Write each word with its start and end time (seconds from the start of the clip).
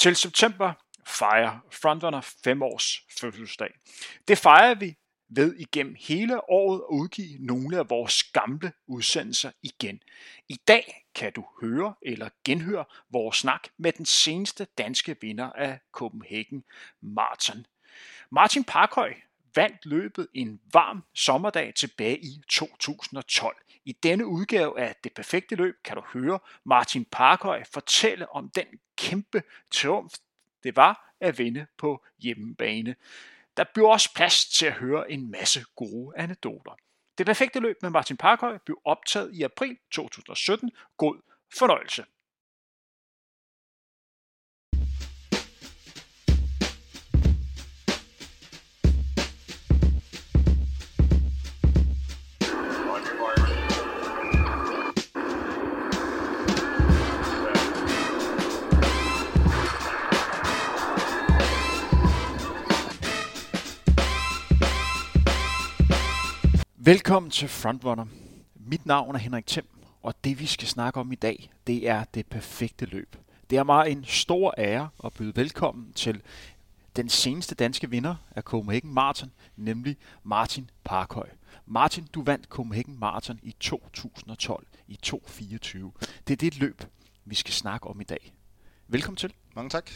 Til 0.00 0.16
september 0.16 0.72
fejrer 1.06 1.58
Frontrunner 1.70 2.20
5 2.44 2.62
års 2.62 3.00
fødselsdag. 3.20 3.74
Det 4.28 4.38
fejrer 4.38 4.74
vi 4.74 4.96
ved 5.28 5.54
igennem 5.56 5.96
hele 5.98 6.50
året 6.50 6.78
at 6.78 6.86
udgive 6.90 7.38
nogle 7.40 7.78
af 7.78 7.90
vores 7.90 8.22
gamle 8.22 8.72
udsendelser 8.86 9.50
igen. 9.62 10.02
I 10.48 10.54
dag 10.68 11.06
kan 11.14 11.32
du 11.32 11.44
høre 11.62 11.94
eller 12.02 12.28
genhøre 12.44 12.84
vores 13.10 13.36
snak 13.36 13.68
med 13.78 13.92
den 13.92 14.06
seneste 14.06 14.66
danske 14.78 15.16
vinder 15.20 15.52
af 15.52 15.78
Copenhagen 15.92 16.64
Marathon. 17.00 17.66
Martin 18.30 18.64
Parkhøj 18.64 19.14
vandt 19.54 19.86
løbet 19.86 20.28
en 20.34 20.60
varm 20.72 21.04
sommerdag 21.14 21.74
tilbage 21.74 22.18
i 22.18 22.42
2012. 22.48 23.56
I 23.84 23.92
denne 23.92 24.26
udgave 24.26 24.80
af 24.80 24.96
Det 25.04 25.14
Perfekte 25.14 25.54
Løb 25.54 25.74
kan 25.84 25.96
du 25.96 26.02
høre 26.12 26.38
Martin 26.64 27.04
Parkhøj 27.04 27.64
fortælle 27.72 28.32
om 28.32 28.50
den 28.54 28.66
kæmpe 28.96 29.42
triumf, 29.70 30.14
det 30.62 30.76
var 30.76 31.14
at 31.20 31.38
vinde 31.38 31.66
på 31.78 32.04
hjemmebane. 32.18 32.96
Der 33.56 33.64
blev 33.74 33.86
også 33.86 34.14
plads 34.14 34.48
til 34.48 34.66
at 34.66 34.72
høre 34.72 35.10
en 35.10 35.30
masse 35.30 35.64
gode 35.76 36.16
anekdoter. 36.16 36.72
Det 37.18 37.26
perfekte 37.26 37.60
løb 37.60 37.76
med 37.82 37.90
Martin 37.90 38.16
Parkhøj 38.16 38.58
blev 38.58 38.80
optaget 38.84 39.34
i 39.34 39.42
april 39.42 39.78
2017. 39.90 40.70
God 40.96 41.20
fornøjelse. 41.58 42.04
Velkommen 66.90 67.30
til 67.30 67.48
Frontrunner. 67.48 68.06
Mit 68.54 68.86
navn 68.86 69.14
er 69.14 69.18
Henrik 69.18 69.46
Thiem, 69.46 69.66
og 70.02 70.14
det 70.24 70.40
vi 70.40 70.46
skal 70.46 70.68
snakke 70.68 71.00
om 71.00 71.12
i 71.12 71.14
dag, 71.14 71.50
det 71.66 71.88
er 71.88 72.04
det 72.14 72.26
perfekte 72.26 72.86
løb. 72.86 73.16
Det 73.50 73.58
er 73.58 73.62
mig 73.62 73.90
en 73.90 74.04
stor 74.04 74.54
ære 74.58 74.88
at 75.04 75.12
byde 75.12 75.36
velkommen 75.36 75.92
til 75.92 76.22
den 76.96 77.08
seneste 77.08 77.54
danske 77.54 77.90
vinder 77.90 78.14
af 78.30 78.42
Copenhagen 78.42 78.94
Marathon, 78.94 79.30
nemlig 79.56 79.96
Martin 80.22 80.70
Parkhøj. 80.84 81.28
Martin, 81.66 82.08
du 82.14 82.22
vandt 82.22 82.46
Copenhagen 82.46 82.98
Marathon 82.98 83.38
i 83.42 83.54
2012 83.60 84.66
i 84.88 84.98
2.24. 85.06 85.78
Det 86.28 86.32
er 86.32 86.36
det 86.36 86.58
løb, 86.58 86.84
vi 87.24 87.34
skal 87.34 87.54
snakke 87.54 87.86
om 87.86 88.00
i 88.00 88.04
dag. 88.04 88.32
Velkommen 88.88 89.16
til. 89.16 89.32
Mange 89.54 89.70
tak. 89.70 89.90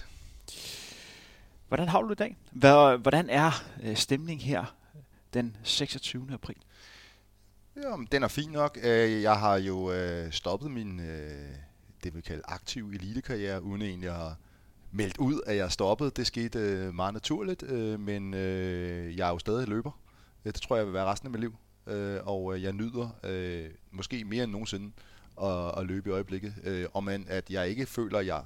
Hvordan 1.68 1.88
har 1.88 2.02
du 2.02 2.08
det 2.08 2.20
i 2.20 2.34
dag? 2.52 2.96
Hvordan 2.96 3.30
er 3.30 3.50
øh, 3.82 3.96
stemningen 3.96 4.46
her 4.46 4.74
den 5.32 5.56
26. 5.62 6.28
april? 6.32 6.56
Ja, 7.76 7.96
den 8.12 8.22
er 8.22 8.28
fin 8.28 8.50
nok. 8.50 8.78
Øh, 8.82 9.22
jeg 9.22 9.38
har 9.38 9.56
jo 9.56 9.92
øh, 9.92 10.32
stoppet 10.32 10.70
min, 10.70 11.00
øh, 11.00 11.48
det 12.04 12.14
vi 12.14 12.20
kalder 12.20 12.42
aktiv 12.48 12.90
elitekarriere, 12.90 13.62
uden 13.62 13.82
egentlig 13.82 14.08
at 14.08 14.16
have 14.16 14.34
meldt 14.92 15.18
ud, 15.18 15.40
at 15.46 15.56
jeg 15.56 15.72
stoppede. 15.72 16.10
Det 16.10 16.26
skete 16.26 16.58
meget 16.92 17.14
naturligt, 17.14 17.62
men 18.00 18.34
jeg 19.14 19.28
er 19.28 19.30
jo 19.30 19.38
stadig 19.38 19.68
løber. 19.68 19.90
Det 20.44 20.54
tror 20.54 20.76
jeg 20.76 20.86
vil 20.86 20.94
være 20.94 21.04
resten 21.04 21.26
af 21.26 21.30
mit 21.30 21.40
liv. 21.40 21.54
Og 22.24 22.62
jeg 22.62 22.72
nyder 22.72 23.08
måske 23.90 24.24
mere 24.24 24.44
end 24.44 24.52
nogensinde 24.52 24.92
at, 25.42 25.78
at 25.78 25.86
løbe 25.86 26.10
i 26.10 26.12
øjeblikket. 26.12 26.54
Og 26.94 27.04
men 27.04 27.26
at 27.28 27.50
jeg 27.50 27.68
ikke 27.68 27.86
føler, 27.86 28.18
at 28.18 28.26
jeg, 28.26 28.42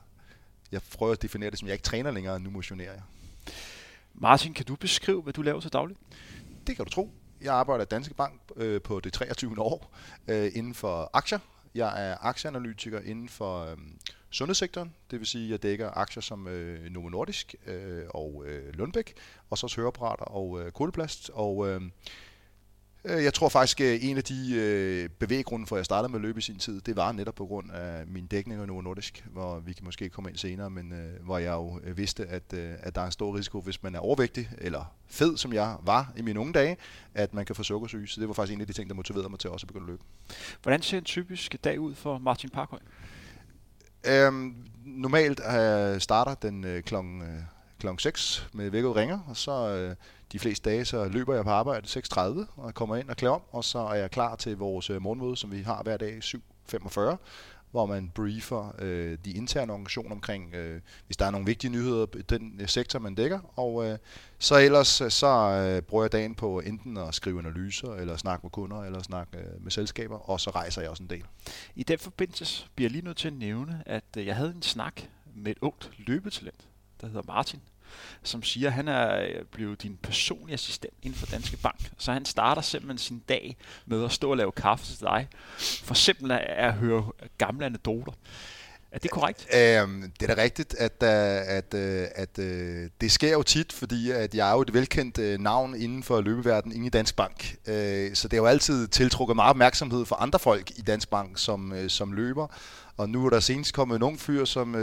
jeg 0.72 0.80
prøver 0.96 1.12
at 1.12 1.22
definere 1.22 1.50
det 1.50 1.58
som, 1.58 1.68
jeg 1.68 1.74
ikke 1.74 1.84
træner 1.84 2.10
længere, 2.10 2.40
nu 2.40 2.50
motionerer 2.50 2.92
jeg. 2.92 3.02
Martin, 4.14 4.54
kan 4.54 4.64
du 4.64 4.76
beskrive, 4.76 5.22
hvad 5.22 5.32
du 5.32 5.42
laver 5.42 5.60
til 5.60 5.72
daglig? 5.72 5.96
Det 6.66 6.76
kan 6.76 6.84
du 6.84 6.90
tro. 6.90 7.10
Jeg 7.40 7.54
arbejder 7.54 7.84
i 7.84 7.86
Danske 7.86 8.14
Bank 8.14 8.40
øh, 8.56 8.82
på 8.82 9.00
det 9.00 9.12
23. 9.12 9.58
år 9.58 9.94
øh, 10.28 10.50
inden 10.54 10.74
for 10.74 11.10
aktier. 11.12 11.38
Jeg 11.74 12.08
er 12.08 12.16
aktieanalytiker 12.20 13.00
inden 13.00 13.28
for 13.28 13.64
øh, 13.64 13.76
sundhedssektoren, 14.30 14.94
det 15.10 15.18
vil 15.18 15.26
sige, 15.26 15.44
at 15.44 15.50
jeg 15.50 15.62
dækker 15.62 15.90
aktier 15.90 16.20
som 16.20 16.48
øh, 16.48 16.90
Novo 16.90 17.08
Nordisk 17.08 17.54
øh, 17.66 18.04
og 18.08 18.44
øh, 18.46 18.74
Lundbæk, 18.74 19.14
og 19.50 19.58
så 19.58 19.66
også 19.66 19.76
høreapparater 19.76 20.24
og 20.24 20.60
øh, 20.60 20.72
koleplast. 20.72 21.30
Og 21.34 21.68
Øh, 21.68 21.80
jeg 23.04 23.34
tror 23.34 23.48
faktisk, 23.48 23.80
at 23.80 23.98
en 24.02 24.16
af 24.16 24.24
de 24.24 24.54
øh, 24.54 25.08
bevæggrunde 25.08 25.66
for, 25.66 25.76
at 25.76 25.78
jeg 25.78 25.84
startede 25.84 26.12
med 26.12 26.18
at 26.18 26.22
løbe 26.22 26.38
i 26.38 26.42
sin 26.42 26.58
tid, 26.58 26.80
det 26.80 26.96
var 26.96 27.12
netop 27.12 27.34
på 27.34 27.46
grund 27.46 27.70
af 27.72 28.06
min 28.06 28.26
dækning 28.26 28.60
af 28.60 28.66
Novo 28.66 28.80
Nordisk, 28.80 29.24
hvor 29.32 29.58
vi 29.58 29.72
kan 29.72 29.84
måske 29.84 30.08
komme 30.08 30.30
ind 30.30 30.36
senere, 30.36 30.70
men 30.70 30.92
øh, 30.92 31.24
hvor 31.24 31.38
jeg 31.38 31.52
jo 31.52 31.80
vidste, 31.96 32.26
at, 32.26 32.54
at 32.54 32.94
der 32.94 33.00
er 33.00 33.06
en 33.06 33.12
stor 33.12 33.36
risiko, 33.36 33.60
hvis 33.60 33.82
man 33.82 33.94
er 33.94 33.98
overvægtig, 33.98 34.50
eller 34.58 34.94
fed, 35.06 35.36
som 35.36 35.52
jeg 35.52 35.76
var 35.82 36.12
i 36.16 36.22
mine 36.22 36.40
unge 36.40 36.52
dage, 36.52 36.76
at 37.14 37.34
man 37.34 37.44
kan 37.44 37.56
få 37.56 37.62
sukkersyge. 37.62 38.08
Så 38.08 38.20
det 38.20 38.28
var 38.28 38.34
faktisk 38.34 38.54
en 38.54 38.60
af 38.60 38.66
de 38.66 38.72
ting, 38.72 38.90
der 38.90 38.96
motiverede 38.96 39.28
mig 39.28 39.38
til 39.38 39.50
også 39.50 39.64
at 39.64 39.68
begynde 39.68 39.84
at 39.84 39.90
løbe. 39.90 40.02
Hvordan 40.62 40.82
ser 40.82 40.98
en 40.98 41.04
typisk 41.04 41.64
dag 41.64 41.80
ud 41.80 41.94
for 41.94 42.18
Martin 42.18 42.50
Parkhøj? 42.50 42.78
Øhm, 44.06 44.56
normalt 44.84 45.40
øh, 45.40 46.00
starter 46.00 46.34
den 46.34 46.64
øh, 46.64 46.82
klokken 46.82 47.22
øh, 47.22 47.42
klokken 47.78 47.98
6 47.98 48.48
med 48.52 48.70
vækket 48.70 48.96
ringer, 48.96 49.18
og 49.28 49.36
så 49.36 49.68
øh, 49.68 49.94
de 50.32 50.38
fleste 50.38 50.70
dage, 50.70 50.84
så 50.84 51.08
løber 51.08 51.34
jeg 51.34 51.44
på 51.44 51.50
arbejde 51.50 51.86
6.30, 51.86 52.20
og 52.56 52.66
jeg 52.66 52.74
kommer 52.74 52.96
ind 52.96 53.08
og 53.08 53.16
klæder 53.16 53.34
om, 53.34 53.42
og 53.50 53.64
så 53.64 53.78
er 53.78 53.94
jeg 53.94 54.10
klar 54.10 54.36
til 54.36 54.56
vores 54.56 54.90
øh, 54.90 55.02
morgenmøde, 55.02 55.36
som 55.36 55.52
vi 55.52 55.62
har 55.62 55.82
hver 55.82 55.96
dag 55.96 56.18
7.45, 56.24 57.16
hvor 57.70 57.86
man 57.86 58.10
briefer 58.14 58.74
øh, 58.78 59.18
de 59.24 59.30
interne 59.30 59.72
organisationer 59.72 60.10
omkring, 60.10 60.54
øh, 60.54 60.80
hvis 61.06 61.16
der 61.16 61.26
er 61.26 61.30
nogle 61.30 61.46
vigtige 61.46 61.70
nyheder 61.70 62.06
i 62.16 62.22
den 62.22 62.60
øh, 62.60 62.68
sektor, 62.68 62.98
man 62.98 63.14
dækker. 63.14 63.40
Og 63.56 63.86
øh, 63.86 63.98
så 64.38 64.58
ellers 64.58 65.00
øh, 65.00 65.10
så 65.10 65.26
øh, 65.26 65.82
bruger 65.82 66.04
jeg 66.04 66.12
dagen 66.12 66.34
på 66.34 66.60
enten 66.60 66.96
at 66.96 67.14
skrive 67.14 67.38
analyser, 67.38 67.94
eller 67.94 68.16
snakke 68.16 68.42
med 68.42 68.50
kunder, 68.50 68.82
eller 68.82 69.02
snakke 69.02 69.38
øh, 69.38 69.62
med 69.62 69.70
selskaber, 69.70 70.30
og 70.30 70.40
så 70.40 70.50
rejser 70.50 70.82
jeg 70.82 70.90
også 70.90 71.02
en 71.02 71.10
del. 71.10 71.24
I 71.74 71.82
den 71.82 71.98
forbindelse 71.98 72.66
bliver 72.74 72.86
jeg 72.86 72.92
lige 72.92 73.04
nødt 73.04 73.16
til 73.16 73.28
at 73.28 73.34
nævne, 73.34 73.82
at 73.86 74.04
øh, 74.18 74.26
jeg 74.26 74.36
havde 74.36 74.52
en 74.56 74.62
snak 74.62 75.02
med 75.34 75.52
et 75.52 75.58
ungt 75.60 75.90
løbetalent, 75.98 76.68
der 77.00 77.06
hedder 77.06 77.22
Martin, 77.26 77.60
som 78.22 78.42
siger, 78.42 78.66
at 78.66 78.72
han 78.72 78.88
er 78.88 79.20
øh, 79.20 79.44
blevet 79.52 79.82
din 79.82 79.98
personlige 80.02 80.54
assistent 80.54 80.94
inden 81.02 81.18
for 81.18 81.26
Danske 81.26 81.56
Bank. 81.56 81.90
Så 81.98 82.12
han 82.12 82.24
starter 82.24 82.62
simpelthen 82.62 82.98
sin 82.98 83.22
dag 83.28 83.56
med 83.86 84.04
at 84.04 84.12
stå 84.12 84.30
og 84.30 84.36
lave 84.36 84.52
kaffe 84.52 84.86
til 84.86 85.00
dig, 85.00 85.28
for 85.58 85.94
simpelthen 85.94 86.40
at 86.46 86.74
høre 86.74 87.12
gamle 87.38 87.66
anekdoter. 87.66 88.12
Er 88.92 88.98
det 88.98 89.10
korrekt? 89.10 89.46
Øhm, 89.54 90.12
det 90.20 90.30
er 90.30 90.34
da 90.34 90.42
rigtigt, 90.42 90.74
at, 90.74 91.02
øh, 91.02 91.56
at, 91.56 91.74
øh, 91.74 92.06
at, 92.14 92.38
at 92.38 92.90
det 93.00 93.12
sker 93.12 93.32
jo 93.32 93.42
tit, 93.42 93.72
fordi 93.72 94.10
at 94.10 94.34
jeg 94.34 94.48
er 94.48 94.54
jo 94.54 94.60
et 94.60 94.74
velkendt 94.74 95.40
navn 95.40 95.74
inden 95.74 96.02
for 96.02 96.20
løbeverdenen 96.20 96.76
inde 96.76 96.86
i 96.86 96.90
Dansk 96.90 97.16
Bank. 97.16 97.56
Så 98.14 98.28
det 98.30 98.32
har 98.32 98.36
jo 98.36 98.46
altid 98.46 98.88
tiltrukket 98.88 99.36
meget 99.36 99.50
opmærksomhed 99.50 100.04
for 100.04 100.16
andre 100.16 100.38
folk 100.38 100.70
i 100.70 100.82
Dansk 100.82 101.10
Bank 101.10 101.38
som, 101.38 101.74
som 101.88 102.12
løber. 102.12 102.46
Og 102.96 103.08
nu 103.08 103.26
er 103.26 103.30
der 103.30 103.40
senest 103.40 103.74
kommet 103.74 103.96
en 103.96 104.02
ung 104.02 104.20
fyr, 104.20 104.44
som, 104.44 104.74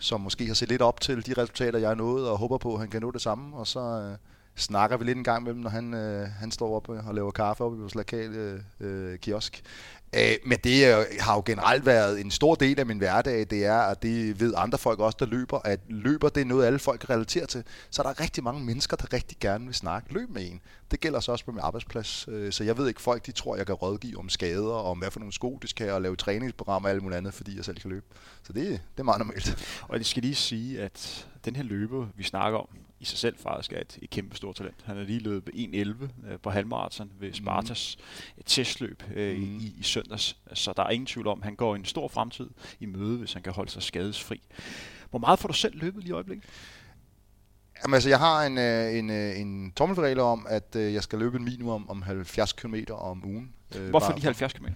som 0.00 0.20
måske 0.20 0.46
har 0.46 0.54
set 0.54 0.68
lidt 0.68 0.82
op 0.82 1.00
til 1.00 1.26
de 1.26 1.42
resultater, 1.42 1.78
jeg 1.78 1.88
har 1.88 1.94
nået, 1.94 2.28
og 2.28 2.38
håber 2.38 2.58
på, 2.58 2.74
at 2.74 2.80
han 2.80 2.88
kan 2.88 3.00
nå 3.00 3.10
det 3.10 3.22
samme. 3.22 3.56
Og 3.56 3.66
så 3.66 3.80
øh, 3.80 4.16
snakker 4.56 4.96
vi 4.96 5.04
lidt 5.04 5.18
en 5.18 5.24
gang 5.24 5.42
med 5.44 5.52
ham, 5.52 5.60
når 5.60 5.70
han, 5.70 5.94
øh, 5.94 6.28
han 6.28 6.50
står 6.50 6.76
op 6.76 6.90
øh, 6.90 7.08
og 7.08 7.14
laver 7.14 7.30
kaffe 7.30 7.64
op 7.64 7.74
i 7.74 7.76
vores 7.76 7.94
lokale 7.94 8.64
øh, 8.80 9.18
kiosk. 9.18 9.62
Øh, 10.16 10.34
men 10.46 10.58
det 10.64 10.86
øh, 10.86 11.04
har 11.20 11.34
jo 11.34 11.42
generelt 11.46 11.86
været 11.86 12.20
en 12.20 12.30
stor 12.30 12.54
del 12.54 12.80
af 12.80 12.86
min 12.86 12.98
hverdag, 12.98 13.46
det 13.50 13.64
er, 13.64 13.78
at 13.78 14.02
det 14.02 14.40
ved 14.40 14.54
andre 14.56 14.78
folk 14.78 15.00
også, 15.00 15.16
der 15.20 15.26
løber, 15.26 15.60
at 15.64 15.80
løber 15.88 16.28
det 16.28 16.40
er 16.40 16.44
noget, 16.44 16.66
alle 16.66 16.78
folk 16.78 17.10
relaterer 17.10 17.46
til. 17.46 17.64
Så 17.90 18.02
er 18.02 18.06
der 18.06 18.20
rigtig 18.20 18.44
mange 18.44 18.64
mennesker, 18.64 18.96
der 18.96 19.12
rigtig 19.12 19.38
gerne 19.40 19.64
vil 19.64 19.74
snakke 19.74 20.12
løb 20.12 20.30
med 20.30 20.42
en. 20.50 20.60
Det 20.90 21.00
gælder 21.00 21.20
så 21.20 21.32
også 21.32 21.44
på 21.44 21.52
min 21.52 21.60
arbejdsplads. 21.60 22.28
Øh, 22.28 22.52
så 22.52 22.64
jeg 22.64 22.78
ved 22.78 22.88
ikke, 22.88 23.00
folk 23.00 23.26
de 23.26 23.32
tror, 23.32 23.56
jeg 23.56 23.66
kan 23.66 23.74
rådgive 23.74 24.18
om 24.18 24.28
skader, 24.28 24.72
og 24.72 24.90
om 24.90 24.98
hvad 24.98 25.10
for 25.10 25.20
nogle 25.20 25.32
sko 25.32 25.58
de 25.62 25.68
skal 25.68 25.86
have, 25.86 25.94
og 25.94 26.02
lave 26.02 26.16
træningsprogrammer 26.16 26.88
og 26.88 26.94
alt 26.94 27.02
muligt 27.02 27.18
andet, 27.18 27.34
fordi 27.34 27.56
jeg 27.56 27.64
selv 27.64 27.80
kan 27.80 27.90
løbe. 27.90 28.06
Så 28.42 28.52
det, 28.52 28.64
det 28.66 28.80
er 28.98 29.02
meget 29.02 29.18
normalt. 29.18 29.82
Og 29.88 29.98
det 29.98 30.06
skal 30.06 30.22
lige 30.22 30.34
sige, 30.34 30.82
at 30.82 31.28
den 31.44 31.56
her 31.56 31.62
løber, 31.62 32.06
vi 32.16 32.22
snakker 32.22 32.58
om, 32.58 32.68
i 33.00 33.04
sig 33.04 33.18
selv 33.18 33.36
faktisk 33.38 33.72
er 33.72 33.80
et, 33.80 33.98
et 34.02 34.10
kæmpe 34.10 34.36
stort 34.36 34.56
talent. 34.56 34.76
Han 34.84 34.98
er 34.98 35.02
lige 35.02 35.18
løbet 35.18 35.54
1.11 35.54 36.30
øh, 36.30 36.38
på 36.42 36.50
halvmarathon 36.50 37.10
ved 37.20 37.32
Spartas 37.32 37.98
mm. 38.36 38.42
testløb 38.46 39.02
øh, 39.14 39.36
mm. 39.36 39.42
i, 39.42 39.74
i 39.78 39.82
søndags. 39.82 40.36
Så 40.54 40.72
der 40.76 40.82
er 40.82 40.90
ingen 40.90 41.06
tvivl 41.06 41.26
om, 41.26 41.38
at 41.38 41.44
han 41.44 41.56
går 41.56 41.76
en 41.76 41.84
stor 41.84 42.08
fremtid 42.08 42.50
i 42.80 42.86
møde, 42.86 43.18
hvis 43.18 43.32
han 43.32 43.42
kan 43.42 43.52
holde 43.52 43.70
sig 43.70 43.82
skadesfri. 43.82 44.42
Hvor 45.10 45.18
meget 45.18 45.38
får 45.38 45.48
du 45.48 45.54
selv 45.54 45.78
løbet 45.78 46.02
lige 46.02 46.10
i 46.10 46.12
øjeblikket? 46.12 46.44
Jamen, 47.82 47.94
altså, 47.94 48.08
jeg 48.08 48.18
har 48.18 48.42
en, 48.42 48.58
øh, 48.58 48.94
en, 48.94 49.10
øh, 49.10 49.40
en 49.40 49.72
tommelregel 49.76 50.20
om, 50.20 50.46
at 50.48 50.76
øh, 50.76 50.94
jeg 50.94 51.02
skal 51.02 51.18
løbe 51.18 51.36
en 51.36 51.44
minimum 51.44 51.88
om 51.88 52.02
70 52.02 52.52
km 52.52 52.74
om 52.90 53.24
ugen. 53.24 53.50
Hvorfor 53.90 54.12
lige 54.12 54.24
70 54.24 54.52
km? 54.52 54.66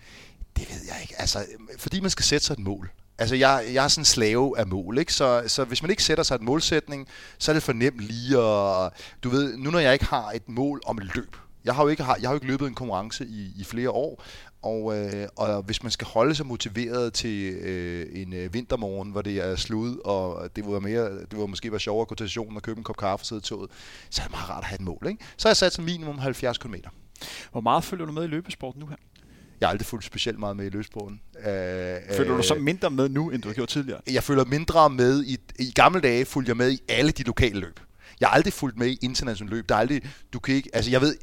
Det 0.57 0.71
ved 0.71 0.81
jeg 0.87 0.97
ikke. 1.03 1.15
Altså, 1.19 1.39
fordi 1.79 2.01
man 2.01 2.11
skal 2.11 2.25
sætte 2.25 2.47
sig 2.47 2.53
et 2.53 2.59
mål. 2.59 2.91
Altså, 3.19 3.37
jeg, 3.37 3.65
jeg 3.73 3.85
er 3.85 3.89
sådan 3.89 4.01
en 4.01 4.05
slave 4.05 4.59
af 4.59 4.67
mål, 4.67 4.99
ikke? 4.99 5.13
Så, 5.13 5.43
så 5.47 5.65
hvis 5.65 5.83
man 5.83 5.91
ikke 5.91 6.03
sætter 6.03 6.25
sig 6.25 6.35
et 6.35 6.43
målsætning, 6.43 7.09
så 7.39 7.51
er 7.51 7.55
det 7.55 7.63
for 7.63 7.73
nemt 7.73 8.01
lige 8.01 8.39
at... 8.39 8.93
Du 9.25 9.29
ved, 9.29 9.57
nu 9.57 9.71
når 9.71 9.79
jeg 9.79 9.93
ikke 9.93 10.05
har 10.05 10.31
et 10.31 10.49
mål 10.49 10.81
om 10.87 10.99
et 10.99 11.15
løb, 11.15 11.37
jeg 11.65 11.75
har 11.75 11.83
jo 11.83 11.89
ikke, 11.89 12.05
jeg 12.05 12.29
har 12.29 12.29
jo 12.29 12.35
ikke 12.35 12.47
løbet 12.47 12.67
en 12.67 12.75
konkurrence 12.75 13.27
i, 13.27 13.53
i 13.57 13.65
flere 13.65 13.91
år, 13.91 14.23
og, 14.65 14.99
øh, 14.99 15.29
og 15.37 15.63
hvis 15.63 15.83
man 15.83 15.93
skal 15.93 16.07
holde 16.07 16.35
sig 16.35 16.47
motiveret 16.47 17.13
til 17.13 17.53
øh, 17.53 18.07
en 18.13 18.33
øh, 18.33 18.55
vintermorgen, 18.55 19.11
hvor 19.11 19.23
det 19.23 19.37
er 19.37 19.57
slud, 19.57 19.99
og 20.05 20.57
det 20.57 20.67
var, 20.67 20.81
mere, 20.81 21.11
det 21.11 21.39
var 21.39 21.47
måske 21.47 21.71
være 21.71 21.81
sjovere 21.81 22.03
at 22.03 22.09
gå 22.09 22.15
til 22.15 22.29
stationen 22.29 22.57
og 22.57 22.63
købe 22.63 22.79
en 22.79 22.85
kop 22.85 22.97
kaffe 22.97 23.23
og 23.23 23.27
sidde 23.27 23.41
i 23.41 23.43
toget, 23.43 23.71
så 24.11 24.23
er 24.23 24.25
det 24.25 24.33
meget 24.33 24.51
rart 24.51 24.63
at 24.63 24.65
have 24.65 24.75
et 24.75 24.81
mål. 24.81 25.07
Ikke? 25.09 25.25
Så 25.37 25.49
har 25.49 25.51
jeg 25.51 25.57
sat 25.57 25.73
som 25.73 25.85
minimum 25.85 26.19
70 26.19 26.59
km. 26.59 26.75
Hvor 27.53 27.61
meget 27.61 27.85
følger 27.85 28.07
du 28.07 28.13
med 28.13 28.25
i 28.25 28.27
løbesporten 28.27 28.81
nu 28.81 28.87
her? 28.87 28.97
Jeg 29.61 29.69
har 29.69 29.71
aldrig 29.71 29.87
fulgt 29.87 30.05
specielt 30.05 30.39
meget 30.39 30.57
med 30.57 30.67
i 30.67 30.69
løbesporten. 30.69 31.21
Øh, 31.39 31.45
følger 32.17 32.37
du 32.37 32.43
så 32.43 32.55
mindre 32.55 32.91
med 32.91 33.09
nu, 33.09 33.31
end 33.31 33.43
du 33.43 33.49
har 33.49 33.55
gjort 33.55 33.69
tidligere? 33.69 34.01
Jeg 34.11 34.23
følger 34.23 34.45
mindre 34.45 34.91
med. 34.91 35.25
I, 35.25 35.39
I 35.59 35.73
gamle 35.75 36.01
dage 36.01 36.25
fulgte 36.25 36.51
jeg 36.51 36.57
med 36.57 36.73
i 36.73 36.79
alle 36.89 37.11
de 37.11 37.23
lokale 37.23 37.61
løb. 37.61 37.81
Jeg 38.21 38.29
har 38.29 38.35
aldrig 38.35 38.53
fulgt 38.53 38.79
med 38.79 38.87
i 38.87 38.99
internationale 39.03 39.57
løb. 39.57 39.69
Der 39.69 39.75
er 39.75 39.79
aldrig, 39.79 40.03
du 40.33 40.39
kan 40.39 40.55
ikke, 40.55 40.71
altså 40.73 40.91
jeg 40.91 41.01
ved, 41.01 41.17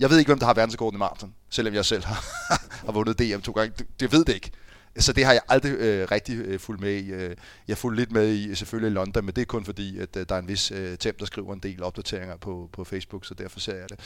jeg 0.00 0.10
ved 0.10 0.18
ikke, 0.18 0.28
hvem 0.28 0.38
der 0.38 0.46
har 0.46 0.54
verdensrekorden 0.54 0.96
i 0.96 0.98
maraton, 0.98 1.34
selvom 1.50 1.74
jeg 1.74 1.84
selv 1.84 2.04
har, 2.04 2.24
har 2.86 2.92
vundet 2.92 3.18
DM 3.18 3.40
to 3.40 3.52
gange. 3.52 3.74
Det, 3.78 3.86
det 4.00 4.12
ved 4.12 4.24
det 4.24 4.34
ikke. 4.34 4.50
Så 4.98 5.12
det 5.12 5.24
har 5.24 5.32
jeg 5.32 5.42
aldrig 5.48 5.72
øh, 5.72 6.10
rigtig 6.10 6.36
øh, 6.36 6.60
fulgt 6.60 6.80
med 6.80 6.94
i. 6.94 7.10
Øh, 7.10 7.36
jeg 7.68 7.78
fulgte 7.78 8.00
lidt 8.00 8.12
med 8.12 8.34
i 8.34 8.54
selvfølgelig 8.54 8.90
i 8.90 8.94
London, 8.94 9.24
men 9.24 9.34
det 9.34 9.42
er 9.42 9.46
kun 9.46 9.64
fordi, 9.64 9.98
at 9.98 10.16
øh, 10.16 10.26
der 10.28 10.34
er 10.34 10.38
en 10.38 10.48
vis 10.48 10.70
øh, 10.70 10.98
temp, 10.98 11.18
der 11.18 11.26
skriver 11.26 11.52
en 11.52 11.60
del 11.60 11.82
opdateringer 11.82 12.36
på, 12.36 12.70
på 12.72 12.84
Facebook, 12.84 13.26
så 13.26 13.34
derfor 13.34 13.60
ser 13.60 13.74
jeg 13.76 13.86
det. 13.88 13.98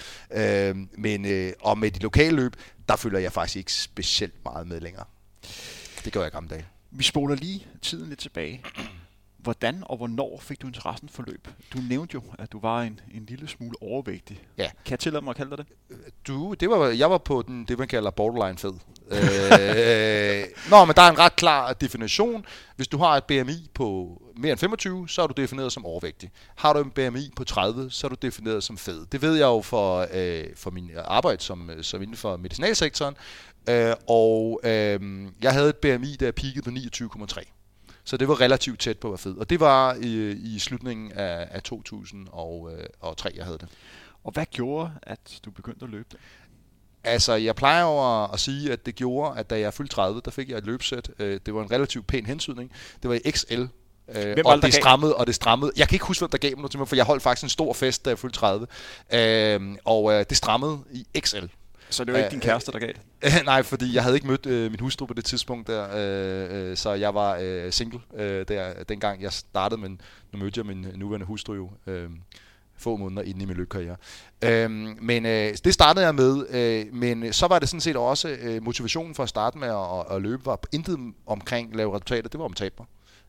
Øh, 0.71 0.77
men 0.99 1.25
øh, 1.25 1.53
og 1.61 1.79
med 1.79 1.91
de 1.91 1.99
lokale 1.99 2.37
løb, 2.37 2.57
der 2.89 2.97
følger 2.97 3.19
jeg 3.19 3.33
faktisk 3.33 3.57
ikke 3.57 3.73
specielt 3.73 4.45
meget 4.45 4.67
med 4.67 4.81
længere. 4.81 5.05
Det 6.05 6.13
gør 6.13 6.23
jeg 6.23 6.33
gamle 6.33 6.49
dage. 6.49 6.67
Vi 6.91 7.05
spoler 7.05 7.35
lige 7.35 7.67
tiden 7.83 8.09
lidt 8.09 8.19
tilbage. 8.19 8.63
Hvordan 9.47 9.83
og 9.83 9.97
hvornår 9.97 10.39
fik 10.43 10.63
du 10.63 10.67
interessen 10.67 11.09
for 11.09 11.25
løb? 11.27 11.49
Du 11.73 11.79
nævnte 11.89 12.15
jo, 12.15 12.23
at 12.39 12.53
du 12.53 12.61
var 12.61 12.83
en, 12.83 13.01
en 13.15 13.27
lille 13.27 13.49
smule 13.49 13.83
overvægtig. 13.83 14.43
Ja. 14.59 14.71
Kan 14.85 14.91
jeg 14.91 14.99
tillade 14.99 15.25
mig 15.25 15.31
at 15.31 15.37
kalde 15.37 15.57
dig 15.57 15.59
det? 15.59 15.67
Du, 16.27 16.55
det 16.55 16.71
var, 16.71 16.87
jeg 16.87 17.11
var 17.11 17.19
på 17.19 17.45
den, 17.47 17.65
det, 17.65 17.79
man 17.79 17.89
kalder 17.89 18.11
borderline 18.11 18.59
fed. 18.59 18.73
øh, 19.11 20.71
nå, 20.71 20.85
men 20.85 20.95
der 20.95 21.03
er 21.03 21.11
en 21.11 21.19
ret 21.19 21.37
klar 21.37 21.73
definition. 21.73 22.45
Hvis 22.77 22.89
du 22.89 22.99
har 22.99 23.17
et 23.17 23.25
BMI 23.25 23.71
på 23.75 24.19
mere 24.37 24.53
end 24.53 24.59
25, 24.59 25.09
så 25.09 25.23
er 25.23 25.27
du 25.27 25.43
defineret 25.43 25.73
som 25.73 25.85
overvægtig. 25.85 26.31
Har 26.57 26.73
du 26.73 26.81
en 26.81 26.91
BMI 26.91 27.31
på 27.37 27.45
30, 27.45 27.91
så 27.91 28.07
er 28.07 28.09
du 28.09 28.17
defineret 28.23 28.65
som 28.65 28.79
fed. 28.79 29.07
Det 29.13 29.23
ved 29.23 29.35
jeg 29.35 29.47
jo 29.47 29.61
for, 29.61 30.07
øh, 30.13 30.45
for 30.57 30.71
min 30.71 30.91
arbejde 31.05 31.43
som, 31.43 31.71
som 31.83 32.03
inden 32.03 32.17
for 32.17 32.37
medicinalsektoren. 32.37 33.17
Øh, 33.69 33.95
og 34.09 34.61
øh, 34.65 35.01
jeg 35.43 35.53
havde 35.53 35.69
et 35.69 35.77
BMI, 35.77 36.17
der 36.21 36.33
peakede 36.33 36.63
på 36.63 36.71
29,3. 36.71 37.56
Så 38.07 38.17
det 38.17 38.29
var 38.29 38.41
relativt 38.41 38.81
tæt 38.81 38.99
på 38.99 39.09
at 39.09 39.11
være 39.11 39.19
fed. 39.19 39.37
Og 39.37 39.51
det 39.51 39.61
var 39.61 39.95
i, 39.95 40.31
i 40.31 40.59
slutningen 40.59 41.13
af, 41.13 41.49
af 41.51 41.63
2003, 41.63 43.33
jeg 43.37 43.45
havde 43.45 43.59
det. 43.59 43.69
Og 44.25 44.33
hvad 44.33 44.47
gjorde, 44.51 44.91
at 45.03 45.41
du 45.45 45.51
begyndte 45.51 45.85
at 45.85 45.91
løbe 45.91 46.09
det? 46.13 46.19
Altså, 47.05 47.35
jeg 47.35 47.57
plejer 47.57 47.85
over 47.85 48.33
at 48.33 48.41
sige, 48.41 48.73
at 48.73 48.87
det 48.87 48.95
gjorde, 48.95 49.39
at 49.39 49.51
da 49.51 49.61
jeg 49.61 49.75
fyldte 49.75 49.95
30, 49.95 50.21
der 50.25 50.31
fik 50.31 50.51
jeg 50.51 50.59
et 50.59 50.67
løbsæt. 50.67 51.11
Øh, 51.19 51.41
det 51.47 51.55
var 51.55 51.63
en 51.63 51.71
relativt 51.71 52.07
pæn 52.07 52.27
hensydning. 52.27 52.73
Det 53.03 53.11
var 53.11 53.19
i 53.25 53.31
XL, 53.31 53.63
Øh, 54.09 54.37
og 54.45 54.63
det 54.63 54.75
strammede, 54.75 55.17
og 55.17 55.27
det 55.27 55.35
strammede. 55.35 55.73
Jeg 55.77 55.89
kan 55.89 55.97
ikke 55.97 56.07
huske, 56.07 56.21
hvem 56.21 56.31
der 56.31 56.39
gav 56.39 56.51
mig 56.51 56.57
noget 56.57 56.71
til 56.71 56.79
mig, 56.79 56.89
for 56.89 56.97
jeg 56.97 57.05
holdt 57.05 57.23
faktisk 57.23 57.43
en 57.43 57.49
stor 57.49 57.73
fest, 57.73 58.05
da 58.05 58.11
jeg 58.11 58.19
fyldte 58.19 58.39
30. 58.39 58.67
Øh, 59.13 59.77
og 59.85 60.13
øh, 60.13 60.25
det 60.29 60.37
strammede 60.37 60.79
i 60.91 61.07
XL. 61.21 61.47
Så 61.91 62.05
det 62.05 62.13
var 62.13 62.19
ikke 62.19 62.31
din 62.31 62.41
kæreste, 62.41 62.73
der 62.73 62.79
gav 62.79 62.89
det? 62.89 63.45
nej, 63.45 63.63
fordi 63.63 63.95
jeg 63.95 64.03
havde 64.03 64.17
ikke 64.17 64.27
mødt 64.27 64.47
øh, 64.47 64.71
min 64.71 64.81
hustru 64.81 65.07
på 65.07 65.15
det 65.15 65.25
tidspunkt 65.25 65.67
der, 65.67 65.89
øh, 65.95 66.71
øh, 66.71 66.77
så 66.77 66.93
jeg 66.93 67.15
var 67.15 67.39
øh, 67.43 67.73
single 67.73 68.01
øh, 68.15 68.49
der, 68.49 68.85
dengang 68.89 69.23
jeg 69.23 69.33
startede, 69.33 69.81
men 69.81 70.01
nu 70.33 70.39
mødte 70.39 70.59
jeg 70.59 70.67
min 70.67 70.87
nuværende 70.95 71.27
hustru 71.27 71.55
jo 71.55 71.71
øh, 71.87 72.11
få 72.79 72.97
måneder 72.97 73.23
inden 73.23 73.43
i 73.43 73.45
min 73.45 73.57
løbkarriere. 73.57 73.97
Øh, 74.45 74.71
men 75.03 75.27
øh, 75.27 75.55
det 75.65 75.75
startede 75.75 76.05
jeg 76.05 76.15
med, 76.15 76.47
øh, 76.51 76.95
men 76.95 77.33
så 77.33 77.47
var 77.47 77.59
det 77.59 77.69
sådan 77.69 77.81
set 77.81 77.97
også 77.97 78.29
øh, 78.29 78.63
motivationen 78.63 79.15
for 79.15 79.23
at 79.23 79.29
starte 79.29 79.59
med 79.59 79.69
at, 79.69 80.17
at 80.17 80.23
løbe, 80.23 80.47
var 80.47 80.61
intet 80.73 80.99
omkring 81.27 81.77
lave 81.77 81.95
resultater, 81.95 82.29
det 82.29 82.39
var 82.39 82.45
om 82.45 82.53
taber. 82.53 82.85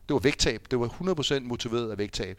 Det 0.08 0.14
var 0.14 0.20
vægttab, 0.20 0.62
det 0.70 0.80
var 0.80 0.86
100% 0.86 1.40
motiveret 1.40 1.90
af 1.90 1.98
vægttab. 1.98 2.38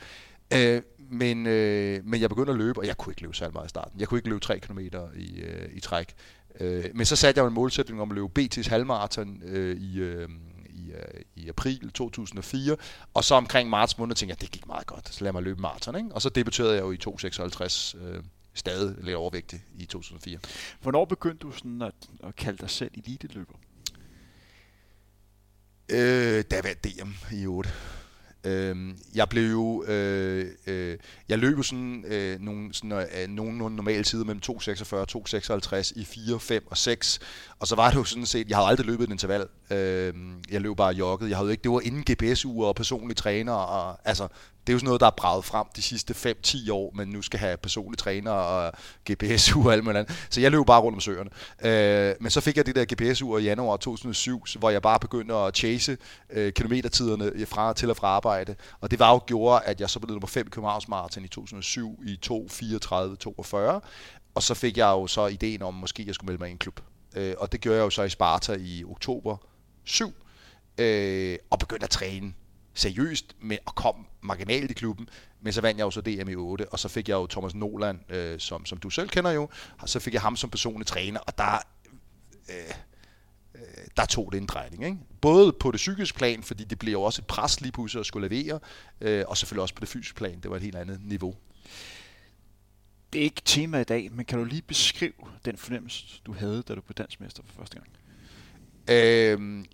Øh, 0.54 0.82
men, 1.12 1.48
øh, 1.48 2.06
men 2.06 2.22
jeg 2.22 2.30
begyndte 2.30 2.52
at 2.52 2.58
løbe, 2.58 2.80
og 2.80 2.88
jeg 2.88 2.98
kunne 2.98 3.12
ikke 3.12 3.22
løbe 3.22 3.36
særlig 3.36 3.54
meget 3.54 3.66
i 3.66 3.70
starten. 3.70 4.00
Jeg 4.00 4.08
kunne 4.08 4.18
ikke 4.18 4.30
løbe 4.30 4.40
3 4.40 4.60
km 4.60 4.80
i, 5.16 5.40
øh, 5.40 5.70
i 5.74 5.80
træk. 5.80 6.14
Øh, 6.60 6.86
men 6.94 7.06
så 7.06 7.16
satte 7.16 7.42
jeg 7.42 7.48
en 7.48 7.54
målsætning 7.54 8.02
om 8.02 8.12
at 8.12 8.16
løbe 8.16 8.40
BT's 8.40 8.70
halvmarathon 8.70 9.42
øh, 9.44 9.78
i, 9.78 10.00
øh, 10.00 10.30
i, 10.70 10.92
øh, 10.92 11.22
i 11.36 11.50
april 11.50 11.92
2004, 11.92 12.78
og 13.14 13.24
så 13.24 13.36
omkring 13.36 13.70
marts 13.70 13.98
måned 13.98 14.16
tænkte 14.16 14.32
jeg, 14.32 14.42
det 14.42 14.52
gik 14.52 14.68
meget 14.68 14.88
godt, 14.88 15.14
så 15.14 15.24
lad 15.24 15.32
mig 15.32 15.44
løbe 15.44 15.62
maraton. 15.62 15.96
Ikke? 15.96 16.10
Og 16.12 16.22
så 16.22 16.30
debuterede 16.30 16.74
jeg 16.74 16.82
jo 16.82 16.92
i 16.92 16.98
2.56, 16.98 17.98
øh, 17.98 18.24
stadig 18.54 18.96
lidt 19.04 19.16
overvægtig 19.16 19.64
i 19.78 19.86
2004. 19.86 20.40
Hvornår 20.82 21.06
begyndte 21.06 21.48
du 21.48 21.52
sådan 21.52 21.82
at, 21.82 21.94
at 22.24 22.36
kalde 22.36 22.58
dig 22.58 22.70
selv 22.70 22.92
elite-løber? 22.94 23.56
Øh, 25.92 26.44
jeg 26.52 26.64
vandt 26.64 26.84
DM 26.84 27.36
i 27.36 27.48
8. 27.48 27.70
Øh, 28.44 28.76
jeg 29.16 29.30
blev 29.30 29.52
jo, 29.52 29.84
øh, 29.84 30.46
øh, 30.68 30.98
jeg 31.30 31.40
løb 31.40 31.58
jo 31.58 31.64
sådan, 31.64 32.06
øh, 32.08 32.40
nogle, 32.40 32.74
sådan 32.74 32.92
øh, 32.92 33.30
nogle 33.30 33.76
normale 33.76 34.04
tider 34.04 34.26
mellem 34.26 34.42
2.46 34.52 34.96
og 34.96 35.08
2.56 35.12 36.00
i 36.00 36.06
4, 36.06 36.40
5 36.40 36.68
og 36.68 36.78
6. 36.78 37.20
Og 37.60 37.68
så 37.68 37.76
var 37.76 37.90
det 37.90 37.98
jo 37.98 38.04
sådan 38.04 38.26
set, 38.26 38.50
jeg 38.50 38.58
havde 38.58 38.68
aldrig 38.68 38.86
løbet 38.86 39.04
et 39.04 39.12
interval. 39.12 39.48
Øh, 39.72 40.14
jeg 40.52 40.62
løb 40.62 40.78
bare 40.78 40.94
jogget. 40.94 41.30
Jeg 41.30 41.38
havde 41.38 41.52
ikke, 41.52 41.64
det 41.64 41.72
var 41.72 41.82
inden 41.82 42.06
GPS-uger 42.12 42.68
og 42.68 42.76
personlig 42.76 43.18
træner. 43.18 43.54
Og, 43.54 44.00
altså, 44.06 44.28
det 44.70 44.74
er 44.74 44.76
jo 44.76 44.80
sådan 44.80 44.88
noget, 44.88 45.02
der 45.02 45.08
er 45.08 45.12
braget 45.18 45.46
frem 45.46 45.68
de 45.76 45.82
sidste 45.82 46.34
5-10 46.48 46.72
år, 46.72 46.92
men 46.96 47.08
nu 47.08 47.22
skal 47.22 47.40
have 47.40 47.58
personlig 47.58 47.98
træner 47.98 48.32
og 48.32 48.74
GPS-ur 49.12 49.66
og 49.66 49.74
alt 49.74 49.84
muligt 49.84 49.98
andet. 50.00 50.28
Så 50.30 50.42
jeg 50.42 50.52
løb 50.52 50.66
bare 50.66 50.82
rundt 50.82 50.96
om 50.96 51.02
søerne. 51.02 51.30
Øh, 51.64 52.16
men 52.20 52.32
så 52.32 52.42
fik 52.42 52.58
jeg 52.58 52.66
det 52.66 52.76
der 52.76 52.86
GPS-ur 52.86 53.38
i 53.38 53.44
januar 53.44 53.78
2007, 53.78 54.46
hvor 54.60 54.70
jeg 54.70 54.82
bare 54.82 55.00
begyndte 55.00 55.36
at 55.36 55.58
chase 55.58 55.98
øh, 56.30 56.54
kilometertiderne 56.54 57.26
øh, 57.26 57.48
fra 57.48 57.74
til 57.74 57.90
og 57.90 57.98
fra 57.98 58.08
arbejde. 58.08 58.56
Og 58.82 58.92
det 58.92 59.00
var 59.00 59.12
jo 59.12 59.22
gjorde, 59.28 59.62
at 59.66 59.82
jeg 59.82 59.90
så 59.90 60.00
blev 60.00 60.14
nummer 60.14 60.28
5 60.28 60.48
i 60.48 60.50
Københavns 60.50 60.88
Marathon 60.88 61.26
i 61.26 61.28
2007 61.28 62.04
i 62.06 62.20
2.34-42. 62.26 63.56
Og 64.36 64.44
så 64.44 64.54
fik 64.54 64.78
jeg 64.78 64.88
jo 64.88 65.08
så 65.08 65.28
ideen 65.28 65.62
om, 65.62 65.76
at 65.76 65.82
måske 65.82 66.04
jeg 66.08 66.16
skulle 66.16 66.28
melde 66.28 66.42
mig 66.42 66.50
i 66.50 66.52
en 66.52 66.58
klub. 66.58 66.80
Øh, 67.16 67.34
og 67.38 67.52
det 67.52 67.62
gjorde 67.62 67.78
jeg 67.78 67.84
jo 67.84 67.90
så 67.90 68.04
i 68.04 68.10
Sparta 68.10 68.58
i 68.60 68.84
oktober 68.84 69.38
7. 69.84 70.14
Øh, 70.78 71.38
og 71.50 71.60
begyndte 71.60 71.84
at 71.84 71.90
træne 71.90 72.34
seriøst, 72.80 73.36
men 73.42 73.58
og 73.66 73.76
kom 73.76 74.08
marginalt 74.22 74.72
i 74.72 74.74
klubben, 74.74 75.10
men 75.42 75.54
så 75.54 75.62
vandt 75.62 75.78
jeg 75.78 75.86
jo 75.86 75.92
så 75.92 76.02
DM 76.02 76.30
i 76.30 76.36
8, 76.36 76.70
og 76.70 76.80
så 76.80 76.88
fik 76.88 77.10
jeg 77.10 77.16
jo 77.16 77.28
Thomas 77.28 77.56
Noland, 77.56 78.12
øh, 78.12 78.40
som, 78.40 78.66
som 78.66 78.78
du 78.78 78.90
selv 78.90 79.10
kender 79.10 79.32
jo, 79.32 79.50
og 79.80 79.90
så 79.90 80.00
fik 80.00 80.14
jeg 80.14 80.22
ham 80.22 80.36
som 80.36 80.50
personlig 80.50 80.88
træner, 80.88 81.20
og 81.20 81.38
der, 81.38 81.58
øh, 82.50 82.74
øh, 83.56 83.62
der 83.98 84.06
tog 84.06 84.32
det 84.32 84.38
en 84.38 84.46
drejning. 84.46 84.86
Ikke? 84.86 84.98
Både 85.22 85.54
på 85.54 85.72
det 85.72 85.78
psykiske 85.78 86.18
plan, 86.18 86.44
fordi 86.44 86.64
det 86.64 86.80
blev 86.80 86.92
jo 86.92 87.02
også 87.02 87.22
et 87.22 87.28
pres 87.28 87.62
lige 87.62 87.72
pludselig 87.72 88.00
at 88.00 88.06
skulle 88.06 88.28
levere, 88.28 88.60
øh, 89.02 89.24
og 89.28 89.38
selvfølgelig 89.38 89.62
også 89.62 89.76
på 89.76 89.82
det 89.82 89.90
fysiske 89.90 90.16
plan, 90.16 90.40
det 90.40 90.52
var 90.52 90.56
et 90.56 90.64
helt 90.64 90.76
andet 90.76 91.00
niveau. 91.04 91.36
Det 93.14 93.20
er 93.20 93.24
ikke 93.24 93.42
tema 93.46 93.80
i 93.80 93.84
dag, 93.84 94.12
men 94.12 94.26
kan 94.26 94.40
du 94.40 94.46
lige 94.46 94.62
beskrive 94.62 95.14
den 95.46 95.58
fornemmelse, 95.58 96.22
du 96.26 96.34
havde, 96.34 96.64
da 96.68 96.76
du 96.76 96.82
blev 96.82 96.96
dansmester 96.96 97.44
for 97.46 97.54
første 97.56 97.78
gang? 97.80 97.90
Øh, 98.90 99.66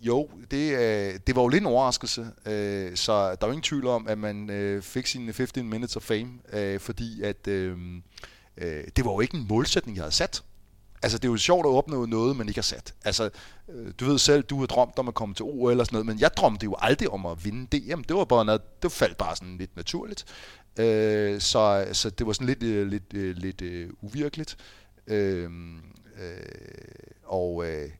jo, 0.00 0.30
det, 0.50 0.72
øh, 0.72 1.20
det 1.26 1.36
var 1.36 1.42
jo 1.42 1.48
lidt 1.48 1.60
en 1.60 1.66
overraskelse, 1.66 2.30
øh, 2.46 2.96
så 2.96 3.12
der 3.12 3.36
er 3.40 3.46
jo 3.46 3.52
ingen 3.52 3.62
tvivl 3.62 3.86
om, 3.86 4.08
at 4.08 4.18
man 4.18 4.50
øh, 4.50 4.82
fik 4.82 5.06
sine 5.06 5.32
15 5.32 5.68
minutes 5.68 5.96
of 5.96 6.02
fame, 6.02 6.28
øh, 6.52 6.80
fordi 6.80 7.22
at 7.22 7.48
øh, 7.48 7.76
øh, 8.56 8.84
det 8.96 9.04
var 9.04 9.12
jo 9.12 9.20
ikke 9.20 9.36
en 9.36 9.46
målsætning, 9.48 9.96
jeg 9.96 10.02
havde 10.02 10.14
sat. 10.14 10.42
Altså, 11.02 11.18
det 11.18 11.24
er 11.24 11.32
jo 11.32 11.36
sjovt 11.36 11.66
at 11.66 11.70
opnå 11.70 12.06
noget, 12.06 12.36
man 12.36 12.48
ikke 12.48 12.58
har 12.58 12.62
sat. 12.62 12.94
Altså, 13.04 13.30
øh, 13.68 13.92
du 14.00 14.04
ved 14.04 14.18
selv, 14.18 14.42
du 14.42 14.58
har 14.58 14.66
drømt 14.66 14.98
om 14.98 15.08
at 15.08 15.14
komme 15.14 15.34
til 15.34 15.44
OL 15.44 15.70
eller 15.70 15.84
sådan 15.84 15.94
noget, 15.94 16.06
men 16.06 16.20
jeg 16.20 16.30
drømte 16.36 16.64
jo 16.64 16.76
aldrig 16.78 17.10
om 17.10 17.26
at 17.26 17.44
vinde 17.44 17.78
DM. 17.78 18.02
Det 18.02 18.16
var 18.16 18.24
bare 18.24 18.44
noget, 18.44 18.82
det 18.82 18.92
faldt 18.92 19.16
bare 19.16 19.36
sådan 19.36 19.58
lidt 19.58 19.76
naturligt. 19.76 20.24
Øh, 20.78 21.40
så, 21.40 21.88
så 21.92 22.10
det 22.10 22.26
var 22.26 22.32
sådan 22.32 22.46
lidt, 22.46 22.62
øh, 22.62 22.88
lidt, 22.88 23.14
øh, 23.14 23.36
lidt 23.36 23.62
øh, 23.62 23.90
uvirkeligt. 24.00 24.56
Øh, 25.06 25.50
øh, 26.20 26.42
og 27.24 27.66
øh, 27.66 27.90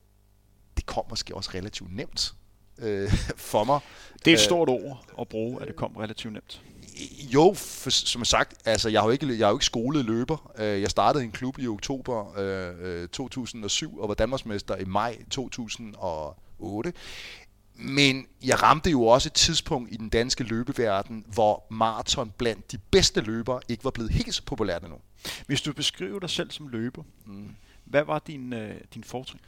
det 0.79 0.85
kom 0.85 1.03
måske 1.09 1.35
også 1.35 1.49
relativt 1.53 1.95
nemt 1.95 2.33
øh, 2.77 3.11
for 3.51 3.63
mig. 3.63 3.79
Det 4.25 4.31
er 4.31 4.35
et 4.35 4.39
stort 4.39 4.69
ord 4.69 5.05
at 5.19 5.27
bruge, 5.27 5.61
at 5.61 5.67
det 5.67 5.75
kom 5.75 5.95
relativt 5.95 6.33
nemt. 6.33 6.61
Jo, 7.33 7.53
for, 7.55 7.89
som 7.89 8.25
sagt, 8.25 8.53
altså 8.65 8.89
jeg 8.89 9.01
har 9.01 9.07
jo 9.07 9.11
ikke, 9.11 9.27
jeg 9.27 9.47
har 9.47 9.49
jo 9.49 9.55
ikke 9.57 9.65
skolet 9.65 10.05
løber. 10.05 10.51
Øh, 10.57 10.81
jeg 10.81 10.89
startede 10.89 11.23
en 11.23 11.31
klub 11.31 11.59
i 11.59 11.67
oktober 11.67 12.39
øh, 12.39 13.07
2007 13.07 13.93
øh, 13.93 14.01
og 14.01 14.07
var 14.07 14.15
Danmarksmester 14.15 14.75
i 14.75 14.85
maj 14.85 15.17
2008. 15.31 16.93
Men 17.75 18.27
jeg 18.43 18.63
ramte 18.63 18.89
jo 18.89 19.03
også 19.03 19.29
et 19.29 19.33
tidspunkt 19.33 19.93
i 19.93 19.97
den 19.97 20.09
danske 20.09 20.43
løbeverden, 20.43 21.25
hvor 21.33 21.65
maraton 21.69 22.33
blandt 22.37 22.71
de 22.71 22.77
bedste 22.77 23.21
løbere 23.21 23.61
ikke 23.69 23.83
var 23.83 23.91
blevet 23.91 24.11
helt 24.11 24.35
så 24.35 24.43
populært 24.43 24.83
endnu. 24.83 24.97
Hvis 25.45 25.61
du 25.61 25.73
beskriver 25.73 26.19
dig 26.19 26.29
selv 26.29 26.51
som 26.51 26.67
løber, 26.67 27.03
mm. 27.25 27.55
hvad 27.85 28.03
var 28.03 28.19
din, 28.19 28.53
øh, 28.53 28.75
din 28.93 29.03
fortrin? 29.03 29.39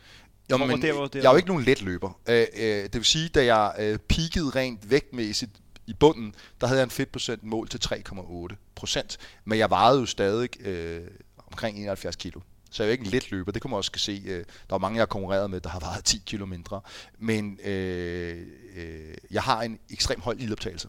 Jo, 0.52 0.58
men, 0.58 0.82
der, 0.82 0.94
der, 0.94 1.10
jeg 1.14 1.26
er 1.26 1.32
jo 1.32 1.38
ikke 1.38 1.50
nogen 1.50 1.64
let 1.64 1.82
løber. 1.82 2.20
Øh, 2.30 2.46
øh, 2.56 2.84
det 2.84 2.96
vil 2.96 3.06
sige, 3.06 3.30
da 3.30 3.46
jeg 3.56 3.76
øh, 3.80 3.98
peakede 3.98 4.50
rent 4.50 4.90
vægtmæssigt 4.90 5.52
i 5.88 5.94
bunden, 5.94 6.36
der 6.62 6.68
havde 6.68 6.80
jeg 6.80 6.84
en 6.84 6.90
fedtprocent 6.92 7.44
mål 7.44 7.68
til 7.68 7.80
3,8 7.86 8.56
procent. 8.76 9.18
Men 9.46 9.60
jeg 9.60 9.70
vejede 9.70 10.00
jo 10.00 10.06
stadig 10.06 10.68
øh, 10.68 11.02
omkring 11.48 11.78
71 11.78 12.16
kilo. 12.16 12.40
så 12.72 12.84
jeg 12.84 12.88
er 12.88 12.90
jo 12.90 12.92
ikke 12.92 13.06
en 13.06 13.12
let 13.12 13.32
løber. 13.32 13.52
Det 13.52 13.62
kunne 13.62 13.70
man 13.70 13.78
også 13.78 13.92
se. 13.96 14.24
Øh, 14.26 14.46
der 14.70 14.76
er 14.76 14.80
mange, 14.80 14.96
jeg 14.96 15.02
har 15.02 15.06
konkurreret 15.06 15.50
med, 15.50 15.62
der 15.62 15.70
har 15.70 15.80
vejet 15.80 16.06
10 16.06 16.22
kilo 16.26 16.46
mindre. 16.46 16.82
Men 17.20 17.60
øh, 17.66 18.38
øh, 18.76 19.14
jeg 19.32 19.44
har 19.44 19.62
en 19.62 19.80
ekstrem 19.90 20.22
høj 20.22 20.36
ildoptagelse. 20.40 20.88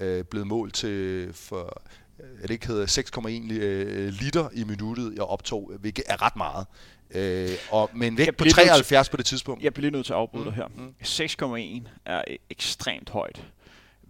Øh, 0.00 0.24
blevet 0.24 0.46
målt 0.46 0.74
til 0.74 1.28
for 1.32 1.82
øh, 2.20 2.42
det 2.42 2.50
ikke 2.50 2.66
hedder 2.66 2.86
6,1 2.86 3.52
øh, 3.52 4.08
liter 4.08 4.48
i 4.52 4.64
minuttet, 4.64 5.14
jeg 5.14 5.22
optog, 5.22 5.72
hvilket 5.80 6.04
er 6.08 6.22
ret 6.22 6.36
meget. 6.36 6.66
Øh, 7.14 7.50
og 7.70 7.90
med 7.94 8.06
en 8.06 8.18
vægt 8.18 8.36
på 8.36 8.44
73 8.44 9.08
på 9.08 9.16
det 9.16 9.26
tidspunkt. 9.26 9.64
Jeg 9.64 9.74
bliver 9.74 9.90
nødt 9.90 10.06
til 10.06 10.12
at 10.12 10.18
afbryde 10.18 10.44
mm, 10.44 10.50
dig 10.50 10.54
her. 10.54 10.66
Mm. 10.76 11.84
6,1 11.84 11.88
er 12.06 12.22
ekstremt 12.50 13.10
højt 13.10 13.42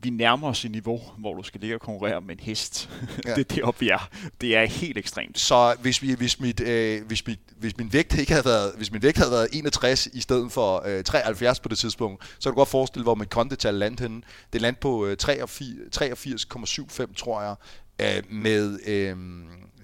vi 0.04 0.10
nærmer 0.10 0.48
os 0.48 0.64
et 0.64 0.70
niveau, 0.70 1.00
hvor 1.18 1.34
du 1.34 1.42
skal 1.42 1.60
ligge 1.60 1.76
og 1.76 1.80
konkurrere 1.80 2.20
med 2.20 2.34
en 2.34 2.40
hest. 2.40 2.90
Ja. 3.26 3.34
det 3.34 3.50
er 3.50 3.54
deroppe, 3.54 3.80
vi 3.80 3.88
er. 3.88 4.08
Det 4.40 4.56
er 4.56 4.64
helt 4.64 4.98
ekstremt. 4.98 5.38
Så 5.38 5.76
hvis, 5.80 6.02
vi, 6.02 6.14
hvis, 6.14 6.40
mit, 6.40 6.60
øh, 6.60 7.06
hvis, 7.06 7.26
mit, 7.26 7.38
hvis 7.56 7.76
min 7.76 7.92
vægt 7.92 8.18
ikke 8.18 8.32
havde 8.32 8.44
været, 8.44 8.72
hvis 8.76 8.92
min 8.92 9.02
vægt 9.02 9.18
havde 9.18 9.30
været 9.30 9.48
61 9.52 10.06
i 10.06 10.20
stedet 10.20 10.52
for 10.52 10.82
øh, 10.86 11.04
73 11.04 11.60
på 11.60 11.68
det 11.68 11.78
tidspunkt, 11.78 12.24
så 12.38 12.50
kan 12.50 12.52
du 12.52 12.56
godt 12.56 12.68
forestille, 12.68 13.02
hvor 13.02 13.14
mit 13.14 13.30
kondetal 13.30 13.74
landte 13.74 14.02
henne. 14.02 14.22
Det 14.52 14.60
landte 14.60 14.80
på 14.80 15.06
øh, 15.06 15.16
83,75, 15.24 17.14
tror 17.14 17.42
jeg, 17.42 17.54
øh, 18.00 18.22
med... 18.30 18.78
Øh, 18.86 19.16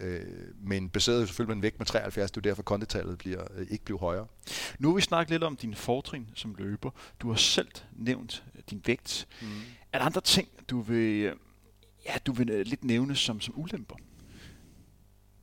øh, 0.00 0.22
men 0.62 0.88
baseret 0.90 1.28
selvfølgelig 1.28 1.48
med 1.48 1.56
en 1.56 1.62
vægt 1.62 1.78
med 1.78 1.86
73, 1.86 2.30
det 2.30 2.36
er 2.36 2.40
derfor 2.40 2.62
kondetallet 2.62 3.18
bliver, 3.18 3.44
øh, 3.54 3.66
ikke 3.70 3.84
bliver 3.84 3.98
højere. 3.98 4.26
Nu 4.78 4.88
har 4.88 4.94
vi 4.94 5.00
snakket 5.00 5.30
lidt 5.30 5.42
om 5.42 5.56
din 5.56 5.74
fortrin 5.74 6.28
som 6.34 6.54
løber. 6.58 6.90
Du 7.20 7.28
har 7.28 7.36
selv 7.36 7.68
nævnt 7.92 8.44
din 8.70 8.82
vægt. 8.86 9.28
Mm. 9.42 9.48
Er 9.92 9.98
der 9.98 10.06
andre 10.06 10.20
ting, 10.20 10.48
du 10.70 10.80
vil, 10.80 11.34
ja, 12.06 12.18
du 12.26 12.32
vil 12.32 12.50
øh, 12.50 12.66
lidt 12.66 12.84
nævne 12.84 13.16
som, 13.16 13.40
som 13.40 13.54
ulemper? 13.56 13.96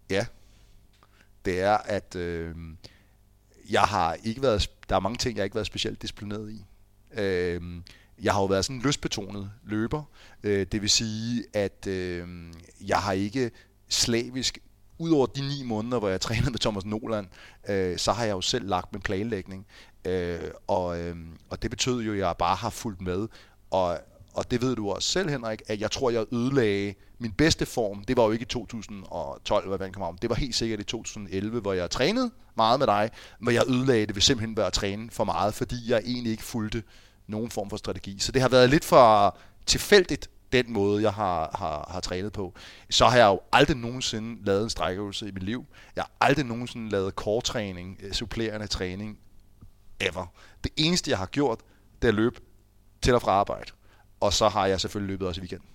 Ja. 0.09 0.25
Det 1.45 1.61
er, 1.61 1.77
at 1.77 2.15
øh, 2.15 2.55
jeg 3.69 3.81
har 3.81 4.13
ikke 4.13 4.41
været, 4.41 4.71
der 4.89 4.95
er 4.95 4.99
mange 4.99 5.17
ting, 5.17 5.35
jeg 5.35 5.41
har 5.41 5.45
ikke 5.45 5.55
været 5.55 5.67
specielt 5.67 6.01
disciplineret 6.01 6.51
i. 6.51 6.65
Øh, 7.21 7.61
jeg 8.21 8.33
har 8.33 8.41
jo 8.41 8.45
været 8.45 8.65
sådan 8.65 8.75
en 8.75 8.81
lystbetonet 8.81 9.51
løber. 9.65 10.03
Øh, 10.43 10.67
det 10.71 10.81
vil 10.81 10.89
sige, 10.89 11.45
at 11.53 11.87
øh, 11.87 12.27
jeg 12.87 12.97
har 12.97 13.11
ikke 13.11 13.51
slavisk, 13.89 14.59
udover 14.97 15.25
de 15.25 15.41
ni 15.41 15.63
måneder, 15.63 15.99
hvor 15.99 16.09
jeg 16.09 16.21
trænede 16.27 16.51
med 16.51 16.59
Thomas 16.59 16.85
Noland, 16.85 17.27
øh, 17.69 17.97
så 17.97 18.11
har 18.11 18.25
jeg 18.25 18.33
jo 18.33 18.41
selv 18.41 18.67
lagt 18.67 18.93
min 18.93 19.01
planlægning. 19.01 19.65
Øh, 20.05 20.39
og, 20.67 20.99
øh, 20.99 21.15
og 21.49 21.61
det 21.61 21.69
betød 21.69 22.01
jo, 22.01 22.13
at 22.13 22.19
jeg 22.19 22.35
bare 22.39 22.55
har 22.55 22.69
fulgt 22.69 23.01
med. 23.01 23.27
Og, 23.71 23.99
og 24.33 24.51
det 24.51 24.61
ved 24.61 24.75
du 24.75 24.89
også 24.89 25.09
selv, 25.09 25.29
Henrik, 25.29 25.61
at 25.67 25.81
jeg 25.81 25.91
tror, 25.91 26.09
jeg 26.09 26.25
ødelagde 26.33 26.93
min 27.19 27.31
bedste 27.31 27.65
form. 27.65 28.03
Det 28.03 28.17
var 28.17 28.23
jo 28.23 28.31
ikke 28.31 28.43
i 28.43 28.45
2012, 28.45 29.67
hvad 29.67 29.77
man 29.79 29.91
kom 29.91 30.03
om. 30.03 30.17
Det 30.17 30.29
var 30.29 30.35
helt 30.35 30.55
sikkert 30.55 30.79
i 30.79 30.83
2011, 30.83 31.59
hvor 31.59 31.73
jeg 31.73 31.89
trænede 31.89 32.31
meget 32.57 32.79
med 32.79 32.87
dig, 32.87 33.09
men 33.39 33.53
jeg 33.53 33.63
ødelagde 33.69 34.05
det 34.05 34.15
ved 34.15 34.21
simpelthen 34.21 34.57
være 34.57 34.67
at 34.67 34.73
træne 34.73 35.09
for 35.11 35.23
meget, 35.23 35.53
fordi 35.53 35.75
jeg 35.87 36.01
egentlig 36.05 36.31
ikke 36.31 36.43
fulgte 36.43 36.83
nogen 37.27 37.51
form 37.51 37.69
for 37.69 37.77
strategi. 37.77 38.19
Så 38.19 38.31
det 38.31 38.41
har 38.41 38.49
været 38.49 38.69
lidt 38.69 38.85
for 38.85 39.37
tilfældigt, 39.65 40.29
den 40.51 40.73
måde, 40.73 41.03
jeg 41.03 41.13
har, 41.13 41.55
har, 41.57 41.89
har 41.91 41.99
trænet 41.99 42.33
på. 42.33 42.53
Så 42.89 43.05
har 43.05 43.17
jeg 43.17 43.25
jo 43.25 43.39
aldrig 43.51 43.77
nogensinde 43.77 44.45
lavet 44.45 44.63
en 44.63 44.69
strækøvelse 44.69 45.27
i 45.27 45.31
mit 45.31 45.43
liv. 45.43 45.65
Jeg 45.95 46.03
har 46.03 46.11
aldrig 46.21 46.45
nogensinde 46.45 46.89
lavet 46.89 47.15
korttræning, 47.15 47.99
øh, 48.03 48.11
supplerende 48.11 48.67
træning, 48.67 49.19
ever. 49.99 50.25
Det 50.63 50.71
eneste, 50.77 51.11
jeg 51.11 51.17
har 51.17 51.25
gjort, 51.25 51.59
det 52.01 52.07
er 52.07 52.11
at 52.11 52.15
løbe 52.15 52.39
til 53.01 53.15
og 53.15 53.21
fra 53.21 53.31
arbejde. 53.31 53.71
Og 54.19 54.33
så 54.33 54.49
har 54.49 54.65
jeg 54.65 54.81
selvfølgelig 54.81 55.09
løbet 55.09 55.27
også 55.27 55.41
i 55.41 55.43
weekenden. 55.43 55.69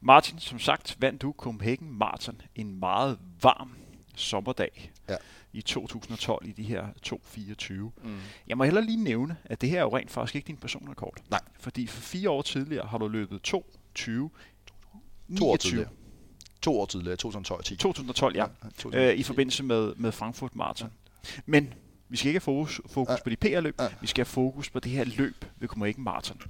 Martin, 0.00 0.38
som 0.38 0.58
sagt, 0.58 0.96
vandt 1.00 1.22
du 1.22 1.34
Copenhagen 1.38 1.98
Marathon 1.98 2.40
en 2.54 2.80
meget 2.80 3.18
varm 3.42 3.76
sommerdag 4.16 4.92
ja. 5.08 5.16
I 5.52 5.62
2012 5.62 6.48
i 6.48 6.52
de 6.52 6.62
her 6.62 6.86
2.24. 7.06 7.72
Mm. 7.72 7.90
Jeg 8.46 8.56
må 8.58 8.64
heller 8.64 8.80
lige 8.80 9.04
nævne, 9.04 9.36
at 9.44 9.60
det 9.60 9.68
her 9.68 9.78
er 9.78 9.82
jo 9.82 9.96
rent 9.96 10.10
faktisk 10.10 10.36
ikke 10.36 10.46
din 10.46 10.56
personrekord. 10.56 11.16
Nej. 11.30 11.40
Fordi 11.60 11.86
for 11.86 12.00
fire 12.00 12.30
år 12.30 12.42
tidligere 12.42 12.86
har 12.86 12.98
du 12.98 13.08
løbet 13.08 13.54
2.20. 13.54 14.12
2 15.38 15.50
år 15.50 15.56
tidligere. 15.56 15.88
To 16.62 16.80
år 16.80 16.86
tidligere, 16.86 17.16
2012. 17.16 17.64
10. 17.64 17.76
2012, 17.76 18.36
ja. 18.36 18.42
ja 18.42 18.48
2012. 18.64 18.94
Øh, 18.94 19.18
I 19.18 19.22
forbindelse 19.22 19.62
med, 19.62 19.94
med 19.96 20.12
Frankfurt 20.12 20.56
Marathon. 20.56 20.90
Ja. 21.24 21.30
Men 21.46 21.74
vi 22.08 22.16
skal 22.16 22.28
ikke 22.28 22.36
have 22.36 22.44
fokus, 22.44 22.80
fokus 22.86 23.12
ja. 23.12 23.22
på 23.24 23.30
de 23.30 23.36
PR-løb, 23.36 23.80
ja. 23.80 23.88
vi 24.00 24.06
skal 24.06 24.24
have 24.24 24.30
fokus 24.30 24.70
på 24.70 24.80
det 24.80 24.92
her 24.92 25.04
løb 25.04 25.44
ved 25.58 25.68
Copenhagen 25.68 26.04
Marathon. 26.04 26.40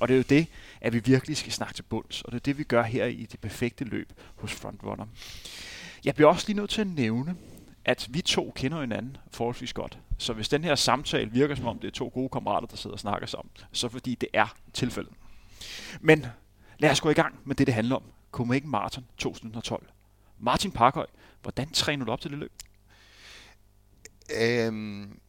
Og 0.00 0.08
det 0.08 0.14
er 0.14 0.18
jo 0.18 0.24
det, 0.28 0.46
at 0.80 0.92
vi 0.92 1.02
virkelig 1.04 1.36
skal 1.36 1.52
snakke 1.52 1.74
til 1.74 1.82
bunds, 1.82 2.22
og 2.22 2.32
det 2.32 2.36
er 2.36 2.42
det, 2.42 2.58
vi 2.58 2.64
gør 2.64 2.82
her 2.82 3.04
i 3.04 3.26
det 3.32 3.40
perfekte 3.40 3.84
løb 3.84 4.12
hos 4.34 4.52
Frontrunner. 4.52 5.06
Jeg 6.04 6.14
bliver 6.14 6.28
også 6.28 6.46
lige 6.46 6.56
nødt 6.56 6.70
til 6.70 6.80
at 6.80 6.86
nævne, 6.86 7.36
at 7.84 8.08
vi 8.10 8.20
to 8.20 8.52
kender 8.56 8.80
hinanden 8.80 9.16
forholdsvis 9.30 9.72
godt. 9.72 9.98
Så 10.18 10.32
hvis 10.32 10.48
den 10.48 10.64
her 10.64 10.74
samtale 10.74 11.30
virker 11.30 11.54
som 11.54 11.66
om, 11.66 11.78
det 11.78 11.88
er 11.88 11.92
to 11.92 12.10
gode 12.14 12.28
kammerater, 12.28 12.66
der 12.66 12.76
sidder 12.76 12.94
og 12.94 13.00
snakker 13.00 13.26
sammen, 13.26 13.50
så 13.72 13.88
fordi 13.88 14.14
det 14.14 14.28
er 14.32 14.54
tilfældet. 14.72 15.12
Men 16.00 16.26
lad 16.78 16.90
os 16.90 17.00
gå 17.00 17.10
i 17.10 17.14
gang 17.14 17.38
med 17.44 17.54
det, 17.54 17.66
det 17.66 17.74
handler 17.74 17.96
om. 17.96 18.02
Copenhagen 18.32 18.70
Marathon 18.70 19.04
2012. 19.18 19.86
Martin 20.38 20.72
Parkhøj, 20.72 21.06
hvordan 21.42 21.70
træner 21.70 22.04
du 22.04 22.12
op 22.12 22.20
til 22.20 22.30
det 22.30 22.38
løb? 22.38 22.52
Øhm, 24.40 25.20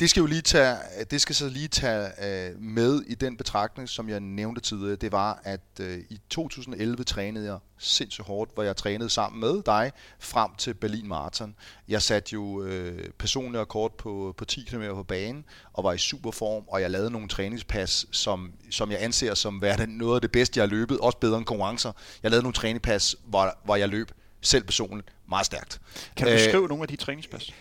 det 0.00 0.10
skal 0.10 0.20
jo 0.20 0.26
lige 0.26 0.42
tage, 0.42 0.76
det 1.10 1.20
skal 1.20 1.34
så 1.34 1.48
lige 1.48 1.68
tage 1.68 2.08
øh, 2.50 2.60
med 2.60 3.02
i 3.06 3.14
den 3.14 3.36
betragtning, 3.36 3.88
som 3.88 4.08
jeg 4.08 4.20
nævnte 4.20 4.60
tidligere. 4.60 4.96
Det 4.96 5.12
var, 5.12 5.40
at 5.44 5.60
øh, 5.80 5.98
i 6.10 6.20
2011 6.30 7.04
trænede 7.04 7.46
jeg 7.46 7.58
sindssygt 7.78 8.26
hårdt, 8.26 8.50
hvor 8.54 8.62
jeg 8.62 8.76
trænede 8.76 9.10
sammen 9.10 9.40
med 9.40 9.62
dig 9.62 9.92
frem 10.18 10.50
til 10.58 10.74
Berlin 10.74 11.08
Marathon. 11.08 11.54
Jeg 11.88 12.02
satte 12.02 12.32
jo 12.32 12.62
øh, 12.62 13.10
personlig 13.18 13.60
rekord 13.60 13.98
på, 13.98 14.34
på 14.36 14.44
10 14.44 14.64
km 14.64 14.82
på 14.94 15.02
banen 15.02 15.44
og 15.72 15.84
var 15.84 15.92
i 15.92 15.98
super 15.98 16.30
form, 16.30 16.64
og 16.68 16.80
jeg 16.80 16.90
lavede 16.90 17.10
nogle 17.10 17.28
træningspas, 17.28 18.06
som, 18.10 18.52
som 18.70 18.90
jeg 18.90 19.02
anser 19.02 19.34
som 19.34 19.62
værende 19.62 19.98
noget 19.98 20.14
af 20.14 20.20
det 20.20 20.32
bedste, 20.32 20.58
jeg 20.58 20.62
har 20.62 20.70
løbet, 20.70 20.98
også 20.98 21.18
bedre 21.18 21.38
end 21.38 21.46
konkurrencer. 21.46 21.92
Jeg 22.22 22.30
lavede 22.30 22.42
nogle 22.42 22.54
træningspas, 22.54 23.16
hvor, 23.24 23.58
hvor 23.64 23.76
jeg 23.76 23.88
løb 23.88 24.10
selv 24.40 24.64
personligt 24.64 25.08
meget 25.28 25.46
stærkt. 25.46 25.80
Kan 26.16 26.26
du 26.26 26.32
beskrive 26.32 26.62
øh, 26.62 26.68
nogle 26.68 26.82
af 26.82 26.88
de 26.88 26.96
træningspas? 26.96 27.52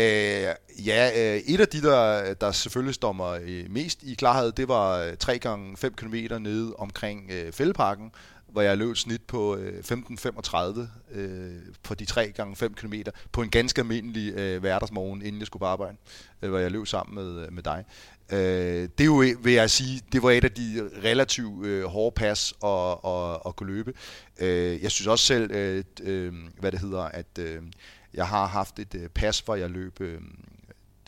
Øh, 0.00 0.54
ja, 0.86 1.10
øh, 1.16 1.36
et 1.36 1.60
af 1.60 1.68
de, 1.68 1.82
der, 1.82 2.34
der 2.34 2.52
selvfølgelig 2.52 2.94
står 2.94 3.12
mig 3.12 3.40
øh, 3.42 3.70
mest 3.70 4.02
i 4.02 4.14
klarhed, 4.14 4.52
det 4.52 4.68
var 4.68 4.98
øh, 4.98 5.16
3 5.16 5.38
gange 5.38 5.76
5 5.76 5.94
km 5.94 6.14
nede 6.40 6.74
omkring 6.74 7.30
øh, 7.30 7.52
Fældeparken, 7.52 8.12
hvor 8.46 8.62
jeg 8.62 8.78
løb 8.78 8.96
snit 8.96 9.22
på 9.22 9.56
øh, 9.56 9.78
15.35 9.78 11.18
øh, 11.18 11.50
på 11.82 11.94
de 11.94 12.04
3 12.04 12.32
gange 12.32 12.56
5 12.56 12.74
km 12.74 12.94
på 13.32 13.42
en 13.42 13.50
ganske 13.50 13.80
almindelig 13.80 14.34
øh, 14.34 14.60
hverdagsmorgen, 14.60 15.22
inden 15.22 15.38
jeg 15.38 15.46
skulle 15.46 15.60
på 15.60 15.66
arbejde, 15.66 15.96
øh, 16.42 16.50
hvor 16.50 16.58
jeg 16.58 16.70
løb 16.70 16.86
sammen 16.86 17.14
med, 17.14 17.46
øh, 17.46 17.52
med 17.52 17.62
dig. 17.62 17.84
Øh, 18.32 18.88
det 18.98 19.00
er 19.00 19.04
jo, 19.04 19.24
vil 19.42 19.52
jeg 19.52 19.70
sige, 19.70 20.00
det 20.12 20.22
var 20.22 20.30
et 20.30 20.44
af 20.44 20.52
de 20.52 20.90
relativt 21.04 21.66
øh, 21.66 21.84
hårde 21.84 22.14
pas 22.14 22.54
at, 22.64 22.98
at, 23.04 23.40
at 23.46 23.56
kunne 23.56 23.72
løbe. 23.72 23.94
Øh, 24.40 24.82
jeg 24.82 24.90
synes 24.90 25.06
også 25.06 25.24
selv, 25.24 25.50
øh, 25.50 25.84
øh, 26.02 26.34
hvad 26.58 26.72
det 26.72 26.80
hedder, 26.80 27.02
at 27.02 27.38
øh, 27.38 27.62
jeg 28.14 28.28
har 28.28 28.46
haft 28.46 28.78
et 28.78 28.94
øh, 28.94 29.08
pas, 29.08 29.40
hvor 29.40 29.54
jeg 29.54 29.70
løb, 29.70 30.00
øh, 30.00 30.20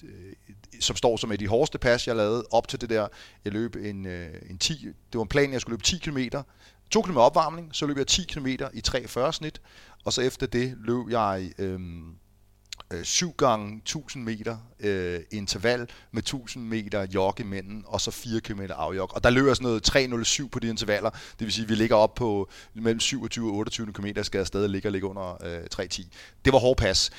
øh, 0.02 0.32
som 0.80 0.96
står 0.96 1.16
som 1.16 1.30
et 1.30 1.32
af 1.32 1.38
de 1.38 1.48
hårdeste 1.48 1.78
pas, 1.78 2.06
jeg 2.06 2.16
lavede 2.16 2.44
op 2.50 2.68
til 2.68 2.80
det 2.80 2.90
der. 2.90 3.08
Jeg 3.44 3.52
løb 3.52 3.76
en, 3.76 4.06
øh, 4.06 4.34
en 4.50 4.58
10, 4.58 4.86
det 4.86 5.18
var 5.18 5.22
en 5.22 5.28
plan, 5.28 5.52
jeg 5.52 5.60
skulle 5.60 5.72
løbe 5.72 5.82
10 5.82 5.98
km. 5.98 6.18
2 6.90 7.02
km 7.02 7.16
opvarmning, 7.16 7.68
så 7.72 7.86
løb 7.86 7.98
jeg 7.98 8.06
10 8.06 8.24
km 8.24 8.46
i 8.72 8.80
43 8.80 9.32
snit, 9.32 9.60
og 10.04 10.12
så 10.12 10.20
efter 10.20 10.46
det 10.46 10.74
løb 10.78 11.10
jeg... 11.10 11.52
Øh, 11.58 11.80
øh, 12.92 13.04
7 13.04 13.34
gange 13.38 13.76
1000 13.76 14.24
meter 14.24 14.56
øh, 14.80 15.20
interval 15.30 15.88
med 16.12 16.22
1000 16.22 16.64
meter 16.64 17.06
jog 17.14 17.34
imellem, 17.40 17.84
og 17.86 18.00
så 18.00 18.10
4 18.10 18.40
km 18.40 18.60
afjog. 18.70 19.10
Og 19.14 19.24
der 19.24 19.30
løber 19.30 19.54
sådan 19.54 19.66
noget 19.66 19.82
307 19.82 20.50
på 20.50 20.58
de 20.58 20.68
intervaller, 20.68 21.10
det 21.10 21.40
vil 21.40 21.52
sige, 21.52 21.62
at 21.62 21.68
vi 21.68 21.74
ligger 21.74 21.96
op 21.96 22.14
på 22.14 22.50
mellem 22.74 23.00
27 23.00 23.50
og 23.50 23.54
28 23.54 23.92
km, 23.92 24.06
skal 24.22 24.38
jeg 24.38 24.46
stadig 24.46 24.70
ligge 24.70 24.88
og 24.88 24.92
ligge 24.92 25.06
under 25.06 25.44
øh, 25.44 25.60
3.10. 25.74 26.06
Det 26.44 26.52
var 26.52 26.58
hård 26.58 26.76
pas. 26.76 27.10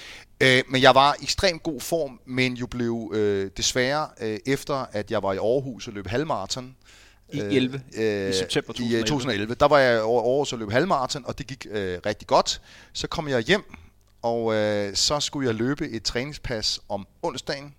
Øh, 0.41 0.63
men 0.69 0.81
jeg 0.81 0.95
var 0.95 1.15
i 1.19 1.23
ekstremt 1.23 1.63
god 1.63 1.81
form, 1.81 2.19
men 2.25 2.53
jo 2.53 2.67
blev 2.67 3.11
øh, 3.15 3.51
desværre, 3.57 4.07
øh, 4.21 4.39
efter 4.45 4.85
at 4.91 5.11
jeg 5.11 5.23
var 5.23 5.33
i 5.33 5.37
Aarhus 5.37 5.87
og 5.87 5.93
løb 5.93 6.07
halvmarathon, 6.07 6.75
i 7.33 7.39
11, 7.39 7.81
øh, 7.97 8.29
i 8.29 8.33
september 8.33 8.73
2011. 8.73 8.99
I 8.99 9.07
2011. 9.07 9.55
Der 9.55 9.67
var 9.67 9.79
jeg 9.79 10.01
over 10.01 10.21
Aarhus 10.21 10.53
og 10.53 10.59
løb 10.59 10.71
halvmarathon, 10.71 11.23
og 11.25 11.37
det 11.37 11.47
gik 11.47 11.67
øh, 11.71 11.99
rigtig 12.05 12.27
godt. 12.27 12.61
Så 12.93 13.07
kom 13.07 13.27
jeg 13.27 13.41
hjem 13.41 13.63
og 14.23 14.53
øh, 14.55 14.95
så 14.95 15.19
skulle 15.19 15.47
jeg 15.47 15.55
løbe 15.55 15.89
et 15.89 16.03
træningspas 16.03 16.79
om 16.89 17.07
onsdagen, 17.21 17.75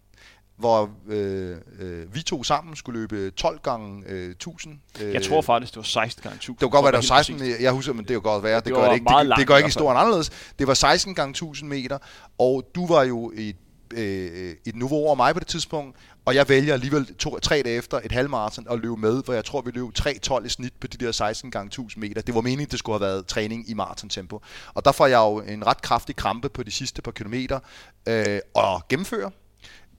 hvor 0.56 0.90
øh, 1.08 1.56
øh, 1.78 2.14
vi 2.14 2.22
to 2.22 2.42
sammen 2.42 2.76
skulle 2.76 3.00
løbe 3.00 3.30
12 3.30 3.58
gange 3.62 4.02
øh, 4.06 4.30
1000. 4.30 4.78
Øh, 5.00 5.14
jeg 5.14 5.22
tror 5.22 5.42
faktisk, 5.42 5.72
det 5.72 5.76
var 5.76 5.82
16 5.82 6.22
gange 6.22 6.36
1000. 6.36 6.56
Det 6.56 6.64
var 6.64 6.70
godt 6.70 6.84
være, 6.84 6.92
det 6.92 7.10
var 7.10 7.16
16, 7.16 7.38
præcis. 7.38 7.60
jeg 7.60 7.72
husker, 7.72 7.92
men 7.92 8.04
det 8.04 8.14
jo 8.14 8.20
godt 8.22 8.42
være, 8.42 8.56
det, 8.56 8.64
det 8.64 8.74
gør 8.74 8.88
det 8.88 8.94
ikke. 8.94 9.06
Det, 9.18 9.32
det 9.36 9.46
gør 9.46 9.56
ikke 9.56 9.68
historien 9.68 9.98
anderledes. 9.98 10.30
Det 10.58 10.66
var 10.66 10.74
16 10.74 11.14
gange 11.14 11.30
1000 11.30 11.70
meter, 11.70 11.98
og 12.38 12.64
du 12.74 12.86
var 12.86 13.02
jo 13.02 13.32
i 13.36 13.48
et, 13.48 13.56
øh, 13.98 14.54
et 14.66 14.74
niveau 14.76 14.98
over 14.98 15.14
mig 15.14 15.34
på 15.34 15.40
det 15.40 15.48
tidspunkt, 15.48 15.96
og 16.24 16.34
jeg 16.34 16.48
vælger 16.48 16.74
alligevel 16.74 17.14
to, 17.14 17.38
tre 17.38 17.62
dage 17.62 17.76
efter 17.76 18.00
et 18.04 18.12
halvmarathon 18.12 18.66
at 18.70 18.78
løbe 18.78 18.96
med, 18.96 19.24
hvor 19.24 19.34
jeg 19.34 19.44
tror, 19.44 19.60
vi 19.60 19.70
løb 19.70 19.84
3.12 19.98 20.46
i 20.46 20.48
snit 20.48 20.72
på 20.80 20.86
de 20.86 21.04
der 21.04 21.12
16 21.12 21.50
gange 21.50 21.66
1000 21.66 22.00
meter. 22.04 22.22
Det 22.22 22.34
var 22.34 22.40
meningen, 22.40 22.70
det 22.70 22.78
skulle 22.78 22.98
have 22.98 23.08
været 23.10 23.26
træning 23.26 23.70
i 23.70 23.74
maratontempo. 23.74 24.40
Og 24.74 24.84
der 24.84 24.92
får 24.92 25.06
jeg 25.06 25.18
jo 25.18 25.40
en 25.40 25.66
ret 25.66 25.82
kraftig 25.82 26.16
krampe 26.16 26.48
på 26.48 26.62
de 26.62 26.70
sidste 26.70 27.02
par 27.02 27.10
kilometer 27.10 27.60
øh, 28.08 28.38
og 28.54 28.88
gennemfører. 28.88 29.30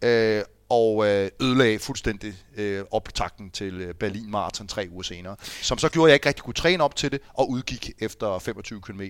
Øh, 0.02 0.42
og 0.70 1.08
øh, 1.08 1.30
ødelagde 1.42 1.80
fuldstændig 1.80 2.34
øh, 2.58 2.84
optakten 2.92 3.50
til 3.50 3.74
øh, 3.74 3.94
Berlin 3.94 4.32
Marathon 4.32 4.68
tre 4.68 4.88
uger 4.92 5.04
senere. 5.04 5.36
Som 5.62 5.78
så 5.78 5.90
gjorde, 5.90 6.08
at 6.08 6.10
jeg 6.10 6.16
ikke 6.16 6.28
rigtig 6.28 6.44
kunne 6.44 6.54
træne 6.54 6.84
op 6.84 6.96
til 6.96 7.12
det, 7.12 7.22
og 7.34 7.50
udgik 7.50 7.92
efter 8.00 8.40
25 8.40 8.82
km 8.82 9.02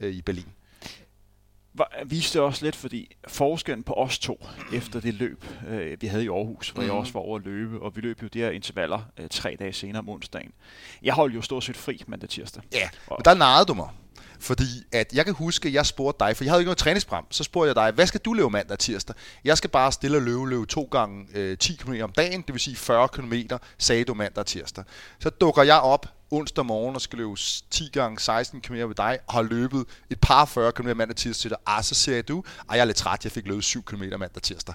øh, 0.00 0.12
i 0.12 0.22
Berlin 0.22 0.46
viste 2.06 2.42
også 2.42 2.64
lidt, 2.64 2.76
fordi 2.76 3.16
forskellen 3.28 3.82
på 3.82 3.92
os 3.92 4.18
to 4.18 4.46
efter 4.72 5.00
det 5.00 5.14
løb, 5.14 5.44
øh, 5.68 6.02
vi 6.02 6.06
havde 6.06 6.24
i 6.24 6.28
Aarhus, 6.28 6.70
hvor 6.70 6.80
mm. 6.80 6.86
jeg 6.86 6.92
mhm. 6.92 7.00
også 7.00 7.12
var 7.12 7.20
over 7.20 7.38
at 7.38 7.44
løbe, 7.44 7.82
og 7.82 7.96
vi 7.96 8.00
løb 8.00 8.22
jo 8.22 8.28
de 8.28 8.38
her 8.38 8.50
intervaller 8.50 9.00
øh, 9.18 9.28
tre 9.28 9.56
dage 9.58 9.72
senere 9.72 9.98
om 9.98 10.08
onsdagen. 10.08 10.52
Jeg 11.02 11.14
holdt 11.14 11.34
jo 11.34 11.42
stort 11.42 11.64
set 11.64 11.76
fri 11.76 12.02
mandag 12.06 12.28
tirsdag. 12.28 12.62
Ja, 12.72 12.88
og, 13.06 13.16
men 13.18 13.24
der 13.24 13.34
narrede 13.34 13.66
du 13.66 13.74
mig. 13.74 13.88
Fordi 14.40 14.64
at 14.92 15.12
jeg 15.12 15.24
kan 15.24 15.34
huske, 15.34 15.68
at 15.68 15.74
jeg 15.74 15.86
spurgte 15.86 16.24
dig, 16.24 16.36
for 16.36 16.44
jeg 16.44 16.50
havde 16.50 16.60
ikke 16.60 16.68
noget 16.68 16.78
træningsprogram, 16.78 17.26
så 17.30 17.44
spurgte 17.44 17.68
jeg 17.68 17.76
dig, 17.76 17.94
hvad 17.94 18.06
skal 18.06 18.20
du 18.20 18.32
løbe 18.32 18.50
mandag 18.50 18.72
og 18.72 18.78
tirsdag? 18.78 19.16
Jeg 19.44 19.56
skal 19.56 19.70
bare 19.70 19.92
stille 19.92 20.16
og 20.16 20.22
løbe, 20.22 20.50
løbe 20.50 20.66
to 20.66 20.88
gange 20.90 21.26
øh, 21.34 21.58
10 21.58 21.76
km 21.76 21.92
om 22.02 22.12
dagen, 22.12 22.42
det 22.42 22.52
vil 22.52 22.60
sige 22.60 22.76
40 22.76 23.08
km, 23.08 23.32
sagde 23.78 24.04
du 24.04 24.14
mandag 24.14 24.38
og 24.38 24.46
tirsdag. 24.46 24.84
Så 25.18 25.30
dukker 25.30 25.62
jeg 25.62 25.80
op 25.80 26.06
onsdag 26.30 26.66
morgen 26.66 26.94
og 26.94 27.00
skal 27.00 27.18
løbe 27.18 27.36
10 27.70 27.88
gange 27.92 28.20
16 28.20 28.60
km 28.60 28.74
ved 28.74 28.94
dig, 28.94 29.18
og 29.26 29.34
har 29.34 29.42
løbet 29.42 29.84
et 30.10 30.20
par 30.20 30.44
40 30.44 30.72
km 30.72 30.86
mandag 30.86 31.16
tirsdag 31.16 31.40
til 31.40 31.50
dig. 31.50 31.58
Ah, 31.66 31.84
så 31.84 31.94
siger 31.94 32.22
du, 32.22 32.42
ah, 32.68 32.76
jeg 32.76 32.80
er 32.80 32.84
lidt 32.84 32.96
træt, 32.96 33.24
jeg 33.24 33.32
fik 33.32 33.46
løbet 33.46 33.64
7 33.64 33.82
km 33.82 34.02
mandag 34.02 34.42
tirsdag. 34.42 34.74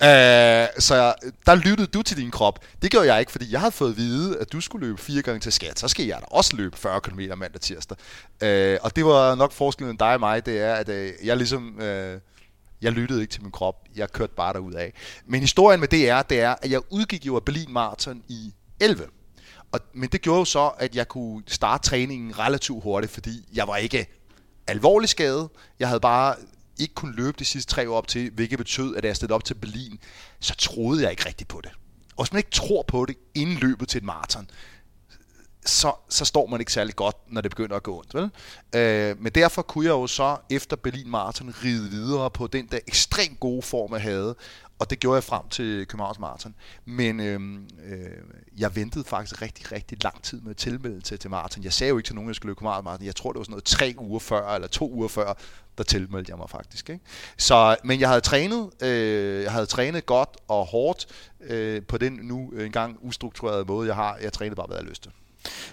Uh, 0.00 0.06
så 0.78 1.14
der 1.46 1.54
lyttede 1.54 1.86
du 1.86 2.02
til 2.02 2.16
din 2.16 2.30
krop. 2.30 2.64
Det 2.82 2.90
gjorde 2.90 3.12
jeg 3.12 3.20
ikke, 3.20 3.32
fordi 3.32 3.52
jeg 3.52 3.60
havde 3.60 3.72
fået 3.72 3.90
at 3.90 3.96
vide, 3.96 4.38
at 4.38 4.52
du 4.52 4.60
skulle 4.60 4.86
løbe 4.86 5.00
4 5.00 5.22
gange 5.22 5.40
til 5.40 5.52
skat. 5.52 5.78
Så 5.78 5.88
skal 5.88 6.06
jeg 6.06 6.18
da 6.20 6.26
også 6.30 6.56
løbe 6.56 6.76
40 6.76 7.00
km 7.00 7.20
mandag 7.36 7.60
tirsdag. 7.60 7.96
Uh, 8.42 8.84
og 8.84 8.96
det 8.96 9.04
var 9.04 9.34
nok 9.34 9.52
forskellen 9.52 9.86
mellem 9.86 9.98
dig 9.98 10.14
og 10.14 10.20
mig, 10.20 10.46
det 10.46 10.60
er, 10.60 10.74
at 10.74 10.88
uh, 10.88 11.26
jeg 11.26 11.36
ligesom... 11.36 11.78
Uh, 11.78 12.20
jeg 12.82 12.92
lyttede 12.92 13.20
ikke 13.20 13.32
til 13.32 13.42
min 13.42 13.52
krop. 13.52 13.74
Jeg 13.96 14.12
kørte 14.12 14.32
bare 14.36 14.52
derud 14.52 14.72
af. 14.72 14.92
Men 15.26 15.40
historien 15.40 15.80
med 15.80 15.88
det 15.88 16.08
er, 16.08 16.22
det 16.22 16.40
er, 16.40 16.54
at 16.62 16.70
jeg 16.70 16.80
udgik 16.90 17.26
jo 17.26 17.36
af 17.36 17.44
Berlin 17.44 17.72
Marathon 17.72 18.22
i 18.28 18.52
11. 18.80 19.04
Og, 19.72 19.80
men 19.94 20.08
det 20.08 20.22
gjorde 20.22 20.38
jo 20.38 20.44
så, 20.44 20.68
at 20.78 20.96
jeg 20.96 21.08
kunne 21.08 21.42
starte 21.46 21.88
træningen 21.88 22.38
relativt 22.38 22.82
hurtigt, 22.82 23.12
fordi 23.12 23.48
jeg 23.54 23.68
var 23.68 23.76
ikke 23.76 24.06
alvorlig 24.66 25.08
skadet. 25.08 25.48
Jeg 25.78 25.88
havde 25.88 26.00
bare 26.00 26.36
ikke 26.78 26.94
kunne 26.94 27.16
løbe 27.16 27.36
de 27.38 27.44
sidste 27.44 27.72
tre 27.72 27.90
år 27.90 27.96
op 27.96 28.08
til, 28.08 28.30
hvilket 28.30 28.58
betød, 28.58 28.96
at 28.96 29.02
da 29.02 29.08
jeg 29.08 29.16
stillede 29.16 29.34
op 29.34 29.44
til 29.44 29.54
Berlin, 29.54 29.98
så 30.40 30.54
troede 30.56 31.02
jeg 31.02 31.10
ikke 31.10 31.26
rigtigt 31.26 31.48
på 31.48 31.60
det. 31.64 31.70
Og 32.16 32.24
hvis 32.24 32.32
man 32.32 32.38
ikke 32.38 32.50
tror 32.50 32.84
på 32.88 33.04
det 33.04 33.16
inden 33.34 33.56
løbet 33.56 33.88
til 33.88 33.98
et 33.98 34.04
maraton, 34.04 34.50
så, 35.66 35.92
så 36.08 36.24
står 36.24 36.46
man 36.46 36.60
ikke 36.60 36.72
særlig 36.72 36.96
godt, 36.96 37.16
når 37.28 37.40
det 37.40 37.50
begynder 37.50 37.76
at 37.76 37.82
gå 37.82 37.98
ondt. 37.98 38.14
Vel? 38.14 38.30
Øh, 38.80 39.22
men 39.22 39.32
derfor 39.32 39.62
kunne 39.62 39.84
jeg 39.84 39.90
jo 39.90 40.06
så 40.06 40.36
efter 40.50 40.76
Berlin 40.76 41.10
Marathon 41.10 41.54
ride 41.64 41.90
videre 41.90 42.30
på 42.30 42.46
den 42.46 42.66
der 42.66 42.78
ekstremt 42.86 43.40
gode 43.40 43.62
form, 43.62 43.92
jeg 43.92 44.02
havde, 44.02 44.36
og 44.78 44.90
det 44.90 45.00
gjorde 45.00 45.14
jeg 45.14 45.24
frem 45.24 45.48
til 45.48 45.86
Københavns 45.86 46.18
Marathon. 46.18 46.54
Men 46.84 47.20
øh, 47.20 47.40
øh, 47.84 48.10
jeg 48.58 48.76
ventede 48.76 49.04
faktisk 49.04 49.42
rigtig, 49.42 49.72
rigtig 49.72 50.04
lang 50.04 50.22
tid 50.22 50.40
med 50.40 50.50
at 50.50 50.56
tilmelde 50.56 51.00
til, 51.00 51.18
til 51.18 51.30
maraton. 51.30 51.64
Jeg 51.64 51.72
sagde 51.72 51.88
jo 51.88 51.96
ikke 51.96 52.06
til 52.06 52.14
nogen, 52.14 52.28
at 52.28 52.30
jeg 52.30 52.36
skulle 52.36 52.50
løbe 52.50 52.58
Københavns 52.58 52.84
Marathon. 52.84 53.06
Jeg 53.06 53.16
tror, 53.16 53.32
det 53.32 53.38
var 53.38 53.44
sådan 53.44 53.52
noget 53.52 53.64
tre 53.64 53.94
uger 53.98 54.18
før, 54.18 54.54
eller 54.54 54.68
to 54.68 54.90
uger 54.92 55.08
før, 55.08 55.34
der 55.78 55.84
tilmeldte 55.84 56.30
jeg 56.30 56.38
mig 56.38 56.50
faktisk. 56.50 56.90
Ikke? 56.90 57.04
Så, 57.36 57.76
men 57.84 58.00
jeg 58.00 58.08
havde 58.08 58.20
trænet, 58.20 58.70
øh, 58.82 59.42
jeg 59.42 59.52
havde 59.52 59.66
trænet 59.66 60.06
godt 60.06 60.36
og 60.48 60.66
hårdt 60.66 61.06
øh, 61.40 61.82
på 61.82 61.98
den 61.98 62.12
nu 62.22 62.50
engang 62.50 62.98
ustrukturerede 63.00 63.64
måde, 63.64 63.88
jeg 63.88 63.96
har. 63.96 64.18
Jeg 64.22 64.32
trænede 64.32 64.56
bare, 64.56 64.66
hvad 64.66 64.76
jeg 64.76 64.80
havde 64.80 64.90
lyst 64.90 65.02
til. 65.02 65.12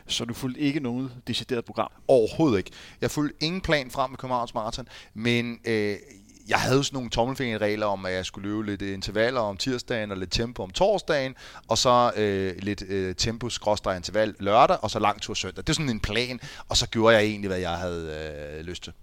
Så 0.08 0.26
du 0.26 0.34
fulgte 0.34 0.62
ikke 0.62 0.80
noget 0.80 1.12
decideret 1.28 1.66
program? 1.66 1.92
Overhovedet 2.08 2.58
ikke. 2.58 2.72
Jeg 3.02 3.12
fulgte 3.12 3.46
ingen 3.46 3.62
plan 3.62 3.92
frem 3.92 4.10
med 4.10 4.18
Københavns 4.18 4.54
Marathon, 4.54 4.88
men 5.14 5.60
øh, 5.66 5.98
jeg 6.48 6.60
havde 6.60 6.84
sådan 6.84 6.96
nogle 6.98 7.10
tommelfingerregler 7.10 7.86
om, 7.86 8.06
at 8.06 8.14
jeg 8.14 8.26
skulle 8.26 8.50
løbe 8.50 8.66
lidt 8.66 8.82
intervaller 8.82 9.40
om 9.42 9.58
tirsdagen 9.58 10.12
og 10.12 10.18
lidt 10.18 10.32
tempo 10.32 10.64
om 10.64 10.70
torsdagen, 10.70 11.36
og 11.68 11.78
så 11.78 12.12
øh, 12.16 12.56
lidt 12.60 12.84
øh, 12.88 13.16
tempo 13.16 13.48
interval 13.48 14.36
lørdag, 14.40 14.78
og 14.82 14.92
så 14.92 15.00
lang 15.00 15.22
tur 15.22 15.34
søndag. 15.34 15.64
Det 15.64 15.70
er 15.70 15.74
sådan 15.74 15.90
en 15.90 16.00
plan, 16.00 16.40
og 16.70 16.78
så 16.78 16.90
gjorde 16.90 17.16
jeg 17.16 17.26
egentlig, 17.26 17.48
hvad 17.48 17.60
jeg 17.60 17.78
havde 17.78 18.56
øh, 18.58 18.66
lyst 18.66 18.84
til. 18.84 18.94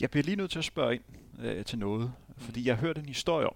Jeg 0.00 0.10
bliver 0.10 0.24
lige 0.24 0.36
nødt 0.36 0.50
til 0.50 0.58
at 0.58 0.64
spørge 0.64 0.94
ind 0.94 1.02
øh, 1.42 1.64
til 1.64 1.78
noget, 1.78 2.12
fordi 2.38 2.68
jeg 2.68 2.76
hørte 2.76 3.00
en 3.00 3.06
historie 3.06 3.46
om, 3.46 3.54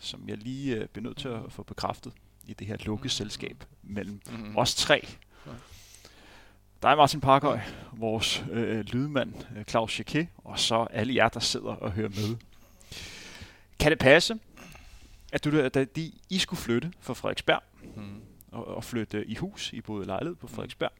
som 0.00 0.28
jeg 0.28 0.38
lige 0.38 0.76
øh, 0.76 0.88
bliver 0.88 1.02
nødt 1.02 1.18
til 1.18 1.28
at 1.28 1.40
få 1.48 1.62
bekræftet 1.62 2.12
i 2.46 2.54
det 2.54 2.66
her 2.66 2.76
lukkeselskab 2.84 3.64
mellem 3.82 4.20
mm-hmm. 4.30 4.56
os 4.56 4.74
tre. 4.74 5.06
Der 6.82 6.88
er 6.88 6.96
Martin 6.96 7.20
Parkøj, 7.20 7.60
vores 7.92 8.44
øh, 8.50 8.80
lydmand 8.80 9.34
øh, 9.56 9.64
Claus 9.64 9.98
Jacquet, 9.98 10.28
og 10.38 10.58
så 10.58 10.86
alle 10.90 11.14
jer, 11.14 11.28
der 11.28 11.40
sidder 11.40 11.70
og 11.70 11.92
hører 11.92 12.08
med. 12.08 12.36
Kan 13.82 13.90
det 13.90 13.98
passe, 13.98 14.38
at 15.32 15.44
du, 15.44 15.68
da 15.68 15.84
de, 15.84 16.12
I 16.30 16.38
skulle 16.38 16.60
flytte 16.60 16.92
fra 17.00 17.14
Frederiksberg, 17.14 17.62
mm. 17.96 18.20
og, 18.52 18.68
og 18.68 18.84
flytte 18.84 19.24
i 19.26 19.34
hus, 19.34 19.72
I 19.72 19.80
boede 19.80 20.06
lejlighed 20.06 20.36
på 20.36 20.46
Frederiksberg, 20.46 20.92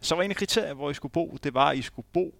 så 0.00 0.14
var 0.14 0.22
en 0.22 0.30
af 0.30 0.36
kriterierne, 0.36 0.74
hvor 0.74 0.90
I 0.90 0.94
skulle 0.94 1.12
bo, 1.12 1.38
det 1.44 1.54
var, 1.54 1.70
at 1.70 1.78
I 1.78 1.82
skulle 1.82 2.06
bo 2.12 2.34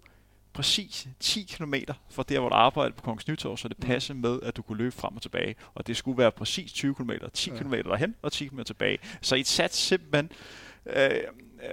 præcis 0.52 1.08
10 1.20 1.42
km 1.42 1.74
fra 2.10 2.24
der, 2.28 2.40
hvor 2.40 2.48
du 2.48 2.54
arbejdede 2.54 2.96
på 2.96 3.02
Kongens 3.02 3.28
Nytorv, 3.28 3.56
så 3.56 3.68
det 3.68 3.78
mm. 3.78 3.86
passede 3.86 4.18
med, 4.18 4.38
at 4.42 4.56
du 4.56 4.62
kunne 4.62 4.78
løbe 4.78 4.94
frem 4.94 5.16
og 5.16 5.22
tilbage. 5.22 5.54
Og 5.74 5.86
det 5.86 5.96
skulle 5.96 6.18
være 6.18 6.32
præcis 6.32 6.72
20 6.72 6.94
km, 6.94 7.10
10 7.32 7.50
km 7.50 7.72
derhen 7.72 8.14
og 8.22 8.32
10 8.32 8.46
km 8.46 8.60
tilbage. 8.60 8.98
Så 9.20 9.34
I 9.34 9.42
satte 9.42 9.76
simpelthen 9.76 10.30
Øh, 10.86 11.10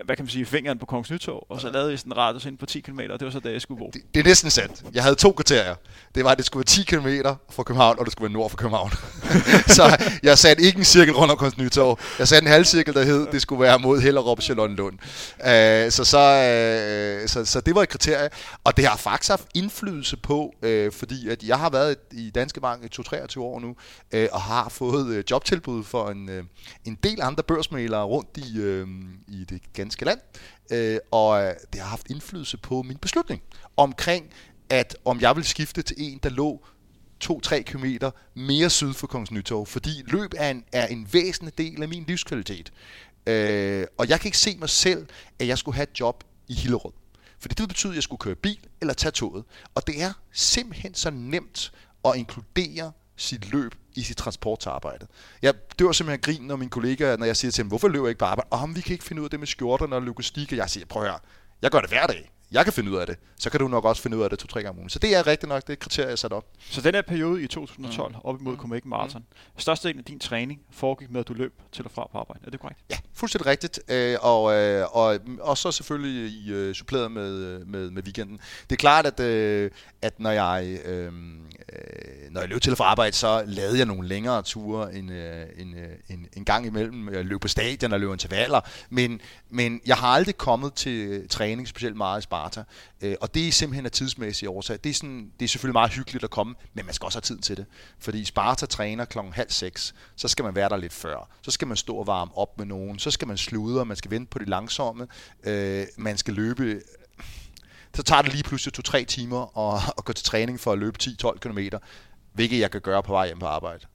hvad 0.05 0.15
kan 0.15 0.25
man 0.25 0.29
sige, 0.29 0.45
fingeren 0.45 0.79
på 0.79 0.85
Kongens 0.85 1.11
Nytorv, 1.11 1.45
og 1.49 1.61
så 1.61 1.69
lavede 1.69 1.89
jeg 1.89 1.99
sådan 1.99 2.11
en 2.11 2.17
radius 2.17 2.45
ind 2.45 2.57
på 2.57 2.65
10 2.65 2.79
km, 2.79 2.99
og 3.09 3.19
det 3.19 3.25
var 3.25 3.31
så 3.31 3.39
da 3.39 3.51
jeg 3.51 3.61
skulle 3.61 3.79
bo. 3.79 3.91
Det, 3.93 4.01
det 4.13 4.19
er 4.19 4.23
næsten 4.23 4.51
sandt. 4.51 4.83
Jeg 4.93 5.03
havde 5.03 5.15
to 5.15 5.31
kriterier. 5.31 5.75
Det 6.15 6.23
var, 6.23 6.31
at 6.31 6.37
det 6.37 6.45
skulle 6.45 6.59
være 6.59 6.83
10 6.83 6.83
km 6.83 7.29
fra 7.51 7.63
København, 7.63 7.99
og 7.99 8.05
det 8.05 8.11
skulle 8.11 8.29
være 8.29 8.33
nord 8.33 8.49
for 8.49 8.57
København. 8.57 8.91
så 9.77 10.13
jeg 10.23 10.37
satte 10.37 10.63
ikke 10.63 10.77
en 10.77 10.83
cirkel 10.83 11.13
rundt 11.13 11.31
om 11.31 11.37
Kongens 11.37 11.57
Nytorv. 11.57 11.99
Jeg 12.19 12.27
satte 12.27 12.45
en 12.45 12.51
halv 12.51 12.65
cirkel, 12.65 12.93
der 12.93 13.03
hed, 13.03 13.27
det 13.31 13.41
skulle 13.41 13.61
være 13.61 13.79
mod 13.79 14.01
Hellerup 14.01 14.37
og 14.37 14.43
Charlottenlund. 14.43 14.97
Uh, 15.39 15.45
så, 15.91 16.03
så, 16.03 16.19
uh, 17.21 17.29
så, 17.29 17.45
så 17.45 17.61
det 17.61 17.75
var 17.75 17.83
et 17.83 17.89
kriterie. 17.89 18.29
Og 18.63 18.77
det 18.77 18.85
har 18.85 18.97
faktisk 18.97 19.29
haft 19.29 19.47
indflydelse 19.55 20.17
på, 20.17 20.53
uh, 20.63 20.93
fordi 20.93 21.29
at 21.29 21.43
jeg 21.43 21.59
har 21.59 21.69
været 21.69 21.95
i 22.11 22.29
Danske 22.29 22.61
Bank 22.61 22.83
i 22.83 23.01
2-23 23.01 23.39
år 23.39 23.59
nu, 23.59 23.67
uh, 24.15 24.23
og 24.31 24.41
har 24.41 24.69
fået 24.69 25.17
uh, 25.17 25.31
jobtilbud 25.31 25.83
for 25.83 26.09
en, 26.09 26.29
uh, 26.29 26.45
en 26.85 26.97
del 27.03 27.21
andre 27.21 27.43
børsmalere 27.43 28.03
rundt 28.03 28.37
i, 28.37 28.59
uh, 28.59 28.87
i 29.27 29.45
det 29.49 29.61
ganske 29.81 30.05
land, 30.05 30.19
øh, 30.71 30.99
og 31.11 31.43
øh, 31.43 31.53
det 31.73 31.81
har 31.81 31.87
haft 31.87 32.09
indflydelse 32.09 32.57
på 32.57 32.81
min 32.81 32.97
beslutning 32.97 33.41
omkring, 33.77 34.33
at 34.69 34.97
om 35.05 35.21
jeg 35.21 35.35
vil 35.35 35.43
skifte 35.43 35.81
til 35.81 35.95
en, 35.99 36.19
der 36.23 36.29
lå 36.29 36.65
2-3 37.23 37.61
km 37.61 37.85
mere 38.33 38.69
syd 38.69 38.93
for 38.93 39.07
Kongens 39.07 39.31
Nytorv, 39.31 39.65
fordi 39.65 40.03
løb 40.05 40.31
er 40.37 40.49
en, 40.49 40.63
er 40.71 40.87
en 40.87 41.07
væsentlig 41.13 41.57
del 41.57 41.81
af 41.83 41.89
min 41.89 42.03
livskvalitet. 42.07 42.73
Øh, 43.27 43.85
og 43.97 44.09
jeg 44.09 44.19
kan 44.19 44.27
ikke 44.27 44.37
se 44.37 44.57
mig 44.57 44.69
selv, 44.69 45.07
at 45.39 45.47
jeg 45.47 45.57
skulle 45.57 45.75
have 45.75 45.83
et 45.83 45.99
job 45.99 46.23
i 46.47 46.53
Hillerød. 46.53 46.91
Fordi 47.39 47.55
det 47.55 47.67
betyder, 47.67 47.91
at 47.91 47.95
jeg 47.95 48.03
skulle 48.03 48.19
køre 48.19 48.35
bil 48.35 48.59
eller 48.81 48.93
tage 48.93 49.11
toget. 49.11 49.43
Og 49.75 49.87
det 49.87 50.01
er 50.01 50.13
simpelthen 50.31 50.93
så 50.93 51.09
nemt 51.09 51.71
at 52.05 52.15
inkludere 52.15 52.91
sit 53.21 53.51
løb 53.51 53.75
i 53.95 54.01
sit 54.01 54.17
transport 54.17 54.59
til 54.59 54.69
arbejdet. 54.69 55.07
Jeg 55.41 55.53
dør 55.79 55.91
simpelthen 55.91 56.21
grin, 56.21 56.47
når 56.47 56.55
mine 56.55 56.69
kollegaer, 56.69 57.17
når 57.17 57.25
jeg 57.25 57.37
siger 57.37 57.51
til 57.51 57.61
dem, 57.63 57.67
hvorfor 57.67 57.87
løber 57.87 58.05
jeg 58.05 58.09
ikke 58.09 58.19
på 58.19 58.25
arbejde? 58.25 58.47
Om 58.51 58.75
vi 58.75 58.81
kan 58.81 58.93
ikke 58.93 59.03
finde 59.03 59.21
ud 59.21 59.25
af 59.25 59.29
det 59.29 59.39
med 59.39 59.47
skjorterne 59.47 59.95
og 59.95 60.01
logistik. 60.01 60.51
Og 60.51 60.57
jeg 60.57 60.69
siger, 60.69 60.85
prøv 60.85 61.03
at 61.03 61.09
høre, 61.09 61.19
jeg 61.61 61.71
gør 61.71 61.79
det 61.79 61.89
hver 61.89 62.07
dag 62.07 62.31
jeg 62.51 62.63
kan 62.63 62.73
finde 62.73 62.91
ud 62.91 62.97
af 62.97 63.07
det, 63.07 63.17
så 63.39 63.49
kan 63.49 63.59
du 63.59 63.67
nok 63.67 63.85
også 63.85 64.01
finde 64.01 64.17
ud 64.17 64.23
af 64.23 64.29
det 64.29 64.39
to-tre 64.39 64.61
gange 64.61 64.69
om 64.69 64.77
ugen. 64.77 64.89
Så 64.89 64.99
det 64.99 65.15
er 65.15 65.27
rigtigt 65.27 65.49
nok 65.49 65.67
det 65.67 65.79
kriterie, 65.79 66.09
jeg 66.09 66.19
sat 66.19 66.33
op. 66.33 66.45
Så 66.59 66.81
den 66.81 66.95
her 66.95 67.01
periode 67.01 67.43
i 67.43 67.47
2012, 67.47 68.11
mm. 68.11 68.19
op 68.23 68.41
imod 68.41 68.57
Copenhagen 68.57 68.89
Marathon, 68.89 69.21
mm. 69.21 69.59
størstedelen 69.59 69.99
af 69.99 70.05
din 70.05 70.19
træning 70.19 70.61
foregik 70.71 71.11
med, 71.11 71.19
at 71.19 71.27
du 71.27 71.33
løb 71.33 71.53
til 71.71 71.85
og 71.85 71.91
fra 71.91 72.07
på 72.11 72.17
arbejde. 72.17 72.41
Er 72.45 72.49
det 72.49 72.59
korrekt? 72.59 72.79
Ja, 72.89 72.97
fuldstændig 73.13 73.45
rigtigt. 73.45 73.79
Øh, 73.87 74.17
og, 74.21 74.53
øh, 74.53 74.95
og, 74.95 75.19
og 75.39 75.57
så 75.57 75.71
selvfølgelig 75.71 76.31
i, 76.31 76.51
øh, 76.51 76.75
suppleret 76.75 77.11
med, 77.11 77.65
med, 77.65 77.91
med 77.91 78.03
weekenden. 78.03 78.39
Det 78.69 78.75
er 78.75 78.79
klart, 78.79 79.05
at, 79.05 79.19
at 80.01 80.19
når 80.19 80.31
jeg... 80.31 80.79
Øh, 80.85 81.13
når 82.31 82.41
jeg 82.41 82.49
løb 82.49 82.61
til 82.61 82.75
for 82.75 82.83
arbejde, 82.83 83.15
så 83.15 83.43
lavede 83.47 83.77
jeg 83.77 83.85
nogle 83.85 84.07
længere 84.07 84.41
ture 84.41 84.95
en, 84.95 85.09
en, 85.09 85.75
en, 86.09 86.27
en 86.33 86.45
gang 86.45 86.65
imellem. 86.65 87.13
Jeg 87.13 87.25
løb 87.25 87.41
på 87.41 87.47
stadion 87.47 87.93
og 87.93 87.99
løb 87.99 88.11
intervaller, 88.11 88.61
men, 88.89 89.21
men 89.49 89.81
jeg 89.85 89.95
har 89.95 90.07
aldrig 90.07 90.37
kommet 90.37 90.73
til 90.73 91.29
træning 91.29 91.67
specielt 91.67 91.95
meget 91.95 92.19
i 92.19 92.23
Sparta. 92.41 92.63
Øh, 93.01 93.15
og 93.21 93.33
det 93.33 93.47
er 93.47 93.51
simpelthen 93.51 93.85
af 93.85 93.91
tidsmæssige 93.91 94.49
årsager. 94.49 94.77
Det 94.77 94.89
er, 94.89 94.93
sådan, 94.93 95.31
det 95.39 95.45
er 95.45 95.49
selvfølgelig 95.49 95.73
meget 95.73 95.91
hyggeligt 95.91 96.23
at 96.23 96.29
komme, 96.29 96.55
men 96.73 96.85
man 96.85 96.93
skal 96.93 97.05
også 97.05 97.17
have 97.17 97.21
tid 97.21 97.37
til 97.37 97.57
det. 97.57 97.65
Fordi 97.99 98.25
Sparta 98.25 98.65
træner 98.65 99.05
klokken 99.05 99.33
halv 99.33 99.49
seks, 99.49 99.95
så 100.15 100.27
skal 100.27 100.45
man 100.45 100.55
være 100.55 100.69
der 100.69 100.77
lidt 100.77 100.93
før. 100.93 101.29
Så 101.41 101.51
skal 101.51 101.67
man 101.67 101.77
stå 101.77 101.95
og 101.95 102.07
varme 102.07 102.37
op 102.37 102.57
med 102.57 102.65
nogen. 102.65 102.99
Så 102.99 103.11
skal 103.11 103.27
man 103.27 103.37
sludre, 103.37 103.85
man 103.85 103.97
skal 103.97 104.11
vente 104.11 104.29
på 104.29 104.39
de 104.39 104.45
langsomme. 104.45 105.07
Øh, 105.43 105.85
man 105.97 106.17
skal 106.17 106.33
løbe 106.33 106.81
så 107.95 108.03
tager 108.03 108.21
det 108.21 108.31
lige 108.33 108.43
pludselig 108.43 108.73
to-tre 108.73 109.05
timer 109.05 109.57
at, 109.57 109.93
at 109.97 110.05
gå 110.05 110.13
til 110.13 110.25
træning 110.25 110.59
for 110.59 110.71
at 110.71 110.79
løbe 110.79 110.97
10-12 111.03 111.39
km, 111.39 111.59
hvilket 112.33 112.59
jeg 112.59 112.71
kan 112.71 112.81
gøre 112.81 113.03
på 113.03 113.11
vej 113.11 113.25
hjem 113.25 113.39
på 113.39 113.45
arbejde. 113.45 113.85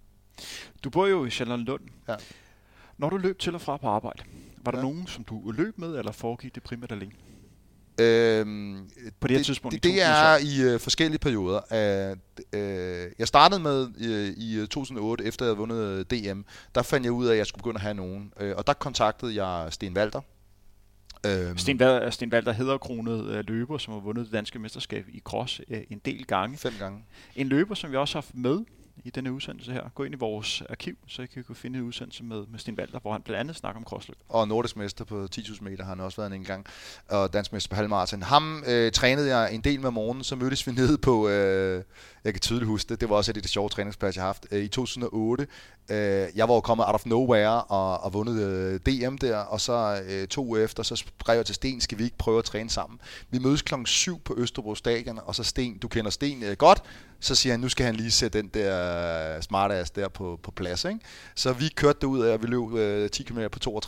Du 0.84 0.90
bor 0.90 1.06
jo 1.06 1.24
i 1.24 1.30
Charlottenlund. 1.30 1.82
Ja. 2.08 2.14
Når 2.98 3.10
du 3.10 3.16
løb 3.16 3.38
til 3.38 3.54
og 3.54 3.60
fra 3.60 3.76
på 3.76 3.88
arbejde, 3.88 4.22
var 4.64 4.72
der 4.72 4.78
ja. 4.78 4.84
nogen, 4.84 5.06
som 5.06 5.24
du 5.24 5.50
løb 5.50 5.78
med, 5.78 5.98
eller 5.98 6.12
foregik 6.12 6.54
det 6.54 6.62
primært 6.62 6.92
alene? 6.92 7.12
Øhm, 7.98 8.90
på 9.20 9.28
det 9.28 9.30
her 9.30 9.38
det, 9.38 9.46
tidspunkt 9.46 9.74
det, 9.74 9.82
det 9.82 10.02
er 10.02 10.36
i 10.38 10.72
øh, 10.72 10.80
forskellige 10.80 11.18
perioder. 11.18 11.60
Uh, 12.12 12.18
øh, 12.60 13.10
jeg 13.18 13.28
startede 13.28 13.60
med 13.60 13.88
øh, 14.00 14.28
i 14.36 14.66
2008, 14.66 15.24
efter 15.24 15.44
jeg 15.44 15.48
havde 15.48 15.58
vundet 15.58 16.10
DM. 16.10 16.40
Der 16.74 16.82
fandt 16.82 17.04
jeg 17.04 17.12
ud 17.12 17.26
af, 17.26 17.32
at 17.32 17.38
jeg 17.38 17.46
skulle 17.46 17.62
begynde 17.62 17.76
at 17.76 17.82
have 17.82 17.94
nogen. 17.94 18.32
Uh, 18.40 18.50
og 18.56 18.66
der 18.66 18.72
kontaktede 18.72 19.44
jeg 19.44 19.72
Sten 19.72 19.96
Walter. 19.96 20.20
Øhm, 21.26 21.58
Sten, 21.58 21.80
Walter, 21.80 22.10
Sten 22.10 22.32
Walter 22.32 22.52
hedderkronet 22.52 23.24
øh, 23.26 23.44
løber, 23.48 23.78
som 23.78 23.92
har 23.92 24.00
vundet 24.00 24.24
det 24.24 24.32
danske 24.32 24.58
mesterskab 24.58 25.04
i 25.08 25.20
cross 25.24 25.60
øh, 25.68 25.80
en 25.90 26.00
del 26.04 26.26
gange. 26.26 26.58
Fem 26.58 26.72
gange. 26.78 27.04
En 27.36 27.48
løber, 27.48 27.74
som 27.74 27.90
vi 27.90 27.96
også 27.96 28.14
har 28.14 28.20
haft 28.20 28.34
med 28.34 28.64
i 29.04 29.10
denne 29.10 29.32
udsendelse 29.32 29.72
her. 29.72 29.88
Gå 29.94 30.04
ind 30.04 30.14
i 30.14 30.18
vores 30.18 30.62
arkiv, 30.70 30.96
så 31.06 31.22
I 31.22 31.26
kan 31.26 31.44
kunne 31.44 31.56
finde 31.56 31.78
en 31.78 31.84
udsendelse 31.84 32.24
med, 32.24 32.46
med 32.46 32.58
Sten 32.58 32.78
Walter, 32.78 32.98
hvor 33.00 33.12
han 33.12 33.22
blandt 33.22 33.40
andet 33.40 33.56
snakker 33.56 33.80
om 33.80 33.84
crossløb. 33.84 34.16
Og 34.28 34.48
nordisk 34.48 34.76
mester 34.76 35.04
på 35.04 35.28
10.000 35.36 35.62
meter 35.62 35.84
har 35.84 35.88
han 35.88 36.00
også 36.00 36.20
været 36.20 36.32
en 36.32 36.44
gang, 36.44 36.66
og 37.08 37.32
dansk 37.32 37.52
mester 37.52 37.68
på 37.70 37.76
halvmarathon. 37.76 38.22
Ham 38.22 38.64
øh, 38.66 38.92
trænede 38.92 39.36
jeg 39.36 39.54
en 39.54 39.60
del 39.60 39.80
med 39.80 39.90
morgenen, 39.90 40.24
så 40.24 40.36
mødtes 40.36 40.66
vi 40.66 40.72
nede 40.72 40.98
på, 40.98 41.28
øh, 41.28 41.82
jeg 42.24 42.34
kan 42.34 42.40
tydeligt 42.40 42.68
huske 42.68 42.88
det, 42.88 43.00
det 43.00 43.08
var 43.08 43.16
også 43.16 43.32
et 43.32 43.36
af 43.36 43.42
de 43.42 43.48
sjove 43.48 43.68
træningspladser, 43.68 44.20
jeg 44.20 44.24
har 44.24 44.28
haft, 44.28 44.46
øh, 44.50 44.62
i 44.62 44.68
2008. 44.68 45.46
Øh, 45.88 46.28
jeg 46.34 46.48
var 46.48 46.54
jo 46.54 46.60
kommet 46.60 46.86
out 46.86 46.94
of 46.94 47.06
nowhere 47.06 47.62
og, 47.62 48.04
og 48.04 48.14
vundet 48.14 48.42
øh, 48.42 48.80
DM 48.80 49.16
der, 49.16 49.36
og 49.36 49.60
så 49.60 50.02
øh, 50.08 50.28
to 50.28 50.44
uger 50.44 50.64
efter, 50.64 50.82
så 50.82 50.96
skrev 50.96 51.36
jeg 51.36 51.46
til 51.46 51.54
Sten, 51.54 51.80
skal 51.80 51.98
vi 51.98 52.04
ikke 52.04 52.18
prøve 52.18 52.38
at 52.38 52.44
træne 52.44 52.70
sammen? 52.70 53.00
Vi 53.30 53.38
mødes 53.38 53.62
klokken 53.62 53.86
7 53.86 54.20
på 54.20 54.34
Østerbro 54.36 54.74
Stadion, 54.74 55.20
og 55.24 55.34
så 55.34 55.44
Sten, 55.44 55.78
du 55.78 55.88
kender 55.88 56.10
Sten 56.10 56.42
øh, 56.42 56.56
godt, 56.56 56.82
så 57.20 57.34
siger 57.34 57.52
han, 57.52 57.60
nu 57.60 57.68
skal 57.68 57.86
han 57.86 57.94
lige 57.94 58.10
sætte 58.10 58.38
den 58.38 58.48
der 58.54 59.36
øh, 59.36 59.42
smartass 59.42 59.90
der 59.90 60.08
på, 60.08 60.40
på 60.42 60.50
plads. 60.50 60.84
Ikke? 60.84 61.00
Så 61.34 61.52
vi 61.52 61.68
kørte 61.68 61.98
det 62.00 62.06
ud 62.06 62.20
af, 62.20 62.32
og 62.32 62.42
vi 62.42 62.46
løb 62.46 62.74
øh, 62.74 63.10
10 63.10 63.22
km 63.22 63.38
på 63.52 63.80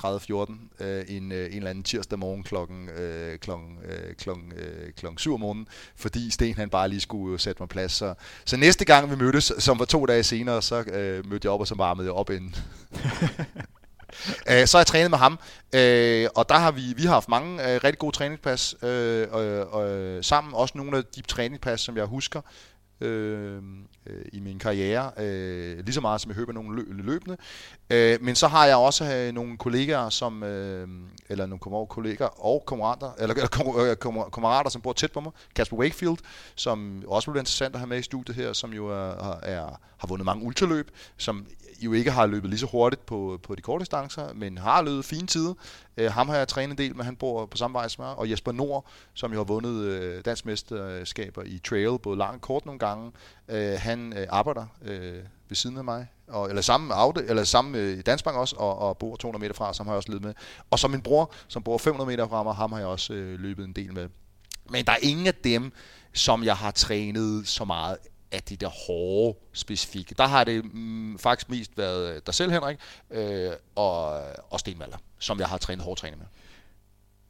32.14 0.81 0.85
øh, 0.85 1.05
en, 1.09 1.33
øh, 1.33 1.47
en 1.47 1.57
eller 1.57 1.71
anden 1.71 1.85
tirsdag 1.85 2.19
morgen 2.19 2.43
klokken, 2.43 2.89
øh, 2.89 3.39
klokken, 3.39 3.79
øh, 3.85 4.15
klokken, 4.15 4.53
øh, 4.57 4.93
klokken 4.93 5.19
7 5.19 5.35
om 5.35 5.41
morgenen, 5.41 5.69
fordi 5.97 6.31
Sten 6.31 6.55
han 6.55 6.71
bare 6.71 6.89
lige 6.89 7.01
skulle 7.01 7.39
sætte 7.39 7.63
mig 7.63 7.69
plads. 7.69 7.93
Så, 7.93 8.15
så 8.45 8.57
næste 8.57 8.85
gang 8.85 9.11
vi 9.11 9.17
mødtes, 9.17 9.53
som 9.59 9.79
var 9.79 9.85
to 9.85 10.07
dage 10.07 10.23
senere, 10.23 10.63
så 10.63 10.81
øh, 10.81 11.27
mødte 11.31 11.47
jeg 11.47 11.53
op, 11.53 11.61
og 11.61 11.67
så 11.67 11.75
varmede 11.89 12.07
jeg 12.07 12.15
op 12.15 12.31
inden. 12.31 12.55
Øh, 14.51 14.67
så 14.67 14.77
har 14.77 14.81
jeg 14.81 14.87
trænet 14.87 15.11
med 15.11 15.19
ham, 15.19 15.39
øh, 15.75 16.29
og 16.35 16.49
der 16.49 16.55
har 16.55 16.71
vi, 16.71 16.83
vi 16.97 17.03
har 17.03 17.13
haft 17.13 17.29
mange 17.29 17.63
øh, 17.63 17.81
rigtig 17.85 17.99
gode 17.99 18.17
træningspas 18.17 18.75
øh, 18.83 19.27
og, 19.31 19.43
og, 19.73 19.91
øh, 19.91 20.25
sammen. 20.25 20.55
Også 20.55 20.79
nogle 20.79 20.97
af 20.97 21.05
de 21.05 21.23
træningspas, 21.23 21.81
som 21.81 21.97
jeg 21.97 22.05
husker 22.05 22.41
øh, 23.01 23.63
øh, 24.07 24.25
i 24.33 24.41
min 24.41 24.59
karriere, 24.59 25.11
øh, 25.17 25.79
lige 25.85 25.95
så 25.95 26.01
meget 26.01 26.21
som 26.21 26.31
jeg 26.31 26.37
høber 26.37 26.53
nogle 26.53 26.83
lø- 26.83 27.03
løbende. 27.03 27.37
Øh, 27.91 28.19
men 28.23 28.35
så 28.35 28.49
har 28.49 28.67
jeg 28.67 28.77
også 28.77 29.15
øh, 29.15 29.35
nogle 29.35 29.57
kollegaer, 29.59 30.09
som, 30.09 30.43
øh, 30.43 30.89
eller 31.29 31.47
nogle 31.47 31.87
kollegaer 31.87 32.45
og 32.45 32.65
kammerater, 32.69 33.11
eller, 33.19 33.35
eller 33.35 33.91
øh, 33.91 33.97
kammerater, 34.33 34.71
som 34.71 34.81
bor 34.81 34.93
tæt 34.93 35.13
på 35.13 35.21
mig. 35.21 35.33
Kasper 35.55 35.77
Wakefield, 35.77 36.19
som 36.55 37.03
også 37.07 37.31
blev 37.31 37.41
interessant 37.41 37.75
at 37.75 37.81
have 37.81 37.89
med 37.89 37.99
i 37.99 38.03
studiet 38.03 38.37
her, 38.37 38.53
som 38.53 38.73
jo 38.73 38.87
er, 38.87 39.39
er, 39.43 39.81
har 39.99 40.07
vundet 40.09 40.25
mange 40.25 40.45
ultraløb, 40.45 40.91
som 41.17 41.47
jo 41.81 41.93
ikke 41.93 42.11
har 42.11 42.27
løbet 42.27 42.51
lige 42.51 42.61
så 42.61 42.67
hurtigt 42.67 43.07
på, 43.07 43.41
på 43.43 43.55
de 43.55 43.63
korte 43.63 43.83
distancer, 43.83 44.33
men 44.33 44.59
har 44.59 44.83
løbet 44.83 45.05
fine 45.05 45.27
tider. 45.27 45.55
Øh, 45.97 46.13
ham 46.13 46.29
har 46.29 46.37
jeg 46.37 46.49
trænet 46.49 46.71
en 46.71 46.79
del 46.79 46.97
med, 46.97 47.05
han 47.05 47.17
bor 47.17 47.47
på 47.47 47.57
samme 47.57 47.75
vej 47.75 47.89
som 47.89 48.05
mig. 48.05 48.15
Og 48.15 48.31
Jesper 48.31 48.53
Nord, 48.53 48.87
som 49.15 49.33
jo 49.33 49.39
har 49.39 49.45
vundet 49.45 49.83
øh, 49.83 50.25
dansk 50.25 50.47
mesterskaber 50.47 51.43
i 51.43 51.59
trail, 51.59 51.99
både 51.99 52.19
lang 52.19 52.35
og 52.35 52.41
kort 52.41 52.67
nogle 52.67 52.79
gange, 52.79 53.13
øh, 53.49 53.79
han 53.79 54.13
øh, 54.17 54.27
arbejder 54.31 54.67
øh, 54.83 55.23
ved 55.49 55.57
siden 55.57 55.77
af 55.77 55.85
mig, 55.85 56.07
og, 56.29 56.49
eller 56.49 56.63
samme 56.63 56.95
auto, 56.95 57.21
eller 57.21 57.45
samme 57.45 57.79
øh, 57.79 57.99
i 57.99 58.03
Dansbank 58.03 58.37
også, 58.37 58.57
og, 58.57 58.79
og 58.79 58.99
bor 58.99 59.17
200 59.17 59.41
meter 59.41 59.55
fra, 59.55 59.75
som 59.75 59.87
har 59.87 59.93
jeg 59.93 59.97
også 59.97 60.13
løbet 60.13 60.27
med. 60.27 60.35
Og 60.71 60.79
så 60.79 60.89
min 60.89 61.03
bror, 61.03 61.33
som 61.49 61.63
bor 61.63 61.79
500 61.79 62.11
meter 62.11 62.29
fra 62.29 62.43
mig, 62.43 62.55
ham 62.55 62.73
har 62.73 62.79
jeg 62.79 62.89
også 62.89 63.13
øh, 63.13 63.41
løbet 63.41 63.65
en 63.65 63.73
del 63.73 63.93
med. 63.93 64.09
Men 64.71 64.85
der 64.85 64.93
er 64.93 64.99
ingen 65.03 65.27
af 65.27 65.35
dem, 65.35 65.73
som 66.15 66.45
jeg 66.45 66.57
har 66.57 66.71
trænet 66.71 67.49
så 67.49 67.65
meget 67.65 67.97
af 68.33 68.43
de 68.43 68.57
der 68.57 68.69
hårde 68.69 69.39
specifikke. 69.53 70.15
Der 70.19 70.27
har 70.27 70.45
det 70.45 70.75
mm, 70.75 71.19
faktisk 71.19 71.51
mest 71.51 71.79
været 71.79 72.27
dig 72.27 72.35
selv, 72.35 72.53
Henrik, 72.53 72.79
øh, 73.11 73.53
og, 73.75 74.23
og 74.51 74.61
Sten 74.61 74.79
Valder, 74.79 74.99
som 75.19 75.39
jeg 75.39 75.49
har 75.49 75.59
trænet 75.59 75.85
hårdt 75.85 76.01
træning 76.01 76.19
med. 76.19 76.27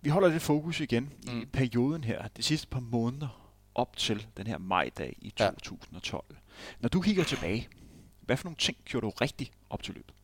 Vi 0.01 0.11
holder 0.11 0.29
lidt 0.29 0.43
fokus 0.43 0.81
igen 0.81 1.13
mm. 1.27 1.41
i 1.41 1.45
perioden 1.45 2.05
her, 2.05 2.29
de 2.37 2.43
sidste 2.43 2.67
par 2.67 2.81
måneder 2.81 3.53
op 3.75 3.97
til 3.97 4.27
den 4.37 4.47
her 4.47 4.59
majdag 4.59 5.17
i 5.21 5.31
2012. 5.31 6.25
Ja. 6.31 6.35
Når 6.81 6.89
du 6.89 7.01
kigger 7.01 7.25
tilbage, 7.25 7.69
hvad 8.21 8.37
for 8.37 8.45
nogle 8.45 8.57
ting 8.57 8.77
gjorde 8.85 9.07
du 9.07 9.11
rigtig 9.11 9.51
op 9.71 9.83
til 9.83 9.95
løbet? 9.95 10.15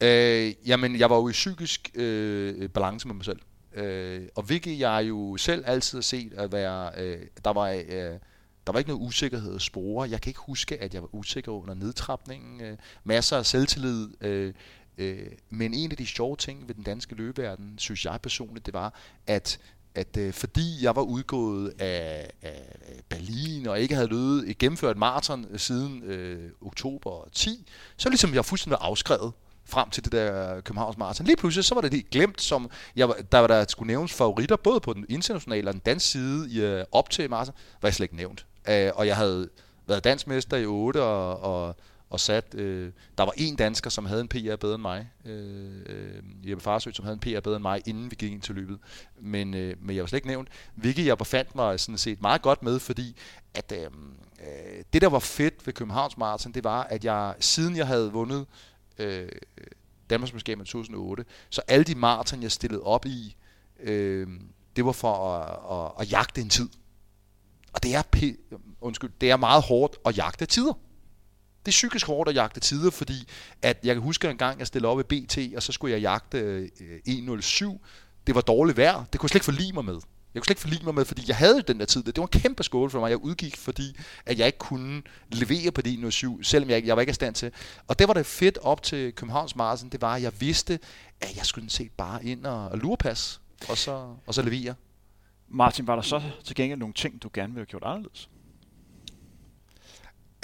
Øh, 0.00 0.68
jamen, 0.68 0.98
jeg 0.98 1.10
var 1.10 1.16
jo 1.16 1.28
i 1.28 1.32
psykisk 1.32 1.90
øh, 1.94 2.68
balance 2.68 3.08
med 3.08 3.14
mig 3.14 3.24
selv. 3.24 3.40
Øh, 3.74 4.28
og 4.34 4.42
hvilket 4.42 4.78
jeg 4.78 5.04
jo 5.08 5.36
selv 5.36 5.64
altid 5.66 5.98
har 5.98 6.02
set 6.02 6.32
at 6.32 6.52
være, 6.52 6.90
øh, 6.96 7.26
der 7.44 7.52
var... 7.52 7.84
Øh, 7.88 8.18
der 8.66 8.72
var 8.72 8.78
ikke 8.78 8.90
noget 8.90 9.06
usikkerhed 9.06 9.54
at 9.54 9.62
spore. 9.62 10.10
Jeg 10.10 10.20
kan 10.20 10.30
ikke 10.30 10.40
huske, 10.40 10.82
at 10.82 10.94
jeg 10.94 11.02
var 11.02 11.14
usikker 11.14 11.52
under 11.52 11.74
nedtrapningen. 11.74 12.60
Øh, 12.60 12.78
masser 13.04 13.36
af 13.36 13.46
selvtillid. 13.46 14.08
Øh, 14.20 14.54
øh, 14.98 15.26
men 15.50 15.74
en 15.74 15.90
af 15.90 15.96
de 15.96 16.06
sjove 16.06 16.36
ting 16.36 16.68
ved 16.68 16.74
den 16.74 16.82
danske 16.82 17.14
løbeverden, 17.14 17.78
synes 17.78 18.04
jeg 18.04 18.20
personligt, 18.22 18.66
det 18.66 18.74
var, 18.74 18.94
at 19.26 19.58
at 19.96 20.16
øh, 20.16 20.32
fordi 20.32 20.78
jeg 20.82 20.96
var 20.96 21.02
udgået 21.02 21.72
af, 21.78 22.30
af 22.42 22.62
Berlin 23.08 23.66
og 23.66 23.80
ikke 23.80 23.94
havde 23.94 24.08
løbet, 24.08 24.44
øh, 24.48 24.54
gennemført 24.58 24.96
maraton 24.96 25.46
øh, 25.50 25.58
siden 25.58 26.02
øh, 26.02 26.50
oktober 26.62 27.28
10, 27.32 27.66
så 27.96 28.08
ligesom 28.08 28.34
jeg 28.34 28.44
fuldstændig 28.44 28.78
afskrevet 28.80 29.32
frem 29.64 29.90
til 29.90 30.04
det 30.04 30.12
der 30.12 30.60
Københavns 30.60 30.98
Marathon. 30.98 31.26
Lige 31.26 31.36
pludselig 31.36 31.64
så 31.64 31.74
var 31.74 31.80
det 31.80 31.92
helt 31.92 32.10
glemt, 32.10 32.42
som 32.42 32.70
jeg, 32.96 33.08
der 33.32 33.38
var 33.38 33.46
der 33.46 33.64
skulle 33.68 33.86
nævnes 33.86 34.12
favoritter, 34.12 34.56
både 34.56 34.80
på 34.80 34.92
den 34.92 35.06
internationale 35.08 35.68
og 35.68 35.72
den 35.72 35.82
danske 35.86 36.08
side 36.08 36.50
i, 36.50 36.60
øh, 36.60 36.84
op 36.92 37.10
til 37.10 37.30
marathon, 37.30 37.54
var 37.82 37.88
jeg 37.88 37.94
slet 37.94 38.04
ikke 38.04 38.16
nævnt. 38.16 38.46
Øh, 38.68 38.90
og 38.94 39.06
jeg 39.06 39.16
havde 39.16 39.48
været 39.86 40.04
dansmester 40.04 40.56
i 40.56 40.66
8 40.66 41.02
og, 41.02 41.40
og, 41.40 41.76
og 42.10 42.20
sat... 42.20 42.54
Øh, 42.54 42.92
der 43.18 43.24
var 43.24 43.32
en 43.36 43.56
dansker, 43.56 43.90
som 43.90 44.06
havde 44.06 44.20
en 44.20 44.28
PR 44.28 44.56
bedre 44.56 44.74
end 44.74 44.82
mig. 44.82 45.10
Øh, 45.24 45.70
øh, 45.86 46.50
Jeppe 46.50 46.64
Farsø, 46.64 46.90
som 46.92 47.04
havde 47.04 47.14
en 47.14 47.20
PR 47.20 47.40
bedre 47.40 47.56
end 47.56 47.62
mig, 47.62 47.82
inden 47.86 48.10
vi 48.10 48.16
gik 48.16 48.32
ind 48.32 48.42
til 48.42 48.54
løbet. 48.54 48.78
Men, 49.20 49.54
øh, 49.54 49.76
men 49.80 49.96
jeg 49.96 50.02
var 50.02 50.06
slet 50.06 50.16
ikke 50.16 50.28
nævnt. 50.28 50.48
Hvilket 50.74 51.06
jeg 51.06 51.18
befandt 51.18 51.54
mig 51.54 51.80
sådan 51.80 51.98
set 51.98 52.20
meget 52.20 52.42
godt 52.42 52.62
med, 52.62 52.78
fordi 52.78 53.16
at 53.54 53.72
øh, 53.72 53.84
øh 53.84 54.82
det, 54.92 55.02
der 55.02 55.08
var 55.08 55.18
fedt 55.18 55.66
ved 55.66 55.74
Københavns 55.74 56.16
Marathon, 56.16 56.52
det 56.52 56.64
var, 56.64 56.82
at 56.82 57.04
jeg 57.04 57.34
siden 57.40 57.76
jeg 57.76 57.86
havde 57.86 58.12
vundet 58.12 58.46
øh, 58.98 59.28
Danmarksmesterskabet 60.10 60.64
i 60.64 60.70
2008, 60.70 61.24
så 61.50 61.62
alle 61.68 61.84
de 61.84 61.94
maraton, 61.94 62.42
jeg 62.42 62.52
stillede 62.52 62.82
op 62.82 63.06
i, 63.06 63.36
øh, 63.80 64.28
det 64.76 64.84
var 64.84 64.92
for 64.92 65.34
at, 65.34 65.58
at, 65.78 65.92
at 66.00 66.12
jagte 66.12 66.40
en 66.40 66.48
tid. 66.48 66.68
Og 67.76 67.82
det 67.82 67.94
er, 67.94 68.02
undskyld, 68.80 69.10
det 69.20 69.30
er 69.30 69.36
meget 69.36 69.62
hårdt 69.62 69.96
at 70.06 70.16
jagte 70.16 70.46
tider. 70.46 70.72
Det 71.66 71.68
er 71.68 71.70
psykisk 71.70 72.06
hårdt 72.06 72.28
at 72.28 72.34
jagte 72.34 72.60
tider, 72.60 72.90
fordi 72.90 73.28
at 73.62 73.78
jeg 73.84 73.94
kan 73.94 74.02
huske 74.02 74.30
en 74.30 74.38
gang, 74.38 74.58
jeg 74.58 74.66
stillede 74.66 74.92
op 74.92 75.00
i 75.00 75.02
BT, 75.02 75.38
og 75.56 75.62
så 75.62 75.72
skulle 75.72 75.92
jeg 75.92 76.00
jagte 76.00 76.38
øh, 76.38 76.68
1.07. 77.08 77.78
Det 78.26 78.34
var 78.34 78.40
dårligt 78.40 78.78
vejr. 78.78 79.04
Det 79.12 79.20
kunne 79.20 79.24
jeg 79.24 79.30
slet 79.30 79.34
ikke 79.34 79.44
forlige 79.44 79.72
mig 79.72 79.84
med. 79.84 79.94
Jeg 80.34 80.40
kunne 80.40 80.44
slet 80.44 80.50
ikke 80.50 80.60
forlige 80.60 80.84
mig 80.84 80.94
med, 80.94 81.04
fordi 81.04 81.24
jeg 81.28 81.36
havde 81.36 81.62
den 81.62 81.80
der 81.80 81.86
tid. 81.86 82.02
Det 82.02 82.16
var 82.16 82.22
en 82.22 82.40
kæmpe 82.40 82.62
skål 82.62 82.90
for 82.90 83.00
mig. 83.00 83.10
Jeg 83.10 83.16
udgik, 83.24 83.56
fordi 83.56 83.96
at 84.26 84.38
jeg 84.38 84.46
ikke 84.46 84.58
kunne 84.58 85.02
levere 85.28 85.70
på 85.70 85.82
det 85.82 85.90
107, 85.90 86.42
selvom 86.42 86.70
jeg, 86.70 86.86
jeg 86.86 86.96
var 86.96 87.00
ikke 87.00 87.10
i 87.10 87.14
stand 87.14 87.34
til. 87.34 87.50
Og 87.86 87.98
det 87.98 88.08
var 88.08 88.14
det 88.14 88.26
fedt 88.26 88.58
op 88.62 88.82
til 88.82 89.12
Københavns 89.12 89.56
Marathon, 89.56 89.88
det 89.88 90.00
var, 90.00 90.14
at 90.14 90.22
jeg 90.22 90.32
vidste, 90.40 90.78
at 91.20 91.36
jeg 91.36 91.46
skulle 91.46 91.70
set 91.70 91.92
bare 91.92 92.24
ind 92.24 92.46
og, 92.46 92.68
og 92.68 92.78
lurepas, 92.78 93.40
og 93.68 93.78
så, 93.78 94.14
og 94.26 94.34
så 94.34 94.42
levere. 94.42 94.74
Martin, 95.48 95.86
var 95.86 95.94
der 95.94 96.02
så 96.02 96.22
til 96.44 96.56
gengæld 96.56 96.78
nogle 96.78 96.94
ting, 96.94 97.22
du 97.22 97.30
gerne 97.32 97.52
ville 97.54 97.60
have 97.60 97.66
gjort 97.66 97.82
anderledes? 97.84 98.28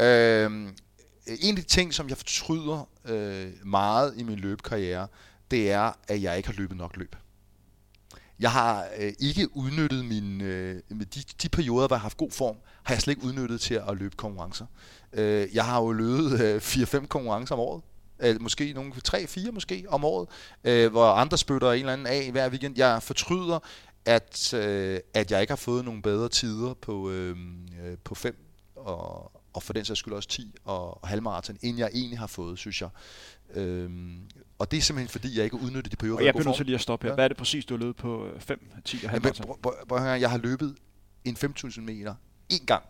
Øhm, 0.01 0.77
en 1.27 1.57
af 1.57 1.63
de 1.63 1.69
ting, 1.69 1.95
som 1.95 2.09
jeg 2.09 2.17
fortryder 2.17 2.89
øh, 3.05 3.67
meget 3.67 4.15
i 4.17 4.23
min 4.23 4.39
løbekarriere, 4.39 5.09
det 5.51 5.71
er, 5.71 5.93
at 6.09 6.23
jeg 6.23 6.37
ikke 6.37 6.49
har 6.49 6.57
løbet 6.57 6.77
nok 6.77 6.97
løb. 6.97 7.17
Jeg 8.41 8.53
har 8.53 8.87
øh, 8.99 9.13
ikke 9.19 9.57
udnyttet 9.57 10.05
min, 10.05 10.41
øh, 10.41 10.83
med 10.89 11.07
de, 11.07 11.23
de 11.43 11.49
perioder, 11.49 11.87
hvor 11.87 11.97
jeg 11.97 12.01
har 12.01 12.05
haft 12.05 12.17
god 12.17 12.31
form, 12.31 12.57
har 12.83 12.95
jeg 12.95 13.03
slet 13.03 13.17
ikke 13.17 13.27
udnyttet 13.27 13.61
til 13.61 13.75
at 13.75 13.97
løbe 13.97 14.17
konkurrencer. 14.17 14.67
Øh, 15.13 15.49
jeg 15.55 15.65
har 15.65 15.83
jo 15.83 15.93
løbet 15.93 16.41
øh, 16.41 16.57
4-5 16.57 17.07
konkurrencer 17.07 17.55
om 17.55 17.61
året. 17.61 17.83
Øh, 18.21 18.41
måske 18.41 18.73
nogle 18.73 18.93
3-4 19.09 19.51
måske 19.51 19.85
om 19.89 20.05
året, 20.05 20.29
øh, 20.65 20.91
hvor 20.91 21.07
andre 21.07 21.39
spytter 21.39 21.73
en 21.73 21.79
eller 21.79 21.93
anden 21.93 22.07
af 22.07 22.31
hver 22.31 22.49
weekend. 22.49 22.79
Jeg 22.79 23.03
fortryder, 23.03 23.59
at, 24.07 24.55
øh, 24.55 25.01
at 25.15 25.31
jeg 25.31 25.41
ikke 25.41 25.51
har 25.51 25.57
fået 25.57 25.85
nogle 25.85 26.03
bedre 26.03 26.29
tider 26.29 26.75
på, 26.75 27.11
øh, 27.11 27.37
øh 27.85 27.97
på 28.05 28.15
5 28.15 28.37
og, 28.77 29.33
og 29.53 29.63
for 29.63 29.73
den 29.73 29.85
sags 29.85 29.99
skyld 29.99 30.15
også 30.15 30.29
10 30.29 30.55
og, 30.65 31.03
og 31.03 31.09
halvmarathon, 31.09 31.59
end 31.63 31.79
jeg 31.79 31.91
egentlig 31.95 32.19
har 32.19 32.27
fået, 32.27 32.59
synes 32.59 32.81
jeg. 32.81 32.89
Øhm, 33.55 34.21
og 34.59 34.71
det 34.71 34.77
er 34.77 34.81
simpelthen 34.81 35.09
fordi, 35.09 35.37
jeg 35.37 35.45
ikke 35.45 35.57
har 35.57 35.67
udnyttet 35.67 35.93
de 35.93 35.97
perioder, 35.97 36.19
og 36.19 36.25
jeg 36.25 36.35
bliver 36.35 36.47
nødt 36.47 36.57
til 36.57 36.67
lige 36.67 36.75
at 36.75 36.81
stoppe 36.81 37.05
her. 37.05 37.11
Ja. 37.11 37.15
Hvad 37.15 37.25
er 37.25 37.29
det 37.29 37.37
præcis, 37.37 37.65
du 37.65 37.75
har 37.75 37.79
løbet 37.79 37.97
på 37.97 38.29
5, 38.39 38.71
10 38.85 39.05
og 39.05 39.11
halvmarathon? 39.11 39.59
Ja, 39.91 40.05
jeg 40.05 40.31
har 40.31 40.39
løbet 40.39 40.77
en 41.25 41.37
5.000 41.37 41.81
meter 41.81 42.15
en 42.49 42.67
gang 42.67 42.85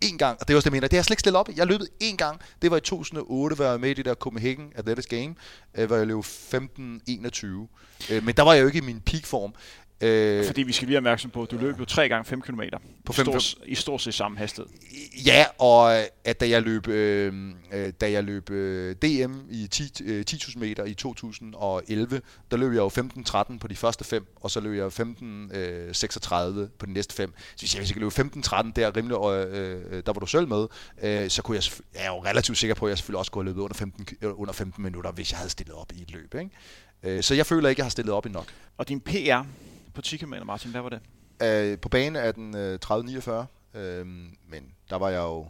en 0.00 0.18
gang, 0.18 0.40
og 0.40 0.48
det 0.48 0.54
er 0.54 0.56
også 0.56 0.64
det, 0.64 0.74
jeg 0.74 0.76
mener, 0.76 0.88
det 0.88 0.92
har 0.92 0.98
jeg 0.98 1.04
slet 1.04 1.14
ikke 1.14 1.20
stillet 1.20 1.40
op. 1.40 1.48
Jeg 1.56 1.66
løbet 1.66 1.88
en 2.00 2.16
gang, 2.16 2.40
det 2.62 2.70
var 2.70 2.76
i 2.76 2.80
2008, 2.80 3.56
hvor 3.56 3.64
jeg 3.64 3.72
var 3.72 3.78
med 3.78 3.90
i 3.90 3.94
det 3.94 4.04
der 4.04 4.14
Copenhagen 4.14 4.72
Athletics 4.74 5.06
Game, 5.06 5.34
øh, 5.74 5.86
hvor 5.86 5.96
jeg 5.96 6.06
løb 6.06 6.18
15-21. 6.18 7.46
Øh, 8.12 8.24
men 8.24 8.34
der 8.34 8.42
var 8.42 8.52
jeg 8.52 8.62
jo 8.62 8.66
ikke 8.66 8.78
i 8.78 8.82
min 8.82 9.00
peakform. 9.00 9.54
Øh, 10.00 10.44
Fordi 10.44 10.62
vi 10.62 10.72
skal 10.72 10.86
lige 10.86 10.92
være 10.92 10.98
opmærksom 10.98 11.30
på, 11.30 11.42
at 11.42 11.50
du 11.50 11.58
løb 11.58 11.80
jo 11.80 11.84
3 11.84 12.08
gange 12.08 12.24
5 12.24 12.42
km 12.42 12.60
på 13.04 13.12
5, 13.12 13.26
stort, 13.26 13.54
i 13.66 13.74
stort 13.74 14.00
set 14.00 14.14
samme 14.14 14.38
hastighed. 14.38 14.70
Ja, 15.26 15.44
og 15.58 15.94
at 16.24 16.40
da 16.40 16.48
jeg 16.48 16.62
løb, 16.62 16.88
øh, 16.88 17.52
øh 17.72 17.92
da 18.00 18.10
jeg 18.10 18.24
løb 18.24 18.50
øh, 18.50 18.96
DM 18.96 19.34
i 19.50 19.66
10, 19.66 20.04
øh, 20.04 20.24
10.000 20.30 20.58
meter 20.58 20.84
i 20.84 20.94
2011, 20.94 22.20
der 22.50 22.56
løb 22.56 22.72
jeg 22.72 22.78
jo 22.78 22.88
15.13 22.88 23.58
på 23.58 23.68
de 23.68 23.76
første 23.76 24.04
fem, 24.04 24.26
og 24.40 24.50
så 24.50 24.60
løb 24.60 24.78
jeg 24.78 24.86
15.36 24.86 26.58
øh, 26.58 26.68
på 26.78 26.86
de 26.86 26.92
næste 26.92 27.14
fem. 27.14 27.34
Så 27.36 27.62
hvis 27.62 27.74
jeg, 27.74 27.80
hvis 27.80 27.88
jeg 27.88 27.94
kan 27.94 28.02
løbe 28.02 28.30
15.13 28.46 28.72
der 28.76 28.96
rimelig, 28.96 29.16
øh, 29.16 29.82
øh, 29.90 30.02
der 30.06 30.12
var 30.12 30.20
du 30.20 30.26
selv 30.26 30.48
med, 30.48 30.66
øh, 31.02 31.30
så 31.30 31.42
kunne 31.42 31.54
jeg, 31.54 31.64
jeg 31.94 32.04
er 32.04 32.08
jo 32.08 32.24
relativt 32.24 32.58
sikker 32.58 32.74
på, 32.74 32.86
at 32.86 32.90
jeg 32.90 32.98
selvfølgelig 32.98 33.18
også 33.18 33.32
kunne 33.32 33.44
have 33.44 33.50
løbet 33.50 33.62
under 33.62 33.74
15, 33.74 34.06
under 34.22 34.52
15 34.52 34.82
minutter, 34.82 35.12
hvis 35.12 35.30
jeg 35.30 35.38
havde 35.38 35.50
stillet 35.50 35.74
op 35.74 35.92
i 35.92 36.02
et 36.02 36.10
løb. 36.10 36.34
Ikke? 36.34 36.50
Øh, 37.02 37.22
så 37.22 37.34
jeg 37.34 37.46
føler 37.46 37.68
ikke, 37.68 37.76
at 37.76 37.78
jeg 37.78 37.84
har 37.84 37.90
stillet 37.90 38.14
op 38.14 38.26
i 38.26 38.28
nok. 38.28 38.46
Og 38.78 38.88
din 38.88 39.00
PR 39.00 39.44
på 39.94 40.02
10 40.02 40.16
km, 40.16 40.34
Martin, 40.46 40.70
hvad 40.70 40.80
var 40.80 40.88
det? 40.88 41.00
Øh, 41.42 41.78
på 41.78 41.88
bane 41.88 42.18
er 42.18 42.32
den 42.32 42.56
øh, 42.56 42.78
30-49, 42.84 43.78
øh, 43.78 44.06
men 44.48 44.74
der 44.90 44.96
var 44.96 45.08
jeg 45.08 45.18
jo 45.18 45.48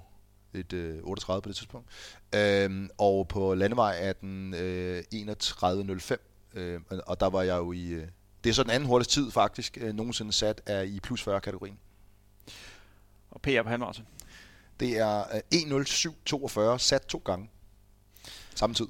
et 0.54 0.72
øh, 0.72 0.98
38 1.02 1.42
på 1.42 1.48
det 1.48 1.56
tidspunkt. 1.56 1.88
Øh, 2.34 2.88
og 2.98 3.28
på 3.28 3.54
landevej 3.54 3.96
er 4.00 4.12
den 4.12 4.54
øh, 4.54 5.02
31.05, 5.14 6.16
øh, 6.54 6.80
og 7.06 7.20
der 7.20 7.30
var 7.30 7.42
jeg 7.42 7.56
jo 7.56 7.72
i... 7.72 7.86
Øh, 7.86 8.06
det 8.44 8.50
er 8.50 8.54
så 8.54 8.62
den 8.62 8.70
anden 8.70 8.86
hurtigste 8.86 9.14
tid 9.14 9.30
faktisk 9.30 9.78
øh, 9.80 9.94
nogensinde 9.94 10.32
sat 10.32 10.62
er 10.66 10.82
i 10.82 11.00
plus 11.00 11.22
40 11.22 11.40
kategorien. 11.40 11.78
Og 13.30 13.42
PR 13.42 13.62
på 13.62 13.68
halvmarathon? 13.68 14.06
Det 14.80 14.98
er 14.98 15.18
øh, 15.18 16.72
1.07.42 16.74 16.78
sat 16.78 17.06
to 17.06 17.22
gange. 17.24 17.50
Samme 18.54 18.74
tid. 18.74 18.86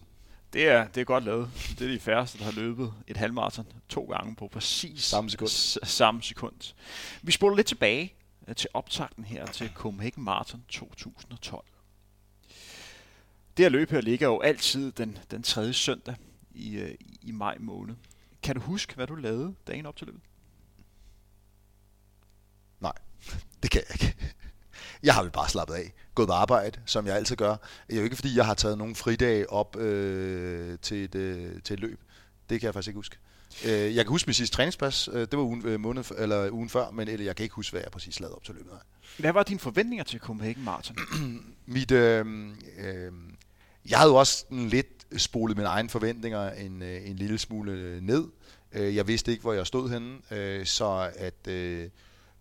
Det 0.53 0.69
er, 0.69 0.89
det 0.89 1.01
er 1.01 1.05
godt 1.05 1.25
lavet. 1.25 1.51
Det 1.79 1.87
er 1.87 1.93
de 1.93 2.01
færreste, 2.01 2.39
der 2.39 2.45
har 2.45 2.53
løbet 2.53 2.93
et 3.07 3.17
halvmarathon 3.17 3.67
to 3.89 4.05
gange 4.05 4.37
på 4.37 4.49
præcis 4.49 5.05
samme 5.05 5.31
sekund. 5.31 5.49
S- 5.49 5.79
samme 5.83 6.23
sekund. 6.23 6.75
Vi 7.23 7.33
spoler 7.33 7.57
lidt 7.57 7.67
tilbage 7.67 8.15
øh, 8.49 8.55
til 8.57 8.71
optakten 8.75 9.25
her 9.25 9.47
til 9.47 9.71
Copenhagen 9.75 10.23
Marathon 10.25 10.65
2012. 10.69 11.65
Det 13.57 13.65
her 13.65 13.71
løb 13.71 13.91
her 13.91 14.01
ligger 14.01 14.27
jo 14.27 14.41
altid 14.41 14.93
den, 14.93 15.19
den 15.31 15.43
tredje 15.43 15.73
søndag 15.73 16.15
i, 16.51 16.77
øh, 16.77 16.95
i 17.23 17.33
maj 17.33 17.57
måned. 17.61 17.95
Kan 18.43 18.55
du 18.55 18.61
huske, 18.61 18.95
hvad 18.95 19.07
du 19.07 19.15
lavede 19.15 19.55
dagen 19.67 19.87
op 19.87 19.97
til 19.97 20.07
løbet? 20.07 20.21
Nej, 22.81 22.93
det 23.63 23.71
kan 23.71 23.83
jeg 23.89 23.95
ikke. 24.03 24.35
Jeg 25.03 25.15
har 25.15 25.23
vel 25.23 25.31
bare 25.31 25.49
slappet 25.49 25.75
af, 25.75 25.93
gået 26.15 26.29
på 26.29 26.35
arbejde, 26.35 26.81
som 26.87 27.07
jeg 27.07 27.17
altid 27.17 27.37
gør. 27.37 27.57
Det 27.87 27.95
er 27.95 27.97
jo 27.97 28.05
ikke, 28.05 28.17
fordi 28.17 28.37
jeg 28.37 28.47
har 28.47 28.55
taget 28.55 28.79
nogle 28.79 28.95
fridage 28.95 29.51
op 29.51 29.77
øh, 29.77 30.79
til, 30.83 31.05
et, 31.05 31.15
øh, 31.15 31.63
til 31.65 31.75
et 31.75 31.81
løb. 31.81 32.01
Det 32.51 32.61
kan 32.61 32.67
jeg 32.67 32.75
faktisk 32.75 32.89
ikke 32.89 32.99
huske. 32.99 33.17
Øh, 33.65 33.97
jeg 33.97 34.05
kan 34.05 34.09
huske 34.09 34.29
min 34.29 34.35
sidste 34.35 34.57
træningspas, 34.57 35.09
øh, 35.13 35.21
det 35.21 35.33
var 35.33 35.43
ugen, 35.43 35.67
øh, 35.67 35.81
måned, 35.81 36.05
eller 36.19 36.51
ugen 36.51 36.69
før, 36.69 36.91
men 36.91 37.09
eller, 37.09 37.25
jeg 37.25 37.37
kan 37.37 37.45
ikke 37.45 37.55
huske, 37.55 37.73
hvad 37.73 37.81
jeg 37.81 37.91
præcis 37.91 38.21
lavede 38.21 38.37
op 38.37 38.45
til 38.45 38.55
løbet. 38.55 38.73
Hvad 39.19 39.33
var 39.33 39.43
dine 39.43 39.61
forventninger 39.61 40.05
til 40.05 40.21
Copenhagen 40.21 40.65
Marathon? 40.65 40.97
Mit, 41.67 41.91
øh, 41.91 42.27
øh, 42.79 43.13
jeg 43.91 43.99
havde 43.99 44.11
jo 44.11 44.17
også 44.17 44.45
lidt 44.51 44.87
spolet 45.17 45.57
mine 45.57 45.69
egne 45.69 45.89
forventninger 45.89 46.51
en, 46.51 46.83
øh, 46.83 47.11
en 47.11 47.17
lille 47.17 47.39
smule 47.39 48.01
ned. 48.01 48.25
Øh, 48.73 48.97
jeg 48.97 49.09
vidste 49.09 49.31
ikke, 49.31 49.43
hvor 49.43 49.53
jeg 49.53 49.67
stod 49.67 49.91
henne, 49.91 50.19
øh, 50.31 50.67
så 50.67 51.11
at... 51.17 51.49
Øh, 51.49 51.89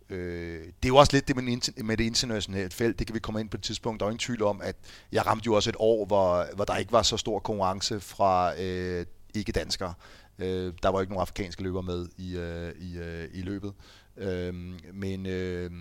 Øh, 0.09 0.59
det 0.59 0.85
er 0.85 0.87
jo 0.87 0.95
også 0.95 1.13
lidt 1.13 1.27
det 1.27 1.35
med, 1.35 1.83
med 1.83 1.97
det 1.97 2.03
internationale 2.03 2.69
felt, 2.69 2.99
det 2.99 3.07
kan 3.07 3.13
vi 3.13 3.19
komme 3.19 3.39
ind 3.39 3.49
på 3.49 3.57
et 3.57 3.63
tidspunkt. 3.63 3.99
Der 3.99 4.05
er 4.05 4.09
ingen 4.09 4.19
tvivl 4.19 4.43
om, 4.43 4.61
at 4.63 4.75
jeg 5.11 5.25
ramte 5.25 5.45
jo 5.45 5.53
også 5.53 5.69
et 5.69 5.75
år, 5.79 6.05
hvor, 6.05 6.45
hvor 6.55 6.65
der 6.65 6.77
ikke 6.77 6.91
var 6.91 7.01
så 7.01 7.17
stor 7.17 7.39
konkurrence 7.39 7.99
fra 7.99 8.61
øh, 8.61 9.05
ikke-danskere. 9.33 9.93
Øh, 10.39 10.73
der 10.83 10.89
var 10.89 11.01
ikke 11.01 11.13
nogen 11.13 11.21
afrikanske 11.21 11.63
løbere 11.63 11.83
med 11.83 12.07
i, 12.17 12.37
øh, 12.37 12.71
i, 12.79 12.97
øh, 12.97 13.29
i 13.33 13.41
løbet. 13.41 13.73
Øh, 14.17 14.53
men 14.93 15.25
øh, 15.25 15.71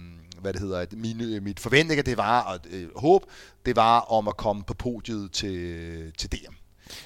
hvad 0.41 0.53
det 0.53 0.61
hedder, 0.61 0.87
min, 0.93 1.21
øh, 1.21 1.43
mit 1.43 1.61
forventninger, 1.61 2.03
det 2.03 2.17
var, 2.17 2.41
og 2.43 2.59
øh, 2.71 2.89
håb, 2.97 3.25
det 3.67 3.77
var 3.77 4.01
om 4.01 4.29
at 4.29 4.37
komme 4.37 4.65
på 4.65 4.75
podiet 4.75 5.33
til, 5.33 6.12
til 6.19 6.33
DM. 6.33 6.55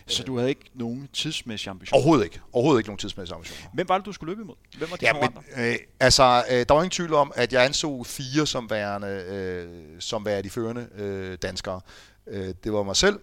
Så 0.06 0.22
du 0.22 0.36
havde 0.36 0.48
ikke 0.48 0.70
nogen 0.74 1.08
tidsmæssige 1.12 1.70
ambitioner? 1.70 1.98
Overhovedet 1.98 2.24
ikke. 2.24 2.40
Overhovedet 2.52 2.80
ikke 2.80 2.88
nogen 2.88 2.98
tidsmæssige 2.98 3.34
ambitioner. 3.34 3.70
Hvem 3.74 3.88
var 3.88 3.98
det, 3.98 4.06
du 4.06 4.12
skulle 4.12 4.30
løbe 4.30 4.42
imod? 4.42 4.54
Hvem 4.78 4.90
var 4.90 4.96
de 4.96 5.06
ja, 5.06 5.12
men, 5.12 5.64
øh, 5.64 5.76
altså, 6.00 6.44
øh, 6.50 6.56
der 6.68 6.74
var 6.74 6.80
ingen 6.80 6.90
tvivl 6.90 7.14
om, 7.14 7.32
at 7.34 7.52
jeg 7.52 7.64
anså 7.64 8.04
fire 8.04 8.46
som 8.46 8.70
værende, 8.70 9.08
øh, 9.08 10.00
som 10.00 10.24
værende 10.24 10.42
de 10.42 10.50
førende 10.50 10.88
øh, 10.94 11.38
danskere. 11.42 11.80
Øh, 12.26 12.54
det 12.64 12.72
var 12.72 12.82
mig 12.82 12.96
selv, 12.96 13.20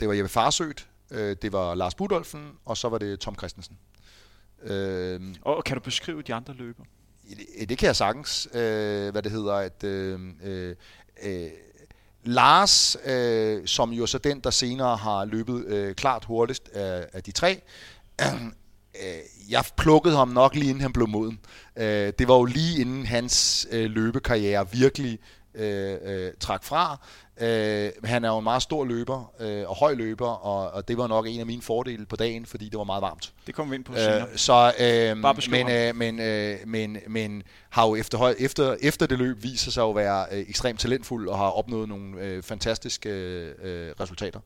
det 0.00 0.08
var 0.08 0.14
Jeppe 0.14 0.28
Farsødt, 0.28 0.88
øh, 1.10 1.36
det 1.42 1.52
var 1.52 1.74
Lars 1.74 1.94
Budolfen, 1.94 2.52
og 2.64 2.76
så 2.76 2.88
var 2.88 2.98
det 2.98 3.20
Tom 3.20 3.34
Christensen. 3.34 3.78
Øh, 4.62 5.20
og 5.42 5.64
kan 5.64 5.76
du 5.76 5.80
beskrive 5.80 6.22
de 6.22 6.34
andre 6.34 6.54
løber? 6.54 6.84
Det, 7.58 7.68
det 7.68 7.78
kan 7.78 7.86
jeg 7.86 7.96
sagtens. 7.96 8.48
Øh, 8.54 9.10
hvad 9.12 9.22
det 9.22 9.32
hedder, 9.32 9.54
at... 9.54 9.84
Øh, 9.84 10.20
øh, 10.42 10.76
øh 11.22 11.50
Lars, 12.28 12.96
øh, 13.04 13.66
som 13.66 13.92
jo 13.92 14.06
så 14.06 14.18
den, 14.18 14.40
der 14.40 14.50
senere 14.50 14.96
har 14.96 15.24
løbet 15.24 15.64
øh, 15.66 15.94
klart 15.94 16.24
hurtigst 16.24 16.68
af, 16.68 17.06
af 17.12 17.22
de 17.22 17.32
tre, 17.32 17.60
øh, 18.22 19.50
jeg 19.50 19.64
plukkede 19.76 20.16
ham 20.16 20.28
nok 20.28 20.54
lige 20.54 20.68
inden 20.68 20.80
han 20.80 20.92
blev 20.92 21.08
moden. 21.08 21.40
Øh, 21.76 22.12
det 22.18 22.28
var 22.28 22.34
jo 22.34 22.44
lige 22.44 22.80
inden 22.80 23.06
hans 23.06 23.66
øh, 23.70 23.90
løbekarriere 23.90 24.70
virkelig 24.72 25.18
øh, 25.54 25.96
øh, 26.04 26.32
trak 26.40 26.64
fra. 26.64 27.00
Øh, 27.40 27.90
han 28.04 28.24
er 28.24 28.28
jo 28.28 28.38
en 28.38 28.44
meget 28.44 28.62
stor 28.62 28.84
løber 28.84 29.32
øh, 29.40 29.68
og 29.68 29.76
høj 29.76 29.94
løber, 29.94 30.28
og, 30.28 30.70
og 30.70 30.88
det 30.88 30.98
var 30.98 31.06
nok 31.06 31.26
en 31.28 31.40
af 31.40 31.46
mine 31.46 31.62
fordele 31.62 32.06
på 32.06 32.16
dagen, 32.16 32.46
fordi 32.46 32.68
det 32.68 32.78
var 32.78 32.84
meget 32.84 33.02
varmt. 33.02 33.32
Det 33.46 33.54
kommer 33.54 33.70
vi 33.70 33.76
ind 33.76 33.84
på 33.84 33.94
senere. 33.94 34.22
Øh, 34.22 34.36
så, 34.36 34.72
øh, 34.80 35.16
men, 35.50 35.70
øh, 35.70 35.96
men, 35.96 36.20
øh, 36.20 36.56
men, 36.66 36.96
men 37.08 37.42
har 37.70 37.86
jo 37.86 37.96
efter, 37.96 38.34
efter, 38.38 38.76
efter 38.80 39.06
det 39.06 39.18
løb 39.18 39.42
viser 39.42 39.70
sig 39.70 39.84
at 39.84 39.96
være 39.96 40.26
øh, 40.32 40.44
ekstremt 40.48 40.80
talentfuld 40.80 41.28
og 41.28 41.38
har 41.38 41.50
opnået 41.50 41.88
nogle 41.88 42.20
øh, 42.20 42.42
fantastiske 42.42 43.08
øh, 43.08 43.92
resultater. 44.00 44.40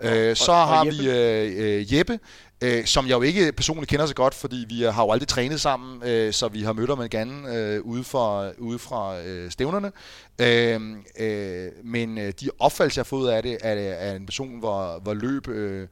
Øh, 0.00 0.36
så 0.36 0.52
og, 0.52 0.58
har 0.58 0.80
og 0.80 0.86
Jeppe. 0.86 1.02
vi 1.02 1.10
øh, 1.10 1.78
øh, 1.78 1.94
Jeppe, 1.94 2.18
øh, 2.64 2.84
som 2.84 3.06
jeg 3.06 3.14
jo 3.14 3.22
ikke 3.22 3.52
personligt 3.52 3.90
kender 3.90 4.06
så 4.06 4.14
godt, 4.14 4.34
fordi 4.34 4.64
vi 4.68 4.82
har 4.82 5.04
jo 5.04 5.10
aldrig 5.10 5.28
trænet 5.28 5.60
sammen, 5.60 6.08
øh, 6.08 6.32
så 6.32 6.48
vi 6.48 6.62
har 6.62 6.72
mødt 6.72 6.90
ham 6.90 7.02
igen 7.02 7.46
øh, 7.46 7.80
ude 7.80 8.04
fra, 8.04 8.50
ude 8.58 8.78
fra 8.78 9.20
øh, 9.20 9.50
stævnerne. 9.50 9.92
Øh, 10.40 10.80
øh, 11.18 11.72
men 11.84 12.18
øh, 12.18 12.32
de 12.40 12.50
opfattelser, 12.58 13.00
jeg 13.00 13.04
har 13.04 13.08
fået 13.08 13.30
af 13.30 13.42
det, 13.42 13.58
er, 13.60 13.74
er 13.74 14.16
en 14.16 14.26
person, 14.26 14.58
hvor, 14.58 14.98
hvor 14.98 15.14
løb 15.14 15.48
øh, 15.48 15.88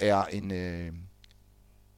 er 0.00 0.24
en... 0.24 0.52
Øh, 0.52 0.92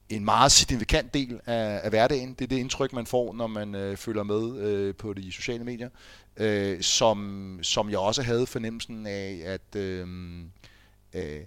en 0.09 0.25
meget 0.25 0.51
signifikant 0.51 1.13
del 1.13 1.39
af, 1.45 1.79
af 1.83 1.89
hverdagen. 1.89 2.33
Det 2.33 2.41
er 2.41 2.47
det 2.47 2.57
indtryk, 2.57 2.93
man 2.93 3.05
får, 3.05 3.33
når 3.33 3.47
man 3.47 3.75
øh, 3.75 3.97
følger 3.97 4.23
med 4.23 4.59
øh, 4.59 4.95
på 4.95 5.13
de 5.13 5.31
sociale 5.31 5.63
medier, 5.63 5.89
øh, 6.37 6.81
som, 6.81 7.59
som 7.61 7.89
jeg 7.89 7.99
også 7.99 8.21
havde 8.21 8.45
fornemmelsen 8.45 9.07
af, 9.07 9.41
at 9.45 9.75
øh, 9.75 10.07
øh, 11.13 11.41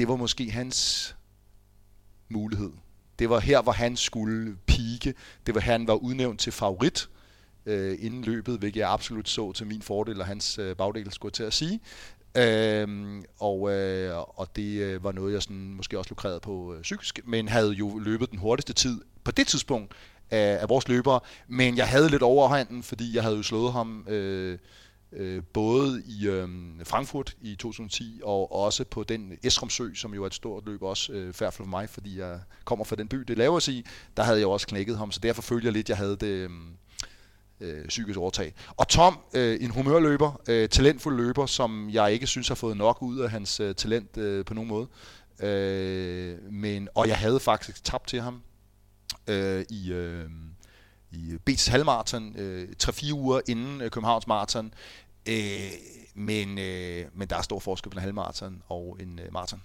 det 0.00 0.08
var 0.08 0.16
måske 0.16 0.50
hans 0.50 1.16
mulighed. 2.28 2.70
Det 3.18 3.30
var 3.30 3.40
her, 3.40 3.62
hvor 3.62 3.72
han 3.72 3.96
skulle 3.96 4.56
pike. 4.66 5.14
Det 5.46 5.54
var 5.54 5.60
han 5.60 5.86
var 5.86 5.94
udnævnt 5.94 6.40
til 6.40 6.52
favorit 6.52 7.08
øh, 7.66 7.98
inden 8.00 8.24
løbet, 8.24 8.58
hvilket 8.58 8.80
jeg 8.80 8.90
absolut 8.90 9.28
så 9.28 9.52
til 9.52 9.66
min 9.66 9.82
fordel 9.82 10.20
og 10.20 10.26
hans 10.26 10.58
øh, 10.58 10.76
bagdel, 10.76 11.12
skulle 11.12 11.32
til 11.32 11.42
at 11.42 11.54
sige. 11.54 11.80
Øhm, 12.36 13.24
og, 13.38 13.70
øh, 13.70 14.16
og 14.16 14.56
det 14.56 14.80
øh, 14.80 15.04
var 15.04 15.12
noget, 15.12 15.32
jeg 15.32 15.42
sådan, 15.42 15.74
måske 15.74 15.98
også 15.98 16.10
lukrerede 16.10 16.40
på 16.40 16.74
øh, 16.74 16.82
psykisk, 16.82 17.20
men 17.24 17.48
havde 17.48 17.72
jo 17.72 17.98
løbet 17.98 18.30
den 18.30 18.38
hurtigste 18.38 18.72
tid 18.72 19.00
på 19.24 19.30
det 19.30 19.46
tidspunkt 19.46 19.94
af, 20.30 20.58
af 20.60 20.68
vores 20.68 20.88
løbere. 20.88 21.20
Men 21.48 21.76
jeg 21.76 21.88
havde 21.88 22.08
lidt 22.08 22.22
overhånden, 22.22 22.82
fordi 22.82 23.14
jeg 23.14 23.22
havde 23.22 23.36
jo 23.36 23.42
slået 23.42 23.72
ham 23.72 24.06
øh, 24.08 24.58
øh, 25.12 25.42
både 25.52 26.02
i 26.06 26.26
øh, 26.26 26.48
Frankfurt 26.84 27.36
i 27.40 27.56
2010 27.56 28.20
og 28.24 28.52
også 28.52 28.84
på 28.84 29.04
den 29.04 29.32
Esrumsø, 29.42 29.94
som 29.94 30.14
jo 30.14 30.22
er 30.22 30.26
et 30.26 30.34
stort 30.34 30.66
løb 30.66 30.82
også 30.82 31.12
øh, 31.12 31.32
færd 31.32 31.52
for 31.52 31.64
mig, 31.64 31.90
fordi 31.90 32.18
jeg 32.18 32.40
kommer 32.64 32.84
fra 32.84 32.96
den 32.96 33.08
by, 33.08 33.16
det 33.16 33.38
laver 33.38 33.58
sig 33.58 33.74
i. 33.74 33.86
Der 34.16 34.22
havde 34.22 34.38
jeg 34.38 34.46
også 34.46 34.66
knækket 34.66 34.98
ham, 34.98 35.12
så 35.12 35.20
derfor 35.20 35.42
følger 35.42 35.66
jeg 35.66 35.72
lidt, 35.72 35.88
jeg 35.88 35.96
havde 35.96 36.16
det... 36.16 36.26
Øh, 36.26 36.50
øh, 37.60 37.86
psykisk 37.88 38.18
overtag. 38.18 38.54
Og 38.76 38.88
Tom, 38.88 39.18
øh, 39.34 39.58
en 39.60 39.70
humørløber, 39.70 40.40
øh, 40.48 40.68
talentfuld 40.68 41.16
løber, 41.16 41.46
som 41.46 41.90
jeg 41.90 42.12
ikke 42.12 42.26
synes 42.26 42.48
har 42.48 42.54
fået 42.54 42.76
nok 42.76 43.02
ud 43.02 43.18
af 43.18 43.30
hans 43.30 43.60
øh, 43.60 43.74
talent 43.74 44.16
øh, 44.16 44.44
på 44.44 44.54
nogen 44.54 44.68
måde. 44.68 44.88
Øh, 45.42 46.52
men, 46.52 46.88
og 46.94 47.08
jeg 47.08 47.18
havde 47.18 47.40
faktisk 47.40 47.84
tabt 47.84 48.08
til 48.08 48.20
ham 48.20 48.42
øh, 49.26 49.64
i, 49.70 49.92
øh, 49.92 50.30
i 51.12 51.36
BT's 51.50 51.70
halvmarathon, 51.70 52.36
øh, 52.36 52.68
3-4 52.82 53.12
uger 53.12 53.40
inden 53.48 53.80
øh, 53.80 53.90
Københavns 53.90 54.26
marathon. 54.26 54.74
Øh, 55.28 55.70
men, 56.14 56.58
øh, 56.58 57.06
men 57.14 57.28
der 57.28 57.36
er 57.36 57.42
stor 57.42 57.58
forskel 57.58 57.90
på 57.90 57.98
en 57.98 58.02
halvmarathon 58.02 58.62
og 58.68 58.96
en 59.00 59.18
øh, 59.18 59.32
marathon. 59.32 59.62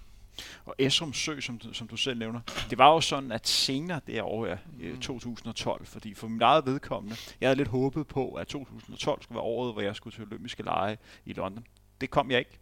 Og 0.64 0.74
Esrum 0.78 1.12
Sø, 1.12 1.40
som, 1.40 1.60
som 1.72 1.88
du 1.88 1.96
selv 1.96 2.18
nævner, 2.18 2.40
det 2.70 2.78
var 2.78 2.92
jo 2.92 3.00
sådan, 3.00 3.32
at 3.32 3.48
senere 3.48 4.00
det 4.06 4.22
år 4.22 4.58
Mm. 4.78 5.00
2012, 5.00 5.86
fordi 5.86 6.14
for 6.14 6.28
mit 6.28 6.42
eget 6.42 6.66
vedkommende, 6.66 7.16
jeg 7.40 7.48
havde 7.48 7.56
lidt 7.56 7.68
håbet 7.68 8.06
på, 8.06 8.32
at 8.32 8.46
2012 8.46 9.22
skulle 9.22 9.36
være 9.36 9.44
året, 9.44 9.72
hvor 9.72 9.82
jeg 9.82 9.96
skulle 9.96 10.16
til 10.16 10.24
olympiske 10.24 10.62
lege 10.62 10.98
i 11.24 11.32
London. 11.32 11.66
Det 12.00 12.10
kom 12.10 12.30
jeg 12.30 12.38
ikke. 12.38 12.58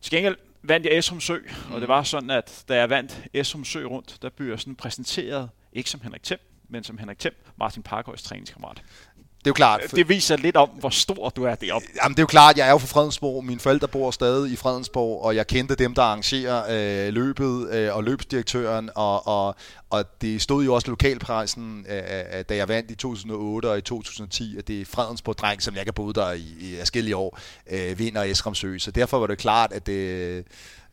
Til 0.00 0.10
gengæld 0.10 0.36
vandt 0.62 0.86
jeg 0.86 0.98
Esrum 0.98 1.20
Sø, 1.20 1.38
og 1.72 1.80
det 1.80 1.88
var 1.88 2.02
sådan, 2.02 2.30
at 2.30 2.64
da 2.68 2.76
jeg 2.76 2.90
vandt 2.90 3.24
Esrum 3.34 3.64
Sø 3.64 3.84
rundt, 3.84 4.18
der 4.22 4.28
blev 4.28 4.48
jeg 4.48 4.60
sådan 4.60 4.76
præsenteret, 4.76 5.50
ikke 5.72 5.90
som 5.90 6.00
Henrik 6.00 6.22
Thiem, 6.22 6.40
men 6.74 6.84
som 6.84 6.98
Henrik 6.98 7.18
Thiem, 7.18 7.34
Martin 7.58 7.82
Parkhøjs 7.82 8.22
træningskammerat. 8.22 8.82
Det 9.16 9.46
er 9.46 9.50
jo 9.50 9.54
klart, 9.54 9.80
Det 9.90 10.08
viser 10.08 10.36
lidt 10.36 10.56
om, 10.56 10.68
hvor 10.68 10.88
stor 10.88 11.28
du 11.28 11.44
er 11.44 11.54
deroppe. 11.54 11.88
Jamen, 12.02 12.14
det 12.14 12.18
er 12.18 12.22
jo 12.22 12.26
klart, 12.26 12.58
jeg 12.58 12.66
er 12.66 12.70
jo 12.70 12.78
fra 12.78 12.86
Fredensborg. 12.86 13.44
Mine 13.44 13.60
forældre 13.60 13.88
bor 13.88 14.10
stadig 14.10 14.52
i 14.52 14.56
Fredensborg, 14.56 15.22
og 15.22 15.36
jeg 15.36 15.46
kendte 15.46 15.74
dem, 15.74 15.94
der 15.94 16.02
arrangerer 16.02 16.64
øh, 17.06 17.14
løbet, 17.14 17.70
øh, 17.70 17.96
og 17.96 18.04
løbsdirektøren, 18.04 18.90
og, 18.94 19.26
og, 19.26 19.56
og 19.90 20.04
det 20.20 20.42
stod 20.42 20.64
jo 20.64 20.74
også 20.74 20.86
i 20.86 20.90
lokalpressen, 20.90 21.86
øh, 21.88 21.96
øh, 21.96 22.44
da 22.48 22.56
jeg 22.56 22.68
vandt 22.68 22.90
i 22.90 22.94
2008 22.94 23.70
og 23.70 23.78
i 23.78 23.80
2010, 23.80 24.58
at 24.58 24.68
det 24.68 24.80
er 24.80 24.84
Fredensborg 24.84 25.38
dreng, 25.38 25.62
som 25.62 25.76
jeg 25.76 25.84
kan 25.84 25.94
boet 25.94 26.16
der 26.16 26.32
i, 26.32 26.54
i 26.60 26.76
forskellige 26.78 27.16
år, 27.16 27.38
øh, 27.70 27.98
vinder 27.98 28.22
Esram 28.22 28.54
Sø. 28.54 28.78
Så 28.78 28.90
derfor 28.90 29.18
var 29.18 29.26
det 29.26 29.38
klart, 29.38 29.72
at 29.72 29.86
det, 29.86 30.44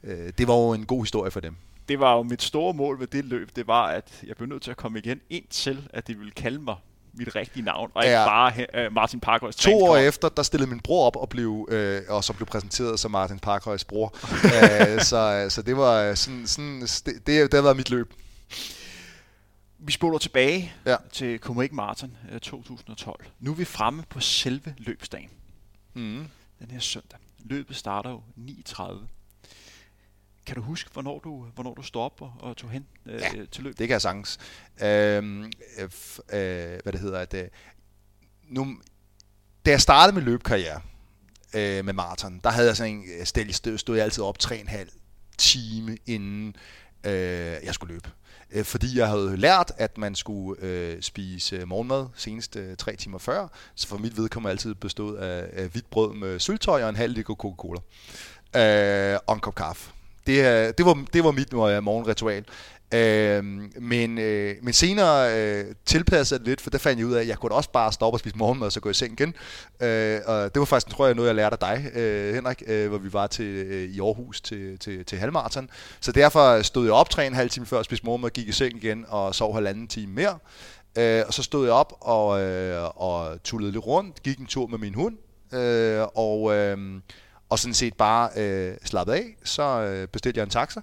øh, 0.03 0.31
det 0.37 0.47
var 0.47 0.55
jo 0.55 0.73
en 0.73 0.85
god 0.85 1.03
historie 1.03 1.31
for 1.31 1.39
dem. 1.39 1.55
Det 1.89 1.99
var 1.99 2.15
jo 2.15 2.23
mit 2.23 2.41
store 2.41 2.73
mål 2.73 2.99
ved 2.99 3.07
det 3.07 3.25
løb, 3.25 3.49
det 3.55 3.67
var, 3.67 3.85
at 3.87 4.23
jeg 4.27 4.35
blev 4.35 4.49
nødt 4.49 4.63
til 4.63 4.71
at 4.71 4.77
komme 4.77 4.99
igen, 4.99 5.21
indtil 5.29 5.87
at 5.93 6.07
de 6.07 6.17
ville 6.17 6.31
kalde 6.31 6.59
mig 6.59 6.75
mit 7.13 7.35
rigtige 7.35 7.63
navn, 7.63 7.91
og 7.93 8.03
ikke 8.03 8.15
Ja. 8.19 8.25
bare 8.25 8.87
uh, 8.87 8.93
Martin 8.93 9.19
Parkhøjs 9.19 9.55
To 9.55 9.83
år 9.83 9.97
efter, 9.97 10.29
der 10.29 10.43
stillede 10.43 10.69
min 10.69 10.79
bror 10.79 11.07
op 11.07 11.15
og 11.15 11.29
blev, 11.29 11.67
øh, 11.71 12.01
og 12.09 12.23
så 12.23 12.33
blev 12.33 12.45
præsenteret 12.47 12.99
som 12.99 13.11
Martin 13.11 13.39
Parkhøjs 13.39 13.83
bror. 13.85 14.15
øh, 14.95 15.01
så, 15.01 15.45
så 15.49 15.61
det 15.61 15.77
var 15.77 16.15
sådan, 16.15 16.47
sådan 16.47 16.81
det, 16.81 17.05
det, 17.05 17.25
det 17.27 17.53
har 17.53 17.61
været 17.61 17.77
mit 17.77 17.89
løb. 17.89 18.13
Vi 19.79 19.91
spoler 19.91 20.17
tilbage 20.17 20.73
Ja. 20.85 20.95
til 21.13 21.39
Copenhagen 21.39 21.75
Marathon 21.75 22.17
uh, 22.33 22.37
2012. 22.39 23.25
Nu 23.39 23.51
er 23.51 23.55
vi 23.55 23.65
fremme 23.65 24.03
på 24.09 24.19
selve 24.19 24.75
løbsdagen, 24.77 25.29
Mm. 25.93 26.25
den 26.59 26.71
her 26.71 26.79
søndag. 26.79 27.19
Løbet 27.39 27.75
starter 27.75 28.09
jo 28.09 28.21
9.30. 28.37 28.83
Kan 30.51 30.55
du 30.55 30.63
huske, 30.63 30.89
hvornår 30.93 31.19
du, 31.19 31.45
hvornår 31.55 31.73
du 31.73 31.81
stod 31.81 32.01
op 32.01 32.21
og, 32.21 32.33
og 32.39 32.57
tog 32.57 32.69
hen 32.69 32.85
uh, 33.05 33.11
Ja. 33.13 33.45
til 33.51 33.63
løb? 33.63 33.77
Det 33.77 33.87
kan 33.87 33.93
jeg 33.93 34.01
sagtens. 34.01 34.39
Øhm, 34.83 35.43
øh, 35.43 35.83
øh, 36.33 36.79
hvad 36.83 36.91
det 36.91 36.99
hedder, 36.99 37.19
at 37.19 37.33
øh, 37.33 37.47
nu, 38.49 38.77
da 39.65 39.71
jeg 39.71 39.81
startede 39.81 40.15
med 40.15 40.23
løbekarriere 40.23 40.81
øh, 41.53 41.85
med 41.85 41.93
maraton, 41.93 42.39
der 42.43 42.49
havde 42.49 42.67
jeg 42.67 42.77
sådan 42.77 42.93
en 42.93 43.03
øh, 43.19 43.25
stel, 43.25 43.53
stod, 43.53 43.77
stod 43.77 43.95
jeg 43.95 44.03
altid 44.03 44.23
op 44.23 44.37
3,5 44.43 45.33
time 45.37 45.97
inden 46.05 46.55
øh, 47.03 47.13
jeg 47.63 47.73
skulle 47.73 47.93
løbe. 47.93 48.09
Øh, 48.51 48.65
fordi 48.65 48.97
jeg 48.97 49.07
havde 49.07 49.37
lært, 49.37 49.71
at 49.77 49.97
man 49.97 50.15
skulle 50.15 50.61
øh, 50.61 51.01
spise 51.01 51.65
morgenmad 51.65 52.07
senest 52.15 52.55
øh, 52.55 52.77
tre 52.77 52.95
timer 52.95 53.17
før, 53.17 53.47
så 53.75 53.87
for 53.87 53.97
mit 53.97 54.17
vedkommende 54.17 54.51
altid 54.51 54.75
bestod 54.75 55.17
af, 55.17 55.49
af 55.53 55.67
hvidt 55.67 55.89
brød 55.89 56.13
med 56.13 56.39
syltøj 56.39 56.83
og 56.83 56.89
en 56.89 56.95
halv 56.95 57.13
liter 57.13 57.33
Coca-Cola. 57.33 57.79
Øh, 59.13 59.19
og 59.27 59.33
en 59.33 59.39
kop 59.39 59.55
kaffe. 59.55 59.91
Det, 60.27 60.37
øh, 60.37 60.73
det, 60.77 60.85
var, 60.85 61.05
det 61.13 61.23
var 61.23 61.31
mit 61.31 61.53
øh, 61.53 61.83
morgenritual. 61.83 62.45
Øh, 62.93 63.43
men, 63.81 64.17
øh, 64.17 64.55
men 64.61 64.73
senere 64.73 65.39
øh, 65.39 65.65
tilpassede 65.85 66.37
jeg 66.37 66.39
det 66.39 66.47
lidt, 66.47 66.61
for 66.61 66.69
der 66.69 66.77
fandt 66.77 66.99
jeg 66.99 67.07
ud 67.07 67.13
af, 67.13 67.21
at 67.21 67.27
jeg 67.27 67.37
kunne 67.37 67.51
også 67.51 67.71
bare 67.71 67.91
stoppe 67.91 68.15
og 68.15 68.19
spise 68.19 68.37
morgenmad, 68.37 68.65
og 68.67 68.71
så 68.71 68.79
gå 68.79 68.89
i 68.89 68.93
seng 68.93 69.13
igen. 69.13 69.33
Øh, 69.81 70.19
og 70.25 70.53
det 70.53 70.59
var 70.59 70.65
faktisk, 70.65 70.95
tror 70.95 71.05
jeg, 71.05 71.15
noget, 71.15 71.27
jeg 71.27 71.35
lærte 71.35 71.57
af 71.61 71.77
dig, 71.77 71.99
øh, 71.99 72.35
Henrik, 72.35 72.63
øh, 72.67 72.89
hvor 72.89 72.97
vi 72.97 73.13
var 73.13 73.27
til, 73.27 73.45
øh, 73.45 73.89
i 73.89 73.99
Aarhus 73.99 74.41
til, 74.41 74.77
til, 74.79 75.05
til 75.05 75.17
halvmarathon. 75.17 75.69
Så 75.99 76.11
derfor 76.11 76.61
stod 76.61 76.85
jeg 76.85 76.93
op 76.93 77.09
tre 77.09 77.27
en 77.27 77.33
halv 77.33 77.49
time 77.49 77.65
før, 77.65 77.83
spiste 77.83 78.05
morgenmad, 78.05 78.29
gik 78.29 78.47
i 78.47 78.51
seng 78.51 78.83
igen 78.83 79.05
og 79.07 79.35
sov 79.35 79.53
halvanden 79.53 79.87
time 79.87 80.13
mere. 80.13 80.37
Øh, 80.97 81.23
og 81.27 81.33
så 81.33 81.43
stod 81.43 81.65
jeg 81.65 81.73
op 81.73 81.93
og, 81.99 82.41
øh, 82.41 82.83
og 82.95 83.43
tullede 83.43 83.71
lidt 83.71 83.85
rundt, 83.85 84.23
gik 84.23 84.39
en 84.39 84.45
tur 84.45 84.67
med 84.67 84.77
min 84.77 84.93
hund, 84.93 85.17
øh, 85.53 86.05
og, 86.15 86.55
øh, 86.55 86.77
og 87.51 87.59
sådan 87.59 87.73
set 87.73 87.93
bare 87.93 88.29
øh, 88.37 88.77
slappede 88.83 89.17
af. 89.17 89.35
Så 89.43 89.63
øh, 89.63 90.07
bestilte 90.07 90.37
jeg 90.37 90.43
en 90.43 90.49
taxa, 90.49 90.81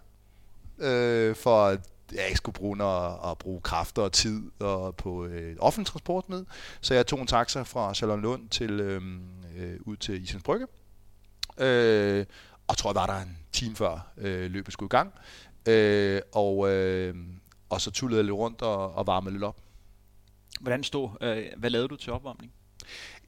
øh, 0.78 1.37
for 1.37 1.66
at 1.66 1.81
jeg 2.12 2.26
ikke 2.26 2.37
skulle 2.37 2.54
bruge 2.54 2.76
noget 2.76 3.16
at 3.31 3.38
bruge 3.38 3.61
kræfter 3.61 4.02
og 4.02 4.12
tid 4.12 4.42
og 4.61 4.96
på 4.96 5.24
øh, 5.24 5.57
offentlig 5.59 5.87
transport 5.87 6.28
med. 6.28 6.44
Så 6.81 6.94
jeg 6.94 7.07
tog 7.07 7.20
en 7.20 7.26
taxa 7.26 7.62
fra 7.62 7.94
Charlottenlund 7.94 8.48
til 8.48 8.70
øh, 8.70 9.02
øh, 9.57 9.81
ud 9.81 9.96
til 9.96 10.22
Isens 10.22 10.42
Brygge. 10.42 10.66
Øh, 11.59 12.26
og 12.68 12.76
tror 12.76 12.90
jeg 12.90 12.94
var 12.94 13.07
der 13.07 13.22
en 13.22 13.38
time 13.52 13.76
før 13.76 14.07
øh, 14.16 14.50
løbet 14.50 14.72
skulle 14.72 14.88
i 14.88 14.96
gang. 14.96 15.12
Øh, 15.66 16.20
og, 16.33 16.70
øh, 16.70 17.14
og 17.70 17.81
så 17.81 17.90
tullede 17.90 18.18
jeg 18.18 18.24
lidt 18.24 18.37
rundt 18.37 18.62
og, 18.62 18.94
og 18.94 19.07
varmede 19.07 19.33
lidt 19.33 19.44
op. 19.44 19.57
Hvordan 20.61 20.85
stod, 20.85 21.09
øh, 21.20 21.46
hvad 21.57 21.70
lavede 21.70 21.88
du 21.88 21.96
til 21.96 22.12
opvarmning? 22.12 22.52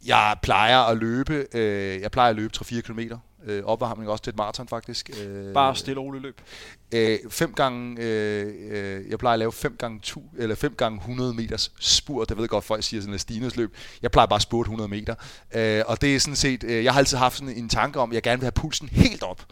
Jeg 0.06 0.36
plejer 0.42 0.78
at 0.78 0.96
løbe, 0.96 1.46
øh, 1.54 2.00
jeg 2.00 2.10
plejer 2.10 2.30
at 2.30 2.36
løbe 2.36 2.52
3-4 2.56 2.80
km. 2.80 3.00
Øh, 3.46 3.64
opvarmning 3.64 4.10
også 4.10 4.24
til 4.24 4.30
et 4.30 4.36
maraton 4.36 4.68
faktisk. 4.68 5.10
Øh, 5.22 5.54
Bare 5.54 5.76
stille 5.76 6.00
og 6.00 6.04
roligt 6.04 6.22
løb. 6.22 6.40
Øh, 6.94 7.18
fem 7.30 7.52
gange, 7.52 7.96
øh, 8.02 8.54
øh, 8.70 9.10
jeg 9.10 9.18
plejer 9.18 9.32
at 9.32 9.38
lave 9.38 9.52
5 9.52 9.76
gange, 9.78 10.00
tu, 10.02 10.20
eller 10.38 10.54
5 10.54 10.74
gange 10.74 10.98
100 10.98 11.34
meters 11.34 11.72
spurt. 11.80 12.28
Det 12.28 12.36
ved 12.36 12.44
jeg 12.44 12.48
godt, 12.50 12.64
folk 12.64 12.84
siger 12.84 13.00
sådan 13.00 13.14
et 13.14 13.20
Stines 13.20 13.56
løb. 13.56 13.74
Jeg 14.02 14.10
plejer 14.10 14.26
bare 14.26 14.36
at 14.36 14.42
spurte 14.42 14.66
100 14.66 14.88
meter. 14.88 15.14
Øh, 15.54 15.82
og 15.86 16.00
det 16.00 16.14
er 16.16 16.20
sådan 16.20 16.36
set, 16.36 16.64
øh, 16.64 16.84
jeg 16.84 16.92
har 16.92 16.98
altid 16.98 17.16
haft 17.18 17.36
sådan 17.38 17.54
en 17.56 17.68
tanke 17.68 18.00
om, 18.00 18.10
at 18.10 18.14
jeg 18.14 18.22
gerne 18.22 18.40
vil 18.40 18.44
have 18.44 18.52
pulsen 18.52 18.88
helt 18.88 19.22
op. 19.22 19.42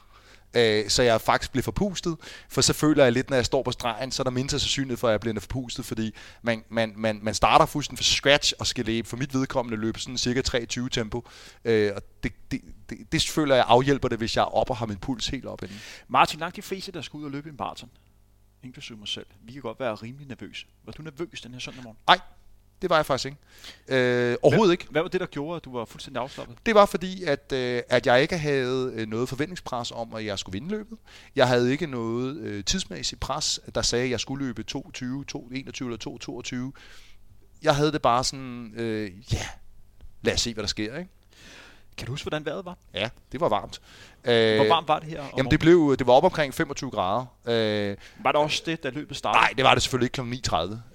Øh, 0.55 0.89
så 0.89 1.03
jeg 1.03 1.21
faktisk 1.21 1.51
bliver 1.51 1.63
forpustet, 1.63 2.17
for 2.49 2.61
så 2.61 2.73
føler 2.73 3.05
jeg 3.05 3.13
lidt, 3.13 3.31
når 3.31 3.37
jeg 3.37 3.47
står 3.47 3.63
på 3.63 3.73
stregen, 3.73 4.11
så 4.11 4.23
er 4.23 4.25
der 4.25 4.31
mindre 4.31 4.59
sandsynlighed 4.59 4.97
for, 4.97 5.09
at 5.09 5.13
jeg 5.13 5.21
bliver 5.21 5.41
forpustet, 5.41 5.85
fordi 5.85 6.15
man, 6.43 6.65
man, 6.69 6.93
man, 6.97 7.21
man 7.23 7.35
starter 7.35 7.67
fuldstændig 7.67 7.99
fra 7.99 8.05
scratch 8.05 8.53
og 8.59 8.67
skal 8.67 8.85
løbe, 8.85 9.09
for 9.09 9.17
mit 9.17 9.35
vedkommende 9.35 9.81
løbe 9.81 10.01
sådan 10.01 10.19
cirka 10.19 10.43
23 10.43 10.89
tempo, 10.89 11.29
øh, 11.65 11.93
og 11.97 12.03
det, 12.23 12.33
det, 12.51 12.61
det, 12.91 13.13
det 13.13 13.29
føler 13.29 13.55
jeg 13.55 13.65
afhjælper 13.69 14.09
det, 14.09 14.19
hvis 14.19 14.37
jeg 14.37 14.43
er 14.43 14.55
op 14.57 14.71
og 14.71 14.77
har 14.77 14.87
min 14.87 14.99
puls 14.99 15.29
helt 15.29 15.47
op 15.47 15.63
inden. 15.63 15.81
Martin, 16.09 16.41
langt 16.41 16.57
de 16.57 16.63
fleste, 16.63 16.93
der 16.93 17.03
skal 17.03 17.19
ud 17.19 17.25
og 17.25 17.31
løbe 17.31 17.49
en 17.49 17.57
maraton, 17.59 17.91
inklusive 18.63 18.99
mig 18.99 19.09
selv, 19.09 19.27
vi 19.41 19.53
kan 19.53 19.63
godt 19.63 19.81
være 19.81 19.95
rimelig 19.95 20.27
nervøse. 20.29 20.67
Var 20.85 20.93
du 20.93 21.03
nervøs 21.03 21.41
den 21.41 21.53
her 21.53 21.61
søndag 21.61 21.83
morgen? 21.83 21.99
Nej, 22.07 22.21
det 22.83 22.91
var 22.91 22.97
jeg 22.97 23.07
faktisk 23.07 23.27
ikke. 23.27 23.39
Øh, 23.89 24.37
overhovedet 24.43 24.73
ikke. 24.73 24.87
Hvad 24.91 25.03
var 25.03 25.09
det, 25.09 25.21
der 25.21 25.27
gjorde, 25.27 25.57
at 25.57 25.65
du 25.65 25.73
var 25.73 25.85
fuldstændig 25.85 26.23
afslappet? 26.23 26.57
Det 26.67 26.75
var 26.75 26.87
fordi, 26.87 27.25
at, 27.25 27.53
øh, 27.53 27.83
at 27.89 28.07
jeg 28.07 28.23
ikke 28.23 28.39
havde 28.39 28.93
øh, 28.95 29.09
noget 29.09 29.29
forventningspres 29.29 29.91
om, 29.91 30.15
at 30.15 30.25
jeg 30.25 30.39
skulle 30.39 30.55
vinde 30.61 30.69
løbet. 30.69 30.99
Jeg 31.37 31.49
havde 31.49 31.73
ikke 31.73 31.87
noget 31.87 32.37
øh, 32.37 32.65
tidsmæssigt 32.65 33.21
pres, 33.21 33.61
der 33.75 33.83
sagde, 33.83 34.05
at 34.05 34.11
jeg 34.11 34.21
skulle 34.21 34.47
løbe 34.47 34.65
2.20, 34.71 34.81
2.21 34.83 35.85
eller 35.85 36.73
2.22. 36.75 36.81
Jeg 37.63 37.77
havde 37.77 37.93
det 37.93 38.03
bare 38.03 38.25
sådan, 38.25 38.73
øh, 38.77 39.11
ja, 39.33 39.47
lad 40.23 40.35
os 40.35 40.41
se, 40.41 40.55
hvad 40.55 40.63
der 40.63 40.69
sker. 40.69 40.99
Ikke? 40.99 41.11
Kan 41.99 42.07
du 42.07 42.13
huske, 42.13 42.25
hvordan 42.25 42.45
vejret 42.47 42.65
var? 42.65 42.77
Ja, 42.95 43.09
det 43.33 43.41
var 43.41 43.49
varmt. 43.49 43.81
Øh, 44.25 44.57
Hvor 44.57 44.69
varmt 44.69 44.89
var 44.89 44.99
det 44.99 45.09
her? 45.09 45.25
Jamen 45.37 45.51
det, 45.51 45.61
blev, 45.61 45.97
det 45.99 46.07
var 46.07 46.13
op 46.13 46.25
omkring 46.25 46.55
25 46.55 46.91
grader. 46.91 47.27
Øh? 47.47 47.97
Var 48.23 48.33
det 48.33 48.41
også 48.41 48.63
det, 48.67 48.83
da 48.83 48.91
løbet 48.91 49.17
startede? 49.17 49.41
Nej, 49.43 49.53
det 49.57 49.65
var 49.65 49.75
det 49.75 49.83
selvfølgelig 49.83 50.07
ikke 50.23 50.41
kl. 50.43 50.51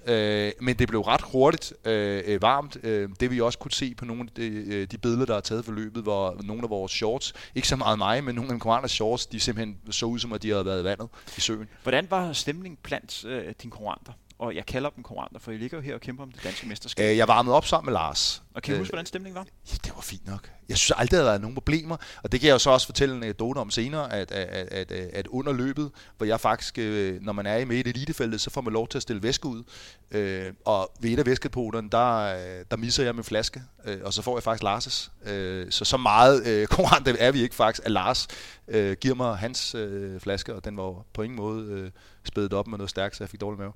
9.30. 0.06 0.12
Øh, 0.12 0.52
men 0.60 0.78
det 0.78 0.88
blev 0.88 1.00
ret 1.00 1.20
hurtigt 1.32 1.72
øh, 1.84 2.22
øh, 2.26 2.42
varmt. 2.42 2.76
Øh, 2.82 3.08
det 3.20 3.30
vi 3.30 3.40
også 3.40 3.58
kunne 3.58 3.72
se 3.72 3.94
på 3.94 4.04
nogle 4.04 4.22
af 4.22 4.28
de, 4.36 4.46
øh, 4.46 4.86
de 4.86 4.98
billeder, 4.98 5.26
der 5.26 5.36
er 5.36 5.40
taget 5.40 5.64
for 5.64 5.72
løbet, 5.72 6.02
hvor 6.02 6.36
nogle 6.42 6.62
af 6.62 6.70
vores 6.70 6.92
shorts, 6.92 7.32
ikke 7.54 7.68
så 7.68 7.76
meget 7.76 7.98
mig, 7.98 8.24
men 8.24 8.34
nogle 8.34 8.48
af 8.48 8.52
konkurrenters 8.52 8.92
shorts, 8.92 9.26
de 9.26 9.40
simpelthen 9.40 9.76
så 9.90 10.06
ud 10.06 10.18
som, 10.18 10.32
at 10.32 10.42
de 10.42 10.50
havde 10.50 10.66
været 10.66 10.80
i 10.80 10.84
vandet 10.84 11.08
i 11.36 11.40
søen. 11.40 11.68
Hvordan 11.82 12.06
var 12.10 12.32
stemningen 12.32 12.78
blandt 12.82 13.24
øh, 13.24 13.44
dine 13.62 13.70
konkurrenter? 13.70 14.12
Og 14.38 14.54
jeg 14.54 14.66
kalder 14.66 14.90
dem 14.90 15.02
konkurrenter, 15.02 15.40
for 15.40 15.52
I 15.52 15.56
ligger 15.56 15.78
jo 15.78 15.82
her 15.82 15.94
og 15.94 16.00
kæmper 16.00 16.22
om 16.22 16.32
det 16.32 16.44
danske 16.44 16.68
mesterskab. 16.68 17.10
Øh, 17.10 17.16
jeg 17.16 17.28
varmede 17.28 17.56
op 17.56 17.66
sammen 17.66 17.86
med 17.86 17.92
Lars. 17.92 18.42
og 18.54 18.62
kan 18.62 18.72
du 18.72 18.76
øh, 18.76 18.80
huske, 18.80 18.92
hvordan 18.92 19.06
stemningen 19.06 19.34
var? 19.34 19.46
Ja, 19.70 19.76
det 19.84 19.92
var 19.94 20.00
fint 20.00 20.26
nok. 20.26 20.50
Jeg 20.68 20.78
synes 20.78 20.92
aldrig, 20.96 21.18
der 21.18 21.24
har 21.24 21.30
været 21.30 21.40
nogen 21.40 21.54
problemer, 21.54 21.96
og 22.22 22.32
det 22.32 22.40
kan 22.40 22.46
jeg 22.46 22.54
jo 22.54 22.58
så 22.58 22.70
også 22.70 22.86
fortælle 22.86 23.14
en 23.14 23.22
anekdote 23.22 23.58
om 23.58 23.70
senere, 23.70 24.12
at, 24.12 24.32
at, 24.32 24.68
at, 24.72 24.92
at, 24.92 25.26
under 25.26 25.52
løbet, 25.52 25.90
hvor 26.16 26.26
jeg 26.26 26.40
faktisk, 26.40 26.78
øh, 26.78 27.22
når 27.22 27.32
man 27.32 27.46
er 27.46 27.56
i 27.56 27.64
med 27.64 27.76
i 27.76 27.80
elitefeltet, 27.80 28.40
så 28.40 28.50
får 28.50 28.60
man 28.60 28.72
lov 28.72 28.88
til 28.88 28.98
at 28.98 29.02
stille 29.02 29.22
væske 29.22 29.46
ud, 29.46 29.62
øh, 30.10 30.52
og 30.64 30.92
ved 31.00 31.10
et 31.10 31.18
af 31.18 31.26
væskepoterne, 31.26 31.90
der, 31.90 32.16
øh, 32.18 32.64
der 32.70 32.76
misser 32.76 33.04
jeg 33.04 33.14
min 33.14 33.24
flaske, 33.24 33.62
øh, 33.84 33.98
og 34.04 34.12
så 34.12 34.22
får 34.22 34.36
jeg 34.36 34.42
faktisk 34.42 34.64
Lars' 34.64 35.30
øh, 35.30 35.70
så 35.70 35.84
så 35.84 35.96
meget 35.96 36.46
øh, 36.46 36.66
konkurrente 36.76 37.18
er 37.18 37.32
vi 37.32 37.42
ikke 37.42 37.54
faktisk, 37.54 37.86
at 37.86 37.90
Lars 37.90 38.28
øh, 38.68 38.96
giver 39.00 39.14
mig 39.14 39.36
hans 39.36 39.74
øh, 39.74 40.20
flaske, 40.20 40.54
og 40.54 40.64
den 40.64 40.76
var 40.76 41.04
på 41.12 41.22
ingen 41.22 41.36
måde 41.36 41.66
øh, 41.70 41.90
spædet 42.24 42.52
op 42.52 42.66
med 42.66 42.78
noget 42.78 42.90
stærkt, 42.90 43.16
så 43.16 43.24
jeg 43.24 43.28
fik 43.28 43.40
dårlig 43.40 43.58
mave. 43.58 43.72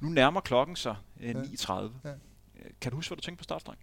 Nu 0.00 0.08
nærmer 0.08 0.40
klokken 0.40 0.76
sig 0.76 0.96
øh, 1.20 1.28
Ja. 1.28 1.32
9.30. 1.40 1.72
Ja. 2.04 2.10
Øh, 2.10 2.14
Kan 2.80 2.90
du 2.90 2.96
huske, 2.96 3.10
hvad 3.10 3.16
du 3.16 3.22
tænkte 3.22 3.38
på 3.38 3.44
startstreng? 3.44 3.78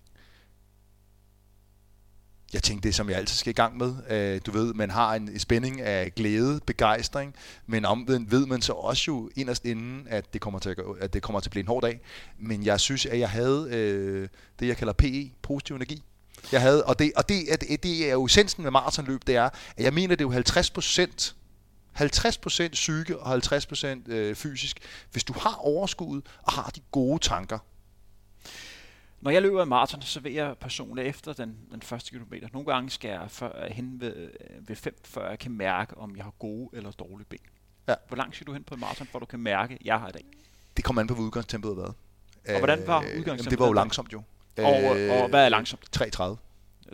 Jeg 2.53 2.63
tænkte 2.63 2.87
det, 2.87 2.95
som 2.95 3.09
jeg 3.09 3.17
altid 3.17 3.35
skal 3.35 3.49
i 3.49 3.53
gang 3.53 3.77
med. 3.77 3.95
Øh, 4.09 4.41
du 4.45 4.51
ved, 4.51 4.73
man 4.73 4.89
har 4.89 5.15
en 5.15 5.39
spænding 5.39 5.81
af 5.81 6.15
glæde, 6.15 6.59
begejstring, 6.65 7.35
men 7.65 7.85
omvendt 7.85 8.31
ved 8.31 8.45
man 8.45 8.61
så 8.61 8.73
også 8.73 9.03
jo 9.07 9.29
inderst 9.35 9.65
inden, 9.65 10.07
at 10.09 10.33
det 10.33 10.41
kommer 10.41 10.59
til 10.59 10.69
at, 10.69 10.77
at, 10.99 11.13
det 11.13 11.21
kommer 11.21 11.39
til 11.39 11.47
at 11.47 11.51
blive 11.51 11.61
en 11.61 11.67
hård 11.67 11.81
dag. 11.81 11.99
Men 12.39 12.65
jeg 12.65 12.79
synes, 12.79 13.05
at 13.05 13.19
jeg 13.19 13.29
havde 13.29 13.67
øh, 13.71 14.27
det, 14.59 14.67
jeg 14.67 14.77
kalder 14.77 14.93
PE, 14.93 15.31
positiv 15.41 15.75
energi. 15.75 16.03
Jeg 16.51 16.61
havde, 16.61 16.85
og 16.85 16.99
det, 16.99 17.11
og 17.15 17.29
det, 17.29 17.53
er, 17.53 17.77
det 17.77 18.07
er 18.09 18.13
jo 18.13 18.25
essensen 18.25 18.63
med 18.63 18.71
maratonløb, 18.71 19.21
det 19.27 19.35
er, 19.35 19.49
at 19.77 19.83
jeg 19.83 19.93
mener, 19.93 20.15
det 20.15 20.21
er 20.21 20.27
jo 20.27 20.31
50 20.31 20.69
procent 20.69 21.35
50% 22.01 22.69
psyke 22.69 23.19
og 23.19 23.35
50% 23.35 24.11
øh, 24.11 24.35
fysisk. 24.35 24.79
Hvis 25.11 25.23
du 25.23 25.33
har 25.33 25.55
overskud 25.55 26.21
og 26.43 26.53
har 26.53 26.71
de 26.75 26.81
gode 26.91 27.19
tanker, 27.19 27.59
Når 29.21 29.31
jeg 29.31 29.41
løber 29.41 29.63
i 29.63 29.65
maraton, 29.65 30.01
så 30.01 30.19
vil 30.19 30.33
jeg 30.33 30.55
personligt 30.59 31.07
efter 31.07 31.33
den, 31.33 31.57
den 31.71 31.81
første 31.81 32.11
kilometer. 32.11 32.47
Nogle 32.53 32.71
gange 32.71 32.89
skal 32.89 33.09
jeg 33.09 33.25
før, 33.31 33.67
hen 33.71 34.01
ved, 34.01 34.29
ved 34.59 34.75
5, 34.75 34.97
før 35.05 35.29
jeg 35.29 35.39
kan 35.39 35.51
mærke, 35.51 35.97
om 35.97 36.15
jeg 36.15 36.23
har 36.23 36.33
gode 36.39 36.69
eller 36.73 36.91
dårlige 36.91 37.27
ben. 37.29 37.39
Ja. 37.87 37.95
Hvor 38.07 38.17
langt 38.17 38.35
skal 38.35 38.47
du 38.47 38.53
hen 38.53 38.63
på 38.63 38.73
en 38.73 38.79
maraton, 38.79 39.07
for 39.11 39.19
du 39.19 39.25
kan 39.25 39.39
mærke, 39.39 39.73
at 39.73 39.81
jeg 39.85 39.99
har 39.99 40.09
i 40.09 40.11
dag? 40.11 40.25
det 40.77 40.85
kommer 40.85 41.01
an 41.01 41.07
på, 41.07 41.13
hvad 41.13 41.23
udgangstempoet 41.23 41.75
har 41.75 41.81
været. 41.81 41.95
Og 42.55 42.57
hvordan 42.57 42.87
var 42.87 42.99
Øh, 42.99 43.05
jamen, 43.05 43.19
udgangstempoet 43.19 43.51
Det 43.51 43.59
var 43.59 43.67
jo 43.67 43.73
langsomt 43.73 44.13
jo. 44.13 44.21
Og, 44.57 45.21
og 45.21 45.29
hvad 45.29 45.45
er 45.45 45.49
langsomt? 45.49 45.97
3.30. 45.97 46.46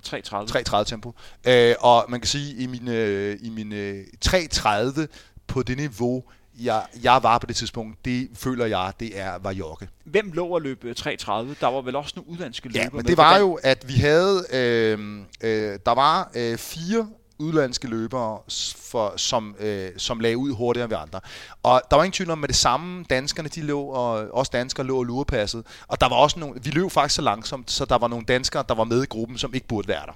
3.30. 0.05 0.77
3.30 0.77 0.83
tempo. 0.83 1.13
Øh, 1.47 1.75
og 1.79 2.05
man 2.09 2.19
kan 2.19 2.27
sige, 2.27 2.55
i 2.55 2.67
min, 2.67 2.87
øh, 2.87 3.37
i 3.41 3.49
min 3.49 3.73
øh, 3.73 4.03
3.30 4.25 5.05
på 5.47 5.63
det 5.63 5.77
niveau, 5.77 6.23
jeg, 6.59 6.85
jeg 7.03 7.23
var 7.23 7.37
på 7.37 7.45
det 7.45 7.55
tidspunkt, 7.55 8.05
det 8.05 8.29
føler 8.33 8.65
jeg, 8.65 8.93
det 8.99 9.19
er 9.19 9.37
var 9.41 9.51
jogge. 9.51 9.89
Hvem 10.03 10.31
lå 10.31 10.55
at 10.55 10.61
løbe 10.61 10.91
3.30? 10.91 11.05
Der 11.31 11.67
var 11.67 11.81
vel 11.81 11.95
også 11.95 12.13
nogle 12.15 12.31
udlandske 12.31 12.67
løbere 12.67 12.83
Ja, 12.83 12.89
men 12.93 13.05
det 13.05 13.17
var 13.17 13.37
jo, 13.37 13.59
at 13.63 13.87
vi 13.87 13.93
havde, 13.93 14.45
øh, 14.53 14.99
øh, 15.41 15.79
der 15.85 15.93
var 15.93 16.31
øh, 16.35 16.57
fire 16.57 17.07
udlandske 17.39 17.87
løbere, 17.87 18.39
for, 18.91 19.13
som, 19.17 19.55
øh, 19.59 19.91
som 19.97 20.19
lagde 20.19 20.37
ud 20.37 20.53
hurtigere 20.53 20.85
end 20.85 20.91
vi 20.91 20.95
andre. 21.01 21.19
Og 21.63 21.81
der 21.89 21.95
var 21.95 22.03
ingen 22.03 22.13
tvivl 22.13 22.29
om, 22.29 22.37
med 22.37 22.47
det 22.47 22.55
samme, 22.55 23.05
danskerne 23.09 23.49
de 23.49 23.61
lå, 23.61 23.81
og 23.81 24.27
også 24.33 24.49
danskere 24.53 24.85
lå 24.85 24.97
og 24.97 25.03
lurepasset. 25.03 25.65
Og 25.87 26.01
der 26.01 26.09
var 26.09 26.15
også 26.15 26.39
nogle, 26.39 26.59
vi 26.63 26.69
løb 26.69 26.91
faktisk 26.91 27.15
så 27.15 27.21
langsomt, 27.21 27.71
så 27.71 27.85
der 27.85 27.97
var 27.97 28.07
nogle 28.07 28.25
danskere, 28.25 28.63
der 28.69 28.75
var 28.75 28.83
med 28.83 29.03
i 29.03 29.05
gruppen, 29.05 29.37
som 29.37 29.53
ikke 29.53 29.67
burde 29.67 29.87
være 29.87 30.05
der. 30.05 30.13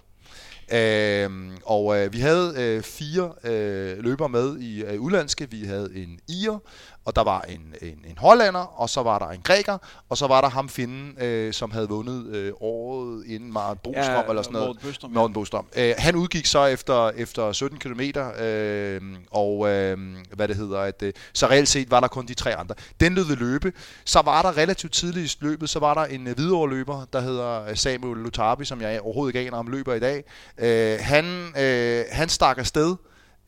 Øh, 0.72 1.30
og 1.66 2.00
øh, 2.00 2.14
vi 2.14 2.20
havde 2.20 2.54
øh, 2.58 2.84
fire 2.84 3.32
øh, 3.44 4.04
løbere 4.04 4.30
med 4.30 4.60
i 4.60 4.84
øh, 4.84 5.02
udlandske. 5.02 5.52
Vi 5.52 5.64
havde 5.66 5.90
en 5.96 6.20
ir, 6.28 6.62
og 7.08 7.16
der 7.16 7.24
var 7.24 7.42
en, 7.42 7.76
en, 7.82 8.06
en 8.10 8.18
hollander, 8.18 8.80
og 8.82 8.90
så 8.90 9.04
var 9.04 9.20
der 9.20 9.28
en 9.28 9.42
græker, 9.44 9.78
og 10.10 10.18
så 10.18 10.28
var 10.28 10.42
der 10.42 10.50
ham 10.50 10.70
finden, 10.70 11.18
øh, 11.22 11.54
som 11.54 11.72
havde 11.72 11.90
vundet 11.90 12.26
øh, 12.26 12.52
året 12.62 13.24
inden 13.28 13.54
Maren 13.54 13.78
Bostrøm 13.84 14.04
Ja, 14.04 14.24
eller 14.30 14.42
sådan 14.42 14.54
noget. 14.54 14.68
Morten 14.68 14.82
Bøstrøm. 14.88 15.12
Morten 15.12 15.34
Bostrøm. 15.34 15.66
Øh, 15.78 15.94
han 15.98 16.16
udgik 16.16 16.46
så 16.46 16.66
efter, 16.66 17.10
efter 17.10 17.52
17 17.52 17.80
km, 17.80 18.02
øh, 18.42 19.02
og 19.32 19.70
øh, 19.70 19.98
hvad 20.34 20.48
det 20.48 20.56
hedder, 20.56 20.80
at, 20.80 21.04
øh, 21.04 21.14
så 21.34 21.48
reelt 21.48 21.70
set 21.70 21.92
var 21.92 22.00
der 22.00 22.08
kun 22.08 22.26
de 22.26 22.34
tre 22.34 22.56
andre. 22.56 22.76
Den 23.00 23.14
lød 23.14 23.26
ved 23.26 23.36
løbe. 23.36 23.74
Så 24.06 24.22
var 24.22 24.42
der 24.42 24.58
relativt 24.58 24.94
tidligt 24.94 25.34
i 25.34 25.38
løbet, 25.42 25.70
så 25.70 25.80
var 25.80 25.94
der 25.94 26.06
en 26.06 26.28
øh, 26.28 26.38
videoverløber, 26.38 27.06
der 27.14 27.20
hedder 27.20 27.66
øh, 27.66 27.76
Samuel 27.76 28.18
Lutarbi, 28.18 28.66
som 28.66 28.82
jeg 28.82 29.02
overhovedet 29.02 29.36
ikke 29.36 29.48
aner 29.48 29.58
om 29.58 29.68
løber 29.68 29.94
i 29.94 30.00
dag. 30.00 30.24
Øh, 30.58 31.00
han, 31.02 31.26
øh, 31.60 32.06
han 32.12 32.30
stak 32.30 32.58
afsted, 32.58 32.96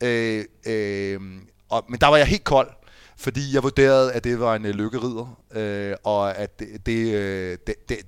øh, 0.02 0.44
øh, 0.66 1.20
og, 1.68 1.84
men 1.88 2.00
der 2.00 2.06
var 2.06 2.16
jeg 2.16 2.26
helt 2.26 2.44
kold, 2.44 2.68
fordi 3.20 3.54
jeg 3.54 3.62
vurderede, 3.62 4.12
at 4.12 4.24
det 4.24 4.40
var 4.40 4.54
en 4.54 4.66
øh, 4.66 4.74
lykkerider, 4.74 5.42
øh, 5.50 5.96
og 6.04 6.36
at 6.36 6.58
det, 6.58 6.86
det, 6.86 7.14
øh, 7.14 7.58
det, 7.66 7.88
det, 7.88 7.98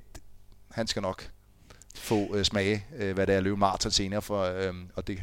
han 0.70 0.86
skal 0.86 1.02
nok 1.02 1.30
få 1.94 2.36
øh, 2.36 2.44
smage, 2.44 2.86
øh, 2.96 3.14
hvad 3.14 3.26
det 3.26 3.32
er 3.32 3.36
at 3.36 3.42
løbe 3.42 3.56
maraton 3.56 3.92
senere, 3.92 4.22
for, 4.22 4.42
øh, 4.42 4.74
og 4.96 5.06
det, 5.06 5.22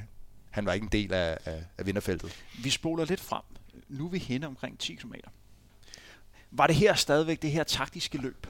han 0.49 0.65
var 0.65 0.73
ikke 0.73 0.83
en 0.83 0.91
del 0.91 1.13
af, 1.13 1.37
af, 1.45 1.63
af 1.77 1.85
vinderfeltet. 1.85 2.35
Vi 2.63 2.69
spoler 2.69 3.05
lidt 3.05 3.19
frem. 3.19 3.41
Nu 3.89 4.05
er 4.05 4.09
vi 4.09 4.17
henne 4.17 4.47
omkring 4.47 4.79
10 4.79 4.95
km. 4.95 5.13
Var 6.51 6.67
det 6.67 6.75
her 6.75 6.93
stadigvæk 6.93 7.41
det 7.41 7.51
her 7.51 7.63
taktiske 7.63 8.17
løb? 8.17 8.47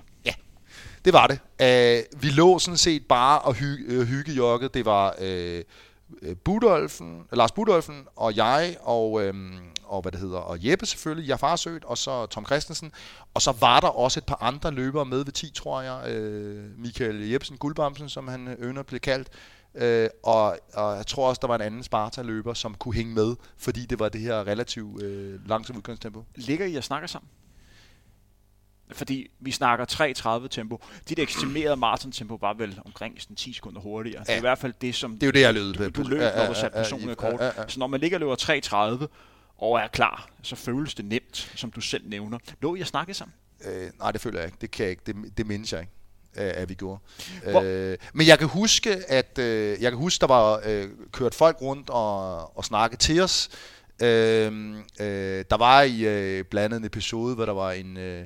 Det 1.05 1.13
var 1.13 1.27
det. 1.27 1.39
Uh, 1.61 2.21
vi 2.21 2.29
lå 2.29 2.59
sådan 2.59 2.77
set 2.77 3.07
bare 3.07 3.39
og 3.39 3.53
hy, 3.53 3.91
øh, 3.91 4.07
hyggejogget. 4.07 4.73
Det 4.73 4.85
var 4.85 5.15
øh, 5.19 5.63
Budolfen, 6.43 7.23
Lars 7.33 7.51
Budolfen 7.51 8.07
og 8.15 8.35
jeg 8.35 8.77
og, 8.81 9.23
øhm, 9.23 9.59
og 9.89 10.01
hvad 10.01 10.11
det 10.11 10.19
hedder, 10.19 10.37
og 10.37 10.57
Jeppe 10.61 10.85
selvfølgelig, 10.85 11.29
jeg 11.29 11.39
farsøgt, 11.39 11.85
og 11.85 11.97
så 11.97 12.25
Tom 12.25 12.45
Christensen. 12.45 12.91
Og 13.33 13.41
så 13.41 13.51
var 13.51 13.79
der 13.79 13.87
også 13.87 14.19
et 14.19 14.25
par 14.25 14.43
andre 14.43 14.71
løbere 14.71 15.05
med 15.05 15.23
ved 15.25 15.33
10, 15.33 15.51
tror 15.51 15.81
jeg. 15.81 16.11
Øh, 16.11 16.79
Michael 16.79 17.29
Jebsen, 17.29 17.57
Guldbamsen, 17.57 18.09
som 18.09 18.27
han 18.27 18.55
ønder 18.59 18.83
blev 18.83 18.99
kaldt. 18.99 19.27
Øh, 19.75 20.09
og, 20.23 20.57
og 20.73 20.97
jeg 20.97 21.07
tror 21.07 21.29
også, 21.29 21.39
der 21.41 21.47
var 21.47 21.55
en 21.55 21.61
anden 21.61 21.83
Sparta-løber, 21.83 22.53
som 22.53 22.75
kunne 22.75 22.95
hænge 22.95 23.13
med, 23.13 23.35
fordi 23.57 23.85
det 23.85 23.99
var 23.99 24.09
det 24.09 24.21
her 24.21 24.47
relativt 24.47 25.03
øh, 25.03 25.49
langsomt 25.49 25.77
udgangstempo. 25.77 26.23
Ligger 26.35 26.65
I 26.65 26.75
og 26.75 26.83
snakker 26.83 27.07
sammen? 27.07 27.29
Fordi 28.91 29.27
vi 29.39 29.51
snakker 29.51 29.85
3.30 30.41 30.47
tempo. 30.47 30.83
Dit 31.09 31.19
estimerede 31.19 31.75
maratontempo 31.75 32.37
var 32.41 32.53
vel 32.53 32.79
omkring 32.85 33.21
sådan 33.21 33.35
10 33.35 33.53
sekunder 33.53 33.81
hurtigere. 33.81 34.19
Ja. 34.19 34.23
Det 34.23 34.33
er 34.33 34.37
i 34.37 34.41
hvert 34.41 34.57
fald 34.57 34.73
det, 34.81 34.95
som 34.95 35.13
Det 35.13 35.23
er 35.23 35.27
jo 35.27 35.31
det, 35.31 35.41
jeg 35.41 35.53
lød 35.53 35.73
du, 35.73 36.03
du 36.03 36.07
løb, 36.07 36.19
når 36.19 36.47
du 36.47 36.53
satte 36.53 36.77
personen 36.77 37.09
ja, 37.09 37.15
kort. 37.15 37.41
ja. 37.41 37.51
Så 37.67 37.79
når 37.79 37.87
man 37.87 37.99
ligger 37.99 38.17
og 38.17 38.19
løber 38.19 38.99
3.30 39.01 39.07
og 39.61 39.79
er 39.79 39.87
klar, 39.87 40.29
så 40.43 40.55
føles 40.55 40.95
det 40.95 41.05
nemt, 41.05 41.51
som 41.55 41.71
du 41.71 41.81
selv 41.81 42.09
nævner. 42.09 42.37
Lå 42.61 42.75
I 42.75 42.81
at 42.81 42.87
snakke 42.87 43.13
sammen? 43.13 43.33
Øh, 43.65 43.89
nej, 43.99 44.11
det 44.11 44.21
føler 44.21 44.39
jeg 44.39 44.47
ikke. 44.47 44.57
Det 44.61 44.71
kan 44.71 44.83
jeg 44.83 44.89
ikke. 44.91 45.01
Det, 45.05 45.37
det 45.37 45.47
mindes 45.47 45.73
jeg 45.73 45.81
ikke, 45.81 45.93
at 46.35 46.69
vi 46.69 46.73
gjorde. 46.73 46.99
Hvor- 47.51 47.61
Øh, 47.65 47.97
men 48.13 48.27
jeg 48.27 48.39
kan 48.39 48.47
huske, 48.47 48.89
at 49.11 49.37
øh, 49.39 49.81
jeg 49.81 49.91
kan 49.91 49.97
huske, 49.97 50.21
der 50.21 50.27
var 50.27 50.61
øh, 50.65 50.87
kørt 51.11 51.35
folk 51.35 51.61
rundt 51.61 51.89
og, 51.89 52.57
og 52.57 52.65
snakket 52.65 52.99
til 52.99 53.21
os. 53.21 53.49
Øh, 54.01 54.71
øh, 54.99 55.45
der 55.49 55.57
var 55.57 55.81
i 55.81 56.01
øh, 56.05 56.43
blandt 56.45 56.65
andet 56.75 56.79
en 56.79 56.85
episode, 56.85 57.35
hvor 57.35 57.45
der 57.45 57.53
var 57.53 57.71
en 57.71 57.97
øh, 57.97 58.25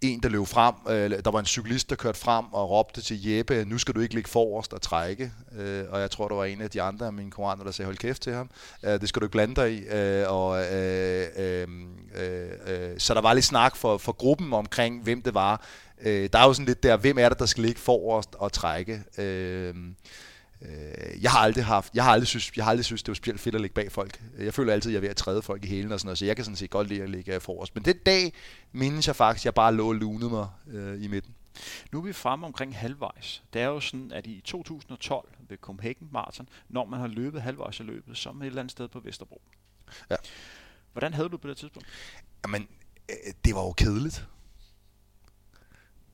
en, 0.00 0.20
der 0.20 0.28
løb 0.28 0.46
frem. 0.46 0.74
Øh, 0.88 1.10
der 1.24 1.30
var 1.30 1.40
en 1.40 1.46
cyklist, 1.46 1.90
der 1.90 1.96
kørte 1.96 2.18
frem 2.18 2.44
og 2.52 2.70
råbte 2.70 3.02
til 3.02 3.28
Jeppe, 3.28 3.64
nu 3.64 3.78
skal 3.78 3.94
du 3.94 4.00
ikke 4.00 4.14
ligge 4.14 4.30
forrest 4.30 4.72
og 4.72 4.82
trække. 4.82 5.32
Øh, 5.58 5.84
og 5.90 6.00
jeg 6.00 6.10
tror, 6.10 6.28
der 6.28 6.34
var 6.34 6.44
en 6.44 6.60
af 6.60 6.70
de 6.70 6.82
andre 6.82 7.06
af 7.06 7.12
mine 7.12 7.30
koraner, 7.30 7.64
der 7.64 7.70
sagde, 7.70 7.86
hold 7.86 7.96
kæft 7.96 8.22
til 8.22 8.32
ham. 8.32 8.50
Øh, 8.82 9.00
det 9.00 9.08
skal 9.08 9.20
du 9.20 9.24
ikke 9.24 9.32
blande 9.32 9.54
dig 9.54 9.72
i. 9.72 9.78
Øh, 9.78 10.24
og, 10.28 10.74
øh, 10.74 11.26
øh, 11.36 11.68
øh, 12.16 12.50
øh, 12.66 12.90
så 12.98 13.14
der 13.14 13.20
var 13.20 13.34
lidt 13.34 13.44
snak 13.44 13.76
for, 13.76 13.98
for 13.98 14.12
gruppen 14.12 14.52
omkring, 14.52 15.02
hvem 15.02 15.22
det 15.22 15.34
var. 15.34 15.64
Øh, 16.02 16.28
der 16.32 16.38
er 16.38 16.46
jo 16.46 16.52
sådan 16.52 16.66
lidt 16.66 16.82
der, 16.82 16.96
hvem 16.96 17.18
er 17.18 17.28
det, 17.28 17.38
der 17.38 17.46
skal 17.46 17.64
ligge 17.64 17.80
forrest 17.80 18.34
og 18.34 18.52
trække. 18.52 19.02
Øh, 19.18 19.74
Øh, 20.62 21.22
jeg 21.22 21.30
har 21.30 21.38
aldrig 21.38 21.64
haft, 21.64 21.94
jeg 21.94 22.04
har 22.04 22.12
aldrig 22.12 22.28
synes, 22.28 22.52
jeg 22.56 22.64
har 22.64 22.70
aldrig 22.70 22.84
synes, 22.84 23.02
det 23.02 23.08
var 23.08 23.14
specielt 23.14 23.40
fedt 23.40 23.54
at 23.54 23.60
ligge 23.60 23.74
bag 23.74 23.92
folk. 23.92 24.22
Jeg 24.38 24.54
føler 24.54 24.72
altid, 24.72 24.90
at 24.90 24.92
jeg 24.92 24.98
er 24.98 25.00
ved 25.00 25.08
at 25.08 25.16
træde 25.16 25.42
folk 25.42 25.64
i 25.64 25.68
hælen 25.68 25.92
og 25.92 26.00
sådan 26.00 26.06
noget, 26.06 26.18
så 26.18 26.24
jeg 26.24 26.36
kan 26.36 26.44
sådan 26.44 26.56
set 26.56 26.70
godt 26.70 26.88
lide 26.88 27.02
at 27.02 27.10
ligge 27.10 27.40
forrest. 27.40 27.74
Men 27.74 27.84
den 27.84 27.96
dag 28.06 28.32
mindes 28.72 29.06
jeg 29.06 29.16
faktisk, 29.16 29.42
at 29.42 29.44
jeg 29.44 29.54
bare 29.54 29.74
lå 29.74 29.88
og 29.88 29.94
lunede 29.94 30.30
mig 30.30 30.48
øh, 30.66 31.04
i 31.04 31.08
midten. 31.08 31.34
Nu 31.92 31.98
er 31.98 32.02
vi 32.02 32.12
fremme 32.12 32.46
omkring 32.46 32.76
halvvejs. 32.76 33.42
Det 33.52 33.62
er 33.62 33.66
jo 33.66 33.80
sådan, 33.80 34.12
at 34.12 34.26
i 34.26 34.42
2012 34.44 35.28
ved 35.48 35.56
Copenhagen 35.56 36.08
Marathon, 36.12 36.48
når 36.68 36.84
man 36.84 37.00
har 37.00 37.06
løbet 37.06 37.42
halvvejs 37.42 37.80
i 37.80 37.82
løbet, 37.82 38.16
som 38.16 38.42
et 38.42 38.46
eller 38.46 38.60
andet 38.60 38.72
sted 38.72 38.88
på 38.88 39.00
Vesterbro. 39.00 39.40
Ja. 40.10 40.16
Hvordan 40.92 41.14
havde 41.14 41.28
du 41.28 41.36
på 41.36 41.48
det 41.48 41.56
tidspunkt? 41.56 41.88
Jamen, 42.44 42.68
øh, 43.08 43.32
det 43.44 43.54
var 43.54 43.62
jo 43.62 43.72
kedeligt. 43.72 44.26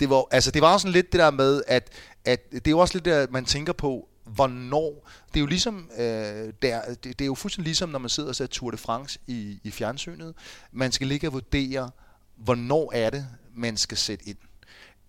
Det 0.01 0.11
var, 0.11 0.24
altså, 0.30 0.51
det 0.51 0.62
var 0.62 0.72
jo 0.72 0.78
sådan 0.78 0.93
lidt 0.93 1.12
det 1.12 1.18
der 1.20 1.30
med, 1.30 1.62
at, 1.66 1.93
at 2.24 2.53
det 2.53 2.66
er 2.66 2.70
jo 2.70 2.78
også 2.78 2.95
lidt 2.95 3.05
der, 3.05 3.26
man 3.30 3.45
tænker 3.45 3.72
på, 3.72 4.09
hvornår. 4.25 5.09
Det 5.29 5.37
er 5.37 5.41
jo 5.41 5.47
ligesom, 5.47 5.91
øh, 5.99 6.53
der, 6.62 6.95
det, 6.95 7.05
det 7.05 7.20
er 7.20 7.27
jo 7.27 7.35
fuldstændig 7.35 7.64
ligesom, 7.64 7.89
når 7.89 7.99
man 7.99 8.09
sidder 8.09 8.29
og 8.29 8.37
ser 8.37 8.47
Tour 8.47 8.70
de 8.70 8.77
France 8.77 9.18
i, 9.27 9.61
i 9.64 9.70
fjernsynet. 9.70 10.35
Man 10.73 10.93
skal 10.93 11.07
ligge 11.07 11.29
og 11.29 11.33
vurdere, 11.33 11.91
hvornår 12.37 12.93
er 12.95 13.11
det, 13.11 13.27
man 13.55 13.77
skal 13.77 13.99
sætte 13.99 14.29
ind. 14.29 14.39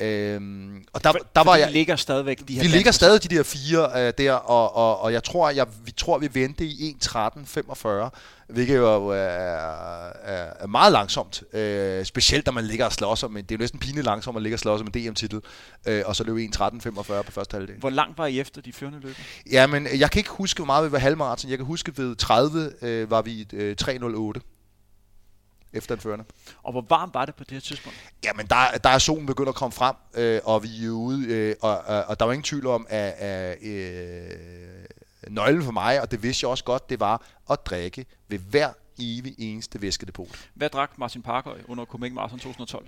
Øhm, 0.04 0.84
og 0.94 1.04
der, 1.04 1.12
For, 1.12 1.20
der 1.36 1.44
var 1.44 1.56
jeg, 1.56 1.72
ligger 1.72 1.96
stadigvæk 1.96 2.48
de 2.48 2.54
her 2.54 2.62
vi 2.62 2.68
ligger 2.68 2.92
stadig 2.92 3.24
de 3.32 3.36
der 3.36 3.44
fire 3.44 4.08
øh, 4.08 4.14
der, 4.18 4.34
og, 4.34 4.76
og, 4.76 5.02
og 5.02 5.14
jeg 5.14 5.24
tror, 5.24 5.50
jeg, 5.50 5.68
vi 5.86 5.92
tror, 5.92 6.18
vi 6.18 6.30
venter 6.34 6.66
i 6.66 6.96
1.13.45, 7.06 8.20
hvilket 8.54 8.76
jo 8.78 9.08
er, 9.08 9.16
er, 9.16 10.54
er 10.60 10.68
meget 10.68 10.92
langsomt. 10.92 11.44
Øh, 11.54 12.06
specielt, 12.06 12.46
når 12.46 12.54
man 12.54 12.64
ligger 12.64 12.86
og 12.86 12.94
slås 12.94 13.24
om, 13.24 13.38
en- 13.38 13.44
det 13.44 13.52
er 13.52 13.56
jo 13.56 13.60
næsten 13.60 13.80
pinligt 13.80 14.06
langsomt, 14.06 14.32
at 14.32 14.36
man 14.36 14.44
ligger 14.44 14.56
og 14.56 14.60
slås 14.60 14.82
om 14.82 14.88
en 14.96 15.08
DM-titel, 15.08 15.42
øh, 15.88 16.04
og 16.06 16.16
så 16.16 16.24
løbe 16.24 16.50
1.13.45 16.56 17.02
på 17.22 17.32
første 17.32 17.58
halvdel. 17.58 17.76
Hvor 17.80 17.90
langt 17.90 18.18
var 18.18 18.26
I 18.26 18.40
efter 18.40 18.62
de 18.62 18.74
førende 18.74 19.00
løber? 19.02 19.16
Ja, 19.52 19.68
men 19.68 19.88
jeg 19.98 20.12
kan 20.12 20.20
ikke 20.20 20.30
huske, 20.30 20.58
hvor 20.58 20.66
meget 20.66 20.86
vi 20.86 20.92
var 20.92 21.00
halvmarathon. 21.00 21.50
Jeg 21.50 21.58
kan 21.58 21.66
huske, 21.68 21.94
ved 21.98 22.16
30 22.16 22.72
øh, 22.82 23.12
var 23.12 23.22
vi 23.22 23.48
øh, 23.54 23.76
3.08 23.82 24.53
efter 25.74 25.96
den 25.96 26.02
førende. 26.02 26.26
Og 26.64 26.72
hvor 26.72 26.86
varmt 26.90 27.14
var 27.14 27.26
det 27.26 27.36
på 27.36 27.44
det 27.44 27.52
her 27.52 27.60
tidspunkt? 27.60 27.98
Jamen, 28.24 28.48
der, 28.48 28.78
der 28.84 28.90
er 28.90 28.98
solen 28.98 29.26
begyndt 29.26 29.50
at 29.50 29.56
komme 29.56 29.72
frem, 29.72 29.96
øh, 30.14 30.42
og 30.44 30.64
vi 30.64 30.86
er 30.86 30.90
ude, 30.90 31.26
øh, 31.28 31.56
og, 31.62 31.78
og, 31.78 32.04
og 32.04 32.20
der 32.20 32.26
var 32.26 32.32
ingen 32.32 32.44
tvivl 32.44 32.68
om, 32.68 32.88
at, 32.90 33.12
at 33.12 33.64
øh, 33.64 34.30
nøglen 35.28 35.64
for 35.64 35.72
mig, 35.72 36.02
og 36.02 36.12
det 36.12 36.24
vidste 36.24 36.44
jeg 36.44 36.50
også 36.50 36.64
godt, 36.64 36.90
det 36.90 37.00
var 37.00 37.26
at 37.50 37.66
drikke 37.66 38.06
ved 38.28 38.40
hver 38.40 38.70
evig 39.00 39.36
eneste 39.38 39.82
væskedepot. 39.82 40.50
Hvad 40.54 40.70
drak 40.70 40.98
Martin 40.98 41.22
Parkhøj 41.22 41.60
under 41.68 41.86
Copenhagen 41.86 42.16
Marathon 42.16 42.40
2012? 42.40 42.86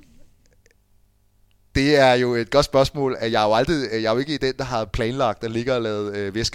Det 1.76 1.96
er 1.96 2.14
jo 2.14 2.36
et 2.36 2.52
godt 2.52 2.66
spørgsmål, 2.66 3.16
at 3.20 3.32
jeg 3.32 3.42
er 3.42 3.48
jo, 3.48 3.54
aldrig, 3.54 3.92
jeg 3.92 4.04
er 4.04 4.12
jo 4.12 4.18
ikke 4.18 4.38
den, 4.38 4.54
der 4.58 4.64
har 4.64 4.86
planlagt 4.86 5.44
at 5.44 5.52
ligge 5.52 5.74
og 5.74 5.82
lavet 5.82 6.16
øh, 6.16 6.46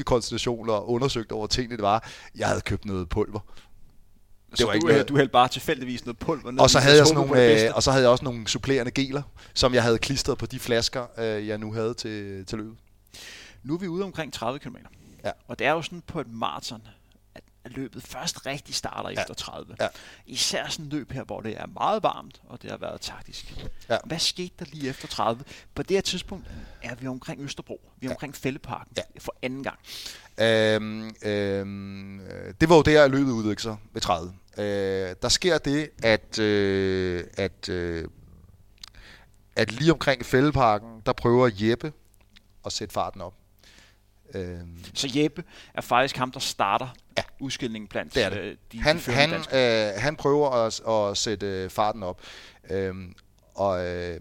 og 0.68 0.90
undersøgt 0.90 1.32
over 1.32 1.46
tingene, 1.46 1.76
det 1.76 1.82
var. 1.82 2.08
Jeg 2.36 2.48
havde 2.48 2.60
købt 2.60 2.84
noget 2.84 3.08
pulver. 3.08 3.40
Så 4.54 4.64
var 4.66 4.72
du, 4.72 4.76
ikke 4.76 4.86
øh, 4.86 4.92
noget- 4.92 5.08
du 5.08 5.16
hældte 5.16 5.32
bare 5.32 5.48
tilfældigvis 5.48 6.04
noget 6.06 6.18
pulver 6.18 6.50
ned 6.50 6.60
Og 6.60 6.70
så, 6.70 6.78
havde 6.78 6.96
jeg 6.96 7.06
sådan 7.06 7.26
nogle, 7.26 7.42
det 7.52 7.64
øh, 7.68 7.70
og 7.74 7.82
så 7.82 7.90
havde 7.90 8.02
jeg 8.02 8.10
også 8.10 8.24
nogle 8.24 8.48
supplerende 8.48 8.90
geler, 8.90 9.22
som 9.54 9.74
jeg 9.74 9.82
havde 9.82 9.98
klistret 9.98 10.38
på 10.38 10.46
de 10.46 10.58
flasker, 10.58 11.06
øh, 11.18 11.48
jeg 11.48 11.58
nu 11.58 11.72
havde 11.72 11.94
til, 11.94 12.44
til 12.46 12.58
løbet. 12.58 12.74
Nu 13.62 13.74
er 13.74 13.78
vi 13.78 13.86
ude 13.88 14.04
omkring 14.04 14.32
30 14.32 14.58
km. 14.58 14.76
Ja. 15.24 15.30
Og 15.48 15.58
det 15.58 15.66
er 15.66 15.70
jo 15.70 15.82
sådan 15.82 16.02
på 16.06 16.20
et 16.20 16.26
maraton, 16.32 16.82
at 17.64 17.72
løbet 17.72 18.02
først 18.02 18.46
rigtig 18.46 18.74
starter 18.74 19.10
ja. 19.10 19.20
efter 19.20 19.34
30. 19.34 19.76
Ja. 19.80 19.88
Især 20.26 20.68
sådan 20.68 20.84
en 20.84 20.90
løb 20.90 21.12
her, 21.12 21.24
hvor 21.24 21.40
det 21.40 21.60
er 21.60 21.66
meget 21.66 22.02
varmt, 22.02 22.40
og 22.48 22.62
det 22.62 22.70
har 22.70 22.78
været 22.78 23.00
taktisk. 23.00 23.66
Ja. 23.88 23.98
Hvad 24.04 24.18
skete 24.18 24.54
der 24.58 24.64
lige 24.72 24.88
efter 24.88 25.08
30? 25.08 25.44
På 25.74 25.82
det 25.82 25.96
her 25.96 26.00
tidspunkt 26.00 26.46
er 26.82 26.94
vi 26.94 27.06
omkring 27.06 27.40
Østerbro. 27.40 27.90
Vi 28.00 28.06
er 28.06 28.10
ja. 28.10 28.14
omkring 28.14 28.36
Fælleparken 28.36 28.92
Ja. 28.96 29.02
for 29.18 29.34
anden 29.42 29.62
gang. 29.62 29.78
Øhm, 30.40 31.10
øhm, 31.22 32.20
øh, 32.20 32.54
det 32.60 32.68
var 32.68 32.76
jo 32.76 32.82
der, 32.82 33.08
løbet 33.08 33.30
udviklede 33.30 33.62
sig 33.62 33.76
ved 33.92 34.00
30. 34.00 34.32
Øh, 34.58 35.14
der 35.22 35.28
sker 35.28 35.58
det, 35.58 35.90
at, 36.02 36.38
øh, 36.38 37.24
at, 37.36 37.68
øh, 37.68 38.08
at 39.56 39.72
lige 39.72 39.92
omkring 39.92 40.26
Fældeparken, 40.26 41.02
der 41.06 41.12
prøver 41.12 41.50
Jeppe 41.54 41.92
at 42.66 42.72
sætte 42.72 42.92
farten 42.92 43.20
op. 43.20 43.34
Øhm, 44.34 44.78
Så 44.94 45.08
Jeppe 45.14 45.44
er 45.74 45.80
faktisk 45.80 46.16
ham, 46.16 46.32
der 46.32 46.40
starter 46.40 46.88
Ja. 47.18 47.22
udskillingen 47.40 47.88
blandt 47.88 48.14
Det 48.14 48.24
er 48.24 48.28
det. 48.30 48.38
øh, 48.38 48.56
de, 48.72 48.80
han, 48.80 48.96
de 48.96 49.12
han, 49.12 49.30
øh, 49.32 49.92
han 49.96 50.16
prøver 50.16 50.50
at, 50.50 50.80
at 51.10 51.16
sætte 51.18 51.46
øh, 51.46 51.70
farten 51.70 52.02
op. 52.02 52.20
Øhm, 52.70 53.14
og 53.54 53.86
øh, 53.86 54.20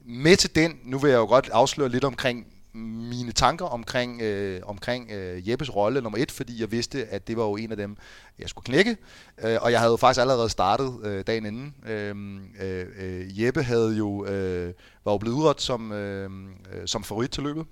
med 0.00 0.36
til 0.36 0.54
den, 0.54 0.78
nu 0.84 0.98
vil 0.98 1.10
jeg 1.10 1.16
jo 1.18 1.26
godt 1.26 1.48
afsløre 1.52 1.88
lidt 1.88 2.04
omkring 2.04 2.46
mine 2.74 3.32
tanker 3.32 3.64
omkring, 3.64 4.22
øh, 4.22 4.60
omkring 4.64 5.10
øh, 5.10 5.48
Jeppes 5.48 5.76
rolle 5.76 6.00
nummer 6.00 6.18
et, 6.18 6.30
fordi 6.30 6.60
jeg 6.60 6.70
vidste, 6.72 7.04
at 7.06 7.28
det 7.28 7.36
var 7.36 7.44
jo 7.44 7.56
en 7.56 7.70
af 7.70 7.76
dem, 7.76 7.96
jeg 8.38 8.48
skulle 8.48 8.64
knække. 8.64 8.96
Øh, 9.44 9.58
og 9.60 9.72
jeg 9.72 9.80
havde 9.80 9.90
jo 9.90 9.96
faktisk 9.96 10.20
allerede 10.20 10.48
startet 10.48 11.00
øh, 11.04 11.24
dagen 11.26 11.46
inden. 11.46 11.74
Øh, 11.86 12.16
øh, 12.60 12.86
øh, 12.98 13.42
Jeppe 13.42 13.62
havde 13.62 13.96
jo, 13.96 14.26
øh, 14.26 14.74
var 15.04 15.12
jo 15.12 15.18
blevet 15.18 15.36
udrådt 15.36 15.62
som, 15.62 15.92
øh, 15.92 16.30
øh, 16.72 16.86
som 16.86 17.04
favorit 17.04 17.30
til 17.30 17.42
løbet. 17.42 17.66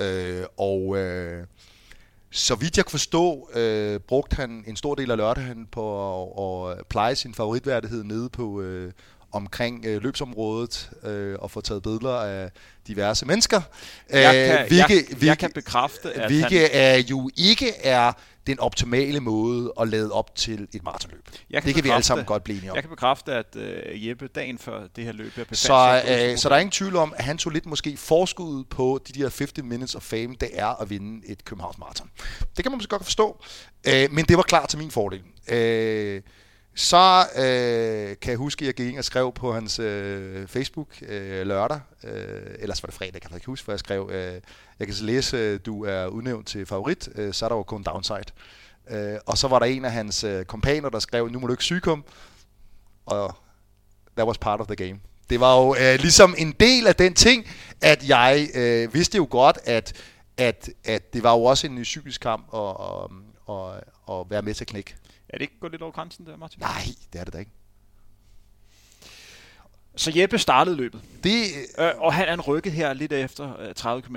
Øh, 0.00 0.44
og 0.56 0.98
øh, 0.98 1.46
så 2.30 2.54
vidt 2.54 2.76
jeg 2.76 2.84
kunne 2.84 2.90
forstå, 2.90 3.50
øh, 3.54 4.00
brugte 4.00 4.36
han 4.36 4.64
en 4.66 4.76
stor 4.76 4.94
del 4.94 5.10
af 5.10 5.16
lørdagen 5.16 5.66
på 5.72 6.68
at, 6.68 6.78
at 6.78 6.86
pleje 6.86 7.14
sin 7.14 7.34
favoritværdighed 7.34 8.04
nede 8.04 8.28
på 8.28 8.60
øh, 8.60 8.92
omkring 9.32 9.84
øh, 9.86 10.02
løbsområdet 10.02 10.90
øh, 11.04 11.36
og 11.38 11.50
få 11.50 11.60
taget 11.60 11.82
billeder 11.82 12.16
af 12.16 12.50
diverse 12.86 13.26
mennesker. 13.26 13.60
Jeg 14.10 14.34
Øh, 14.36 14.58
kan, 14.58 14.68
hvilke, 14.68 15.06
jeg, 15.10 15.24
jeg 15.24 15.38
kan 15.38 15.50
bekræfte, 15.54 16.12
at 16.12 16.20
han, 16.20 16.30
hvilket 16.30 16.68
er 16.72 16.96
jo 16.96 17.30
ikke 17.36 17.72
er 17.76 18.12
den 18.46 18.60
optimale 18.60 19.20
måde 19.20 19.72
at 19.80 19.88
lade 19.88 20.12
op 20.12 20.34
til 20.34 20.68
et 20.72 20.84
maratonløb. 20.84 21.24
Kan 21.52 21.62
Det 21.62 21.74
kan 21.74 21.84
vi 21.84 21.88
alle 21.88 22.02
sammen 22.02 22.26
godt 22.26 22.44
blive 22.44 22.56
enige 22.56 22.70
om. 22.70 22.74
jeg 22.74 22.82
kan 22.82 22.90
bekræfte, 22.90 23.32
at 23.32 23.56
øh, 23.56 24.08
Jeppe 24.08 24.26
dagen 24.26 24.58
før 24.58 24.86
det 24.96 25.04
her 25.04 25.12
løb 25.12 25.38
er 25.38 25.44
Så, 25.52 26.02
øh, 26.08 26.38
så 26.38 26.48
der 26.48 26.54
er 26.54 26.58
ingen 26.58 26.70
tvivl 26.70 26.96
om, 26.96 27.14
at 27.16 27.24
han 27.24 27.38
tog 27.38 27.52
lidt 27.52 27.66
måske 27.66 27.96
forskud 27.96 28.64
på 28.64 29.00
de 29.08 29.12
der 29.12 29.20
50 29.20 29.52
minutes 29.62 29.94
of 29.94 30.02
fame, 30.02 30.34
det 30.40 30.48
er 30.52 30.82
at 30.82 30.90
vinde 30.90 31.26
et 31.26 31.44
Københavns 31.44 31.78
Marathon. 31.78 32.10
Det 32.56 32.64
kan 32.64 32.72
man 32.72 32.76
måske 32.76 32.90
godt 32.90 33.04
forstå, 33.04 33.44
øh, 33.86 34.12
men 34.12 34.24
det 34.24 34.36
var 34.36 34.42
klar 34.42 34.66
til 34.66 34.78
min 34.78 34.90
fordel. 34.90 35.22
Øh, 35.48 36.22
så 36.74 37.26
øh, 37.36 38.16
kan 38.20 38.30
jeg 38.30 38.36
huske, 38.36 38.62
at 38.62 38.66
jeg 38.66 38.74
gik 38.74 38.88
ind 38.88 38.98
og 38.98 39.04
skrev 39.04 39.32
på 39.32 39.52
hans 39.52 39.78
øh, 39.78 40.48
Facebook 40.48 40.88
øh, 41.02 41.46
lørdag, 41.46 41.80
øh, 42.04 42.54
ellers 42.58 42.82
var 42.82 42.86
det 42.86 42.94
fredag, 42.94 43.20
kan 43.20 43.30
jeg 43.30 43.36
ikke 43.36 43.46
huske, 43.46 43.64
hvor 43.64 43.72
jeg 43.72 43.78
skrev, 43.78 44.10
øh, 44.12 44.40
jeg 44.78 44.86
kan 44.86 44.94
så 44.94 45.04
læse, 45.04 45.36
øh, 45.36 45.60
du 45.66 45.84
er 45.84 46.06
udnævnt 46.06 46.46
til 46.46 46.66
favorit, 46.66 47.08
øh, 47.14 47.34
så 47.34 47.44
er 47.44 47.48
der 47.48 47.56
jo 47.56 47.62
kun 47.62 47.82
downside. 47.82 48.24
Øh, 48.90 49.18
og 49.26 49.38
så 49.38 49.48
var 49.48 49.58
der 49.58 49.66
en 49.66 49.84
af 49.84 49.92
hans 49.92 50.24
øh, 50.24 50.44
kompaner, 50.44 50.88
der 50.88 50.98
skrev, 50.98 51.28
nu 51.28 51.40
må 51.40 51.46
du 51.46 51.52
ikke 51.52 51.64
syge 51.64 52.02
og 53.06 53.34
that 54.16 54.26
was 54.26 54.38
part 54.38 54.60
of 54.60 54.66
the 54.66 54.76
game. 54.76 55.00
Det 55.30 55.40
var 55.40 55.56
jo 55.60 55.74
øh, 55.74 55.98
ligesom 55.98 56.34
en 56.38 56.52
del 56.52 56.86
af 56.86 56.96
den 56.96 57.14
ting, 57.14 57.46
at 57.80 58.08
jeg 58.08 58.48
øh, 58.54 58.94
vidste 58.94 59.16
jo 59.16 59.26
godt, 59.30 59.58
at, 59.64 59.92
at, 60.36 60.70
at 60.84 61.14
det 61.14 61.22
var 61.22 61.32
jo 61.32 61.44
også 61.44 61.66
en 61.66 61.82
psykisk 61.82 62.20
kamp 62.20 62.54
at, 62.54 62.60
at, 62.60 63.10
at, 63.54 63.84
at 64.10 64.30
være 64.30 64.42
med 64.42 64.54
til 64.54 64.64
at 64.64 64.68
knække. 64.68 64.94
Er 65.34 65.38
det 65.38 65.42
ikke 65.42 65.58
gået 65.60 65.72
lidt 65.72 65.82
over 65.82 65.92
grænsen 65.92 66.26
der, 66.26 66.36
Martin? 66.36 66.60
Nej, 66.60 66.82
det 67.12 67.20
er 67.20 67.24
det 67.24 67.32
da 67.32 67.38
ikke. 67.38 67.50
Så 69.96 70.12
Jeppe 70.16 70.38
startede 70.38 70.76
løbet, 70.76 71.02
Det, 71.24 71.44
øh, 71.78 71.90
og 71.96 72.14
han, 72.14 72.28
han 72.28 72.40
rykkede 72.40 72.74
her 72.74 72.92
lidt 72.92 73.12
efter 73.12 73.60
øh, 73.60 73.74
30 73.74 74.02
km. 74.02 74.16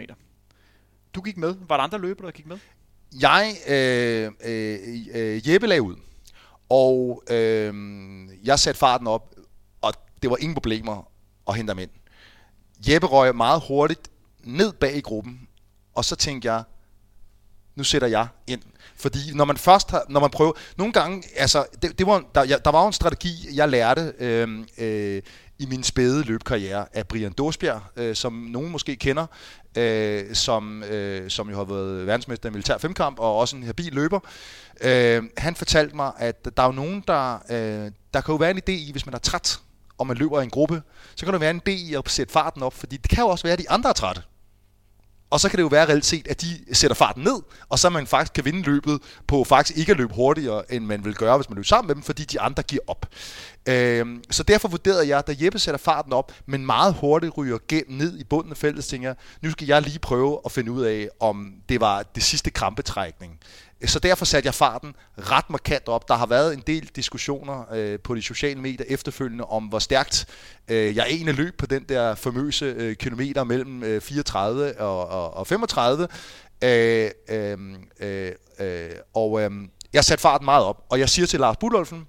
Du 1.14 1.22
gik 1.22 1.38
med. 1.38 1.56
Var 1.68 1.78
der 1.78 1.84
andre 1.84 2.00
løbere, 2.00 2.26
der 2.26 2.32
gik 2.32 2.46
med? 2.46 2.58
jeg, 3.22 3.56
øh, 3.68 4.32
øh, 4.46 4.80
øh, 5.14 5.50
Jeppe 5.50 5.68
lagde 5.68 5.82
ud, 5.82 5.96
og 6.70 7.24
øh, 7.30 7.74
jeg 8.44 8.60
satte 8.60 8.80
farten 8.80 9.08
op, 9.08 9.36
og 9.82 9.94
det 10.22 10.30
var 10.30 10.38
ingen 10.38 10.54
problemer 10.54 11.12
at 11.48 11.56
hente 11.56 11.72
ham 11.72 11.80
ind. 11.80 11.90
Jeppe 12.90 13.08
røg 13.08 13.36
meget 13.36 13.64
hurtigt 13.68 14.12
ned 14.44 14.74
bag 14.74 14.96
i 14.98 15.02
gruppen, 15.02 15.48
og 15.94 16.06
så 16.06 16.16
tænkte 16.16 16.54
jeg, 16.54 16.64
nu 17.76 17.84
sætter 17.84 18.08
jeg 18.08 18.28
ind. 18.48 18.62
Fordi 19.00 19.20
når 19.34 19.46
man 19.46 19.58
først 19.58 19.92
har, 19.92 20.04
når 20.10 20.20
man 20.20 20.30
prøver, 20.30 20.52
nogle 20.78 20.94
gange, 20.94 21.24
altså, 21.36 21.66
det, 21.82 22.00
det 22.00 22.08
var, 22.08 22.24
der, 22.36 22.44
jeg, 22.44 22.66
der 22.66 22.72
var 22.72 22.82
jo 22.82 22.88
en 22.88 22.94
strategi, 22.94 23.48
jeg 23.54 23.70
lærte 23.70 24.14
øh, 24.20 24.48
øh, 24.78 25.22
i 25.60 25.66
min 25.66 25.84
spæde 25.84 26.24
løbkarriere 26.24 26.86
af 26.94 27.08
Brian 27.08 27.32
Dåsbjerg, 27.32 27.82
øh, 27.96 28.16
som 28.16 28.34
nogen 28.34 28.72
måske 28.72 28.96
kender, 28.96 29.26
øh, 29.78 30.36
som, 30.36 30.84
øh, 30.84 31.30
som 31.30 31.50
jo 31.50 31.58
har 31.58 31.64
været 31.64 32.08
verdensmester 32.08 32.50
i 32.50 32.52
militær 32.52 32.78
femkamp, 32.78 33.20
og 33.20 33.36
også 33.36 33.56
en 33.56 33.64
habil 33.64 33.94
løber. 33.94 34.20
Øh, 34.82 35.24
han 35.38 35.56
fortalte 35.56 35.96
mig, 35.96 36.12
at 36.18 36.58
der 36.58 36.64
er 36.64 36.68
jo 36.68 36.74
nogen, 36.74 37.04
der, 37.08 37.34
øh, 37.50 37.92
der 38.14 38.22
kan 38.22 38.34
jo 38.34 38.36
være 38.36 38.52
en 38.52 38.58
idé 38.58 38.72
i, 38.72 38.92
hvis 38.92 39.06
man 39.06 39.16
er 39.16 39.20
træt, 39.20 39.60
og 39.98 40.08
man 40.08 40.18
løber 40.18 40.42
i 40.42 40.44
en 40.44 40.50
gruppe, 40.50 40.82
så 41.16 41.26
kan 41.26 41.34
der 41.34 41.40
være 41.40 41.52
en 41.52 41.62
idé 41.68 41.72
i 41.72 41.94
at 41.94 42.10
sætte 42.10 42.34
farten 42.34 42.64
op, 42.64 42.74
fordi 42.74 42.98
det 42.98 43.10
kan 43.10 43.24
jo 43.24 43.28
også 43.28 43.44
være, 43.44 43.54
at 43.54 43.60
de 43.60 43.70
andre 43.70 43.90
er 43.90 43.94
trætte. 43.94 44.22
Og 45.30 45.40
så 45.40 45.50
kan 45.50 45.58
det 45.58 45.64
jo 45.64 45.68
være 45.68 45.88
reelt 45.88 46.06
set, 46.06 46.28
at 46.28 46.42
de 46.42 46.76
sætter 46.76 46.96
farten 46.96 47.24
ned, 47.24 47.42
og 47.70 47.80
så 47.80 47.90
man 47.90 48.08
faktisk 48.08 48.34
kan 48.34 48.46
vinde 48.46 48.62
løbet 48.62 49.02
på 49.28 49.44
faktisk 49.44 49.78
ikke 49.78 49.92
at 49.92 49.98
løbe 49.98 50.14
hurtigere, 50.14 50.74
end 50.74 50.86
man 50.86 51.06
vil 51.06 51.16
gøre, 51.16 51.38
hvis 51.38 51.50
man 51.50 51.56
løber 51.56 51.66
sammen 51.68 51.88
med 51.88 51.96
dem, 51.96 52.04
fordi 52.04 52.24
de 52.24 52.42
andre 52.42 52.64
giver 52.64 52.82
op. 52.88 53.06
Øhm, 53.70 54.24
så 54.32 54.44
derfor 54.44 54.68
vurderede 54.68 55.08
jeg, 55.08 55.28
da 55.28 55.36
Jeppe 55.40 55.60
sætter 55.60 55.80
farten 55.80 56.14
op, 56.14 56.32
men 56.46 56.66
meget 56.66 56.94
hurtigt 56.94 57.38
ryger 57.38 57.58
gennem 57.68 57.98
ned 57.98 58.20
i 58.20 58.24
bunden 58.24 58.52
af 58.52 58.58
feltet, 58.58 58.86
tænker 58.86 59.10
jeg, 59.10 59.16
nu 59.42 59.52
skal 59.52 59.68
jeg 59.68 59.82
lige 59.82 60.00
prøve 60.00 60.40
at 60.46 60.52
finde 60.52 60.72
ud 60.72 60.84
af, 60.84 61.10
om 61.20 61.54
det 61.70 61.82
var 61.82 62.04
det 62.04 62.24
sidste 62.24 62.50
krampetrækning. 62.50 63.40
Så 63.86 64.00
derfor 64.00 64.26
satte 64.26 64.48
jeg 64.48 64.54
farten 64.54 64.96
ret 65.18 65.50
markant 65.50 65.88
op. 65.88 66.08
Der 66.08 66.16
har 66.16 66.26
været 66.26 66.54
en 66.54 66.64
del 66.68 66.90
diskussioner 66.96 67.74
øh, 67.74 68.00
på 68.00 68.16
de 68.16 68.22
sociale 68.22 68.62
medier 68.62 68.86
efterfølgende 68.90 69.44
om, 69.44 69.64
hvor 69.64 69.80
stærkt 69.80 70.26
øh, 70.68 70.96
jeg 70.96 71.06
egentlig 71.10 71.36
løb 71.36 71.58
på 71.58 71.66
den 71.66 71.84
der 71.84 72.16
famøse 72.16 72.66
øh, 72.66 72.96
kilometer 72.96 73.44
mellem 73.44 73.84
øh, 73.84 74.02
34 74.02 74.80
og, 74.80 75.08
og, 75.08 75.34
og 75.34 75.48
35. 75.48 76.08
Øh, 76.64 77.10
øh, 77.30 77.58
øh, 78.00 78.32
øh, 78.60 78.90
og 79.14 79.42
øh, 79.42 79.52
jeg 79.94 80.04
satte 80.04 80.22
farten 80.22 80.46
meget 80.46 80.66
op, 80.66 80.86
og 80.90 81.00
jeg 81.00 81.10
siger 81.10 81.26
til 81.26 81.40
Lars 81.40 81.58
Budolfen, 81.58 82.08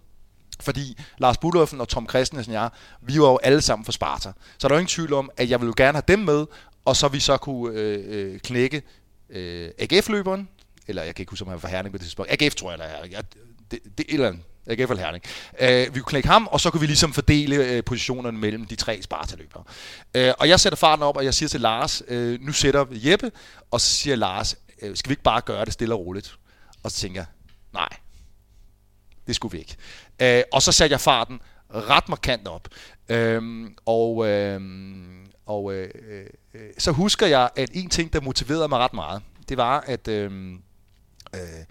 fordi 0.60 1.00
Lars 1.18 1.38
Budolfen 1.38 1.80
og 1.80 1.88
Tom 1.88 2.08
Christensen 2.08 2.54
og 2.54 2.62
jeg, 2.62 2.70
vi 3.02 3.20
var 3.20 3.28
jo 3.28 3.38
alle 3.42 3.60
sammen 3.60 3.84
for 3.84 3.92
Sparta. 3.92 4.32
Så 4.58 4.68
der 4.68 4.74
er 4.74 4.76
jo 4.76 4.80
ingen 4.80 4.88
tvivl 4.88 5.12
om, 5.12 5.30
at 5.36 5.50
jeg 5.50 5.60
ville 5.60 5.68
jo 5.78 5.84
gerne 5.84 5.96
have 5.96 6.04
dem 6.08 6.18
med, 6.18 6.46
og 6.84 6.96
så 6.96 7.08
vi 7.08 7.20
så 7.20 7.36
kunne 7.36 7.78
øh, 7.78 8.04
øh, 8.06 8.40
knække 8.40 8.82
øh, 9.30 9.70
AGF-løberen, 9.78 10.48
eller 10.88 11.02
jeg 11.02 11.14
kan 11.14 11.22
ikke 11.22 11.30
huske, 11.30 11.42
om 11.42 11.48
han 11.48 11.54
var 11.54 11.60
fra 11.60 11.68
Herning 11.68 11.92
på 11.92 11.98
det 11.98 12.04
tidspunkt. 12.04 12.42
AGF 12.42 12.54
tror 12.54 12.70
jeg, 12.70 12.74
eller 12.74 12.86
jeg, 12.86 13.12
jeg, 13.12 13.22
det, 13.70 13.80
det, 13.98 14.06
et 14.08 14.14
eller 14.14 14.28
andet. 14.28 14.42
AGF 14.66 14.90
eller 14.90 15.04
Herning. 15.04 15.24
Øh, 15.60 15.94
vi 15.94 16.00
kunne 16.00 16.10
knække 16.10 16.28
ham, 16.28 16.46
og 16.46 16.60
så 16.60 16.70
kunne 16.70 16.80
vi 16.80 16.86
ligesom 16.86 17.12
fordele 17.12 17.56
øh, 17.56 17.84
positionerne 17.84 18.38
mellem 18.38 18.66
de 18.66 18.76
tre 18.76 19.02
Sparta-løbere. 19.02 19.64
Øh, 20.14 20.32
og 20.38 20.48
jeg 20.48 20.60
sætter 20.60 20.76
farten 20.76 21.02
op, 21.02 21.16
og 21.16 21.24
jeg 21.24 21.34
siger 21.34 21.48
til 21.48 21.60
Lars, 21.60 22.02
øh, 22.08 22.40
nu 22.40 22.52
sætter 22.52 22.86
Jeppe, 22.90 23.30
og 23.70 23.80
så 23.80 23.86
siger 23.86 24.16
Lars, 24.16 24.56
øh, 24.82 24.96
skal 24.96 25.08
vi 25.08 25.12
ikke 25.12 25.22
bare 25.22 25.40
gøre 25.40 25.64
det 25.64 25.72
stille 25.72 25.94
og 25.94 26.06
roligt? 26.06 26.36
Og 26.82 26.90
så 26.90 26.96
tænker 26.96 27.20
jeg, 27.20 27.26
nej, 27.72 27.88
det 29.26 29.36
skulle 29.36 29.52
vi 29.52 29.58
ikke. 29.58 29.76
Øh, 30.22 30.42
og 30.52 30.62
så 30.62 30.72
satte 30.72 30.92
jeg 30.92 31.00
farten 31.00 31.40
ret 31.74 32.08
markant 32.08 32.48
op. 32.48 32.68
Øhm, 33.08 33.74
og 33.86 34.28
øhm, 34.28 35.18
og 35.48 35.74
øh, 35.74 35.90
øh, 36.08 36.26
øh, 36.54 36.70
så 36.78 36.92
husker 36.92 37.26
jeg, 37.26 37.50
at 37.56 37.70
en 37.72 37.90
ting, 37.90 38.12
der 38.12 38.20
motiverede 38.20 38.68
mig 38.68 38.78
ret 38.78 38.92
meget, 38.92 39.22
det 39.48 39.56
var, 39.56 39.80
at 39.80 40.08
øhm, 40.08 40.62
øh, 41.34 41.64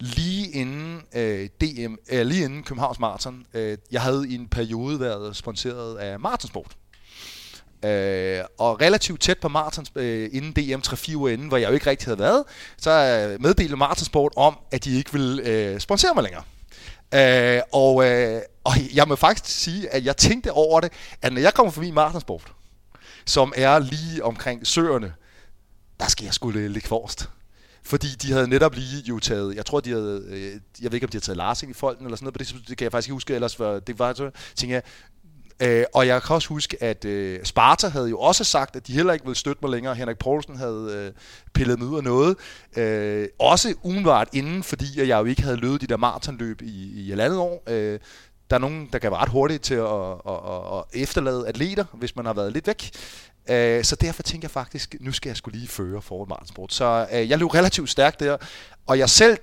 lige 0.00 0.50
inden 0.50 1.02
øh, 1.14 1.48
DM, 1.60 1.94
øh, 2.12 2.26
lige 2.26 2.44
inden 2.44 2.62
Københavns 2.62 2.98
Marathon, 2.98 3.46
øh, 3.54 3.78
jeg 3.90 4.02
havde 4.02 4.28
i 4.28 4.34
en 4.34 4.48
periode 4.48 5.00
været 5.00 5.36
sponsoreret 5.36 5.96
af 5.96 6.20
Marathonsport. 6.20 6.76
Øh, 7.84 8.40
og 8.58 8.80
relativt 8.80 9.20
tæt 9.20 9.38
på 9.38 9.48
Martins, 9.48 9.92
øh, 9.94 10.30
inden 10.32 10.52
DM 10.52 10.80
3-4 10.86 11.16
uger 11.16 11.30
inden, 11.30 11.48
hvor 11.48 11.56
jeg 11.56 11.68
jo 11.68 11.74
ikke 11.74 11.90
rigtig 11.90 12.06
havde 12.06 12.18
været, 12.18 12.44
så 12.76 12.90
øh, 12.90 13.42
meddelte 13.42 13.76
Martinsport 13.76 14.32
om, 14.36 14.58
at 14.70 14.84
de 14.84 14.96
ikke 14.96 15.12
ville 15.12 15.42
øh, 15.42 15.80
sponsere 15.80 16.14
mig 16.14 16.22
længere. 16.22 16.42
Øh, 17.14 17.62
og, 17.72 18.04
øh, 18.04 18.42
og 18.64 18.72
jeg 18.94 19.08
må 19.08 19.16
faktisk 19.16 19.44
sige, 19.46 19.94
at 19.94 20.04
jeg 20.04 20.16
tænkte 20.16 20.52
over 20.52 20.80
det, 20.80 20.92
at 21.22 21.32
når 21.32 21.40
jeg 21.40 21.54
kommer 21.54 21.72
forbi 21.72 21.90
Martinsport, 21.90 22.52
som 23.24 23.52
er 23.56 23.78
lige 23.78 24.24
omkring 24.24 24.66
søerne, 24.66 25.14
der 26.00 26.06
skal 26.06 26.24
jeg 26.24 26.34
skulle 26.34 26.68
ligge 26.68 26.88
forrest. 26.88 27.28
Fordi 27.88 28.08
de 28.08 28.32
havde 28.32 28.48
netop 28.48 28.74
lige 28.74 29.02
jo 29.08 29.18
taget, 29.18 29.56
jeg 29.56 29.66
tror 29.66 29.80
de 29.80 29.90
havde, 29.90 30.24
øh, 30.28 30.60
jeg 30.82 30.92
ved 30.92 30.94
ikke 30.94 31.06
om 31.06 31.10
de 31.10 31.16
havde 31.16 31.24
taget 31.24 31.36
Lars 31.36 31.62
ind 31.62 31.70
i 31.70 31.74
folden 31.74 32.04
eller 32.04 32.16
sådan 32.16 32.24
noget, 32.24 32.34
på 32.34 32.38
det, 32.38 32.68
det 32.68 32.78
kan 32.78 32.84
jeg 32.84 32.92
faktisk 32.92 33.08
ikke 33.08 33.14
huske, 33.14 33.34
ellers 33.34 33.56
for 33.56 33.78
det 33.78 33.98
var 33.98 34.14
så, 34.14 34.30
tænkte 34.56 34.74
jeg, 34.74 34.82
Øh, 35.62 35.84
og 35.94 36.06
jeg 36.06 36.22
kan 36.22 36.34
også 36.34 36.48
huske, 36.48 36.82
at 36.82 37.04
øh, 37.04 37.44
Sparta 37.44 37.88
havde 37.88 38.08
jo 38.08 38.18
også 38.18 38.44
sagt, 38.44 38.76
at 38.76 38.86
de 38.86 38.92
heller 38.92 39.12
ikke 39.12 39.24
ville 39.24 39.36
støtte 39.36 39.58
mig 39.62 39.70
længere. 39.70 39.94
Henrik 39.94 40.18
Poulsen 40.18 40.56
havde 40.56 40.92
øh, 40.92 41.12
pillet 41.54 41.78
mig 41.78 41.88
ud 41.88 41.96
af 41.96 42.04
noget. 42.04 42.36
Øh, 42.76 43.28
også 43.38 43.74
umiddelbart 43.82 44.28
inden, 44.32 44.62
fordi 44.62 45.08
jeg 45.08 45.18
jo 45.18 45.24
ikke 45.24 45.42
havde 45.42 45.56
løbet 45.56 45.80
de 45.80 45.86
der 45.86 45.96
maratonløb 45.96 46.62
i, 46.62 46.90
i 47.00 47.12
et 47.12 47.20
andet 47.20 47.38
år. 47.38 47.62
Øh, 47.68 47.98
der 48.50 48.56
er 48.56 48.60
nogen, 48.60 48.88
der 48.92 48.98
kan 48.98 49.10
være 49.10 49.20
ret 49.20 49.28
hurtigt 49.28 49.62
til 49.62 49.74
at, 49.74 50.12
at, 50.28 50.40
at, 50.48 50.78
at 50.78 51.02
efterlade 51.02 51.48
atleter, 51.48 51.84
hvis 51.92 52.16
man 52.16 52.26
har 52.26 52.32
været 52.32 52.52
lidt 52.52 52.66
væk. 52.66 52.90
Øh, 53.48 53.84
så 53.84 53.96
derfor 53.96 54.22
tænker 54.22 54.48
jeg 54.48 54.50
faktisk, 54.50 54.96
nu 55.00 55.12
skal 55.12 55.30
jeg 55.30 55.36
skulle 55.36 55.58
lige 55.58 55.68
føre 55.68 56.02
for 56.02 56.24
Martinsport. 56.24 56.72
Så 56.72 57.08
øh, 57.12 57.30
jeg 57.30 57.38
løb 57.38 57.54
relativt 57.54 57.90
stærkt 57.90 58.20
der, 58.20 58.36
og 58.86 58.98
jeg 58.98 59.10
selv 59.10 59.38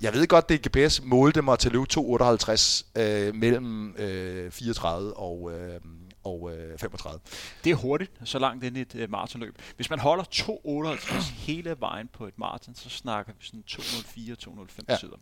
jeg 0.00 0.12
ved 0.12 0.26
godt, 0.26 0.48
det 0.48 0.68
GPS 0.68 1.02
målte 1.02 1.42
mig 1.42 1.58
til 1.58 1.68
at 1.68 1.72
løbe 1.72 1.86
2,58 1.92 3.00
øh, 3.00 3.34
mellem 3.34 3.96
øh, 3.96 4.50
34 4.50 5.16
og, 5.16 5.52
øh, 5.52 5.80
og 6.24 6.50
øh, 6.52 6.78
35. 6.78 7.20
Det 7.64 7.70
er 7.70 7.74
hurtigt, 7.74 8.12
så 8.24 8.38
langt 8.38 8.64
ind 8.64 8.76
i 8.76 8.80
et 8.80 8.94
øh, 8.94 9.10
maratonløb. 9.10 9.58
Hvis 9.76 9.90
man 9.90 9.98
holder 9.98 10.24
2,58 10.24 11.32
hele 11.46 11.76
vejen 11.80 12.08
på 12.12 12.26
et 12.26 12.38
maraton, 12.38 12.74
så 12.74 12.88
snakker 12.88 13.32
vi 13.38 13.44
sådan 13.46 13.64
2,04-2,05 13.70 14.84
ja. 14.88 14.96
sider. 14.96 15.16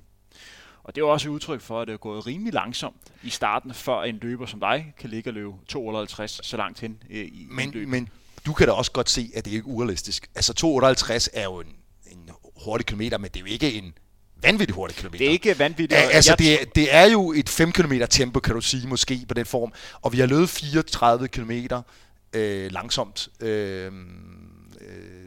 Og 0.83 0.95
det 0.95 1.01
er 1.01 1.07
også 1.07 1.29
et 1.29 1.33
udtryk 1.33 1.61
for, 1.61 1.81
at 1.81 1.89
det 1.89 1.95
er 1.95 1.99
gået 1.99 2.27
rimelig 2.27 2.53
langsomt 2.53 3.13
i 3.23 3.31
starten, 3.31 3.75
før 3.75 4.03
en 4.03 4.19
løber 4.23 4.47
som 4.47 4.61
dig 4.61 4.95
kan 4.99 5.11
ligge 5.11 5.31
og 5.31 5.35
løbe 5.35 5.53
2,58 5.73 6.27
så 6.27 6.57
langt 6.57 6.81
hen 6.81 7.03
øh, 7.11 7.25
i 7.25 7.47
men, 7.51 7.71
løbet. 7.71 7.89
Men 7.89 8.09
du 8.47 8.53
kan 8.53 8.67
da 8.67 8.73
også 8.73 8.93
godt 8.93 9.11
se, 9.11 9.31
at 9.35 9.45
det 9.45 9.51
ikke 9.51 9.71
er 9.71 9.73
urealistisk. 9.73 10.29
Altså 10.35 10.53
2,58 11.13 11.29
er 11.33 11.45
jo 11.45 11.61
en, 11.61 11.67
en 12.07 12.31
hurtig 12.65 12.87
kilometer, 12.87 13.19
men 13.19 13.31
det 13.31 13.37
er 13.37 13.41
jo 13.41 13.47
ikke 13.47 13.73
en 13.73 13.93
vanvittigt 14.43 14.75
hurtig 14.75 14.97
kilometer. 14.97 15.19
Det 15.19 15.27
er 15.27 15.33
ikke 15.33 15.59
vanvittigt. 15.59 16.01
Ja, 16.01 16.09
altså, 16.09 16.35
det, 16.39 16.63
er, 16.63 16.65
det 16.75 16.95
er 16.95 17.05
jo 17.05 17.33
et 17.33 17.49
5 17.49 17.73
km 17.73 17.93
tempo, 18.11 18.41
kan 18.41 18.55
du 18.55 18.61
sige, 18.61 18.89
måske 18.89 19.25
på 19.29 19.35
den 19.35 19.47
form. 19.47 19.73
Og 20.03 20.13
vi 20.13 20.19
har 20.19 20.27
løbet 20.27 20.49
34 20.49 21.29
km 21.29 21.51
øh, 22.33 22.73
langsomt. 22.73 23.29
Øh, 23.41 23.93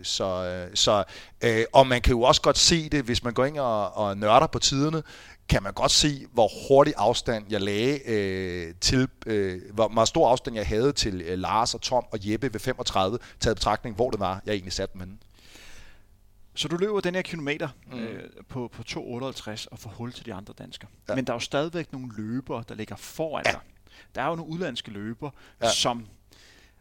så, 0.03 0.67
så, 0.74 1.03
øh, 1.43 1.63
og 1.74 1.88
man 1.88 2.01
kan 2.01 2.11
jo 2.11 2.22
også 2.22 2.41
godt 2.41 2.57
se 2.57 2.89
det, 2.89 3.03
hvis 3.03 3.24
man 3.24 3.34
går 3.34 3.45
ind 3.45 3.57
og, 3.57 3.97
og 3.97 4.17
nørder 4.17 4.47
på 4.47 4.59
tiderne, 4.59 5.03
kan 5.50 5.64
man 5.64 5.74
godt 5.74 5.91
se, 5.91 6.28
hvor 6.34 6.50
hurtig 6.68 6.93
afstand 6.97 7.45
jeg 7.50 7.62
lagde 7.62 8.00
øh, 8.10 8.74
til, 8.82 9.08
øh, 9.26 9.62
hvor 9.74 9.88
meget 9.88 10.08
stor 10.08 10.30
afstand 10.30 10.56
jeg 10.56 10.68
havde 10.68 10.91
til 10.91 11.22
øh, 11.22 11.39
Lars 11.39 11.74
og 11.74 11.82
Tom 11.82 12.06
og 12.12 12.20
Jeppe 12.22 12.54
ved 12.54 12.60
35, 12.60 13.20
taget 13.39 13.58
betragtning, 13.58 13.95
hvor 13.95 14.12
det 14.12 14.20
var, 14.20 14.41
jeg 14.45 14.54
egentlig 14.54 14.74
satte 14.74 14.93
dem 14.93 15.02
henne. 15.02 15.18
Så 16.56 16.68
du 16.68 16.78
løber 16.78 17.00
den 17.00 17.16
her 17.16 17.22
kilometer 17.22 17.70
mm. 17.91 18.00
øh, 18.00 18.30
på, 18.50 18.72
på 18.74 18.84
2,58 18.89 19.66
og 19.72 19.80
får 19.80 19.89
hul 19.89 20.14
til 20.14 20.26
de 20.26 20.34
andre 20.34 20.54
danskere. 20.58 20.89
Ja. 21.10 21.16
Men 21.16 21.26
der 21.26 21.34
er 21.34 21.36
jo 21.36 21.39
stadigvæk 21.39 21.91
nogle 21.91 22.12
løbere, 22.18 22.64
der 22.70 22.76
ligger 22.76 22.95
foran 22.95 23.43
ja. 23.45 23.52
dig. 23.52 23.60
Der 24.16 24.22
er 24.22 24.28
jo 24.28 24.36
nogle 24.36 24.52
udlandske 24.52 24.91
løbere, 24.91 25.32
ja. 25.62 25.70
som 25.72 26.08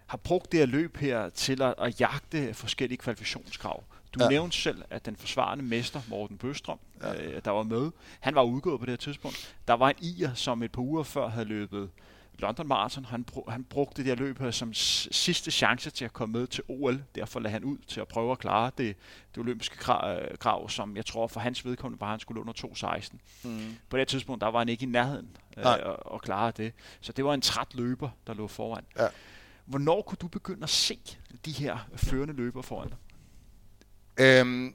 har 0.07 0.19
brugt 0.19 0.53
det 0.53 0.61
her 0.61 0.66
løb 0.66 0.97
her 0.97 1.29
til 1.29 1.62
at, 1.62 1.75
at 1.79 2.01
jagte 2.01 2.55
forskellige 2.55 2.99
kvalifikationskrav. 2.99 3.85
Du 4.15 4.23
ja. 4.23 4.29
nævnte 4.29 4.57
selv, 4.57 4.83
at 4.91 5.07
den 5.07 5.17
forsvarende 5.17 5.65
mester, 5.65 6.01
Morten 6.09 6.39
Bøstrøm, 6.39 6.79
ja. 7.03 7.23
øh, 7.23 7.41
der 7.45 7.51
var 7.51 7.63
med, 7.63 7.91
han 8.21 8.35
var 8.35 8.43
udgået 8.43 8.81
på 8.81 8.87
det 8.87 8.93
her 8.93 8.97
tidspunkt. 8.97 9.57
Der 9.69 9.75
var 9.75 9.89
en 9.89 9.97
ier, 10.01 10.35
som 10.35 10.63
et 10.63 10.73
par 10.73 10.83
uger 10.83 11.03
før 11.03 11.29
havde 11.29 11.47
løbet 11.47 11.91
London 12.39 12.69
Marathon. 12.69 13.05
Han, 13.05 13.27
han 13.49 13.65
brugte 13.65 13.97
det 14.03 14.05
her 14.05 14.15
løb 14.15 14.39
her 14.39 14.51
som 14.51 14.75
sidste 14.75 15.51
chance 15.51 15.91
til 15.91 16.05
at 16.05 16.13
komme 16.13 16.39
med 16.39 16.47
til 16.47 16.65
OL. 16.69 17.05
Derfor 17.15 17.41
lagde 17.41 17.53
han 17.53 17.65
ud 17.65 17.79
til 17.79 18.01
at 18.01 18.09
prøve 18.09 18.33
at 18.33 18.39
klare 18.39 18.71
det, 18.79 18.97
det 19.35 19.39
olympiske 19.39 19.77
krav, 19.77 20.37
krav, 20.37 20.69
som 20.69 20.97
jeg 20.97 21.07
tror 21.07 21.27
for 21.27 21.41
hans 21.41 21.65
vedkommende 21.65 22.01
var, 22.01 22.07
at 22.07 22.11
han 22.11 22.21
skulle 22.21 22.41
under 22.41 22.53
2.16. 22.53 23.17
Mm. 23.43 23.77
På 23.89 23.97
det 23.97 24.09
tidspunkt, 24.09 24.41
der 24.41 24.49
var 24.49 24.59
han 24.59 24.69
ikke 24.69 24.83
i 24.83 24.89
nærheden 24.89 25.37
øh, 25.57 25.67
at, 25.67 25.97
at 26.15 26.23
klare 26.23 26.53
det. 26.57 26.73
Så 27.01 27.13
det 27.13 27.25
var 27.25 27.35
en 27.35 27.41
træt 27.41 27.75
løber, 27.75 28.11
der 28.27 28.35
lå 28.35 28.47
foran. 28.47 28.85
Ja. 28.99 29.07
Hvornår 29.65 30.03
kunne 30.03 30.19
du 30.21 30.29
begynde 30.29 30.63
at 30.63 30.71
se 30.71 30.99
de 31.45 31.53
her 31.53 31.89
førende 31.97 32.35
løber 32.35 32.63
foran 32.63 32.89
dig? 32.89 32.97
Øhm, 34.19 34.75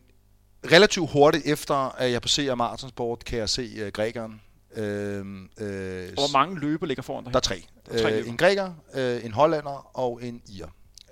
relativt 0.72 1.12
hurtigt 1.12 1.46
efter, 1.46 1.76
at 1.76 2.12
jeg 2.12 2.22
passerer 2.22 2.56
Martinsport, 2.56 3.26
kan 3.26 3.40
jeg 3.40 3.50
se 3.50 3.86
uh, 3.86 3.88
grækeren. 3.88 4.42
Øhm, 4.76 5.44
øh, 5.44 6.14
Hvor 6.14 6.32
mange 6.34 6.60
løber 6.60 6.86
ligger 6.86 7.04
foran 7.04 7.24
dig? 7.24 7.34
Der 7.34 7.38
er 7.38 7.42
tre. 7.42 7.66
Der 7.86 7.94
er 7.98 8.02
tre 8.02 8.20
øh, 8.20 8.28
en 8.28 8.38
græker, 8.38 8.74
øh, 8.94 9.26
en 9.26 9.32
hollander 9.34 9.98
og 9.98 10.20
en 10.24 10.42
ir. 10.50 10.66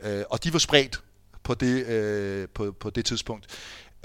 Øh, 0.03 0.23
og 0.29 0.43
de 0.43 0.53
var 0.53 0.59
spredt 0.59 1.01
på 1.43 1.53
det, 1.53 1.85
øh, 1.87 2.47
på, 2.53 2.71
på 2.79 2.89
det 2.89 3.05
tidspunkt. 3.05 3.47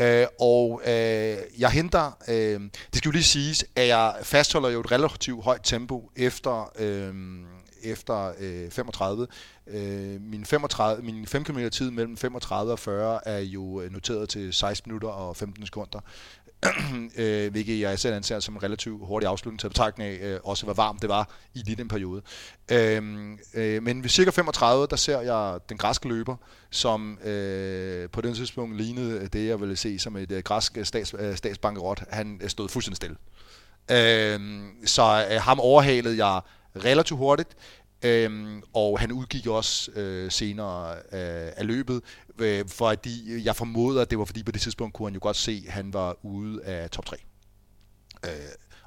Øh, 0.01 0.27
og 0.41 0.83
øh, 0.87 1.37
jeg 1.59 1.71
henter, 1.71 2.19
øh, 2.29 2.61
det 2.61 2.71
skal 2.93 3.09
jo 3.09 3.11
lige 3.11 3.25
siges, 3.25 3.65
at 3.77 3.89
jeg 3.89 4.15
fastholder 4.23 4.69
jo 4.69 4.81
et 4.81 4.93
relativt 4.93 5.45
højt 5.45 5.61
tempo 5.65 6.11
efter, 6.17 6.73
øh, 6.79 7.15
efter 7.83 8.33
øh, 8.39 8.71
35. 8.71 9.27
Øh, 9.67 10.21
min, 10.21 10.45
35, 10.45 11.03
min 11.03 11.27
5 11.27 11.45
km 11.45 11.69
tid 11.69 11.91
mellem 11.91 12.17
35 12.17 12.73
og 12.73 12.79
40 12.79 13.29
er 13.29 13.39
jo 13.39 13.81
øh, 13.81 13.93
noteret 13.93 14.29
til 14.29 14.53
16 14.53 14.91
minutter 14.91 15.09
og 15.09 15.37
15 15.37 15.67
sekunder. 15.67 16.01
øh, 17.19 17.51
hvilket 17.51 17.81
jeg 17.81 17.99
selv 17.99 18.15
anser 18.15 18.41
som 18.41 18.55
en 18.55 18.63
relativt 18.63 19.07
hurtig 19.07 19.29
afslutning 19.29 19.61
til 19.61 19.69
betragtning 19.69 20.11
af, 20.11 20.27
øh, 20.27 20.41
også 20.45 20.65
hvor 20.65 20.75
varmt 20.75 21.03
det 21.03 21.09
var 21.09 21.29
i 21.55 21.59
lige 21.59 21.77
den 21.77 21.89
periode. 21.89 22.23
Øh, 22.73 23.03
øh, 23.55 23.83
men 23.83 24.03
ved 24.03 24.11
cirka 24.11 24.31
35, 24.31 24.87
der 24.91 24.97
ser 24.97 25.21
jeg 25.21 25.59
den 25.69 25.77
græske 25.77 26.09
løber, 26.09 26.37
som 26.71 27.19
øh, 27.19 28.09
på 28.11 28.21
den 28.21 28.35
tidspunkt 28.35 28.77
lignede 28.77 29.21
øh, 29.21 29.27
det, 29.33 29.49
jeg 29.49 29.61
ville 29.61 29.77
se 29.77 29.99
som 29.99 30.17
et 30.17 30.33
øh, 30.33 30.43
græsk 30.43 30.79
øh, 30.79 30.85
stats, 30.85 31.15
øh, 31.19 31.37
statsbankerot. 31.37 32.03
Han 32.11 32.41
stod 32.49 32.69
fuldstændig 32.69 32.97
stille. 32.97 33.17
Øh, 33.91 34.41
så 34.85 35.27
øh, 35.31 35.41
ham 35.41 35.61
overhalede 35.61 36.27
jeg 36.27 36.41
relativt 36.85 37.19
hurtigt. 37.19 37.49
Øhm, 38.03 38.63
og 38.75 39.01
han 39.01 39.13
udgik 39.13 39.47
også 39.47 39.91
øh, 39.91 40.31
senere 40.31 40.95
øh, 40.97 41.53
af 41.57 41.67
løbet, 41.67 42.03
øh, 42.39 42.69
fordi 42.69 43.45
jeg 43.45 43.57
formoder, 43.57 44.03
at 44.03 44.11
det 44.11 44.19
var 44.19 44.25
fordi 44.25 44.43
på 44.43 44.53
det 44.53 44.61
tidspunkt 44.61 44.95
kunne 44.95 45.07
han 45.07 45.15
jo 45.15 45.21
godt 45.23 45.37
se, 45.37 45.65
at 45.67 45.73
han 45.73 45.93
var 45.93 46.17
ude 46.23 46.65
af 46.65 46.91
top 46.91 47.05
3. 47.05 47.17
Øh, 48.25 48.31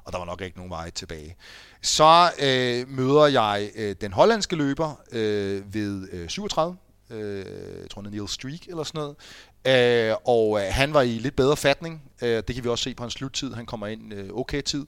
og 0.04 0.12
der 0.12 0.18
var 0.18 0.26
nok 0.26 0.40
ikke 0.40 0.56
nogen 0.56 0.70
vej 0.70 0.90
tilbage. 0.90 1.36
Så 1.82 2.30
øh, 2.42 2.88
møder 2.88 3.26
jeg 3.26 3.70
øh, 3.74 3.96
den 4.00 4.12
hollandske 4.12 4.56
løber 4.56 5.00
øh, 5.12 5.74
ved 5.74 6.08
øh, 6.12 6.28
37, 6.28 6.76
øh, 7.10 7.46
jeg 7.80 7.90
tror 7.90 8.02
det 8.02 8.08
er 8.08 8.12
Neil 8.12 8.28
Streak 8.28 8.68
eller 8.68 8.82
sådan 8.82 8.98
noget, 8.98 9.16
Øh, 9.64 10.14
og 10.24 10.60
øh, 10.60 10.66
han 10.70 10.94
var 10.94 11.02
i 11.02 11.18
lidt 11.18 11.36
bedre 11.36 11.56
fatning. 11.56 12.02
Øh, 12.22 12.42
det 12.48 12.54
kan 12.54 12.64
vi 12.64 12.68
også 12.68 12.84
se 12.84 12.94
på 12.94 13.02
hans 13.02 13.12
sluttid. 13.12 13.54
Han 13.54 13.66
kommer 13.66 13.86
ind 13.86 14.14
øh, 14.14 14.30
okay 14.32 14.62
tid. 14.62 14.86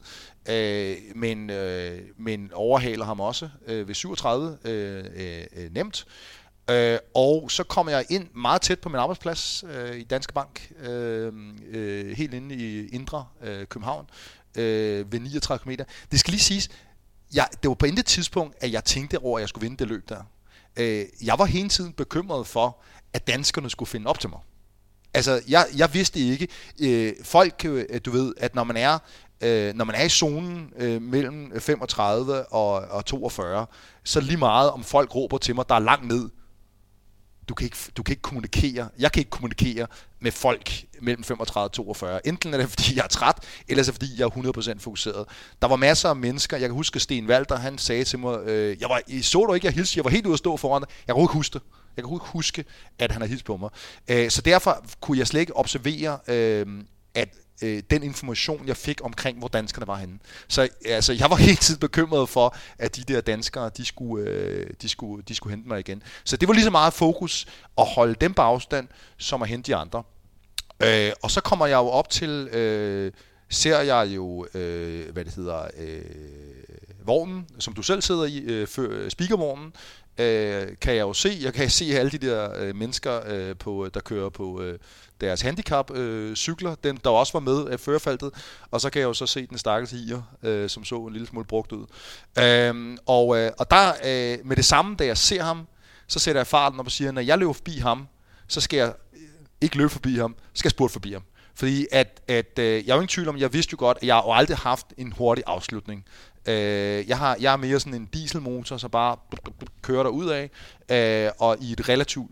Øh, 0.49 0.97
men, 1.15 1.51
øh, 1.51 2.01
men 2.19 2.51
overhaler 2.55 3.05
ham 3.05 3.21
også 3.21 3.49
øh, 3.67 3.89
ved 3.89 3.95
37 3.95 4.59
øh, 4.65 5.05
øh, 5.15 5.75
nemt. 5.75 6.07
Øh, 6.71 6.99
og 7.15 7.51
så 7.51 7.65
kommer 7.65 7.93
jeg 7.93 8.05
ind 8.09 8.29
meget 8.35 8.63
tæt 8.63 8.81
på 8.81 8.89
min 8.89 8.99
arbejdsplads 8.99 9.65
øh, 9.69 9.97
i 9.97 10.03
Danske 10.03 10.33
Bank, 10.33 10.73
øh, 10.83 11.33
øh, 11.69 12.17
helt 12.17 12.35
inde 12.35 12.55
i 12.55 12.89
Indre 12.89 13.27
øh, 13.43 13.67
København, 13.67 14.07
øh, 14.59 15.13
ved 15.13 15.21
39 15.21 15.59
km. 15.65 15.83
Det 16.11 16.21
skal 16.21 16.31
lige 16.31 16.41
siges, 16.41 16.69
jeg, 17.35 17.49
det 17.63 17.69
var 17.69 17.75
på 17.75 17.87
intet 17.87 18.07
tidspunkt, 18.07 18.57
at 18.61 18.73
jeg 18.73 18.85
tænkte 18.85 19.19
over, 19.19 19.39
at 19.39 19.41
jeg 19.41 19.49
skulle 19.49 19.63
vinde 19.63 19.77
det 19.77 19.89
løb 19.89 20.09
der. 20.09 20.23
Øh, 20.77 21.05
jeg 21.25 21.39
var 21.39 21.45
hele 21.45 21.69
tiden 21.69 21.93
bekymret 21.93 22.47
for, 22.47 22.79
at 23.13 23.27
danskerne 23.27 23.71
skulle 23.71 23.89
finde 23.89 24.07
op 24.07 24.21
til 24.21 24.31
mig. 24.31 24.41
Altså, 25.15 25.43
jeg, 25.49 25.67
jeg 25.77 25.95
vidste 25.95 26.21
ikke. 26.21 26.49
Øh, 26.81 27.13
folk, 27.25 27.65
øh, 27.65 28.01
du 28.05 28.11
ved, 28.11 28.35
at 28.37 28.55
når 28.55 28.65
man 28.65 28.77
er 28.77 28.99
øh, 29.43 29.75
når 29.75 29.85
man 29.85 29.95
er 29.95 30.05
i 30.05 30.09
zonen 30.09 30.71
øh, 30.77 31.03
mellem 31.03 31.61
35 31.61 32.53
og, 32.53 32.73
og 32.73 33.05
42, 33.05 33.67
så 34.05 34.21
lige 34.21 34.37
meget 34.37 34.71
om 34.71 34.85
folk 34.85 35.15
råber 35.15 35.39
til 35.39 35.55
mig, 35.55 35.69
der 35.69 35.75
er 35.75 35.79
langt 35.79 36.09
ned. 36.09 36.31
Du 37.49 37.55
kan, 37.55 37.65
ikke, 37.65 37.77
du 37.97 38.03
kan 38.03 38.13
ikke 38.13 38.23
kommunikere. 38.23 38.89
Jeg 38.99 39.13
kan 39.13 39.21
ikke 39.21 39.31
kommunikere 39.31 39.87
med 40.21 40.33
folk 40.33 40.85
mellem 41.01 41.25
35 41.25 41.65
og 41.65 41.73
42. 41.73 42.27
Enten 42.27 42.55
er 42.55 42.59
det, 42.59 42.69
fordi 42.69 42.97
jeg 42.97 43.03
er 43.05 43.09
træt, 43.09 43.37
eller 43.69 43.83
så 43.83 43.93
fordi 43.93 44.07
jeg 44.19 44.25
er 44.25 44.75
100% 44.75 44.79
fokuseret. 44.79 45.27
Der 45.63 45.69
var 45.69 45.77
masser 45.77 46.09
af 46.09 46.17
mennesker. 46.17 46.57
Jeg 46.57 46.69
kan 46.69 46.75
huske, 46.75 46.97
at 46.97 47.03
Sten 47.03 47.27
Walter, 47.27 47.57
han 47.57 47.79
sagde 47.79 48.05
til 48.05 48.19
mig, 48.19 48.41
øh, 48.47 48.77
jeg 48.81 48.89
var, 48.89 49.23
så 49.23 49.45
du 49.45 49.55
ikke, 49.55 49.67
jeg 49.67 49.75
hilste? 49.75 49.99
Jeg 49.99 50.05
var 50.05 50.11
helt 50.11 50.27
ude 50.27 50.33
at 50.33 50.39
stå 50.39 50.57
foran 50.57 50.83
dig. 50.83 50.91
Jeg 51.07 51.15
kunne 51.15 51.25
ikke 51.25 51.35
huske 51.35 51.53
det. 51.53 51.63
Jeg 51.97 52.05
kan 52.05 52.15
ikke 52.15 52.27
huske, 52.27 52.65
at 52.99 53.13
han 53.13 53.21
har 53.21 53.29
hilst 53.29 53.45
på 53.45 53.57
mig. 53.57 53.71
Øh, 54.09 54.31
så 54.31 54.43
derfor 54.43 54.85
kunne 55.01 55.19
jeg 55.19 55.27
slet 55.27 55.41
ikke 55.41 55.57
observere, 55.57 56.19
øh, 56.29 56.67
at 57.15 57.29
øh, 57.63 57.83
den 57.91 58.03
information, 58.03 58.67
jeg 58.67 58.77
fik 58.77 59.01
omkring, 59.05 59.39
hvor 59.39 59.49
danskerne 59.49 59.87
var 59.87 59.97
henne. 59.97 60.19
Så 60.49 60.69
altså, 60.87 61.13
jeg 61.13 61.31
var 61.31 61.37
helt 61.49 61.61
tiden 61.61 61.81
bekymret 61.81 62.29
for, 62.29 62.57
at 62.79 62.97
de 62.97 63.03
der 63.03 63.21
danskere, 63.21 63.71
de 63.77 63.85
skulle, 63.85 64.31
øh, 64.31 64.71
de 64.83 64.89
skulle, 64.89 65.23
de 65.29 65.35
skulle 65.35 65.51
hente 65.51 65.69
mig 65.69 65.81
igen. 65.81 66.03
Så 66.25 66.37
det 66.37 66.49
var 66.49 66.55
lige 66.55 66.65
så 66.65 66.71
meget 66.71 66.93
fokus 66.93 67.47
at 67.79 67.87
holde 67.87 68.15
dem 68.15 68.35
på 68.35 68.43
afstand, 68.43 68.89
som 69.17 69.43
at 69.43 69.49
hente 69.49 69.73
de 69.73 69.77
andre. 69.77 70.03
Øh, 70.83 71.13
og 71.23 71.31
så 71.31 71.41
kommer 71.41 71.67
jeg 71.67 71.77
jo 71.77 71.89
op 71.89 72.11
til, 72.11 72.49
øh, 72.49 73.13
ser 73.51 73.81
jeg 73.81 74.09
jo, 74.09 74.47
hvad 75.13 75.25
det 75.25 75.35
hedder, 75.35 75.67
vognen, 77.05 77.47
som 77.59 77.75
du 77.75 77.83
selv 77.83 78.03
sidder 78.03 78.25
i, 78.25 78.67
speakervognen, 79.11 79.73
øh, 80.19 80.69
kan 80.81 80.95
jeg 80.95 81.01
jo 81.01 81.13
se, 81.13 81.39
jeg 81.43 81.55
kan 81.55 81.71
se 81.71 81.85
alle 81.85 82.11
de 82.11 82.19
der 82.19 82.51
øh, 82.59 82.77
mennesker, 82.77 83.21
øh, 83.27 83.57
på, 83.57 83.85
øh, 83.85 83.91
der 83.95 84.01
kører 84.01 84.29
på 84.29 84.63
øh, 84.63 84.79
deres 85.21 85.41
handicap-cykler, 85.41 86.71
øh, 86.71 86.77
dem 86.85 86.97
der 86.97 87.11
også 87.11 87.33
var 87.33 87.41
med 87.41 87.67
af 87.67 87.81
førerfeltet, 87.81 88.31
og 88.71 88.81
så 88.81 88.91
kan 88.91 89.01
jeg 89.01 89.07
jo 89.07 89.15
så 89.15 89.27
se 89.27 89.47
den 89.47 89.59
stakkels 89.59 89.91
higer, 89.91 90.23
øh, 90.43 90.69
som 90.69 90.85
så 90.85 90.97
en 90.97 91.13
lille 91.13 91.29
smule 91.29 91.47
brugt 91.47 91.73
ud. 91.73 91.87
Øh, 92.39 92.97
og, 93.07 93.39
øh, 93.39 93.51
og 93.59 93.71
der, 93.71 93.93
øh, 94.05 94.47
med 94.47 94.57
det 94.57 94.65
samme, 94.65 94.97
da 94.97 95.07
jeg 95.07 95.19
ser 95.19 95.43
ham, 95.43 95.67
så 96.07 96.19
sætter 96.19 96.41
jeg 96.41 96.47
farten 96.47 96.81
op 96.81 96.87
og 96.87 96.93
siger, 96.93 97.13
når 97.13 97.21
jeg 97.21 97.39
løber 97.39 97.53
forbi 97.53 97.79
ham, 97.79 98.09
så 98.49 98.61
skal 98.61 98.77
jeg 98.77 98.95
øh, 99.13 99.21
ikke 99.61 99.77
løbe 99.77 99.89
forbi 99.89 100.17
ham, 100.17 100.37
skal 100.55 100.67
jeg 100.67 100.71
spurte 100.71 100.93
forbi 100.93 101.13
ham. 101.13 101.23
Fordi 101.55 101.87
at, 101.93 102.23
at 102.29 102.59
øh, 102.59 102.65
jeg 102.65 102.93
er 102.93 102.95
jo 102.95 103.01
ingen 103.01 103.09
tvivl 103.09 103.29
om, 103.29 103.39
jeg 103.39 103.53
vidste 103.53 103.73
jo 103.73 103.77
godt, 103.79 103.99
at 104.01 104.07
jeg 104.07 104.15
har 104.15 104.33
aldrig 104.33 104.57
haft 104.57 104.87
en 104.99 105.13
hurtig 105.13 105.45
afslutning. 105.47 106.05
Øh, 106.47 107.09
jeg, 107.09 107.19
har, 107.19 107.37
jeg 107.41 107.53
er 107.53 107.57
mere 107.57 107.81
sådan 107.81 107.95
en 107.95 108.07
dieselmotor, 108.07 108.77
så 108.77 108.89
bare 108.89 109.17
kører 109.83 110.03
der 110.03 110.11
ud 110.11 110.27
af, 110.29 110.51
øh, 110.89 111.33
og 111.39 111.57
i 111.61 111.73
et 111.73 111.89
relativt 111.89 112.31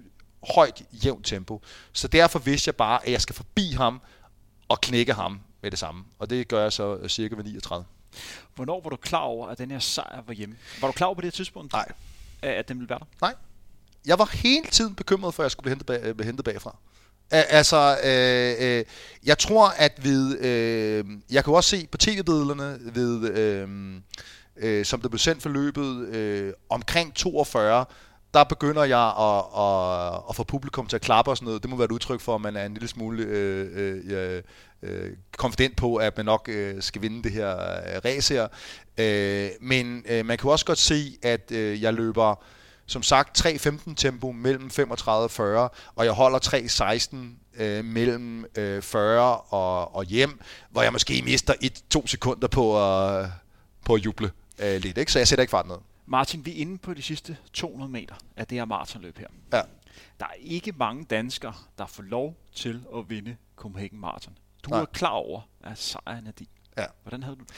højt, 0.55 0.83
jævnt 0.93 1.27
tempo. 1.27 1.63
Så 1.93 2.09
derfor 2.09 2.39
vidste 2.39 2.69
jeg 2.69 2.77
bare, 2.77 3.07
at 3.07 3.13
jeg 3.13 3.21
skal 3.21 3.35
forbi 3.35 3.71
ham 3.71 4.01
og 4.69 4.81
knække 4.81 5.13
ham 5.13 5.41
med 5.63 5.71
det 5.71 5.79
samme. 5.79 6.05
Og 6.19 6.31
det 6.31 6.49
gør 6.49 6.63
jeg 6.63 6.73
så 6.73 6.97
øh, 6.97 7.09
cirka 7.09 7.35
ved 7.35 7.45
39. 7.45 7.85
Hvornår 8.55 8.81
var 8.81 8.91
du 8.91 8.97
klar 8.97 9.21
over, 9.21 9.49
at 9.49 9.59
den 9.59 9.71
her 9.71 9.79
sejr 9.79 10.23
var 10.27 10.35
hjemme? 10.35 10.57
Var 10.81 10.89
du 10.89 10.93
klar 10.93 11.07
over 11.07 11.15
på 11.15 11.21
det 11.21 11.35
tidspunkt? 11.35 11.73
Nej. 11.73 11.93
At 12.43 12.69
den 12.69 12.79
ville 12.79 12.89
være 12.89 12.99
der? 12.99 13.07
Nej. 13.21 13.35
Jeg 14.07 14.19
var 14.19 14.31
hele 14.33 14.67
tiden 14.67 14.95
bekymret 14.95 15.35
for, 15.35 15.43
at 15.43 15.45
jeg 15.45 15.51
skulle 15.51 15.63
blive 15.63 15.71
hentet, 15.71 15.87
bag, 15.87 16.17
blive 16.17 16.27
hentet 16.27 16.45
bagfra. 16.45 16.77
Altså, 17.31 17.99
øh, 18.05 18.78
øh, 18.78 18.85
jeg 19.24 19.39
tror, 19.39 19.68
at 19.68 20.05
ved, 20.05 20.39
øh, 20.39 21.05
jeg 21.31 21.45
kan 21.45 21.55
også 21.55 21.70
se 21.70 21.87
på 21.87 21.99
tv-billederne, 21.99 22.78
ved, 22.95 23.31
øh, 23.31 23.68
øh, 24.57 24.85
som 24.85 25.01
det 25.01 25.11
blev 25.11 25.18
sendt 25.18 25.43
for 25.43 25.49
løbet, 25.49 26.09
øh, 26.09 26.53
omkring 26.68 27.14
42, 27.14 27.85
der 28.35 28.45
begynder 28.45 28.85
jeg 28.85 29.07
at, 29.18 29.45
at, 29.59 30.22
at 30.28 30.37
få 30.37 30.45
publikum 30.45 30.87
til 30.87 30.97
at 30.97 31.03
klappe 31.03 31.31
og 31.31 31.37
sådan 31.37 31.47
noget. 31.47 31.62
Det 31.62 31.70
må 31.70 31.76
være 31.76 31.85
et 31.85 31.93
udtryk 31.93 32.20
for, 32.20 32.35
at 32.35 32.41
man 32.41 32.57
er 32.57 32.66
en 32.66 32.74
lille 32.74 32.89
smule 32.89 33.22
øh, 33.22 34.01
øh, 34.11 34.43
øh, 34.83 35.11
konfident 35.37 35.76
på, 35.76 35.97
at 35.97 36.16
man 36.16 36.26
nok 36.26 36.49
øh, 36.53 36.83
skal 36.83 37.03
vinde 37.03 37.22
det 37.22 37.33
her 37.33 37.57
øh, 37.57 38.01
race 38.05 38.35
her. 38.35 38.49
Øh, 38.99 39.51
men 39.61 40.05
øh, 40.09 40.26
man 40.26 40.39
kan 40.39 40.51
også 40.51 40.64
godt 40.64 40.78
se, 40.78 41.18
at 41.22 41.53
øh, 41.53 41.83
jeg 41.83 41.95
løber 41.95 42.45
som 42.91 43.03
sagt 43.03 43.47
3.15 43.47 43.95
tempo 43.95 44.32
mellem 44.32 44.70
35 44.70 45.24
og 45.24 45.30
40, 45.30 45.68
og 45.95 46.05
jeg 46.05 46.12
holder 46.12 46.38
3.16 47.57 47.62
øh, 47.62 47.84
mellem 47.84 48.45
øh, 48.55 48.82
40 48.82 49.41
og, 49.41 49.95
og 49.95 50.05
hjem, 50.05 50.41
hvor 50.70 50.82
jeg 50.82 50.93
måske 50.93 51.22
mister 51.22 51.55
1-2 51.97 52.07
sekunder 52.07 52.49
på, 52.49 52.78
øh, 52.78 53.28
på 53.84 53.95
at 53.95 54.05
juble 54.05 54.30
øh, 54.59 54.80
lidt, 54.80 54.99
ikke? 54.99 55.12
så 55.12 55.18
jeg 55.18 55.28
sætter 55.28 55.43
ikke 55.43 55.51
fart 55.51 55.68
ned. 55.68 55.76
Martin, 56.07 56.47
vi 56.47 56.51
er 56.51 56.57
inde 56.57 56.78
på 56.78 56.95
de 56.95 57.03
sidste 57.03 57.36
200 57.53 57.93
meter 57.93 58.14
af 58.36 58.47
det 58.47 58.59
her 58.59 58.64
maratonløb 58.64 59.18
her. 59.18 59.26
Ja. 59.53 59.62
Der 60.20 60.26
er 60.26 60.34
ikke 60.41 60.72
mange 60.76 61.05
danskere, 61.05 61.55
der 61.78 61.86
får 61.86 62.03
lov 62.03 62.36
til 62.55 62.84
at 62.97 63.11
vinde 63.11 63.36
Copenhagen 63.57 64.01
Marathon. 64.01 64.38
Du 64.62 64.70
Nej. 64.70 64.80
er 64.80 64.84
klar 64.84 65.11
over, 65.11 65.41
at 65.64 65.78
sejren 65.78 66.26
er 66.26 66.32
din. 66.32 66.49
Ja. 66.81 66.87
Hvordan 67.03 67.22
havde 67.22 67.37
du 67.37 67.45
det? 67.45 67.55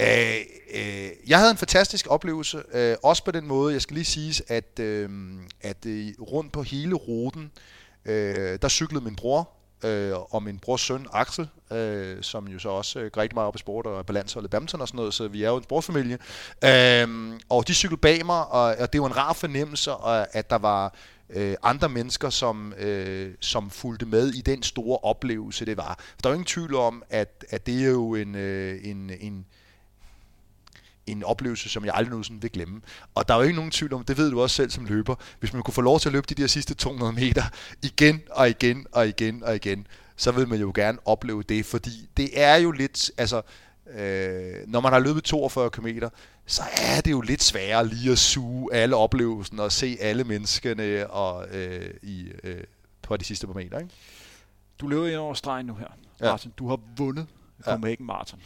Øh, 0.00 0.40
øh, 0.74 1.10
jeg 1.26 1.38
havde 1.38 1.50
en 1.50 1.56
fantastisk 1.56 2.06
oplevelse, 2.10 2.62
øh, 2.72 2.96
også 3.02 3.24
på 3.24 3.30
den 3.30 3.46
måde, 3.46 3.72
jeg 3.72 3.82
skal 3.82 3.94
lige 3.94 4.04
sige, 4.04 4.42
at, 4.48 4.78
øh, 4.80 5.10
at 5.60 5.86
øh, 5.86 6.08
rundt 6.20 6.52
på 6.52 6.62
hele 6.62 6.94
ruten, 6.94 7.52
øh, 8.04 8.58
der 8.62 8.68
cyklede 8.68 9.04
min 9.04 9.16
bror, 9.16 9.50
øh, 9.84 10.12
og 10.34 10.42
min 10.42 10.58
brors 10.58 10.80
søn 10.80 11.06
Axel, 11.12 11.48
øh, 11.72 12.22
som 12.22 12.48
jo 12.48 12.58
så 12.58 12.68
også 12.68 13.00
øh, 13.00 13.10
rigtig 13.16 13.34
meget 13.34 13.46
op 13.46 13.56
i 13.56 13.58
sport 13.58 13.86
og 13.86 14.06
balansholdet 14.06 14.50
badminton 14.50 14.80
og 14.80 14.88
sådan 14.88 14.96
noget, 14.96 15.14
så 15.14 15.28
vi 15.28 15.42
er 15.42 15.48
jo 15.48 15.56
en 15.56 15.62
sportsfamilie. 15.62 16.18
Øh, 16.64 17.32
og 17.48 17.68
de 17.68 17.74
cyklede 17.74 18.00
bag 18.00 18.26
mig, 18.26 18.46
og, 18.46 18.76
og 18.78 18.92
det 18.92 19.00
var 19.00 19.06
en 19.06 19.16
rar 19.16 19.32
fornemmelse, 19.32 19.90
at 20.32 20.50
der 20.50 20.58
var 20.58 20.94
øh, 21.30 21.56
andre 21.62 21.88
mennesker, 21.88 22.30
som, 22.30 22.74
øh, 22.78 23.34
som 23.40 23.70
fulgte 23.70 24.06
med 24.06 24.28
i 24.34 24.40
den 24.40 24.62
store 24.62 24.98
oplevelse, 24.98 25.64
det 25.64 25.76
var. 25.76 25.98
For 25.98 26.20
der 26.22 26.28
er 26.28 26.32
jo 26.32 26.34
ingen 26.34 26.46
tvivl 26.46 26.74
om, 26.74 27.02
at, 27.10 27.44
at 27.50 27.66
det 27.66 27.82
er 27.82 27.88
jo 27.88 28.14
en, 28.14 28.34
øh, 28.34 28.80
en, 28.84 29.10
en, 29.20 29.46
en 31.06 31.24
oplevelse, 31.24 31.68
som 31.68 31.84
jeg 31.84 31.94
aldrig 31.94 32.10
nogensinde 32.10 32.42
vil 32.42 32.50
glemme. 32.50 32.80
Og 33.14 33.28
der 33.28 33.34
er 33.34 33.38
jo 33.38 33.44
ikke 33.44 33.56
nogen 33.56 33.70
tvivl 33.70 33.92
om, 33.92 34.04
det 34.04 34.18
ved 34.18 34.30
du 34.30 34.42
også 34.42 34.56
selv 34.56 34.70
som 34.70 34.84
løber, 34.84 35.14
hvis 35.40 35.52
man 35.52 35.62
kunne 35.62 35.74
få 35.74 35.80
lov 35.80 36.00
til 36.00 36.08
at 36.08 36.12
løbe 36.12 36.26
de 36.28 36.34
der 36.34 36.46
sidste 36.46 36.74
200 36.74 37.12
meter 37.12 37.42
igen 37.82 38.22
og 38.30 38.48
igen 38.48 38.86
og 38.92 39.08
igen 39.08 39.42
og 39.42 39.54
igen, 39.54 39.86
så 40.16 40.32
vil 40.32 40.48
man 40.48 40.60
jo 40.60 40.72
gerne 40.74 40.98
opleve 41.04 41.42
det, 41.42 41.66
fordi 41.66 42.08
det 42.16 42.30
er 42.32 42.56
jo 42.56 42.70
lidt, 42.70 43.10
altså, 43.18 43.42
øh, 43.94 44.54
når 44.68 44.80
man 44.80 44.92
har 44.92 44.98
løbet 44.98 45.24
42 45.24 45.70
km, 45.70 45.86
så 46.46 46.62
er 46.96 47.00
det 47.00 47.10
jo 47.10 47.20
lidt 47.20 47.42
sværere 47.42 47.86
lige 47.88 48.12
at 48.12 48.18
suge 48.18 48.74
alle 48.74 48.96
oplevelsen 48.96 49.60
og 49.60 49.72
se 49.72 49.96
alle 50.00 50.24
menneskene 50.24 51.10
og, 51.10 51.48
øh, 51.56 51.94
i, 52.02 52.28
øh, 52.44 52.64
på 53.02 53.16
de 53.16 53.24
sidste 53.24 53.46
par 53.46 53.54
meter. 53.54 53.78
Ikke? 53.78 53.90
Du 54.80 54.88
løber 54.88 55.06
ind 55.06 55.16
over 55.16 55.34
stregen 55.34 55.66
nu 55.66 55.74
her. 55.74 55.86
Ja. 56.20 56.30
Martin, 56.30 56.52
du 56.58 56.68
har 56.68 56.80
vundet 56.96 57.26
Ja. 57.66 57.70
Copenhagen 57.72 58.06
Marathon. 58.06 58.40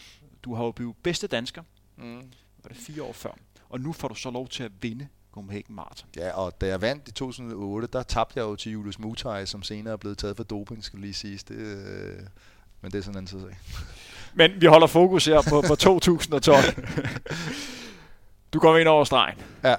Du 0.45 0.55
har 0.55 0.65
jo 0.65 0.71
blevet 0.71 0.95
bedste 1.03 1.27
dansker, 1.27 1.63
Mm. 1.97 2.23
var 2.63 2.69
det 2.69 2.77
fire 2.77 3.03
år 3.03 3.13
før. 3.13 3.31
Og 3.69 3.81
nu 3.81 3.93
får 3.93 4.09
du 4.09 4.15
så 4.15 4.31
lov 4.31 4.49
til 4.49 4.63
at 4.63 4.73
vinde 4.81 5.09
Copenhagen 5.33 5.75
Marathon. 5.75 6.09
Ja, 6.17 6.31
og 6.31 6.61
da 6.61 6.67
jeg 6.67 6.81
vandt 6.81 7.09
i 7.09 7.13
2008, 7.13 7.89
der 7.93 8.03
tabte 8.03 8.39
jeg 8.39 8.45
jo 8.45 8.57
til 8.57 8.73
Julius 8.73 8.99
Mutai, 8.99 9.47
som 9.47 9.63
senere 9.63 9.93
er 9.93 9.97
blevet 9.97 10.19
taget 10.19 10.37
for 10.37 10.45
doping, 10.45 10.85
skal 10.85 10.99
lige 10.99 11.15
siges. 11.15 11.45
Det, 11.45 11.55
øh, 11.57 12.19
men 12.81 12.91
det 12.93 12.99
er 12.99 13.03
sådan 13.03 13.15
en 13.15 13.17
anden 13.29 13.41
sag. 13.41 13.59
Men 14.35 14.51
vi 14.61 14.67
holder 14.67 14.87
fokus 14.87 15.25
her 15.25 15.43
på, 15.49 15.61
på 15.69 15.75
2012. 15.75 16.65
du 18.55 18.59
kommer 18.61 18.79
ind 18.81 18.89
over 18.89 19.05
stregen. 19.05 19.39
Ja, 19.65 19.75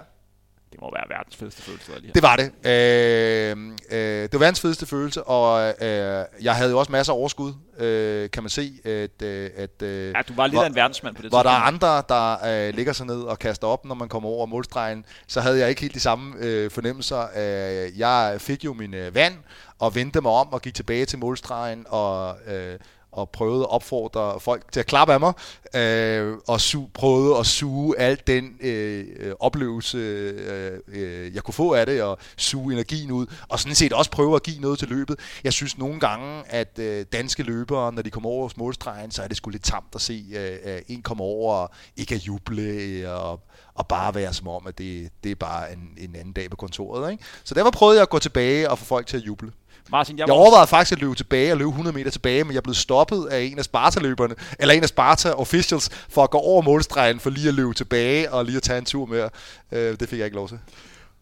Det 0.72 0.82
må 0.82 0.92
være 0.96 1.06
verdens 1.10 1.36
fedeste 1.36 1.62
følelse. 1.62 1.92
der 1.92 1.98
Lige 2.00 2.08
her. 2.08 2.14
det 2.14 2.24
var 2.24 2.36
det. 2.36 2.52
Øh, 2.72 3.58
øh, 3.92 4.22
det 4.24 4.34
var 4.34 4.40
verdens 4.40 4.62
fedeste 4.62 4.86
følelse, 4.86 5.24
og 5.24 5.74
øh, 5.82 6.26
jeg 6.42 6.56
havde 6.56 6.72
jo 6.72 6.80
også 6.80 6.92
masser 6.92 7.14
af 7.14 7.18
overskud, 7.18 7.54
øh, 7.80 8.30
kan 8.30 8.44
man 8.44 8.50
se. 8.50 8.74
At, 8.86 9.22
øh, 9.22 9.50
at, 9.58 9.82
øh, 9.82 10.08
Ja, 10.16 10.22
du 10.22 10.34
var 10.36 10.48
lidt 10.48 10.56
hvor- 10.56 10.64
af 10.64 10.68
en 10.68 10.76
verdensmand 10.76 11.16
på 11.16 11.22
det 11.22 11.32
Hvor 11.32 11.44
der 11.44 11.50
er 11.50 11.70
tidspunkt. 11.70 11.84
andre, 11.84 12.04
der 12.10 12.68
øh, 12.68 12.74
ligger 12.76 12.94
sig 12.94 13.06
ned 13.06 13.22
og 13.22 13.40
kaster 13.40 13.68
op, 13.68 13.86
når 13.86 13.96
man 13.96 14.10
kommer 14.10 14.30
over 14.30 14.46
målstregen, 14.46 15.06
så 15.28 15.42
havde 15.42 15.60
jeg 15.60 15.70
ikke 15.70 15.82
helt 15.82 15.94
de 15.96 16.00
samme 16.00 16.36
øh, 16.40 16.72
fornemmelser. 16.72 17.22
Øh, 17.36 18.00
jeg 18.00 18.36
fik 18.40 18.66
jo 18.66 18.74
min 18.74 18.94
øh, 18.94 19.16
vand 19.16 19.34
og 19.80 19.96
vendte 19.96 20.22
mig 20.22 20.32
om 20.32 20.54
og 20.54 20.62
gik 20.62 20.74
tilbage 20.74 21.06
til 21.06 21.20
målstregen 21.20 21.86
og, 21.90 22.38
øh, 22.48 22.80
og 23.14 23.30
prøvede 23.30 23.62
at 23.62 23.70
opfordre 23.70 24.40
folk 24.40 24.72
til 24.72 24.80
at 24.80 24.86
klappe 24.86 25.14
af 25.14 25.20
mig 25.20 25.34
øh, 25.76 26.38
og 26.48 26.56
su- 26.56 26.90
prøvede 26.94 27.38
at 27.38 27.46
suge 27.46 28.00
al 28.00 28.22
den 28.28 28.58
øh, 28.62 29.06
øh, 29.20 29.34
oplevelse, 29.40 29.98
øh, 29.98 30.80
øh, 30.88 31.36
jeg 31.36 31.44
kunne 31.44 31.54
få 31.54 31.74
af 31.74 31.86
det 31.86 32.04
og 32.04 32.18
suge 32.38 32.74
energien 32.74 33.12
ud 33.12 33.26
og 33.50 33.60
sådan 33.60 33.76
set 33.76 33.94
også 33.94 34.12
prøve 34.12 34.36
at 34.36 34.44
give 34.44 34.60
noget 34.60 34.80
til 34.80 34.88
løbet. 34.88 35.20
Jeg 35.44 35.54
synes 35.54 35.78
nogle 35.78 36.00
gange, 36.00 36.44
at 36.48 36.80
øh, 36.80 37.06
danske 37.12 37.44
løbere, 37.44 37.94
når 37.94 38.02
de 38.02 38.10
kommer 38.10 38.30
over 38.30 38.50
målstregen, 38.56 39.12
så 39.12 39.24
er 39.24 39.28
det 39.28 39.38
sgu 39.38 39.50
lidt 39.50 39.64
tamt 39.64 39.96
at 39.96 40.02
se 40.02 40.26
øh, 40.66 40.82
en 40.88 41.02
komme 41.02 41.24
over 41.24 41.54
og 41.56 41.72
ikke 41.98 42.16
at 42.16 42.22
juble 42.22 42.62
øh, 42.62 43.10
og, 43.10 43.40
og 43.76 43.88
bare 43.88 44.16
være 44.16 44.34
som 44.34 44.48
om, 44.48 44.68
at 44.68 44.78
det, 44.78 45.10
det 45.24 45.32
er 45.32 45.36
bare 45.36 45.74
en, 45.74 45.90
en 45.98 46.16
anden 46.16 46.34
dag 46.34 46.50
på 46.50 46.56
kontoret. 46.56 47.12
Ikke? 47.12 47.24
Så 47.44 47.56
derfor 47.56 47.72
prøvede 47.72 47.98
jeg 47.98 48.02
at 48.02 48.10
gå 48.10 48.20
tilbage 48.20 48.70
og 48.70 48.80
få 48.80 48.86
folk 48.86 49.08
til 49.08 49.18
at 49.18 49.24
juble. 49.24 49.52
Martin, 49.92 50.18
jeg, 50.18 50.28
Jeg 50.28 50.36
overvejede 50.36 50.68
faktisk 50.68 50.92
at 50.92 51.00
løbe 51.00 51.16
tilbage 51.16 51.52
og 51.52 51.58
løbe 51.58 51.70
100 51.70 51.96
meter 51.98 52.12
tilbage, 52.12 52.44
men 52.44 52.54
jeg 52.54 52.64
blev 52.64 52.74
stoppet 52.74 53.26
af 53.26 53.42
en 53.42 53.58
af 53.60 53.64
Sparta-løberne, 53.66 54.36
eller 54.60 54.74
en 54.74 54.84
af 54.84 54.90
Sparta-officials, 54.90 55.90
for 56.10 56.24
at 56.24 56.30
gå 56.30 56.38
over 56.38 56.62
målstregen, 56.62 57.20
for 57.20 57.30
lige 57.30 57.48
at 57.48 57.54
løbe 57.54 57.74
tilbage 57.74 58.32
og 58.32 58.46
lige 58.46 58.58
at 58.58 58.64
tage 58.64 58.80
en 58.80 58.86
tur 58.86 59.06
mere. 59.06 59.30
Øh, 59.72 60.00
det 60.00 60.10
fik 60.10 60.20
jeg 60.20 60.26
ikke 60.26 60.38
lov 60.38 60.48
til. 60.50 60.60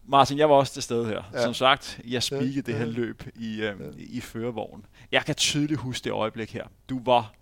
Martin, 0.08 0.38
jeg 0.38 0.48
var 0.50 0.54
også 0.56 0.72
til 0.72 0.82
stede 0.82 1.06
her. 1.06 1.22
Ja. 1.32 1.38
Ja. 1.38 1.44
Som 1.44 1.54
sagt, 1.54 1.98
jeg 2.08 2.22
spikede 2.22 2.52
Ja, 2.54 2.60
det 2.60 2.74
her 2.74 2.84
ja. 2.86 2.90
løb 2.90 3.22
i, 3.34 3.60
øh, 3.60 3.74
i 3.98 4.20
førervognen. 4.20 4.84
Jeg 5.12 5.24
kan 5.24 5.34
tydeligt 5.34 5.80
huske 5.80 6.04
det 6.04 6.12
øjeblik 6.12 6.52
her. 6.52 6.64
Du 6.88 7.00
var 7.04 7.32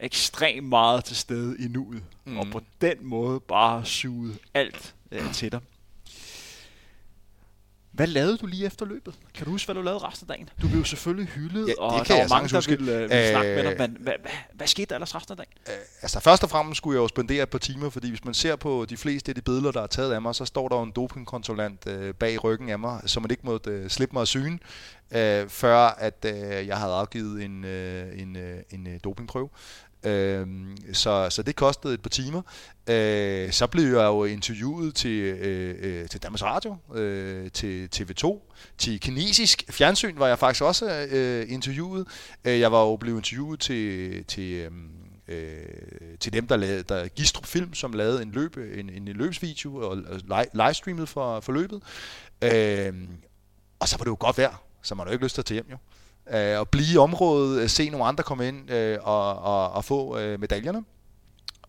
ekstremt 0.00 0.68
meget 0.68 1.04
til 1.04 1.16
stede 1.16 1.56
i 1.58 1.68
nuet. 1.68 2.02
Mm. 2.24 2.38
og 2.38 2.46
på 2.52 2.60
den 2.80 2.94
måde 3.02 3.40
bare 3.40 3.84
suget 3.84 4.38
alt 4.54 4.94
øh, 5.12 5.32
til 5.32 5.52
dig. 5.52 5.60
Hvad 7.96 8.06
lavede 8.06 8.36
du 8.38 8.46
lige 8.46 8.66
efter 8.66 8.86
løbet? 8.86 9.14
Kan 9.34 9.44
du 9.44 9.50
huske, 9.50 9.66
hvad 9.66 9.74
du 9.74 9.82
lavede 9.82 9.98
resten 10.04 10.30
af 10.30 10.34
dagen? 10.36 10.48
Du 10.62 10.68
blev 10.68 10.84
selvfølgelig 10.84 11.28
hyldet, 11.32 11.68
Ja, 11.68 11.74
og 11.82 12.08
der 12.08 12.20
var 12.22 12.28
mange, 12.28 12.48
der 12.48 12.56
huske. 12.56 12.70
ville, 12.70 12.92
øh, 12.94 13.00
ville 13.00 13.30
snakke 13.30 13.54
med 13.54 13.64
dig. 13.64 13.72
Øh, 13.72 13.78
Men 13.78 13.96
hvad, 14.00 14.12
hvad, 14.22 14.30
hvad 14.54 14.66
skete 14.66 14.86
der 14.86 14.94
ellers 14.94 15.14
resten 15.14 15.32
af 15.32 15.36
dagen? 15.36 15.52
Øh, 15.68 15.74
altså 16.02 16.20
først 16.20 16.42
og 16.44 16.50
fremmest 16.50 16.76
skulle 16.78 16.94
jeg 16.96 17.02
jo 17.02 17.08
spendere 17.08 17.42
et 17.42 17.48
par 17.50 17.58
timer, 17.58 17.90
fordi 17.90 18.08
hvis 18.08 18.24
man 18.24 18.34
ser 18.34 18.56
på 18.56 18.86
de 18.88 18.96
fleste 18.96 19.30
af 19.30 19.34
de 19.34 19.42
billeder, 19.42 19.72
der 19.72 19.82
er 19.82 19.86
taget 19.86 20.12
af 20.12 20.22
mig, 20.22 20.34
så 20.34 20.44
står 20.44 20.68
der 20.68 20.76
jo 20.76 20.82
en 20.82 20.92
dopingkontrollant 20.96 21.86
øh, 21.86 22.14
bag 22.14 22.44
ryggen 22.44 22.68
af 22.68 22.78
mig, 22.78 23.00
som 23.06 23.22
man 23.22 23.30
ikke 23.30 23.46
måtte 23.46 23.70
øh, 23.70 23.88
slippe 23.90 24.12
mig 24.12 24.20
af 24.20 24.26
syne, 24.26 24.58
øh, 25.10 25.48
før 25.48 25.76
at 25.78 26.24
øh, 26.24 26.66
jeg 26.66 26.76
havde 26.76 26.92
afgivet 26.92 27.42
en, 27.44 27.64
øh, 27.64 28.20
en, 28.22 28.36
øh, 28.36 28.58
en 28.70 28.86
øh, 28.86 29.00
dopingprøve. 29.04 29.48
Øh, 30.06 30.46
så, 30.92 31.30
så 31.30 31.42
det 31.42 31.56
kostede 31.56 31.94
et 31.94 32.02
par 32.02 32.10
timer. 32.10 32.42
Øh, 32.86 33.52
så 33.52 33.66
blev 33.66 33.84
jeg 33.84 34.04
jo 34.04 34.24
interviewet 34.24 34.94
til, 34.94 35.20
øh, 35.20 35.74
øh 35.78 36.08
til 36.08 36.22
Danmarks 36.22 36.42
Radio, 36.42 36.76
øh, 36.94 37.50
til 37.50 37.88
TV2, 37.96 38.52
til 38.78 39.00
kinesisk 39.00 39.64
fjernsyn 39.70 40.18
var 40.18 40.28
jeg 40.28 40.38
faktisk 40.38 40.62
også 40.62 41.06
øh, 41.10 41.52
interviewet. 41.52 42.06
Øh, 42.44 42.60
jeg 42.60 42.72
var 42.72 42.80
jo 42.80 42.96
blevet 42.96 43.18
interviewet 43.18 43.60
til, 43.60 44.24
til, 44.24 44.52
øhm, 44.52 44.90
øh, 45.28 46.18
til 46.20 46.32
dem, 46.32 46.46
der 46.46 46.56
lavede 46.56 46.82
der 46.82 47.08
Gistrup 47.08 47.46
Film, 47.46 47.74
som 47.74 47.92
lavede 47.92 48.22
en, 48.22 48.30
løb, 48.30 48.56
en, 48.56 48.90
en 48.90 49.04
løbsvideo 49.08 49.90
og 49.90 50.02
livestreamet 50.54 51.08
for, 51.08 51.40
for 51.40 51.52
løbet. 51.52 51.82
Øh, 52.42 52.94
og 53.78 53.88
så 53.88 53.96
var 53.98 54.04
det 54.04 54.10
jo 54.10 54.16
godt 54.20 54.38
vejr, 54.38 54.62
så 54.82 54.94
man 54.94 55.06
har 55.06 55.10
jo 55.10 55.12
ikke 55.12 55.24
lyst 55.24 55.34
til 55.34 55.42
at 55.42 55.46
tage 55.46 55.56
hjem 55.56 55.70
jo. 55.70 55.76
Øh, 56.34 56.58
og 56.60 56.68
blive 56.68 56.94
i 56.94 56.96
området, 56.96 57.62
øh, 57.62 57.68
se 57.68 57.90
nogle 57.90 58.06
andre 58.06 58.24
komme 58.24 58.48
ind 58.48 58.70
øh, 58.70 58.98
og, 59.02 59.38
og, 59.38 59.72
og 59.72 59.84
få 59.84 60.18
øh, 60.18 60.40
medaljerne. 60.40 60.84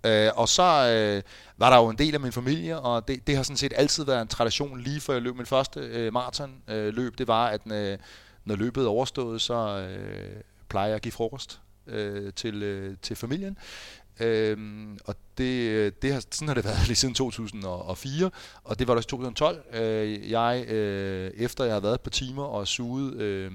Øh, 0.04 0.32
og 0.36 0.50
så 0.50 0.64
øh, 0.64 1.22
var 1.58 1.70
der 1.70 1.78
jo 1.78 1.90
en 1.90 1.98
del 1.98 2.14
af 2.14 2.20
min 2.20 2.32
familie, 2.32 2.80
og 2.80 3.08
det, 3.08 3.28
det 3.28 3.36
har 3.36 3.44
sådan 3.44 3.58
set 3.58 3.74
altid 3.76 4.06
været 4.06 4.22
en 4.22 4.28
tradition, 4.28 4.82
lige 4.82 5.02
før 5.02 5.14
jeg 5.14 5.22
løb 5.22 5.36
min 5.36 5.46
første 5.46 5.80
øh, 5.80 6.14
maratonløb, 6.14 6.62
øh, 6.68 6.94
løb, 6.94 7.18
det 7.18 7.28
var, 7.28 7.48
at 7.48 7.62
øh, 7.72 7.98
når 8.46 8.56
løbet 8.56 8.84
er 8.84 8.88
overstået, 8.88 9.42
så 9.42 9.88
øh, 9.90 10.42
plejer 10.70 10.88
jeg 10.88 10.96
at 10.96 11.02
give 11.02 11.12
frokost 11.12 11.62
øh, 11.88 12.34
til, 12.34 12.64
øh, 12.64 12.98
til 13.02 13.16
familien. 13.16 13.58
Øhm, 14.20 14.98
og 15.06 15.16
det, 15.38 16.02
det 16.02 16.14
har, 16.14 16.24
sådan 16.32 16.48
har 16.48 16.56
det 16.56 16.66
været 16.70 16.88
lige 16.88 16.96
siden 16.96 17.16
2004, 17.16 18.32
og 18.64 18.80
det 18.80 18.88
var 18.88 18.94
der 18.94 18.98
også 18.98 19.10
2012. 19.10 19.64
Øh, 19.74 20.32
jeg, 20.32 20.66
øh, 20.68 21.32
efter 21.36 21.64
jeg 21.64 21.74
havde 21.74 21.84
været 21.84 22.02
på 22.02 22.10
timer 22.10 22.44
og 22.44 22.68
suget 22.68 23.14
øh, 23.16 23.52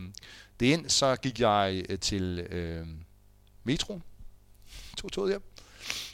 det 0.60 0.66
ind, 0.66 0.88
så 0.88 1.16
gik 1.16 1.40
jeg 1.40 1.84
øh, 1.88 1.98
til 1.98 2.38
øh, 2.38 2.86
metroen, 3.64 4.02
tog 4.98 5.12
toget 5.12 5.30
hjem, 5.30 5.42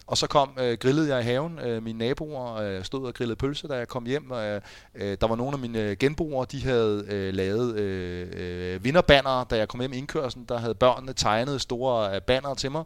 og 0.08 0.18
så 0.18 0.26
kom, 0.26 0.50
øh, 0.60 0.78
grillede 0.78 1.08
jeg 1.08 1.20
i 1.20 1.24
haven. 1.24 1.58
Øh, 1.58 1.82
mine 1.82 1.98
naboer 1.98 2.54
øh, 2.54 2.84
stod 2.84 3.06
og 3.06 3.14
grillede 3.14 3.36
pølser, 3.36 3.68
da 3.68 3.74
jeg 3.74 3.88
kom 3.88 4.06
hjem. 4.06 4.30
Og, 4.30 4.62
øh, 4.94 5.16
der 5.20 5.26
var 5.26 5.36
nogle 5.36 5.52
af 5.52 5.58
mine 5.58 5.82
øh, 5.82 5.96
genboere, 5.96 6.46
de 6.52 6.62
havde 6.62 7.04
øh, 7.08 7.34
lavet 7.34 7.76
øh, 7.76 8.28
øh, 8.36 8.84
vinderbanner, 8.84 9.44
da 9.44 9.56
jeg 9.56 9.68
kom 9.68 9.80
hjem 9.80 9.92
i 9.92 9.96
indkørslen. 9.96 10.44
Der 10.44 10.58
havde 10.58 10.74
børnene 10.74 11.12
tegnet 11.12 11.60
store 11.60 12.14
øh, 12.14 12.22
banner 12.22 12.54
til 12.54 12.70
mig. 12.70 12.84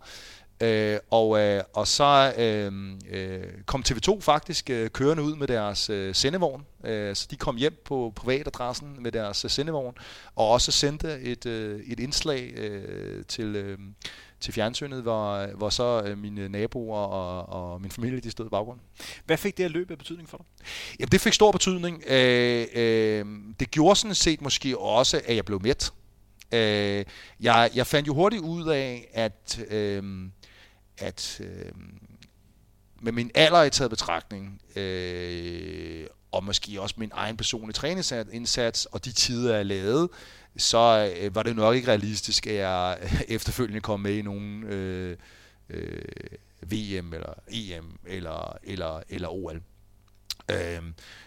Øh, 0.62 0.98
og, 1.10 1.40
øh, 1.40 1.62
og 1.74 1.88
så 1.88 2.34
øh, 2.38 2.72
øh, 3.10 3.42
kom 3.66 3.84
TV2 3.88 4.20
faktisk 4.20 4.70
øh, 4.70 4.90
kørende 4.90 5.22
ud 5.22 5.36
med 5.36 5.46
deres 5.46 5.90
øh, 5.90 6.14
sendevogn. 6.14 6.66
Øh, 6.84 7.16
så 7.16 7.26
de 7.30 7.36
kom 7.36 7.56
hjem 7.56 7.82
på 7.84 8.12
privatadressen 8.16 8.96
med 8.98 9.12
deres 9.12 9.44
øh, 9.44 9.50
sendevogn, 9.50 9.94
og 10.36 10.48
også 10.48 10.72
sendte 10.72 11.20
et, 11.20 11.46
øh, 11.46 11.80
et 11.80 12.00
indslag 12.00 12.52
øh, 12.56 13.24
til... 13.24 13.56
Øh, 13.56 13.78
til 14.40 14.54
fjernsynet, 14.54 15.02
hvor, 15.02 15.56
hvor 15.56 15.70
så 15.70 16.02
øh, 16.06 16.18
mine 16.18 16.48
naboer 16.48 16.98
og, 16.98 17.48
og 17.72 17.80
min 17.80 17.90
familie 17.90 18.20
de 18.20 18.30
stod 18.30 18.46
i 18.46 18.48
baggrunden. 18.48 18.82
Hvad 19.24 19.36
fik 19.36 19.56
det 19.56 19.64
her 19.64 19.70
løb 19.70 19.90
af 19.90 19.98
betydning 19.98 20.28
for 20.28 20.36
dig? 20.36 20.46
Jamen, 21.00 21.08
det 21.08 21.20
fik 21.20 21.32
stor 21.32 21.52
betydning. 21.52 22.02
Øh, 22.06 22.66
øh, 22.74 23.26
det 23.60 23.70
gjorde 23.70 23.96
sådan 23.96 24.14
set 24.14 24.42
måske 24.42 24.78
også, 24.78 25.20
at 25.24 25.36
jeg 25.36 25.44
blev 25.44 25.62
mæt. 25.62 25.92
Øh, 26.52 27.04
jeg, 27.40 27.70
jeg 27.74 27.86
fandt 27.86 28.08
jo 28.08 28.14
hurtigt 28.14 28.42
ud 28.42 28.68
af, 28.68 29.08
at, 29.12 29.60
øh, 29.70 30.02
at 31.03 31.40
øh, 31.40 31.72
med 33.00 33.12
min 33.12 33.30
alder 33.34 33.62
i 33.62 33.70
taget 33.70 33.90
betragtning, 33.90 34.61
øh, 34.76 36.07
og 36.32 36.44
måske 36.44 36.80
også 36.80 36.94
min 36.98 37.11
egen 37.14 37.36
personlige 37.36 37.72
træningsindsats, 37.72 38.86
og 38.86 39.05
de 39.05 39.12
tider, 39.12 39.57
jeg 39.57 39.66
lavede, 39.66 40.09
så 40.57 41.12
øh, 41.20 41.34
var 41.34 41.42
det 41.42 41.57
nok 41.57 41.74
ikke 41.74 41.88
realistisk, 41.88 42.46
at 42.46 42.55
jeg 42.55 42.98
efterfølgende 43.28 43.80
kom 43.80 44.00
med 44.00 44.14
i 44.14 44.22
nogen 44.22 44.64
øh, 44.64 45.16
øh, 45.70 46.03
VM 46.62 47.12
eller 47.12 47.34
EM 47.48 47.98
eller, 48.07 48.57
eller, 48.62 49.03
eller 49.09 49.28
OL. 49.28 49.62
Øh, 50.50 50.82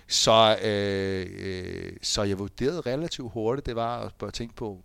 så, 0.08 0.58
øh, 0.64 1.28
øh, 1.40 1.94
så 2.02 2.24
jeg 2.24 2.40
vurderede 2.40 2.82
relativt 2.82 3.32
hurtigt, 3.32 3.66
det 3.66 3.76
var 3.76 4.14
at 4.22 4.34
tænke 4.34 4.56
på, 4.56 4.84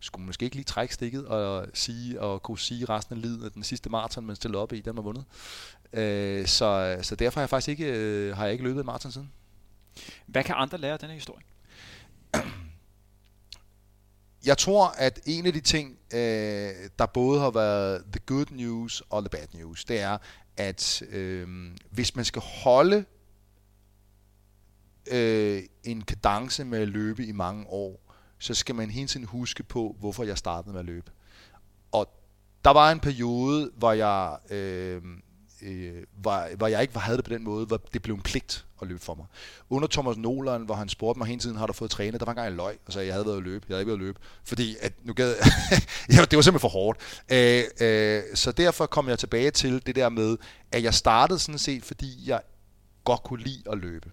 skulle 0.00 0.26
måske 0.26 0.44
ikke 0.44 0.56
lige 0.56 0.64
trække 0.64 0.94
stikket 0.94 1.26
og 1.26 1.66
sige 1.74 2.20
og 2.20 2.42
kunne 2.42 2.58
sige 2.58 2.84
resten 2.84 3.16
af 3.16 3.22
livet, 3.22 3.46
at 3.46 3.54
den 3.54 3.62
sidste 3.62 3.90
maraton, 3.90 4.26
man 4.26 4.36
stillede 4.36 4.62
op 4.62 4.72
i, 4.72 4.80
den 4.80 4.96
var 4.96 5.02
vundet. 5.02 5.24
Øh, 5.92 6.46
så, 6.46 6.98
så 7.02 7.16
derfor 7.16 7.40
har 7.40 7.42
jeg 7.42 7.50
faktisk 7.50 7.68
ikke, 7.68 7.86
øh, 7.86 8.36
har 8.36 8.44
jeg 8.44 8.52
ikke 8.52 8.64
løbet 8.64 8.80
en 8.80 8.86
maraton 8.86 9.12
siden. 9.12 9.32
Hvad 10.26 10.44
kan 10.44 10.54
andre 10.58 10.78
lære 10.78 10.92
af 10.92 10.98
denne 10.98 11.14
historie? 11.14 11.42
jeg 14.44 14.58
tror, 14.58 14.86
at 14.86 15.20
en 15.26 15.46
af 15.46 15.52
de 15.52 15.60
ting, 15.60 15.98
øh, 16.14 16.72
der 16.98 17.06
både 17.14 17.40
har 17.40 17.50
været 17.50 18.04
the 18.12 18.20
good 18.26 18.46
news 18.50 19.02
og 19.10 19.22
the 19.22 19.28
bad 19.28 19.46
news, 19.54 19.84
det 19.84 20.00
er, 20.00 20.18
at 20.56 21.02
øh, 21.08 21.48
hvis 21.90 22.16
man 22.16 22.24
skal 22.24 22.42
holde 22.42 23.04
øh, 25.10 25.62
en 25.84 26.02
kadence 26.02 26.64
med 26.64 26.78
at 26.78 26.88
løbe 26.88 27.26
i 27.26 27.32
mange 27.32 27.66
år, 27.66 28.07
så 28.38 28.54
skal 28.54 28.74
man 28.74 28.90
hele 28.90 29.08
tiden 29.08 29.26
huske 29.26 29.62
på, 29.62 29.96
hvorfor 30.00 30.24
jeg 30.24 30.38
startede 30.38 30.72
med 30.72 30.80
at 30.80 30.86
løbe. 30.86 31.10
Og 31.92 32.08
der 32.64 32.70
var 32.70 32.92
en 32.92 33.00
periode, 33.00 33.70
hvor 33.76 33.92
jeg, 33.92 34.36
øh, 34.50 35.02
øh, 35.62 36.02
hvor, 36.20 36.56
hvor 36.56 36.66
jeg 36.66 36.82
ikke 36.82 36.98
havde 36.98 37.16
det 37.16 37.24
på 37.24 37.34
den 37.34 37.44
måde, 37.44 37.66
hvor 37.66 37.80
det 37.92 38.02
blev 38.02 38.14
en 38.14 38.22
pligt 38.22 38.66
at 38.82 38.88
løbe 38.88 39.00
for 39.00 39.14
mig. 39.14 39.26
Under 39.70 39.88
Thomas 39.88 40.16
Nolan, 40.16 40.62
hvor 40.62 40.74
han 40.74 40.88
spurgte 40.88 41.18
mig 41.18 41.28
hele 41.28 41.40
tiden, 41.40 41.56
har 41.56 41.66
du 41.66 41.72
fået 41.72 41.90
trænet? 41.90 42.20
Der 42.20 42.24
var 42.24 42.32
en 42.32 42.36
gang 42.36 42.44
jeg 42.44 42.56
løg, 42.56 42.78
og 42.86 42.92
sagde, 42.92 43.06
jeg 43.06 43.14
havde 43.14 43.26
været 43.26 43.36
at 43.36 43.42
løbe. 43.42 43.66
Jeg 43.68 43.74
havde 43.74 43.82
ikke 43.82 43.88
været 43.88 44.00
at 44.00 44.04
løbe. 44.04 44.20
Fordi 44.44 44.76
at 44.80 44.92
nu 45.02 45.12
gad, 45.12 45.34
ja, 46.12 46.24
det 46.24 46.36
var 46.36 46.42
simpelthen 46.42 46.60
for 46.60 46.68
hårdt. 46.68 46.98
Øh, 47.32 47.64
øh, 47.80 48.22
så 48.34 48.52
derfor 48.52 48.86
kom 48.86 49.08
jeg 49.08 49.18
tilbage 49.18 49.50
til 49.50 49.86
det 49.86 49.96
der 49.96 50.08
med, 50.08 50.36
at 50.72 50.82
jeg 50.82 50.94
startede 50.94 51.38
sådan 51.38 51.58
set, 51.58 51.84
fordi 51.84 52.28
jeg 52.30 52.40
godt 53.04 53.22
kunne 53.22 53.42
lide 53.42 53.62
at 53.72 53.78
løbe. 53.78 54.10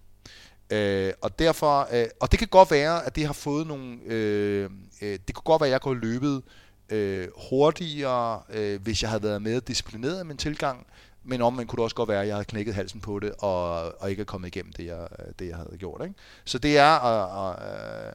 Øh, 0.70 1.12
og 1.22 1.38
derfor, 1.38 1.88
øh, 1.92 2.06
og 2.20 2.30
det 2.30 2.38
kan 2.38 2.48
godt 2.48 2.70
være, 2.70 3.06
at 3.06 3.16
det 3.16 3.26
har 3.26 3.32
fået 3.32 3.66
nogle, 3.66 3.98
øh, 4.06 4.70
øh, 5.02 5.18
det 5.26 5.34
kunne 5.34 5.44
godt 5.44 5.60
være, 5.60 5.68
at 5.68 5.72
jeg 5.72 5.80
kunne 5.80 6.00
have 6.00 6.12
løbet 6.12 6.42
øh, 6.88 7.28
hurtigere, 7.50 8.42
øh, 8.50 8.82
hvis 8.82 9.02
jeg 9.02 9.10
havde 9.10 9.22
været 9.22 9.42
mere 9.42 9.60
disciplineret 9.60 10.24
i 10.24 10.26
min 10.26 10.36
tilgang, 10.36 10.86
men 11.24 11.42
om 11.42 11.54
man 11.54 11.66
kunne 11.66 11.76
det 11.76 11.84
også 11.84 11.96
godt 11.96 12.08
være, 12.08 12.20
at 12.20 12.26
jeg 12.26 12.34
havde 12.36 12.44
knækket 12.44 12.74
halsen 12.74 13.00
på 13.00 13.18
det, 13.18 13.32
og, 13.38 13.92
og 14.02 14.10
ikke 14.10 14.20
er 14.20 14.24
kommet 14.24 14.48
igennem 14.48 14.72
det, 14.72 14.86
jeg, 14.86 15.08
det, 15.38 15.48
jeg 15.48 15.56
havde 15.56 15.76
gjort. 15.78 16.02
Ikke? 16.02 16.14
Så 16.44 16.58
det 16.58 16.78
er, 16.78 16.94
og, 16.94 17.46
og, 17.46 17.66
øh, 17.68 18.12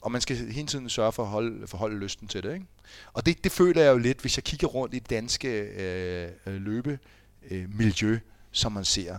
og 0.00 0.12
man 0.12 0.20
skal 0.20 0.36
hele 0.36 0.66
tiden 0.66 0.88
sørge 0.88 1.12
for 1.12 1.22
at 1.22 1.28
holde, 1.28 1.66
for 1.66 1.78
holde 1.78 1.98
lysten 1.98 2.28
til 2.28 2.42
det. 2.42 2.54
Ikke? 2.54 2.66
Og 3.12 3.26
det, 3.26 3.44
det 3.44 3.52
føler 3.52 3.82
jeg 3.82 3.92
jo 3.92 3.98
lidt, 3.98 4.20
hvis 4.20 4.36
jeg 4.36 4.44
kigger 4.44 4.66
rundt 4.66 4.94
i 4.94 4.98
det 4.98 5.10
danske 5.10 5.48
øh, 5.48 6.30
øh 6.46 6.54
løbemiljø, 6.60 8.12
øh, 8.12 8.20
som 8.52 8.72
man 8.72 8.84
ser. 8.84 9.18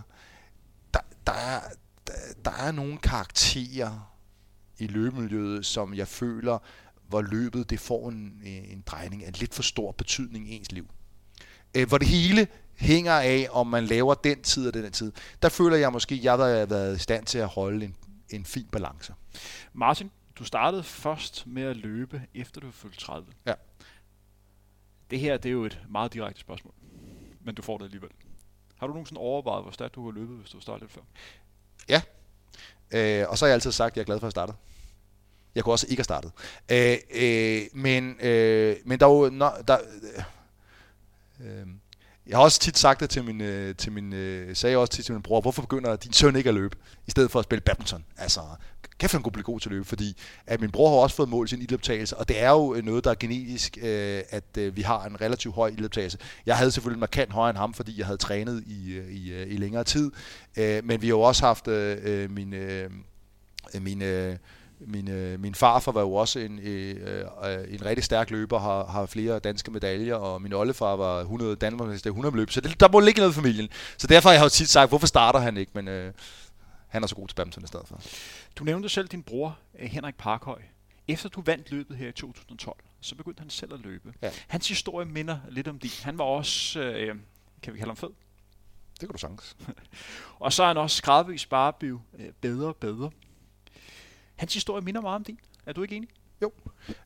Der, 0.94 1.00
der, 1.26 1.32
er, 1.32 1.60
der, 2.44 2.50
er 2.50 2.72
nogle 2.72 2.98
karakterer 2.98 4.14
i 4.78 4.86
løbemiljøet, 4.86 5.66
som 5.66 5.94
jeg 5.94 6.08
føler, 6.08 6.58
hvor 7.08 7.22
løbet 7.22 7.70
det 7.70 7.80
får 7.80 8.08
en, 8.08 8.42
en 8.44 8.82
drejning 8.86 9.24
af 9.24 9.40
lidt 9.40 9.54
for 9.54 9.62
stor 9.62 9.92
betydning 9.92 10.48
i 10.48 10.56
ens 10.56 10.72
liv. 10.72 10.86
Øh, 11.76 11.88
hvor 11.88 11.98
det 11.98 12.08
hele 12.08 12.48
hænger 12.76 13.12
af, 13.12 13.48
om 13.50 13.66
man 13.66 13.84
laver 13.84 14.14
den 14.14 14.42
tid 14.42 14.68
og 14.68 14.74
den 14.74 14.92
tid. 14.92 15.12
Der 15.42 15.48
føler 15.48 15.76
jeg 15.76 15.92
måske, 15.92 16.14
at 16.14 16.24
jeg 16.24 16.32
har 16.32 16.66
været 16.66 16.96
i 16.96 16.98
stand 16.98 17.26
til 17.26 17.38
at 17.38 17.48
holde 17.48 17.84
en, 17.84 17.96
en 18.30 18.44
fin 18.44 18.66
balance. 18.72 19.14
Martin, 19.72 20.10
du 20.38 20.44
startede 20.44 20.82
først 20.82 21.46
med 21.46 21.62
at 21.62 21.76
løbe, 21.76 22.22
efter 22.34 22.60
du 22.60 22.70
fyldte 22.70 22.98
30. 22.98 23.26
Ja. 23.46 23.54
Det 25.10 25.20
her 25.20 25.36
det 25.36 25.48
er 25.48 25.52
jo 25.52 25.64
et 25.64 25.82
meget 25.88 26.12
direkte 26.12 26.40
spørgsmål, 26.40 26.74
men 27.40 27.54
du 27.54 27.62
får 27.62 27.78
det 27.78 27.84
alligevel. 27.84 28.10
Har 28.76 28.86
du 28.86 28.92
nogensinde 28.92 29.20
overvejet, 29.20 29.64
hvor 29.64 29.70
stærkt 29.70 29.94
du 29.94 30.04
har 30.04 30.12
løbet, 30.12 30.36
hvis 30.36 30.50
du 30.50 30.60
startede 30.60 30.84
lidt 30.84 30.92
før? 30.92 31.02
Ja, 31.88 32.02
øh, 32.90 33.28
og 33.28 33.38
så 33.38 33.44
har 33.44 33.48
jeg 33.48 33.54
altid 33.54 33.72
sagt, 33.72 33.92
at 33.92 33.96
jeg 33.96 34.02
er 34.02 34.06
glad 34.06 34.20
for 34.20 34.26
at 34.26 34.32
starte. 34.32 34.52
Jeg 35.54 35.64
kunne 35.64 35.72
også 35.72 35.86
ikke 35.88 36.00
have 36.00 36.04
startet. 36.04 36.32
Øh, 36.68 36.96
øh, 37.14 37.62
men, 37.72 38.20
øh, 38.20 38.76
men 38.84 39.00
der 39.00 39.06
er 39.06 39.10
jo... 39.10 39.30
No, 39.30 39.48
der, 39.68 39.78
øh, 41.40 41.60
øh 41.60 41.66
jeg 42.28 42.38
har 42.38 42.42
også 42.42 42.60
tit 42.60 42.78
sagt 42.78 43.00
det 43.00 43.10
til 43.10 43.24
min, 43.24 43.40
øh, 43.40 43.76
til 43.76 43.92
min 43.92 44.12
øh, 44.12 44.56
sagde 44.56 44.76
også 44.76 44.92
tit 44.92 45.04
til 45.04 45.12
min 45.12 45.22
bror, 45.22 45.40
hvorfor 45.40 45.62
begynder 45.62 45.96
din 45.96 46.12
søn 46.12 46.36
ikke 46.36 46.48
at 46.48 46.54
løbe, 46.54 46.76
i 47.06 47.10
stedet 47.10 47.30
for 47.30 47.38
at 47.38 47.44
spille 47.44 47.60
badminton? 47.60 48.04
Altså, 48.16 48.40
kæft 48.98 49.12
han 49.12 49.22
kunne 49.22 49.32
blive 49.32 49.44
god 49.44 49.60
til 49.60 49.68
at 49.68 49.72
løbe, 49.72 49.84
fordi 49.84 50.16
at 50.46 50.60
min 50.60 50.70
bror 50.70 50.90
har 50.90 50.96
også 50.96 51.16
fået 51.16 51.28
mål 51.28 51.44
i 51.44 51.48
sin 51.48 51.62
ildoptagelse, 51.62 52.16
og 52.16 52.28
det 52.28 52.42
er 52.42 52.50
jo 52.50 52.74
øh, 52.74 52.84
noget, 52.84 53.04
der 53.04 53.10
er 53.10 53.14
genetisk, 53.14 53.78
øh, 53.82 54.22
at 54.30 54.44
øh, 54.58 54.76
vi 54.76 54.82
har 54.82 55.04
en 55.04 55.20
relativt 55.20 55.54
høj 55.54 55.68
ildoptagelse. 55.68 56.18
Jeg 56.46 56.56
havde 56.56 56.70
selvfølgelig 56.70 57.00
markant 57.00 57.32
højere 57.32 57.50
end 57.50 57.58
ham, 57.58 57.74
fordi 57.74 57.98
jeg 57.98 58.06
havde 58.06 58.18
trænet 58.18 58.64
i, 58.66 58.92
øh, 58.92 59.12
i, 59.12 59.32
øh, 59.32 59.52
i 59.52 59.56
længere 59.56 59.84
tid, 59.84 60.10
øh, 60.56 60.84
men 60.84 61.02
vi 61.02 61.06
har 61.06 61.14
jo 61.14 61.20
også 61.20 61.46
haft 61.46 61.68
øh 61.68 62.30
min, 62.30 62.54
øh, 62.54 62.90
min 63.80 64.02
øh, 64.02 64.36
min, 64.86 65.10
øh, 65.10 65.40
min 65.40 65.54
farfar 65.54 65.92
var 65.92 66.00
jo 66.00 66.14
også 66.14 66.38
en, 66.38 66.58
øh, 66.58 66.96
øh, 67.44 67.74
en 67.74 67.84
rigtig 67.84 68.04
stærk 68.04 68.30
løber, 68.30 68.58
har, 68.58 68.84
har 68.84 69.06
flere 69.06 69.38
danske 69.38 69.70
medaljer, 69.70 70.14
og 70.14 70.42
min 70.42 70.52
oldefar 70.52 70.96
var 70.96 71.20
100 71.20 71.56
Danmarks 71.56 72.06
100 72.06 72.36
løb, 72.36 72.50
så 72.50 72.60
det, 72.60 72.80
der 72.80 72.88
må 72.92 73.00
ligge 73.00 73.20
noget 73.20 73.32
i 73.32 73.34
familien. 73.34 73.68
Så 73.98 74.06
derfor 74.06 74.28
har 74.28 74.34
jeg 74.34 74.44
jo 74.44 74.48
tit 74.48 74.68
sagt, 74.68 74.88
hvorfor 74.88 75.06
starter 75.06 75.38
han 75.38 75.56
ikke, 75.56 75.72
men 75.74 75.88
øh, 75.88 76.12
han 76.88 77.02
er 77.02 77.06
så 77.06 77.14
god 77.14 77.28
til 77.28 77.34
badminton 77.34 77.64
i 77.64 77.66
stedet 77.66 77.88
for. 77.88 78.00
Du 78.56 78.64
nævnte 78.64 78.88
selv 78.88 79.08
din 79.08 79.22
bror, 79.22 79.58
øh, 79.78 79.90
Henrik 79.90 80.14
Parkhøj. 80.14 80.62
Efter 81.08 81.28
du 81.28 81.40
vandt 81.40 81.70
løbet 81.70 81.96
her 81.96 82.08
i 82.08 82.12
2012, 82.12 82.76
så 83.00 83.14
begyndte 83.14 83.40
han 83.40 83.50
selv 83.50 83.74
at 83.74 83.80
løbe. 83.80 84.14
Ja. 84.22 84.30
Hans 84.48 84.68
historie 84.68 85.06
minder 85.06 85.38
lidt 85.48 85.68
om 85.68 85.78
din. 85.78 85.90
Han 86.02 86.18
var 86.18 86.24
også, 86.24 86.80
øh, 86.80 87.16
kan 87.62 87.72
vi 87.72 87.78
kalde 87.78 87.90
ham 87.90 87.96
fed? 87.96 88.10
Det 89.00 89.08
kan 89.08 89.08
du 89.08 89.18
sagtens. 89.18 89.56
og 90.44 90.52
så 90.52 90.62
er 90.62 90.66
han 90.66 90.76
også 90.76 91.02
gradvist 91.02 91.48
bare 91.48 91.72
blevet 91.72 92.00
øh, 92.18 92.32
bedre 92.40 92.68
og 92.68 92.76
bedre. 92.76 93.10
Hans 94.36 94.54
historie 94.54 94.84
minder 94.84 95.00
meget 95.00 95.16
om 95.16 95.24
din. 95.24 95.38
Er 95.66 95.72
du 95.72 95.82
ikke 95.82 95.96
enig? 95.96 96.08
Jo, 96.42 96.52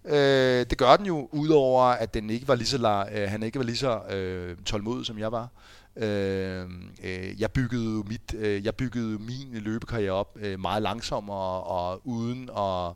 øh, 0.04 0.66
det 0.70 0.78
gør 0.78 0.96
den 0.96 1.06
jo, 1.06 1.28
udover 1.32 1.82
at 1.82 2.14
den 2.14 2.30
ikke 2.30 2.48
var 2.48 2.54
lige 2.54 2.66
så, 2.66 3.08
øh, 3.12 3.30
han 3.30 3.42
ikke 3.42 3.58
var 3.58 3.64
lige 3.64 3.76
så 3.76 3.98
øh, 3.98 4.56
tålmodig, 4.56 5.06
som 5.06 5.18
jeg 5.18 5.32
var. 5.32 5.48
Øh, 5.96 6.70
øh, 7.04 7.40
jeg 7.40 7.52
byggede 7.52 8.02
mit, 8.08 8.34
øh, 8.34 8.64
jeg 8.64 8.74
byggede 8.74 9.18
min 9.18 9.48
løbekarriere 9.52 10.12
op 10.12 10.36
øh, 10.40 10.60
meget 10.60 10.82
langsommere 10.82 11.62
og 11.62 12.00
uden 12.04 12.50
at 12.56 12.92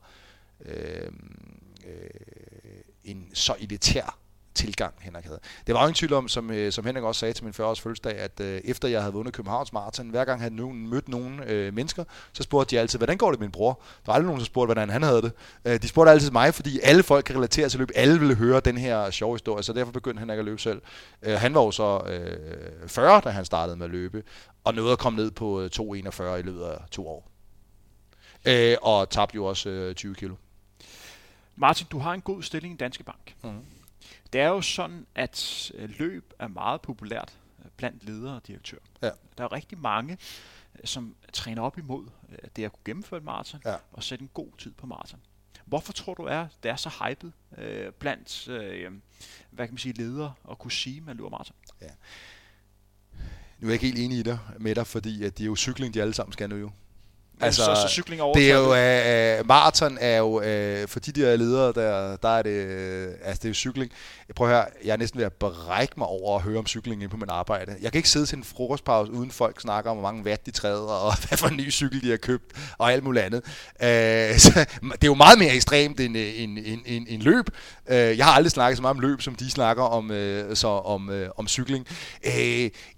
øh, 0.64 1.12
øh, 1.86 2.10
en 3.04 3.30
så 3.34 3.54
elitær 3.60 4.18
tilgang, 4.56 4.94
Henrik 4.98 5.24
havde. 5.24 5.38
Det 5.66 5.74
var 5.74 5.80
jo 5.80 5.86
ingen 5.86 5.94
tvivl 5.94 6.12
om, 6.12 6.28
som, 6.28 6.50
øh, 6.50 6.72
som 6.72 6.84
Henrik 6.84 7.04
også 7.04 7.18
sagde 7.18 7.34
til 7.34 7.44
min 7.44 7.54
40-års 7.56 7.80
fødselsdag, 7.80 8.18
at 8.18 8.40
øh, 8.40 8.60
efter 8.64 8.88
jeg 8.88 9.00
havde 9.00 9.12
vundet 9.12 9.34
Københavns 9.34 9.72
Marathon, 9.72 10.08
hver 10.10 10.24
gang 10.24 10.40
han 10.42 10.52
nogen, 10.52 10.88
mødte 10.88 11.10
nogle 11.10 11.50
øh, 11.50 11.74
mennesker, 11.74 12.04
så 12.32 12.42
spurgte 12.42 12.76
de 12.76 12.80
altid, 12.80 12.98
hvordan 12.98 13.18
går 13.18 13.30
det 13.30 13.40
med 13.40 13.46
min 13.46 13.52
bror? 13.52 13.72
Der 13.72 14.02
var 14.06 14.14
aldrig 14.14 14.26
nogen, 14.26 14.40
der 14.40 14.46
spurgte, 14.46 14.66
hvordan 14.66 14.90
han 14.90 15.02
havde 15.02 15.22
det. 15.22 15.32
Øh, 15.64 15.82
de 15.82 15.88
spurgte 15.88 16.10
altid 16.10 16.30
mig, 16.30 16.54
fordi 16.54 16.80
alle 16.82 17.02
folk 17.02 17.24
kan 17.24 17.36
relatere 17.36 17.68
til 17.68 17.78
løb. 17.78 17.90
Alle 17.94 18.18
ville 18.18 18.34
høre 18.34 18.60
den 18.60 18.78
her 18.78 19.10
sjove 19.10 19.34
historie, 19.34 19.62
så 19.62 19.72
derfor 19.72 19.92
begyndte 19.92 20.18
han 20.18 20.30
ikke 20.30 20.38
at 20.38 20.44
løbe 20.44 20.60
selv. 20.60 20.82
Øh, 21.22 21.34
han 21.34 21.54
var 21.54 21.62
jo 21.62 21.70
så 21.70 22.00
øh, 22.06 22.88
40, 22.88 23.20
da 23.20 23.30
han 23.30 23.44
startede 23.44 23.76
med 23.76 23.86
at 23.86 23.92
løbe, 23.92 24.22
og 24.64 24.74
nåede 24.74 24.92
at 24.92 24.98
komme 24.98 25.16
ned 25.16 25.30
på 25.30 25.68
2,41 25.74 26.22
øh, 26.22 26.38
i 26.38 26.42
løbet 26.42 26.62
af 26.62 26.78
to 26.90 27.08
år. 27.08 27.30
Øh, 28.46 28.76
og 28.82 29.10
tabte 29.10 29.34
jo 29.34 29.44
også 29.44 29.68
øh, 29.68 29.94
20 29.94 30.14
kilo. 30.14 30.34
Martin, 31.56 31.86
du 31.90 31.98
har 31.98 32.12
en 32.12 32.20
god 32.20 32.42
stilling 32.42 32.74
i 32.74 32.76
Danske 32.76 33.04
Bank. 33.04 33.34
Mm. 33.42 33.50
Det 34.32 34.40
er 34.40 34.48
jo 34.48 34.60
sådan, 34.60 35.06
at 35.14 35.70
øh, 35.74 35.90
løb 35.98 36.32
er 36.38 36.48
meget 36.48 36.80
populært 36.80 37.38
øh, 37.64 37.70
blandt 37.76 38.04
ledere 38.04 38.36
og 38.36 38.46
direktører. 38.46 38.82
Ja. 39.02 39.10
Der 39.38 39.44
er 39.44 39.52
rigtig 39.52 39.78
mange, 39.78 40.18
øh, 40.74 40.80
som 40.84 41.16
træner 41.32 41.62
op 41.62 41.78
imod 41.78 42.06
det 42.56 42.64
at 42.64 42.72
kunne 42.72 42.84
gennemføre 42.84 43.18
et 43.18 43.24
maraton 43.24 43.60
ja. 43.64 43.76
og 43.92 44.02
sætte 44.02 44.22
en 44.22 44.30
god 44.34 44.48
tid 44.58 44.72
på 44.72 44.86
maraton. 44.86 45.20
Hvorfor 45.64 45.92
tror 45.92 46.14
du, 46.14 46.22
er, 46.22 46.46
det 46.62 46.70
er 46.70 46.76
så 46.76 46.88
hypet 46.88 47.32
øh, 47.58 47.92
blandt 47.92 48.48
øh, 48.48 48.92
hvad 49.50 49.66
kan 49.66 49.72
man 49.72 49.78
sige, 49.78 49.92
ledere 49.92 50.34
at 50.50 50.58
kunne 50.58 50.72
sige, 50.72 50.96
at 50.96 51.02
man 51.02 51.16
løber 51.16 51.30
maraton? 51.30 51.56
Ja. 51.80 51.86
Nu 53.58 53.66
er 53.66 53.72
jeg 53.72 53.72
ikke 53.72 53.86
helt 53.86 53.98
enig 53.98 54.18
i 54.18 54.22
dig, 54.22 54.38
med 54.58 54.74
dig, 54.74 54.86
fordi 54.86 55.24
at 55.24 55.38
det 55.38 55.44
er 55.44 55.46
jo 55.46 55.56
cykling, 55.56 55.94
de 55.94 56.00
alle 56.02 56.14
sammen 56.14 56.32
skal 56.32 56.48
nu 56.48 56.56
jo. 56.56 56.70
Altså, 57.40 57.64
så, 57.64 57.74
så 57.74 57.88
cykling 57.88 58.22
over 58.22 58.34
det 58.34 58.50
er 58.50 59.34
jo, 59.36 59.40
uh, 59.40 59.46
maraton 59.46 59.98
er 60.00 60.16
jo, 60.16 60.36
uh, 60.36 60.88
for 60.88 61.00
de 61.00 61.12
der 61.12 61.36
ledere, 61.36 61.72
der, 61.72 62.16
der 62.16 62.28
er 62.28 62.42
det, 62.42 62.66
uh, 62.66 63.28
altså 63.28 63.38
det 63.38 63.44
er 63.44 63.48
jo 63.48 63.54
cykling. 63.54 63.92
Prøv 64.36 64.48
at 64.48 64.54
høre, 64.54 64.66
jeg 64.84 64.92
er 64.92 64.96
næsten 64.96 65.18
ved 65.18 65.26
at 65.26 65.32
brække 65.32 65.94
mig 65.96 66.06
over 66.06 66.36
at 66.36 66.42
høre 66.42 66.58
om 66.58 66.66
cykling 66.66 67.02
inde 67.02 67.10
på 67.10 67.16
min 67.16 67.28
arbejde. 67.30 67.76
Jeg 67.80 67.92
kan 67.92 67.98
ikke 67.98 68.08
sidde 68.08 68.26
til 68.26 68.38
en 68.38 68.44
frokostpause, 68.44 69.12
uden 69.12 69.30
folk 69.30 69.60
snakker 69.60 69.90
om, 69.90 69.96
hvor 69.96 70.08
mange 70.08 70.24
watt 70.24 70.46
de 70.46 70.50
træder, 70.50 70.88
og 70.88 71.18
hvad 71.28 71.38
for 71.38 71.48
en 71.48 71.56
ny 71.56 71.72
cykel 71.72 72.02
de 72.02 72.10
har 72.10 72.16
købt, 72.16 72.44
og 72.78 72.92
alt 72.92 73.04
muligt 73.04 73.24
andet. 73.24 73.42
Så, 74.42 74.66
det 74.80 75.04
er 75.04 75.06
jo 75.06 75.14
meget 75.14 75.38
mere 75.38 75.54
ekstremt 75.54 76.00
end, 76.00 76.16
end, 76.16 76.58
end, 76.64 76.80
end, 76.86 77.06
end 77.08 77.22
løb. 77.22 77.48
Uh, 77.86 77.94
jeg 77.94 78.24
har 78.24 78.32
aldrig 78.32 78.50
snakket 78.50 78.76
så 78.76 78.82
meget 78.82 78.94
om 78.94 79.00
løb, 79.00 79.22
som 79.22 79.34
de 79.34 79.50
snakker 79.50 79.82
om, 79.82 80.10
uh, 80.10 80.16
så 80.54 80.68
om, 80.68 81.08
uh, 81.08 81.26
om 81.36 81.48
cykling. 81.48 81.86
Uh, 82.26 82.32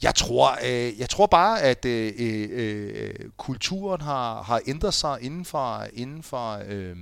jeg, 0.02 0.14
tror, 0.16 0.58
uh, 0.62 1.00
jeg 1.00 1.08
tror 1.10 1.26
bare, 1.26 1.62
at 1.62 1.84
uh, 1.84 1.92
uh, 1.92 3.30
kulturen 3.36 4.00
har 4.00 4.27
har, 4.28 4.42
har 4.42 4.60
ændret 4.66 4.94
sig 4.94 5.18
inden 5.22 5.44
for, 5.44 5.86
inden 5.92 6.22
for, 6.22 6.62
øh, 6.66 6.96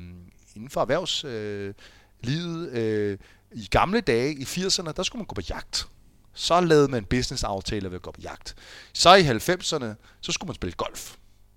inden 0.54 0.70
for 0.70 0.80
erhvervslivet. 0.80 2.70
Øh, 2.72 3.10
øh, 3.10 3.18
I 3.52 3.66
gamle 3.70 4.00
dage, 4.00 4.34
i 4.34 4.42
80'erne, 4.42 4.92
der 4.92 5.02
skulle 5.02 5.20
man 5.20 5.26
gå 5.26 5.34
på 5.34 5.42
jagt. 5.50 5.88
Så 6.34 6.60
lavede 6.60 6.88
man 6.88 7.04
business-aftaler 7.04 7.88
ved 7.88 7.96
at 7.96 8.02
gå 8.02 8.10
på 8.10 8.20
jagt. 8.20 8.56
Så 8.92 9.14
i 9.14 9.22
90'erne, 9.22 9.86
så 10.20 10.32
skulle 10.32 10.48
man 10.48 10.54
spille 10.54 10.74
golf. 10.76 11.16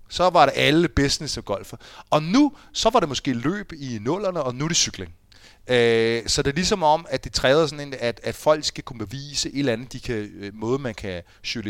Så 0.10 0.30
var 0.30 0.46
det 0.46 0.54
alle 0.56 0.88
business 0.88 1.38
og 1.38 1.46
golfer. 1.46 1.78
Og 2.10 2.24
nu, 2.24 2.56
så 2.74 2.90
var 2.90 3.00
det 3.00 3.10
måske 3.10 3.34
løb 3.34 3.74
i 3.74 4.00
nullerne, 4.02 4.44
og 4.44 4.56
nu 4.56 4.64
er 4.64 4.68
det 4.68 4.78
cykling. 4.78 5.16
Øh, 5.70 6.28
så 6.28 6.42
det 6.42 6.52
er 6.52 6.56
ligesom 6.56 6.84
om, 6.84 7.06
at 7.10 7.24
det 7.24 7.34
træder 7.34 7.68
sådan 7.68 7.88
ind, 7.88 7.96
at, 8.00 8.20
at 8.24 8.36
folk 8.36 8.64
skal 8.66 8.84
kunne 8.84 9.00
bevise 9.00 9.50
et 9.50 9.60
eller 9.60 9.74
andet 9.74 9.94
de 9.94 10.00
kan, 10.00 10.16
øh, 10.16 10.54
måde, 10.54 10.80
man 10.80 10.96
kan 10.96 11.24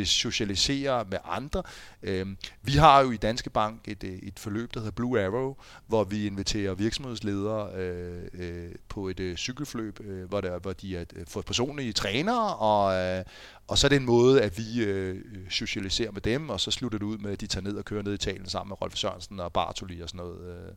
socialisere 0.06 1.06
med 1.12 1.18
andre. 1.26 1.64
Øh, 2.04 2.28
vi 2.62 2.72
har 2.72 3.02
jo 3.02 3.12
i 3.12 3.18
Danske 3.18 3.50
Bank 3.50 3.88
et, 3.88 4.04
øh, 4.04 4.14
et 4.14 4.40
forløb, 4.40 4.74
der 4.74 4.80
hedder 4.80 4.92
Blue 4.92 5.26
Arrow, 5.26 5.56
hvor 5.88 6.04
vi 6.04 6.26
inviterer 6.26 6.74
virksomhedsledere 6.74 7.74
øh, 7.76 8.24
øh, 8.34 8.72
på 8.90 9.08
et 9.08 9.20
øh, 9.20 9.38
cykelfløb, 9.38 10.00
øh, 10.04 10.30
hvor, 10.30 10.42
der, 10.42 10.60
hvor 10.60 10.74
de 10.74 10.98
er 10.98 11.06
øh, 11.16 11.26
for 11.28 11.42
personlige 11.42 11.94
trænere, 11.94 12.56
og, 12.56 12.94
øh, 12.96 13.24
og 13.68 13.78
så 13.78 13.88
er 13.88 13.90
det 13.90 13.96
en 13.96 14.06
måde, 14.06 14.42
at 14.42 14.58
vi 14.58 14.84
øh, 14.84 15.18
socialiserer 15.50 16.12
med 16.12 16.22
dem, 16.22 16.50
og 16.50 16.60
så 16.60 16.72
slutter 16.72 16.98
det 16.98 17.06
ud 17.06 17.18
med, 17.18 17.32
at 17.32 17.42
de 17.42 17.48
tager 17.48 17.64
ned 17.64 17.76
og 17.76 17.86
kører 17.86 18.04
ned 18.04 18.12
i 18.12 18.16
Italien 18.16 18.50
sammen 18.50 18.70
med 18.70 18.82
Rolf 18.82 18.96
Sørensen 18.96 19.40
og 19.40 19.54
Bartoli 19.54 20.02
og 20.02 20.10
sådan 20.10 20.26
noget 20.26 20.68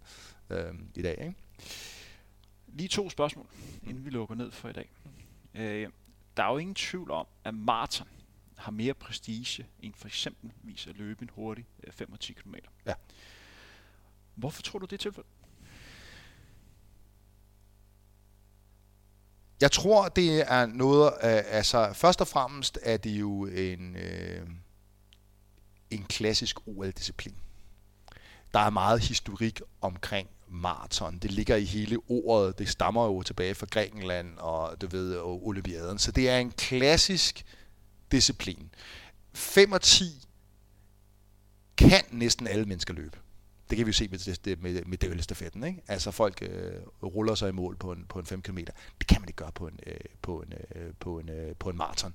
øh, 0.51 0.59
øh, 0.59 0.75
i 0.95 1.03
dag. 1.03 1.19
Ikke? 1.21 1.35
Lige 2.73 2.89
to 2.89 3.11
spørgsmål, 3.11 3.47
inden 3.83 4.05
vi 4.05 4.11
lukker 4.11 4.35
ned 4.35 4.51
for 4.51 4.69
i 4.69 4.73
dag. 4.73 4.91
Øh, 5.55 5.89
der 6.37 6.43
er 6.43 6.53
jo 6.53 6.59
ingen 6.59 6.75
tvivl 6.75 7.11
om, 7.11 7.27
at 7.45 7.55
maraton 7.55 8.09
har 8.57 8.71
mere 8.73 8.95
prestige 8.95 9.67
end 9.81 9.95
for 9.95 10.09
eksempel 10.09 10.53
at 10.89 10.97
løbe 10.97 11.23
en 11.23 11.31
hurtig 11.33 11.67
5 11.91 12.17
10 12.17 12.33
km. 12.33 12.55
Ja. 12.87 12.95
Hvorfor 14.35 14.63
tror 14.63 14.79
du 14.79 14.87
det 14.87 14.93
er 14.93 14.99
tilfældet? 14.99 15.33
Jeg 19.61 19.73
tror, 19.73 20.09
det 20.09 20.53
er 20.53 20.67
noget, 20.67 21.13
altså 21.21 21.93
først 21.95 22.21
og 22.21 22.29
fremmest 22.29 22.79
er 22.83 22.97
det 22.97 23.11
jo 23.11 23.47
en, 23.47 23.97
øh, 23.97 24.49
en 25.91 26.05
klassisk 26.05 26.69
OL-disciplin. 26.69 27.37
Der 28.55 28.61
er 28.61 28.71
meget 28.71 29.01
historik 29.01 29.61
omkring 29.81 30.29
maraton. 30.53 31.19
Det 31.19 31.31
ligger 31.31 31.57
i 31.57 31.65
hele 31.65 31.99
ordet. 32.09 32.59
Det 32.59 32.69
stammer 32.69 33.05
jo 33.05 33.23
tilbage 33.23 33.55
fra 33.55 33.67
Grækenland 33.71 34.39
og 34.39 34.81
du 34.81 34.87
ved, 34.87 35.17
og 35.17 35.47
Olympiaden. 35.47 35.99
Så 35.99 36.13
det 36.13 36.29
er 36.29 36.39
en 36.39 36.51
klassisk 36.51 37.45
disciplin. 38.13 38.75
5 39.35 39.73
og 39.73 39.81
10 39.81 40.05
kan 41.77 42.03
næsten 42.11 42.47
alle 42.47 42.65
mennesker 42.65 42.95
løbe. 42.95 43.19
Det 43.71 43.77
kan 43.77 43.87
vi 43.87 43.89
jo 43.89 43.93
se 43.93 44.09
med, 44.09 44.57
med, 44.57 44.85
med 44.85 44.99
døvelstafetten. 44.99 45.65
Ikke? 45.65 45.83
Altså 45.89 46.11
folk 46.11 46.43
øh, 46.43 46.73
ruller 47.03 47.35
sig 47.35 47.49
i 47.49 47.53
mål 47.53 47.77
på 47.77 47.93
en, 47.93 48.07
på 48.09 48.19
en 48.19 48.27
5 48.27 48.43
km. 48.43 48.59
Det 48.99 49.07
kan 49.09 49.21
man 49.21 49.29
ikke 49.29 49.37
gøre 49.37 49.53
på 49.53 49.67
en, 49.67 49.81
øh, 49.87 50.01
på 50.23 50.43
en, 50.43 50.53
øh, 50.75 50.93
på 51.01 51.19
en, 51.19 51.29
øh, 51.29 51.57
på 51.57 51.71
en 51.71 51.77
maraton. 51.77 52.15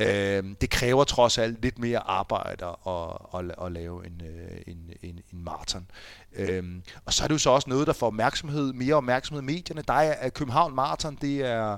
Øh, 0.00 0.44
det 0.60 0.70
kræver 0.70 1.04
trods 1.04 1.38
alt 1.38 1.62
lidt 1.62 1.78
mere 1.78 1.98
arbejde 1.98 2.64
at, 2.86 3.16
at, 3.34 3.64
at 3.66 3.72
lave 3.72 4.06
en, 4.06 4.22
øh, 4.24 4.60
en, 4.66 4.90
en, 5.02 5.20
en 5.32 5.44
maraton. 5.44 5.86
Øh, 6.32 6.64
og 7.04 7.12
så 7.12 7.24
er 7.24 7.28
det 7.28 7.34
jo 7.34 7.38
så 7.38 7.50
også 7.50 7.70
noget, 7.70 7.86
der 7.86 7.92
får 7.92 8.06
opmærksomhed, 8.06 8.72
mere 8.72 8.94
opmærksomhed 8.94 9.42
i 9.42 9.46
medierne. 9.46 9.82
Der 9.88 9.94
er 9.94 10.26
øh, 10.26 10.30
København 10.30 10.74
Marathon, 10.74 11.18
det 11.20 11.40
er 11.40 11.76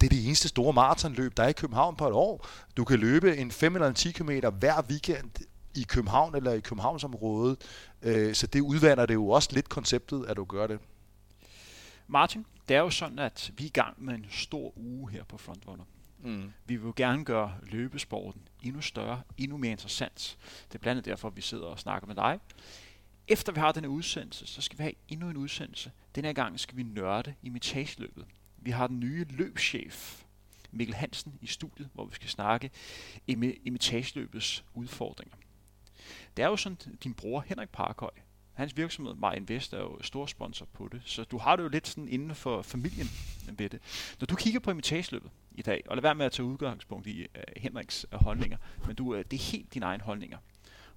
det 0.00 0.06
er 0.06 0.10
det 0.10 0.26
eneste 0.26 0.48
store 0.48 0.72
maratonløb, 0.72 1.36
der 1.36 1.42
er 1.42 1.48
i 1.48 1.52
København 1.52 1.96
på 1.96 2.06
et 2.08 2.12
år. 2.12 2.46
Du 2.76 2.84
kan 2.84 2.98
løbe 2.98 3.36
en 3.36 3.50
5 3.50 3.74
eller 3.74 3.88
en 3.88 3.94
10 3.94 4.12
km 4.12 4.30
hver 4.58 4.82
weekend 4.90 5.30
i 5.74 5.82
København 5.82 6.34
eller 6.34 6.52
i 6.52 6.60
Københavnsområdet. 6.60 7.56
Øh, 8.02 8.34
så 8.34 8.46
det 8.46 8.60
udvander 8.60 9.06
det 9.06 9.14
jo 9.14 9.28
også 9.28 9.48
lidt 9.52 9.68
konceptet, 9.68 10.24
at 10.28 10.36
du 10.36 10.44
gør 10.44 10.66
det. 10.66 10.78
Martin, 12.06 12.46
det 12.68 12.76
er 12.76 12.80
jo 12.80 12.90
sådan, 12.90 13.18
at 13.18 13.50
vi 13.56 13.64
er 13.64 13.66
i 13.66 13.70
gang 13.70 14.04
med 14.04 14.14
en 14.14 14.26
stor 14.30 14.72
uge 14.78 15.10
her 15.10 15.24
på 15.24 15.38
Frontrunner. 15.38 15.84
Mm. 16.24 16.52
Vi 16.66 16.76
vil 16.76 16.86
jo 16.86 16.92
gerne 16.96 17.24
gøre 17.24 17.54
løbesporten 17.62 18.48
endnu 18.62 18.80
større, 18.80 19.22
endnu 19.38 19.56
mere 19.56 19.70
interessant. 19.70 20.38
Det 20.68 20.74
er 20.74 20.78
blandt 20.78 20.98
andet 20.98 21.04
derfor, 21.04 21.30
vi 21.30 21.40
sidder 21.40 21.66
og 21.66 21.78
snakker 21.78 22.06
med 22.06 22.14
dig. 22.14 22.40
Efter 23.28 23.52
vi 23.52 23.60
har 23.60 23.72
denne 23.72 23.88
udsendelse, 23.88 24.46
så 24.46 24.62
skal 24.62 24.78
vi 24.78 24.82
have 24.82 24.94
endnu 25.08 25.30
en 25.30 25.36
udsendelse. 25.36 25.92
Denne 26.14 26.34
gang 26.34 26.60
skal 26.60 26.76
vi 26.76 26.82
nørde 26.82 27.34
imitageløbet. 27.42 28.26
Vi 28.56 28.70
har 28.70 28.86
den 28.86 29.00
nye 29.00 29.26
løbschef, 29.30 30.22
Mikkel 30.70 30.94
Hansen, 30.94 31.38
i 31.40 31.46
studiet, 31.46 31.88
hvor 31.94 32.04
vi 32.04 32.14
skal 32.14 32.28
snakke 32.28 32.70
imitageløbets 33.64 34.64
udfordringer. 34.74 35.36
Det 36.36 36.42
er 36.42 36.46
jo 36.46 36.56
sådan, 36.56 36.96
din 37.04 37.14
bror 37.14 37.44
Henrik 37.46 37.68
Parkhøj, 37.68 38.10
hans 38.52 38.76
virksomhed, 38.76 39.14
My 39.14 39.36
Invest, 39.36 39.72
er 39.72 39.78
jo 39.78 40.02
stor 40.02 40.26
sponsor 40.26 40.66
på 40.72 40.88
det, 40.92 41.02
så 41.04 41.24
du 41.24 41.38
har 41.38 41.56
det 41.56 41.62
jo 41.62 41.68
lidt 41.68 41.88
sådan 41.88 42.08
inden 42.08 42.34
for 42.34 42.62
familien 42.62 43.06
ved 43.58 43.68
det. 43.68 43.80
Når 44.20 44.26
du 44.26 44.34
kigger 44.34 44.60
på 44.60 44.70
imitageløbet 44.70 45.30
i 45.54 45.62
dag, 45.62 45.82
og 45.86 45.96
lad 45.96 46.02
være 46.02 46.14
med 46.14 46.26
at 46.26 46.32
tage 46.32 46.46
udgangspunkt 46.46 47.06
i 47.06 47.22
uh, 47.22 47.42
Henriks 47.56 48.06
uh, 48.12 48.24
holdninger, 48.24 48.56
men 48.86 48.96
du, 48.96 49.14
uh, 49.14 49.18
det 49.18 49.32
er 49.32 49.42
helt 49.52 49.74
dine 49.74 49.86
egne 49.86 50.02
holdninger. 50.02 50.38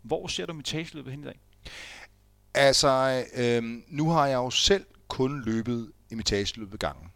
Hvor 0.01 0.27
ser 0.27 0.45
du 0.45 0.53
mitageløbet 0.53 1.11
hen 1.11 1.21
i 1.21 1.25
dag? 1.25 1.39
Altså, 2.53 3.23
øh, 3.35 3.63
nu 3.87 4.09
har 4.09 4.27
jeg 4.27 4.35
jo 4.35 4.49
selv 4.49 4.85
kun 5.07 5.43
løbet 5.45 5.91
imitageløbet 6.09 6.79
gangen. 6.79 7.11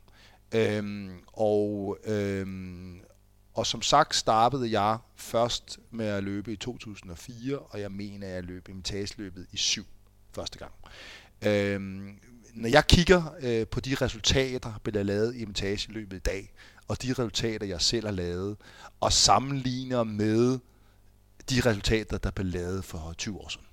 Øh, 0.55 1.09
og, 1.33 1.97
øh, 2.05 2.47
og 3.53 3.67
som 3.67 3.81
sagt 3.81 4.15
startede 4.15 4.81
jeg 4.81 4.97
først 5.15 5.79
med 5.91 6.05
at 6.05 6.23
løbe 6.23 6.53
i 6.53 6.55
2004, 6.55 7.59
og 7.59 7.81
jeg 7.81 7.91
mener, 7.91 8.27
at 8.27 8.33
jeg 8.33 8.43
løb 8.43 8.69
imitageløbet 8.69 9.47
i 9.51 9.57
syv 9.57 9.85
første 10.35 10.59
gang. 10.59 10.71
Øh, 11.45 11.81
når 12.53 12.69
jeg 12.69 12.87
kigger 12.87 13.35
øh, 13.41 13.67
på 13.67 13.79
de 13.79 13.95
resultater, 13.95 14.59
der 14.59 14.79
bliver 14.83 15.03
lavet 15.03 15.35
i 15.35 15.41
imitageløbet 15.41 16.17
i 16.17 16.19
dag, 16.19 16.53
og 16.88 17.01
de 17.01 17.09
resultater, 17.09 17.65
jeg 17.65 17.82
selv 17.82 18.05
har 18.05 18.13
lavet, 18.13 18.57
og 18.99 19.13
sammenligner 19.13 20.03
med 20.03 20.59
de 21.49 21.61
resultater, 21.65 22.17
der 22.17 22.32
blev 22.32 22.47
lavet 22.47 22.86
for 22.86 23.13
20 23.17 23.38
år 23.38 23.49
siden, 23.49 23.65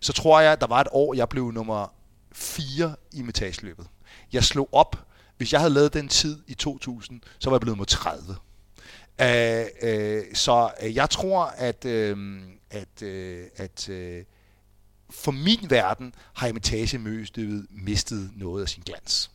så 0.00 0.12
tror 0.12 0.40
jeg, 0.40 0.52
at 0.52 0.60
der 0.60 0.66
var 0.66 0.80
et 0.80 0.88
år, 0.92 1.14
jeg 1.14 1.28
blev 1.28 1.50
nummer 1.52 1.94
4 2.32 2.96
i 3.12 3.22
metageløbet. 3.22 3.86
jeg 4.32 4.44
slog 4.44 4.68
op, 4.72 5.06
hvis 5.36 5.52
jeg 5.52 5.60
havde 5.60 5.74
lavet 5.74 5.94
den 5.94 6.08
tid 6.08 6.42
i 6.46 6.54
2000, 6.54 7.20
så 7.38 7.50
var 7.50 7.56
jeg 7.56 7.60
blevet 7.60 7.78
mod 7.78 7.86
30. 7.86 8.36
Uh, 9.20 9.26
uh, 9.26 10.34
så 10.34 10.70
uh, 10.82 10.94
jeg 10.94 11.10
tror, 11.10 11.44
at, 11.44 11.84
uh, 11.84 12.18
at, 12.70 13.02
uh, 13.02 13.44
at 13.56 13.88
uh, 13.88 14.24
for 15.10 15.30
min 15.30 15.66
verden 15.70 16.14
har 16.32 16.46
imitagemøstøvet 16.46 17.66
mistet 17.70 18.30
noget 18.36 18.62
af 18.62 18.68
sin 18.68 18.82
glans. 18.86 19.30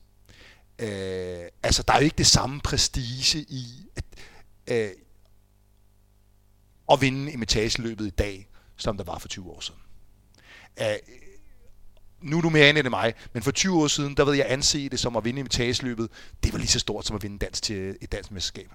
Uh, 0.82 0.88
altså, 1.64 1.84
der 1.88 1.94
er 1.94 1.98
jo 1.98 2.04
ikke 2.04 2.18
det 2.18 2.28
samme 2.28 2.62
prestige 2.62 3.46
i 3.50 3.86
at, 3.96 4.04
øh, 4.68 4.92
at 6.92 7.02
vinde 7.02 7.32
imitageløbet 7.32 8.08
i 8.08 8.10
dag, 8.10 8.50
som 8.76 8.98
der 8.98 9.04
var 9.04 9.18
for 9.18 9.28
20 9.28 9.52
år 9.52 9.60
siden. 9.60 9.80
Uh, 10.82 10.86
nu 12.22 12.38
er 12.38 12.42
du 12.42 12.50
mere 12.50 12.70
inde 12.70 12.80
end 12.80 12.90
mig, 12.90 13.14
men 13.34 13.44
for 13.44 13.52
20 13.52 13.84
år 13.84 13.88
siden, 13.88 14.18
der 14.18 14.26
ved 14.26 14.34
jeg 14.34 14.46
anse 14.50 14.90
det 14.90 15.00
som 15.00 15.16
at 15.16 15.26
vinde 15.26 15.40
imitageløbet, 15.40 16.10
det 16.44 16.54
var 16.54 16.60
lige 16.60 16.68
så 16.68 16.80
stort 16.80 17.06
som 17.06 17.16
at 17.16 17.24
vinde 17.24 17.40
dans 17.40 17.62
til 17.62 17.98
et 18.02 18.12
dansk 18.12 18.32
mesterskab. 18.32 18.72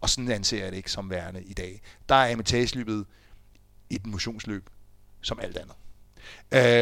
Og 0.00 0.10
sådan 0.10 0.30
anser 0.30 0.58
jeg 0.58 0.70
det 0.70 0.76
ikke 0.76 0.90
som 0.90 1.10
værende 1.10 1.42
i 1.42 1.52
dag. 1.52 1.82
Der 2.08 2.14
er 2.14 2.28
imitageløbet 2.28 3.06
et 3.90 4.06
motionsløb, 4.06 4.70
som 5.20 5.40
alt 5.40 5.56
andet. 5.56 5.76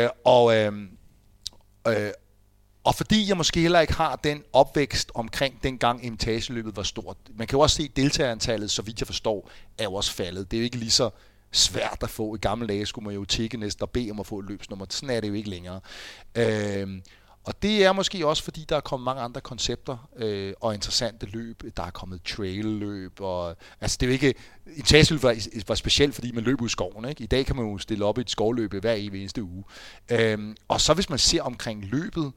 Øh, 0.04 0.10
og, 0.24 0.56
øh, 0.56 0.72
øh, 1.88 2.10
og 2.86 2.94
fordi 2.94 3.28
jeg 3.28 3.36
måske 3.36 3.60
heller 3.60 3.80
ikke 3.80 3.92
har 3.92 4.16
den 4.16 4.42
opvækst 4.52 5.10
omkring 5.14 5.62
dengang 5.62 6.04
imitageløbet 6.04 6.76
var 6.76 6.82
stort. 6.82 7.16
Man 7.34 7.46
kan 7.46 7.56
jo 7.56 7.60
også 7.60 7.76
se, 7.76 7.82
at 7.82 7.96
deltagerantallet, 7.96 8.70
så 8.70 8.82
vidt 8.82 9.00
jeg 9.00 9.06
forstår, 9.06 9.50
er 9.78 9.84
jo 9.84 9.94
også 9.94 10.12
faldet. 10.12 10.50
Det 10.50 10.56
er 10.56 10.60
jo 10.60 10.64
ikke 10.64 10.76
lige 10.76 10.90
så 10.90 11.10
svært 11.52 11.98
at 12.02 12.10
få. 12.10 12.34
I 12.34 12.38
gamle 12.38 12.66
dage 12.66 12.86
skulle 12.86 13.04
man 13.04 13.14
jo 13.14 13.24
tikke 13.24 13.56
næsten 13.56 13.82
og 13.82 13.90
bede 13.90 14.10
om 14.10 14.20
at 14.20 14.26
få 14.26 14.38
et 14.38 14.44
løbsnummer. 14.48 14.86
Sådan 14.90 15.16
er 15.16 15.20
det 15.20 15.28
jo 15.28 15.32
ikke 15.32 15.50
længere. 15.50 15.80
Øh, 16.34 16.88
og 17.44 17.62
det 17.62 17.84
er 17.84 17.92
måske 17.92 18.26
også, 18.26 18.42
fordi 18.42 18.64
der 18.68 18.76
er 18.76 18.80
kommet 18.80 19.04
mange 19.04 19.22
andre 19.22 19.40
koncepter 19.40 20.08
øh, 20.16 20.52
og 20.60 20.74
interessante 20.74 21.26
løb. 21.26 21.62
Der 21.76 21.82
er 21.82 21.90
kommet 21.90 22.22
trail-løb. 22.22 23.20
Og, 23.20 23.56
altså 23.80 23.96
det 24.00 24.06
er 24.06 24.10
jo 24.10 24.12
ikke... 24.12 24.34
Etageløb 24.76 25.22
var, 25.22 25.36
var 25.68 25.74
specielt, 25.74 26.14
fordi 26.14 26.32
man 26.32 26.44
løb 26.44 26.60
ud 26.60 26.66
i 26.66 26.70
skoven. 26.70 27.08
Ikke? 27.08 27.24
I 27.24 27.26
dag 27.26 27.46
kan 27.46 27.56
man 27.56 27.64
jo 27.64 27.78
stille 27.78 28.04
op 28.04 28.18
i 28.18 28.20
et 28.20 28.30
skovløb 28.30 28.74
hver 28.74 28.92
eneste 28.92 29.42
uge. 29.42 29.64
Øh, 30.10 30.54
og 30.68 30.80
så 30.80 30.94
hvis 30.94 31.10
man 31.10 31.18
ser 31.18 31.42
omkring 31.42 31.84
løbet, 31.84 32.32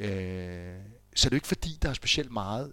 øh, 0.00 0.74
så 1.14 1.26
er 1.26 1.30
det 1.30 1.32
jo 1.32 1.36
ikke 1.36 1.46
fordi, 1.46 1.78
der 1.82 1.88
er 1.88 1.94
specielt 1.94 2.32
meget 2.32 2.72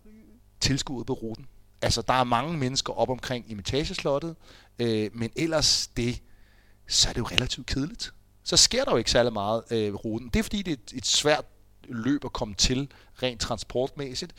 tilskuet 0.60 1.06
på 1.06 1.14
ruten. 1.14 1.46
Altså, 1.82 2.02
der 2.02 2.14
er 2.14 2.24
mange 2.24 2.58
mennesker 2.58 2.94
op 2.94 3.10
omkring 3.10 3.52
imitageslottet, 3.52 4.36
øh, 4.80 5.10
men 5.14 5.32
ellers 5.36 5.88
det, 5.88 6.22
så 6.88 7.10
er 7.10 7.14
det 7.14 7.20
jo 7.20 7.26
relativt 7.26 7.68
kedeligt. 7.68 8.14
Så 8.44 8.58
sker 8.58 8.84
der 8.84 8.92
jo 8.92 8.98
ikke 8.98 9.12
særlig 9.12 9.34
meget 9.34 9.64
øh, 9.72 9.94
ruten. 9.94 10.30
Det 10.30 10.40
er 10.40 10.44
fordi, 10.44 10.62
det 10.62 10.72
er 10.72 10.76
et, 10.76 10.98
et 10.98 11.06
svært 11.06 11.46
løb 11.84 12.26
at 12.26 12.34
komme 12.34 12.54
til, 12.54 12.92
rent 13.24 13.42
transportmæssigt, 13.42 14.34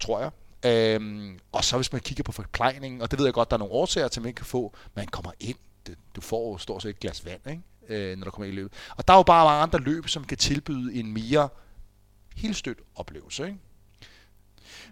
tror 0.00 0.20
jeg. 0.20 0.30
Øhm, 0.64 1.38
og 1.52 1.64
så 1.64 1.76
hvis 1.76 1.92
man 1.92 2.00
kigger 2.00 2.24
på 2.24 2.32
forplejningen, 2.32 3.02
og 3.02 3.10
det 3.10 3.18
ved 3.18 3.26
jeg 3.26 3.34
godt, 3.34 3.50
der 3.50 3.56
er 3.56 3.58
nogle 3.58 3.74
årsager 3.74 4.08
til, 4.08 4.20
at 4.20 4.22
man 4.22 4.28
ikke 4.28 4.36
kan 4.36 4.46
få, 4.46 4.74
man 4.94 5.06
kommer 5.06 5.32
ind, 5.40 5.56
det, 5.86 5.98
du 6.16 6.20
får 6.20 6.56
stort 6.56 6.82
set 6.82 6.90
et 6.90 7.00
glas 7.00 7.24
vand, 7.24 7.40
ikke? 7.50 7.62
Øh, 7.88 8.16
når 8.16 8.24
du 8.24 8.30
kommer 8.30 8.44
ind 8.44 8.52
i 8.52 8.56
løbet. 8.56 8.72
Og 8.96 9.08
der 9.08 9.14
er 9.14 9.18
jo 9.18 9.22
bare 9.22 9.46
mange 9.46 9.62
andre 9.62 9.78
løb, 9.78 10.08
som 10.08 10.24
kan 10.24 10.38
tilbyde 10.38 10.94
en 10.94 11.12
mere 11.12 11.48
helt 12.36 12.56
stødt 12.56 12.78
oplevelse. 12.94 13.44
Ikke? 13.44 13.54
Mm. 13.54 13.60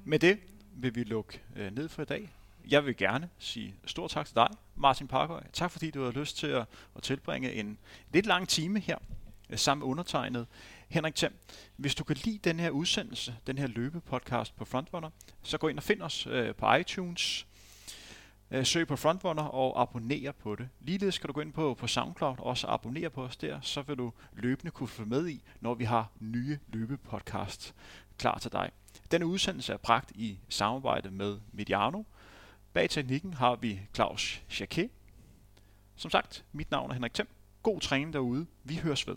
Med 0.04 0.18
det 0.18 0.38
vil 0.72 0.94
vi 0.94 1.04
lukke 1.04 1.40
øh, 1.56 1.74
ned 1.74 1.88
for 1.88 2.02
i 2.02 2.04
dag. 2.04 2.32
Jeg 2.68 2.86
vil 2.86 2.96
gerne 2.96 3.28
sige 3.38 3.74
stor 3.86 4.08
tak 4.08 4.26
til 4.26 4.36
dig, 4.36 4.48
Martin 4.76 5.08
Parkhøj. 5.08 5.42
Tak 5.52 5.70
fordi 5.70 5.90
du 5.90 6.04
har 6.04 6.10
lyst 6.10 6.36
til 6.36 6.46
at, 6.46 6.64
at 6.96 7.02
tilbringe 7.02 7.52
en 7.52 7.78
lidt 8.12 8.26
lang 8.26 8.48
time 8.48 8.80
her 8.80 8.98
øh, 9.50 9.58
sammen 9.58 9.80
med 9.80 9.90
undertegnet. 9.90 10.46
Henrik 10.88 11.14
Thiem, 11.14 11.34
hvis 11.76 11.94
du 11.94 12.04
kan 12.04 12.16
lide 12.24 12.38
den 12.44 12.60
her 12.60 12.70
udsendelse, 12.70 13.36
den 13.46 13.58
her 13.58 13.66
løbepodcast 13.66 14.56
på 14.56 14.64
Frontrunner, 14.64 15.10
så 15.42 15.58
gå 15.58 15.68
ind 15.68 15.78
og 15.78 15.82
find 15.82 16.02
os 16.02 16.26
øh, 16.26 16.54
på 16.54 16.74
iTunes, 16.74 17.46
Øh, 18.50 18.66
søg 18.66 18.86
på 18.86 18.96
Frontrunner 18.96 19.42
og 19.42 19.82
abonner 19.82 20.32
på 20.32 20.54
det. 20.54 20.68
Ligeledes 20.80 21.14
skal 21.14 21.28
du 21.28 21.32
gå 21.32 21.40
ind 21.40 21.52
på, 21.52 21.74
på 21.74 21.86
SoundCloud 21.86 22.38
og 22.38 22.46
også 22.46 22.66
abonnere 22.66 23.10
på 23.10 23.22
os 23.22 23.36
der, 23.36 23.60
så 23.60 23.82
vil 23.82 23.98
du 23.98 24.12
løbende 24.32 24.70
kunne 24.70 24.88
følge 24.88 25.08
med 25.08 25.28
i, 25.28 25.42
når 25.60 25.74
vi 25.74 25.84
har 25.84 26.10
nye 26.20 26.58
løbepodcasts 26.68 27.74
klar 28.18 28.38
til 28.38 28.52
dig. 28.52 28.70
Denne 29.10 29.26
udsendelse 29.26 29.72
er 29.72 29.76
bragt 29.76 30.10
i 30.14 30.38
samarbejde 30.48 31.10
med 31.10 31.38
Mediano. 31.52 32.02
Bag 32.72 32.90
teknikken 32.90 33.34
har 33.34 33.56
vi 33.56 33.80
Claus 33.94 34.42
Jacquet. 34.60 34.90
Som 35.96 36.10
sagt, 36.10 36.44
mit 36.52 36.70
navn 36.70 36.90
er 36.90 36.94
Henrik 36.94 37.14
Thiem. 37.14 37.28
God 37.62 37.80
træning 37.80 38.12
derude. 38.12 38.46
Vi 38.64 38.74
høres 38.74 39.06
ved. 39.06 39.16